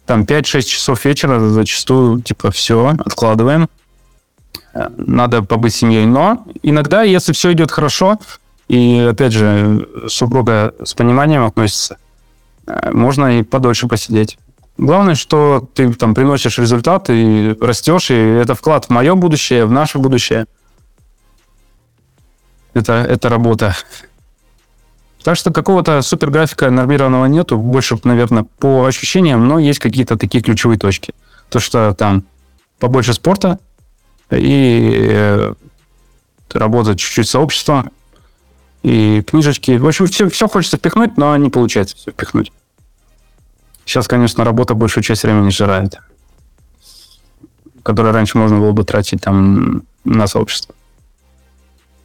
там 0.07 0.23
5-6 0.23 0.63
часов 0.63 1.05
вечера 1.05 1.39
зачастую, 1.39 2.23
типа, 2.23 2.51
все, 2.51 2.95
откладываем. 2.99 3.69
Э, 4.73 4.89
надо 4.97 5.43
побыть 5.43 5.75
семьей. 5.75 6.07
Но 6.07 6.47
иногда, 6.63 7.03
если 7.03 7.33
все 7.33 7.53
идет 7.53 7.71
хорошо, 7.71 8.19
и, 8.71 9.01
опять 9.01 9.33
же, 9.33 9.89
супруга 10.07 10.73
с 10.85 10.95
пониманием 10.95 11.45
относится, 11.45 11.99
э, 12.69 12.93
можно 12.93 13.41
и 13.41 13.43
подольше 13.43 13.89
посидеть. 13.89 14.39
Главное, 14.79 15.17
что 15.17 15.69
ты 15.75 15.93
там 15.93 16.15
приносишь 16.15 16.57
результат 16.57 17.11
и 17.11 17.57
растешь, 17.61 18.13
и 18.13 18.15
это 18.15 18.55
вклад 18.55 18.85
в 18.85 18.91
мое 18.91 19.17
будущее, 19.17 19.67
в 19.67 19.73
наше 19.73 19.99
будущее. 19.99 20.47
Это, 22.73 22.93
это 22.93 23.29
работа. 23.29 23.75
Так 25.25 25.37
что 25.37 25.51
какого-то 25.53 26.01
супер 26.03 26.31
графика 26.31 26.71
нормированного 26.71 27.27
нету, 27.27 27.59
больше, 27.59 27.99
наверное, 28.05 28.47
по 28.61 28.87
ощущениям, 28.87 29.49
но 29.49 29.59
есть 29.59 29.81
какие-то 29.81 30.17
такие 30.17 30.45
ключевые 30.45 30.79
точки. 30.79 31.13
То, 31.49 31.59
что 31.59 31.93
там 31.95 32.23
побольше 32.79 33.15
спорта 33.15 33.59
и 34.31 35.09
э, 35.11 35.55
работа 36.53 36.97
чуть-чуть 36.97 37.29
сообщества, 37.29 37.91
и 38.83 39.23
книжечки. 39.23 39.73
В 39.73 39.87
общем, 39.87 40.07
все, 40.07 40.29
все 40.29 40.49
хочется 40.49 40.77
впихнуть, 40.77 41.17
но 41.17 41.37
не 41.37 41.51
получается 41.51 41.97
все 41.97 42.11
впихнуть. 42.11 42.53
Сейчас, 43.85 44.09
конечно, 44.09 44.45
работа 44.45 44.75
большую 44.75 45.03
часть 45.03 45.23
времени 45.23 45.51
сжирает, 45.51 45.99
которое 47.83 48.13
раньше 48.13 48.39
можно 48.39 48.59
было 48.59 48.73
бы 48.73 48.85
тратить 48.85 49.21
там 49.23 49.83
на 50.05 50.27
сообщество. 50.27 50.75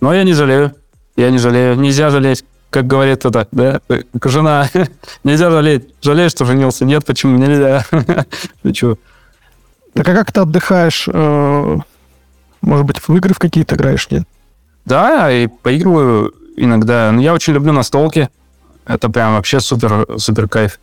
Но 0.02 0.14
я 0.14 0.24
не 0.24 0.34
жалею. 0.34 0.76
Я 1.16 1.30
не 1.30 1.38
жалею. 1.38 1.76
Нельзя 1.76 2.10
жалеть, 2.10 2.44
как 2.70 2.88
говорит 2.88 3.26
это, 3.26 3.48
да, 3.52 3.80
жена. 4.24 4.70
нельзя 5.24 5.50
жалеть. 5.50 5.94
Жалеешь, 6.02 6.32
что 6.32 6.46
женился? 6.46 6.86
Нет, 6.86 7.06
почему 7.06 7.38
нельзя? 7.38 7.86
Ты 8.64 8.74
Так 9.94 10.10
а 10.10 10.14
как 10.14 10.32
ты 10.34 10.42
отдыхаешь? 10.42 11.08
Э, 11.08 11.78
может 12.62 12.86
быть, 12.86 12.98
в 13.00 13.16
игры 13.16 13.34
в 13.34 13.40
какие-то 13.40 13.76
играешь, 13.76 14.10
нет? 14.12 14.28
Да, 14.84 15.32
и 15.32 15.48
поигрываю 15.48 16.34
иногда. 16.56 17.11
Но 17.11 17.22
я 17.22 17.34
очень 17.34 17.53
люблю 17.53 17.72
настолки. 17.72 18.30
Это 18.86 19.10
прям 19.10 19.34
вообще 19.34 19.60
супер, 19.60 20.06
супер 20.18 20.48
кайф. 20.48 20.80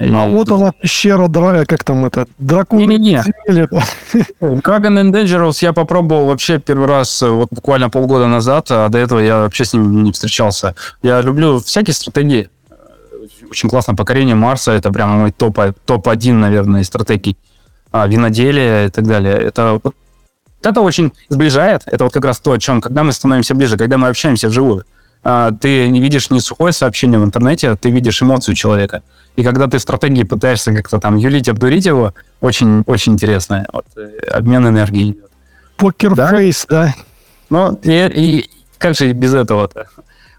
А 0.00 0.28
вот 0.28 0.48
она, 0.50 0.72
пещера, 0.72 1.26
дра... 1.26 1.64
как 1.64 1.82
там 1.82 2.04
это, 2.04 2.28
дракон. 2.38 2.78
Не-не-не. 2.78 3.24
Dragon 3.48 3.82
and 4.40 5.12
Dangerous 5.12 5.58
я 5.60 5.72
попробовал 5.72 6.26
вообще 6.26 6.60
первый 6.60 6.86
раз 6.86 7.20
э, 7.20 7.28
вот 7.28 7.48
буквально 7.50 7.90
полгода 7.90 8.28
назад, 8.28 8.68
а 8.70 8.88
до 8.90 8.98
этого 8.98 9.18
я 9.18 9.40
вообще 9.40 9.64
с 9.64 9.72
ним 9.72 10.04
не 10.04 10.12
встречался. 10.12 10.76
Я 11.02 11.20
люблю 11.20 11.58
всякие 11.58 11.94
стратегии. 11.94 12.48
Очень 13.50 13.68
классно. 13.68 13.96
Покорение 13.96 14.36
Марса, 14.36 14.70
это 14.70 14.92
прямо 14.92 15.14
мой 15.14 15.32
топ, 15.32 15.58
топ-1, 15.84 16.32
наверное, 16.32 16.84
стратегий. 16.84 17.36
А, 17.90 18.06
виноделие 18.06 18.86
и 18.86 18.90
так 18.90 19.04
далее. 19.04 19.34
Это 19.34 19.80
это 20.62 20.80
очень 20.80 21.12
сближает. 21.28 21.82
Это 21.86 22.04
вот 22.04 22.12
как 22.12 22.24
раз 22.24 22.38
то, 22.38 22.52
о 22.52 22.58
чем, 22.58 22.80
когда 22.80 23.02
мы 23.02 23.12
становимся 23.12 23.54
ближе, 23.54 23.76
когда 23.76 23.98
мы 23.98 24.08
общаемся 24.08 24.48
вживую. 24.48 24.84
А, 25.24 25.52
ты 25.52 25.88
не 25.88 26.00
видишь 26.00 26.30
не 26.30 26.40
сухое 26.40 26.72
сообщение 26.72 27.18
в 27.18 27.24
интернете, 27.24 27.70
а 27.70 27.76
ты 27.76 27.90
видишь 27.90 28.22
эмоцию 28.22 28.54
человека. 28.54 29.02
И 29.36 29.42
когда 29.42 29.66
ты 29.66 29.78
в 29.78 29.82
стратегии 29.82 30.22
пытаешься 30.22 30.72
как-то 30.72 30.98
там 30.98 31.16
юлить, 31.16 31.48
обдурить 31.48 31.86
его, 31.86 32.14
очень, 32.40 32.82
очень 32.86 33.12
интересно. 33.12 33.66
Вот, 33.72 33.86
э, 33.96 34.18
обмен 34.30 34.66
энергией 34.66 35.18
Покерфейс, 35.76 36.66
да? 36.68 36.86
да? 36.86 36.94
Ну, 37.50 37.80
и, 37.82 38.10
и 38.14 38.50
как 38.78 38.94
же 38.96 39.12
без 39.12 39.34
этого-то? 39.34 39.86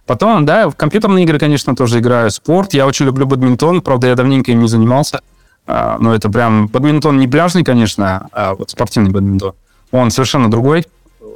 Потом, 0.06 0.45
да, 0.45 0.69
в 0.69 0.76
компьютерные 0.76 1.23
игры, 1.23 1.39
конечно, 1.39 1.76
тоже 1.76 1.99
играю. 1.99 2.31
Спорт. 2.31 2.73
Я 2.73 2.88
очень 2.88 3.06
люблю 3.06 3.26
бадминтон. 3.26 3.81
Правда, 3.81 4.07
я 4.07 4.15
давненько 4.15 4.51
им 4.51 4.61
не 4.61 4.68
занимался. 4.68 5.22
А, 5.65 5.97
но 5.99 6.14
это 6.15 6.30
прям... 6.30 6.68
Бадминтон 6.68 7.19
не 7.19 7.27
пляжный, 7.27 7.64
конечно, 7.64 8.27
а 8.31 8.56
вот 8.56 8.72
спортивный 8.72 9.11
бадминтон. 9.11 9.53
Он 9.91 10.11
совершенно 10.11 10.49
другой 10.49 10.85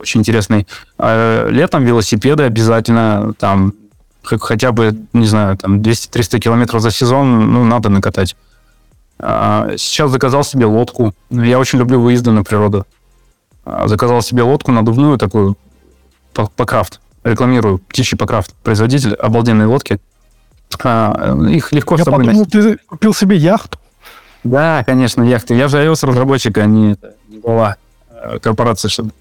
очень 0.04 0.20
интересный. 0.20 0.68
А 0.98 1.50
летом 1.50 1.84
велосипеды 1.84 2.44
обязательно, 2.44 3.34
там, 3.40 3.74
хотя 4.22 4.72
бы, 4.72 4.96
не 5.14 5.26
знаю, 5.26 5.58
там 5.58 5.80
200-300 5.80 6.40
километров 6.40 6.82
за 6.82 6.92
сезон, 6.92 7.52
ну, 7.52 7.64
надо 7.64 7.90
накатать. 7.90 8.36
А 9.20 9.76
сейчас 9.78 10.12
заказал 10.12 10.44
себе 10.44 10.66
лодку. 10.66 11.14
Я 11.30 11.60
очень 11.60 11.80
люблю 11.80 12.00
выезды 12.00 12.32
на 12.32 12.44
природу. 12.44 12.86
А 13.66 13.88
заказал 13.88 14.22
себе 14.22 14.44
лодку 14.44 14.72
надувную 14.72 15.18
такую, 15.18 15.58
по, 16.34 16.48
по 16.48 16.66
крафт. 16.66 17.00
Рекламирую. 17.24 17.80
Птичий 17.80 18.18
покрафт. 18.18 18.54
Производитель. 18.64 19.14
Обалденные 19.14 19.68
лодки. 19.68 20.00
А, 20.84 21.38
их 21.50 21.72
легко 21.72 21.96
Я 21.96 22.04
подумал, 22.04 22.26
носить. 22.40 22.52
ты 22.52 22.78
купил 22.88 23.14
себе 23.14 23.38
яхту. 23.38 23.80
Да, 24.44 24.84
конечно, 24.86 25.24
яхты. 25.24 25.56
Я 25.56 25.70
же 25.70 25.78
iOS-разработчик, 25.78 26.58
а 26.58 26.66
не, 26.66 26.98
не 27.30 27.40
глава 27.40 27.78
э, 28.10 28.40
корпорации, 28.40 28.90
чтобы 28.90 29.12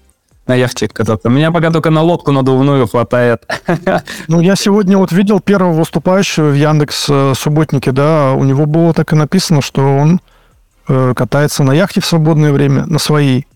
на 0.47 0.55
яхте 0.55 0.87
кататься. 0.87 1.29
Меня 1.29 1.51
пока 1.51 1.71
только 1.71 1.89
на 1.89 2.01
лодку 2.01 2.31
надувную 2.31 2.87
хватает. 2.87 3.45
Ну, 4.27 4.41
я 4.41 4.55
сегодня 4.55 4.97
вот 4.97 5.11
видел 5.11 5.39
первого 5.39 5.73
выступающего 5.73 6.49
в 6.49 6.55
Яндекс 6.55 7.07
э, 7.09 7.33
Субботнике, 7.35 7.91
да, 7.91 8.33
у 8.33 8.43
него 8.43 8.65
было 8.65 8.93
так 8.93 9.13
и 9.13 9.15
написано, 9.15 9.61
что 9.61 9.81
он 9.81 10.21
э, 10.87 11.13
катается 11.15 11.63
на 11.63 11.73
яхте 11.73 12.01
в 12.01 12.05
свободное 12.05 12.51
время, 12.51 12.85
на 12.85 12.99
своей. 12.99 13.47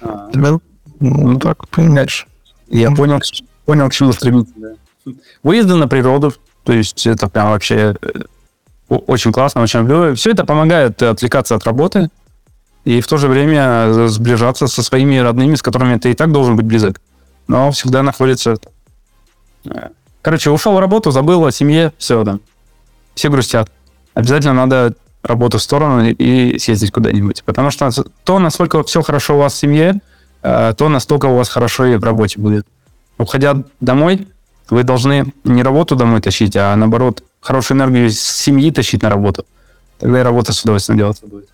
А. 0.00 0.28
Ну, 0.32 0.60
ну, 1.00 1.38
так, 1.38 1.68
понимаешь. 1.68 2.26
Я 2.68 2.90
понял, 2.90 3.20
понял, 3.64 3.88
к 3.88 3.92
чему 3.92 4.12
стремиться. 4.12 4.52
Да. 4.56 5.12
Выезды 5.42 5.74
на 5.74 5.88
природу, 5.88 6.32
то 6.64 6.72
есть 6.72 7.06
это 7.06 7.28
прям 7.28 7.50
вообще 7.50 7.96
э, 8.00 8.22
очень 8.88 9.32
классно, 9.32 9.62
очень 9.62 9.80
люблю. 9.80 10.14
Все 10.14 10.30
это 10.30 10.44
помогает 10.44 11.02
отвлекаться 11.02 11.54
от 11.54 11.64
работы, 11.64 12.10
и 12.88 13.02
в 13.02 13.06
то 13.06 13.18
же 13.18 13.28
время 13.28 14.08
сближаться 14.08 14.66
со 14.66 14.82
своими 14.82 15.18
родными, 15.18 15.56
с 15.56 15.62
которыми 15.62 15.98
ты 15.98 16.12
и 16.12 16.14
так 16.14 16.32
должен 16.32 16.56
быть 16.56 16.64
близок. 16.64 17.02
Но 17.46 17.70
всегда 17.70 18.02
находится... 18.02 18.56
Э, 19.66 19.90
короче, 20.22 20.48
ушел 20.48 20.72
в 20.72 20.78
работу, 20.78 21.10
забыл 21.10 21.44
о 21.44 21.52
семье, 21.52 21.92
все, 21.98 22.24
да. 22.24 22.38
Все 23.14 23.28
грустят. 23.28 23.70
Обязательно 24.14 24.54
надо 24.54 24.94
работу 25.22 25.58
в 25.58 25.62
сторону 25.62 26.08
и 26.08 26.58
съездить 26.58 26.90
куда-нибудь. 26.90 27.44
Потому 27.44 27.70
что 27.70 27.90
то, 28.24 28.38
насколько 28.38 28.82
все 28.84 29.02
хорошо 29.02 29.34
у 29.34 29.40
вас 29.40 29.52
в 29.52 29.58
семье, 29.58 30.00
э, 30.40 30.72
то 30.74 30.88
настолько 30.88 31.26
у 31.26 31.36
вас 31.36 31.50
хорошо 31.50 31.84
и 31.84 31.96
в 31.96 32.04
работе 32.04 32.40
будет. 32.40 32.66
Уходя 33.18 33.64
домой, 33.80 34.28
вы 34.70 34.82
должны 34.82 35.34
не 35.44 35.62
работу 35.62 35.94
домой 35.94 36.22
тащить, 36.22 36.56
а 36.56 36.74
наоборот, 36.74 37.22
хорошую 37.42 37.76
энергию 37.76 38.06
из 38.06 38.18
семьи 38.18 38.70
тащить 38.70 39.02
на 39.02 39.10
работу. 39.10 39.44
Тогда 39.98 40.20
и 40.20 40.22
работа 40.22 40.54
с 40.54 40.62
удовольствием 40.62 40.96
делаться 40.96 41.26
будет. 41.26 41.50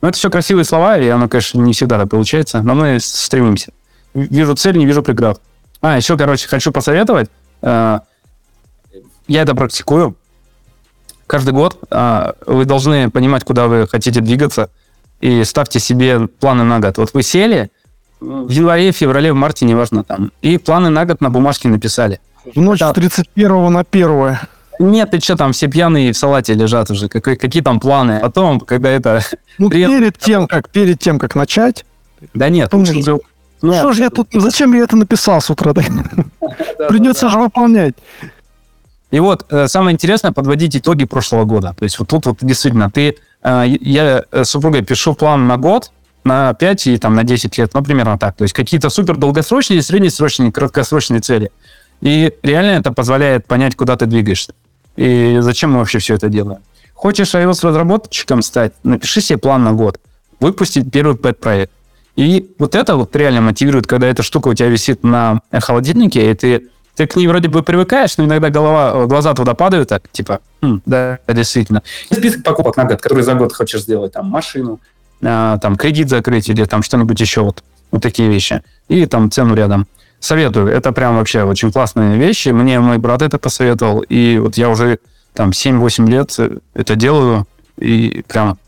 Ну, 0.00 0.08
это 0.08 0.18
все 0.18 0.30
красивые 0.30 0.64
слова, 0.64 0.98
и 0.98 1.08
оно, 1.08 1.28
конечно, 1.28 1.60
не 1.60 1.72
всегда 1.72 1.98
так 1.98 2.10
получается, 2.10 2.62
но 2.62 2.74
мы 2.74 2.98
стремимся. 3.00 3.72
Вижу 4.14 4.54
цель, 4.54 4.76
не 4.76 4.86
вижу 4.86 5.02
преград. 5.02 5.40
А, 5.80 5.96
еще, 5.96 6.16
короче, 6.16 6.48
хочу 6.48 6.72
посоветовать. 6.72 7.30
Э, 7.62 8.00
я 9.28 9.42
это 9.42 9.54
практикую. 9.54 10.16
Каждый 11.26 11.52
год 11.52 11.78
э, 11.90 12.32
вы 12.46 12.64
должны 12.64 13.10
понимать, 13.10 13.44
куда 13.44 13.66
вы 13.66 13.86
хотите 13.88 14.20
двигаться, 14.20 14.70
и 15.20 15.44
ставьте 15.44 15.80
себе 15.80 16.28
планы 16.28 16.64
на 16.64 16.78
год. 16.78 16.98
Вот 16.98 17.14
вы 17.14 17.22
сели 17.22 17.70
в 18.20 18.48
январе, 18.48 18.92
феврале, 18.92 19.32
в 19.32 19.36
марте, 19.36 19.64
неважно 19.64 20.04
там, 20.04 20.32
и 20.42 20.58
планы 20.58 20.90
на 20.90 21.04
год 21.04 21.20
на 21.20 21.30
бумажке 21.30 21.68
написали. 21.68 22.20
В 22.54 22.60
ночь 22.60 22.80
с 22.80 22.92
31 22.92 23.72
на 23.72 23.80
1 23.80 24.38
нет, 24.78 25.10
ты 25.10 25.20
что 25.20 25.36
там, 25.36 25.52
все 25.52 25.68
пьяные 25.68 26.12
в 26.12 26.18
салате 26.18 26.54
лежат 26.54 26.90
уже. 26.90 27.08
Какие, 27.08 27.36
какие 27.36 27.62
там 27.62 27.80
планы? 27.80 28.20
Потом, 28.20 28.60
когда 28.60 28.90
это... 28.90 29.22
Ну, 29.58 29.70
перед 29.70 30.18
тем, 30.18 30.46
как, 30.46 30.68
перед 30.68 30.98
тем, 30.98 31.18
как 31.18 31.34
начать... 31.34 31.86
Да 32.34 32.48
нет. 32.50 32.68
Что, 32.68 33.20
нет. 33.62 33.78
что 33.78 33.92
же 33.92 34.02
я 34.02 34.10
тут... 34.10 34.28
Зачем 34.32 34.74
я 34.74 34.82
это 34.82 34.96
написал 34.96 35.40
с 35.40 35.48
утра? 35.48 35.72
Придется 36.88 37.30
же 37.30 37.38
выполнять. 37.38 37.94
И 39.10 39.20
вот 39.20 39.46
э, 39.50 39.68
самое 39.68 39.94
интересное 39.94 40.32
подводить 40.32 40.76
итоги 40.76 41.04
прошлого 41.04 41.44
года. 41.44 41.74
То 41.78 41.84
есть 41.84 41.98
вот 41.98 42.08
тут 42.08 42.26
вот 42.26 42.38
действительно 42.42 42.90
ты, 42.90 43.16
э, 43.42 43.64
я 43.80 44.24
с 44.30 44.44
супругой 44.44 44.82
пишу 44.82 45.14
план 45.14 45.46
на 45.46 45.56
год, 45.56 45.90
на 46.24 46.52
5 46.54 46.86
и 46.88 46.98
там 46.98 47.14
на 47.14 47.24
10 47.24 47.56
лет, 47.56 47.72
ну, 47.72 47.82
примерно 47.82 48.18
так. 48.18 48.36
То 48.36 48.42
есть 48.42 48.52
какие-то 48.52 48.90
супер 48.90 49.16
долгосрочные, 49.16 49.80
среднесрочные, 49.80 50.52
краткосрочные 50.52 51.20
цели. 51.20 51.50
И 52.00 52.32
реально 52.42 52.80
это 52.80 52.92
позволяет 52.92 53.46
понять, 53.46 53.76
куда 53.76 53.96
ты 53.96 54.06
двигаешься. 54.06 54.52
И 54.96 55.38
зачем 55.40 55.72
мы 55.72 55.78
вообще 55.78 55.98
все 55.98 56.14
это 56.14 56.28
делаем? 56.28 56.60
Хочешь 56.94 57.34
iOS-разработчиком 57.34 58.42
стать? 58.42 58.72
Напиши 58.82 59.20
себе 59.20 59.38
план 59.38 59.64
на 59.64 59.72
год. 59.72 60.00
Выпустить 60.40 60.90
первый 60.90 61.16
пэт-проект. 61.16 61.72
И 62.16 62.54
вот 62.58 62.74
это 62.74 62.96
вот 62.96 63.14
реально 63.14 63.42
мотивирует, 63.42 63.86
когда 63.86 64.06
эта 64.06 64.22
штука 64.22 64.48
у 64.48 64.54
тебя 64.54 64.68
висит 64.68 65.04
на 65.04 65.40
холодильнике, 65.52 66.30
и 66.30 66.34
ты, 66.34 66.68
ты 66.94 67.06
к 67.06 67.14
ней 67.14 67.26
вроде 67.26 67.48
бы 67.48 67.62
привыкаешь, 67.62 68.16
но 68.16 68.24
иногда 68.24 68.48
голова, 68.48 69.06
глаза 69.06 69.34
туда 69.34 69.52
падают, 69.52 69.90
так, 69.90 70.10
типа, 70.10 70.40
хм, 70.62 70.80
да, 70.86 71.18
действительно. 71.28 71.82
Список 72.10 72.42
покупок 72.42 72.78
на 72.78 72.84
год, 72.84 73.02
который 73.02 73.22
за 73.22 73.34
год 73.34 73.52
хочешь 73.52 73.82
сделать, 73.82 74.12
там, 74.12 74.26
машину, 74.28 74.80
а, 75.22 75.58
там, 75.58 75.76
кредит 75.76 76.08
закрыть 76.08 76.48
или 76.48 76.64
там 76.64 76.82
что-нибудь 76.82 77.20
еще, 77.20 77.42
вот, 77.42 77.62
вот 77.90 78.02
такие 78.02 78.30
вещи. 78.30 78.62
И 78.88 79.04
там 79.04 79.30
цену 79.30 79.54
рядом. 79.54 79.86
Советую. 80.20 80.68
Это 80.68 80.92
прям 80.92 81.16
вообще 81.16 81.42
очень 81.42 81.70
классные 81.70 82.18
вещи. 82.18 82.48
Мне 82.50 82.80
мой 82.80 82.98
брат 82.98 83.22
это 83.22 83.38
посоветовал. 83.38 84.00
И 84.00 84.38
вот 84.38 84.56
я 84.56 84.68
уже 84.70 84.98
там 85.34 85.50
7-8 85.50 86.06
лет 86.08 86.36
это 86.74 86.96
делаю. 86.96 87.46
И 87.78 88.24
прям, 88.26 88.58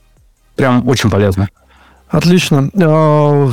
прям 0.57 0.87
очень 0.89 1.11
полезно. 1.11 1.49
Отлично. 2.09 2.71
А, 2.81 3.51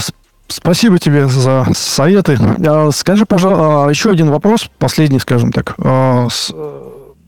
спасибо 0.47 0.99
тебе 0.99 1.27
за 1.27 1.65
советы. 1.73 2.37
А, 2.65 2.89
скажи, 2.91 3.25
пожалуйста, 3.25 3.85
а, 3.85 3.89
еще 3.89 4.11
один 4.11 4.29
вопрос, 4.29 4.69
последний, 4.77 5.19
скажем 5.19 5.51
так. 5.51 5.75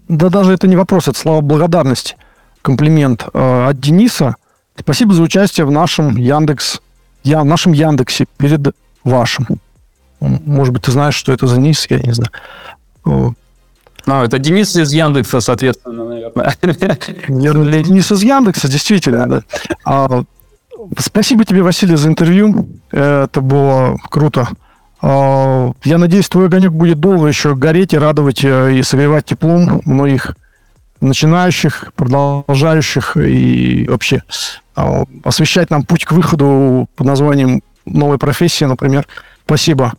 Да 0.08 0.30
даже 0.30 0.54
это 0.54 0.68
не 0.68 0.76
вопрос, 0.78 1.08
это 1.08 1.20
слова 1.20 1.42
благодарности. 1.42 2.16
комплимент 2.62 3.28
э, 3.34 3.68
от 3.70 3.80
Дениса. 3.80 4.36
Спасибо 4.78 5.14
за 5.14 5.22
участие 5.22 5.66
в 5.66 5.72
нашем 5.72 6.16
Яндекс, 6.16 6.82
я, 7.24 7.42
в 7.42 7.46
нашем 7.46 7.74
Яндексе 7.74 8.26
перед 8.38 8.74
вашим. 9.04 9.48
Может 10.20 10.74
быть, 10.74 10.84
ты 10.84 10.92
знаешь, 10.92 11.16
что 11.16 11.32
это 11.32 11.48
за 11.48 11.58
Денис, 11.58 11.86
я 11.90 12.00
не 12.00 12.14
знаю. 12.14 13.36
Ну, 14.08 14.24
это 14.24 14.40
Денис 14.40 14.76
из 14.76 14.94
Яндекса, 14.94 15.42
соответственно, 15.42 16.06
наверное. 16.06 16.46
Наверное, 17.28 17.84
Денис 17.84 18.12
из 18.12 18.24
Яндекса, 18.24 18.70
действительно, 18.70 19.28
да. 19.28 19.42
А, 19.84 20.24
спасибо 20.98 21.44
тебе, 21.44 21.62
Василий, 21.62 21.98
за 21.98 22.08
интервью. 22.08 22.70
Это 22.92 23.42
было 23.42 23.98
круто. 24.10 24.48
А, 25.02 25.72
я 25.84 25.98
надеюсь, 25.98 26.30
твой 26.30 26.46
огонек 26.46 26.72
будет 26.72 27.00
долго 27.00 27.28
еще 27.28 27.54
гореть 27.54 27.94
и 27.94 27.98
радовать 27.98 28.44
э, 28.44 28.78
и 28.78 28.84
согревать 28.84 29.26
теплом 29.26 29.82
многих 29.86 30.36
начинающих, 31.02 31.92
продолжающих 31.96 33.18
и 33.18 33.86
вообще 33.88 34.24
а, 34.76 35.04
освещать 35.24 35.70
нам 35.70 35.84
путь 35.84 36.06
к 36.06 36.14
выходу 36.14 36.90
под 36.96 37.06
названием 37.06 37.62
новой 37.86 38.18
профессии, 38.18 38.66
например. 38.66 39.06
Спасибо. 39.46 39.94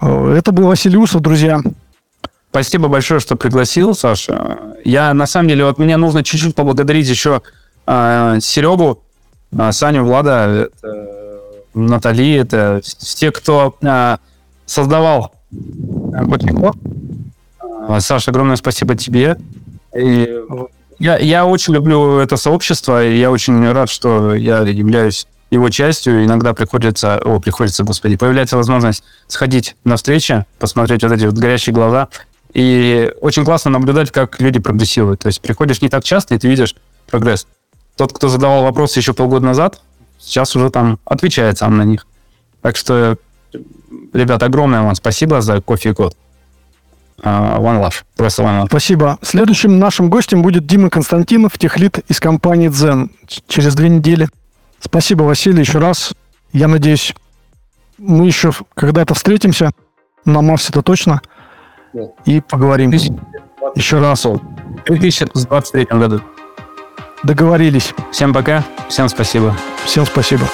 А, 0.00 0.32
это 0.32 0.52
был 0.52 0.66
Василий 0.66 0.96
Усов, 0.96 1.20
друзья. 1.22 1.60
Спасибо 2.50 2.88
большое, 2.88 3.20
что 3.20 3.36
пригласил, 3.36 3.94
Саша. 3.94 4.58
Я, 4.84 5.12
на 5.12 5.26
самом 5.26 5.48
деле, 5.48 5.64
вот 5.64 5.78
мне 5.78 5.96
нужно 5.96 6.22
чуть-чуть 6.22 6.54
поблагодарить 6.54 7.08
еще 7.08 7.42
э, 7.86 8.38
Серегу, 8.40 9.02
э, 9.50 9.72
Саню, 9.72 10.04
Влада, 10.04 10.70
это, 10.82 11.40
Натали, 11.74 12.36
это 12.36 12.80
все, 12.84 13.32
кто 13.32 13.76
э, 13.82 14.18
создавал 14.66 15.32
Котнико. 15.50 16.74
Э, 17.88 17.98
Саша, 17.98 18.30
огромное 18.30 18.56
спасибо 18.56 18.94
тебе. 18.94 19.36
И 19.96 20.28
я, 21.00 21.18
я 21.18 21.46
очень 21.46 21.74
люблю 21.74 22.18
это 22.18 22.36
сообщество, 22.36 23.04
и 23.04 23.18
я 23.18 23.32
очень 23.32 23.68
рад, 23.72 23.90
что 23.90 24.34
я 24.34 24.60
являюсь 24.60 25.26
его 25.50 25.68
частью. 25.70 26.24
Иногда 26.24 26.54
приходится, 26.54 27.18
о, 27.18 27.40
приходится, 27.40 27.84
господи, 27.84 28.16
появляется 28.16 28.56
возможность 28.56 29.04
сходить 29.28 29.76
на 29.84 29.96
встречи, 29.96 30.44
посмотреть 30.58 31.02
вот 31.02 31.12
эти 31.12 31.24
вот 31.24 31.34
горящие 31.34 31.74
глаза 31.74 32.08
и 32.54 33.12
очень 33.20 33.44
классно 33.44 33.70
наблюдать, 33.72 34.10
как 34.12 34.40
люди 34.40 34.60
прогрессируют. 34.60 35.20
То 35.20 35.26
есть 35.26 35.40
приходишь 35.40 35.82
не 35.82 35.88
так 35.88 36.04
часто, 36.04 36.34
и 36.34 36.38
ты 36.38 36.48
видишь 36.48 36.76
прогресс. 37.10 37.46
Тот, 37.96 38.12
кто 38.12 38.28
задавал 38.28 38.62
вопросы 38.62 38.98
еще 38.98 39.12
полгода 39.12 39.44
назад, 39.44 39.80
сейчас 40.18 40.54
уже 40.56 40.70
там 40.70 40.98
отвечает 41.04 41.58
сам 41.58 41.76
на 41.76 41.82
них. 41.82 42.06
Так 42.62 42.76
что, 42.76 43.16
ребят, 44.12 44.42
огромное 44.42 44.82
вам 44.82 44.94
спасибо 44.94 45.40
за 45.42 45.60
кофе 45.60 45.90
и 45.90 45.94
код. 45.94 46.16
Uh, 47.18 47.58
one 47.58 47.80
love. 47.80 48.02
Просто 48.16 48.42
one 48.42 48.62
love. 48.62 48.66
Спасибо. 48.66 49.18
Следующим 49.22 49.78
нашим 49.78 50.10
гостем 50.10 50.42
будет 50.42 50.66
Дима 50.66 50.90
Константинов, 50.90 51.56
техлит 51.58 51.98
из 52.08 52.18
компании 52.20 52.68
Zen 52.68 53.10
через 53.46 53.74
две 53.74 53.88
недели. 53.88 54.28
Спасибо, 54.84 55.22
Василий, 55.22 55.60
еще 55.60 55.78
раз. 55.78 56.12
Я 56.52 56.68
надеюсь, 56.68 57.14
мы 57.98 58.26
еще 58.26 58.52
когда-то 58.74 59.14
встретимся. 59.14 59.72
На 60.24 60.40
Марсе 60.40 60.68
это 60.70 60.82
точно– 60.82 61.20
и 62.24 62.40
поговорим. 62.40 62.90
Еще 63.74 63.98
раз. 64.00 64.24
В 64.24 64.40
2023 64.86 65.84
году. 65.90 66.20
Договорились. 67.22 67.94
Всем 68.12 68.32
пока. 68.32 68.64
Всем 68.88 69.08
спасибо. 69.08 69.56
Всем 69.84 70.04
спасибо. 70.04 70.46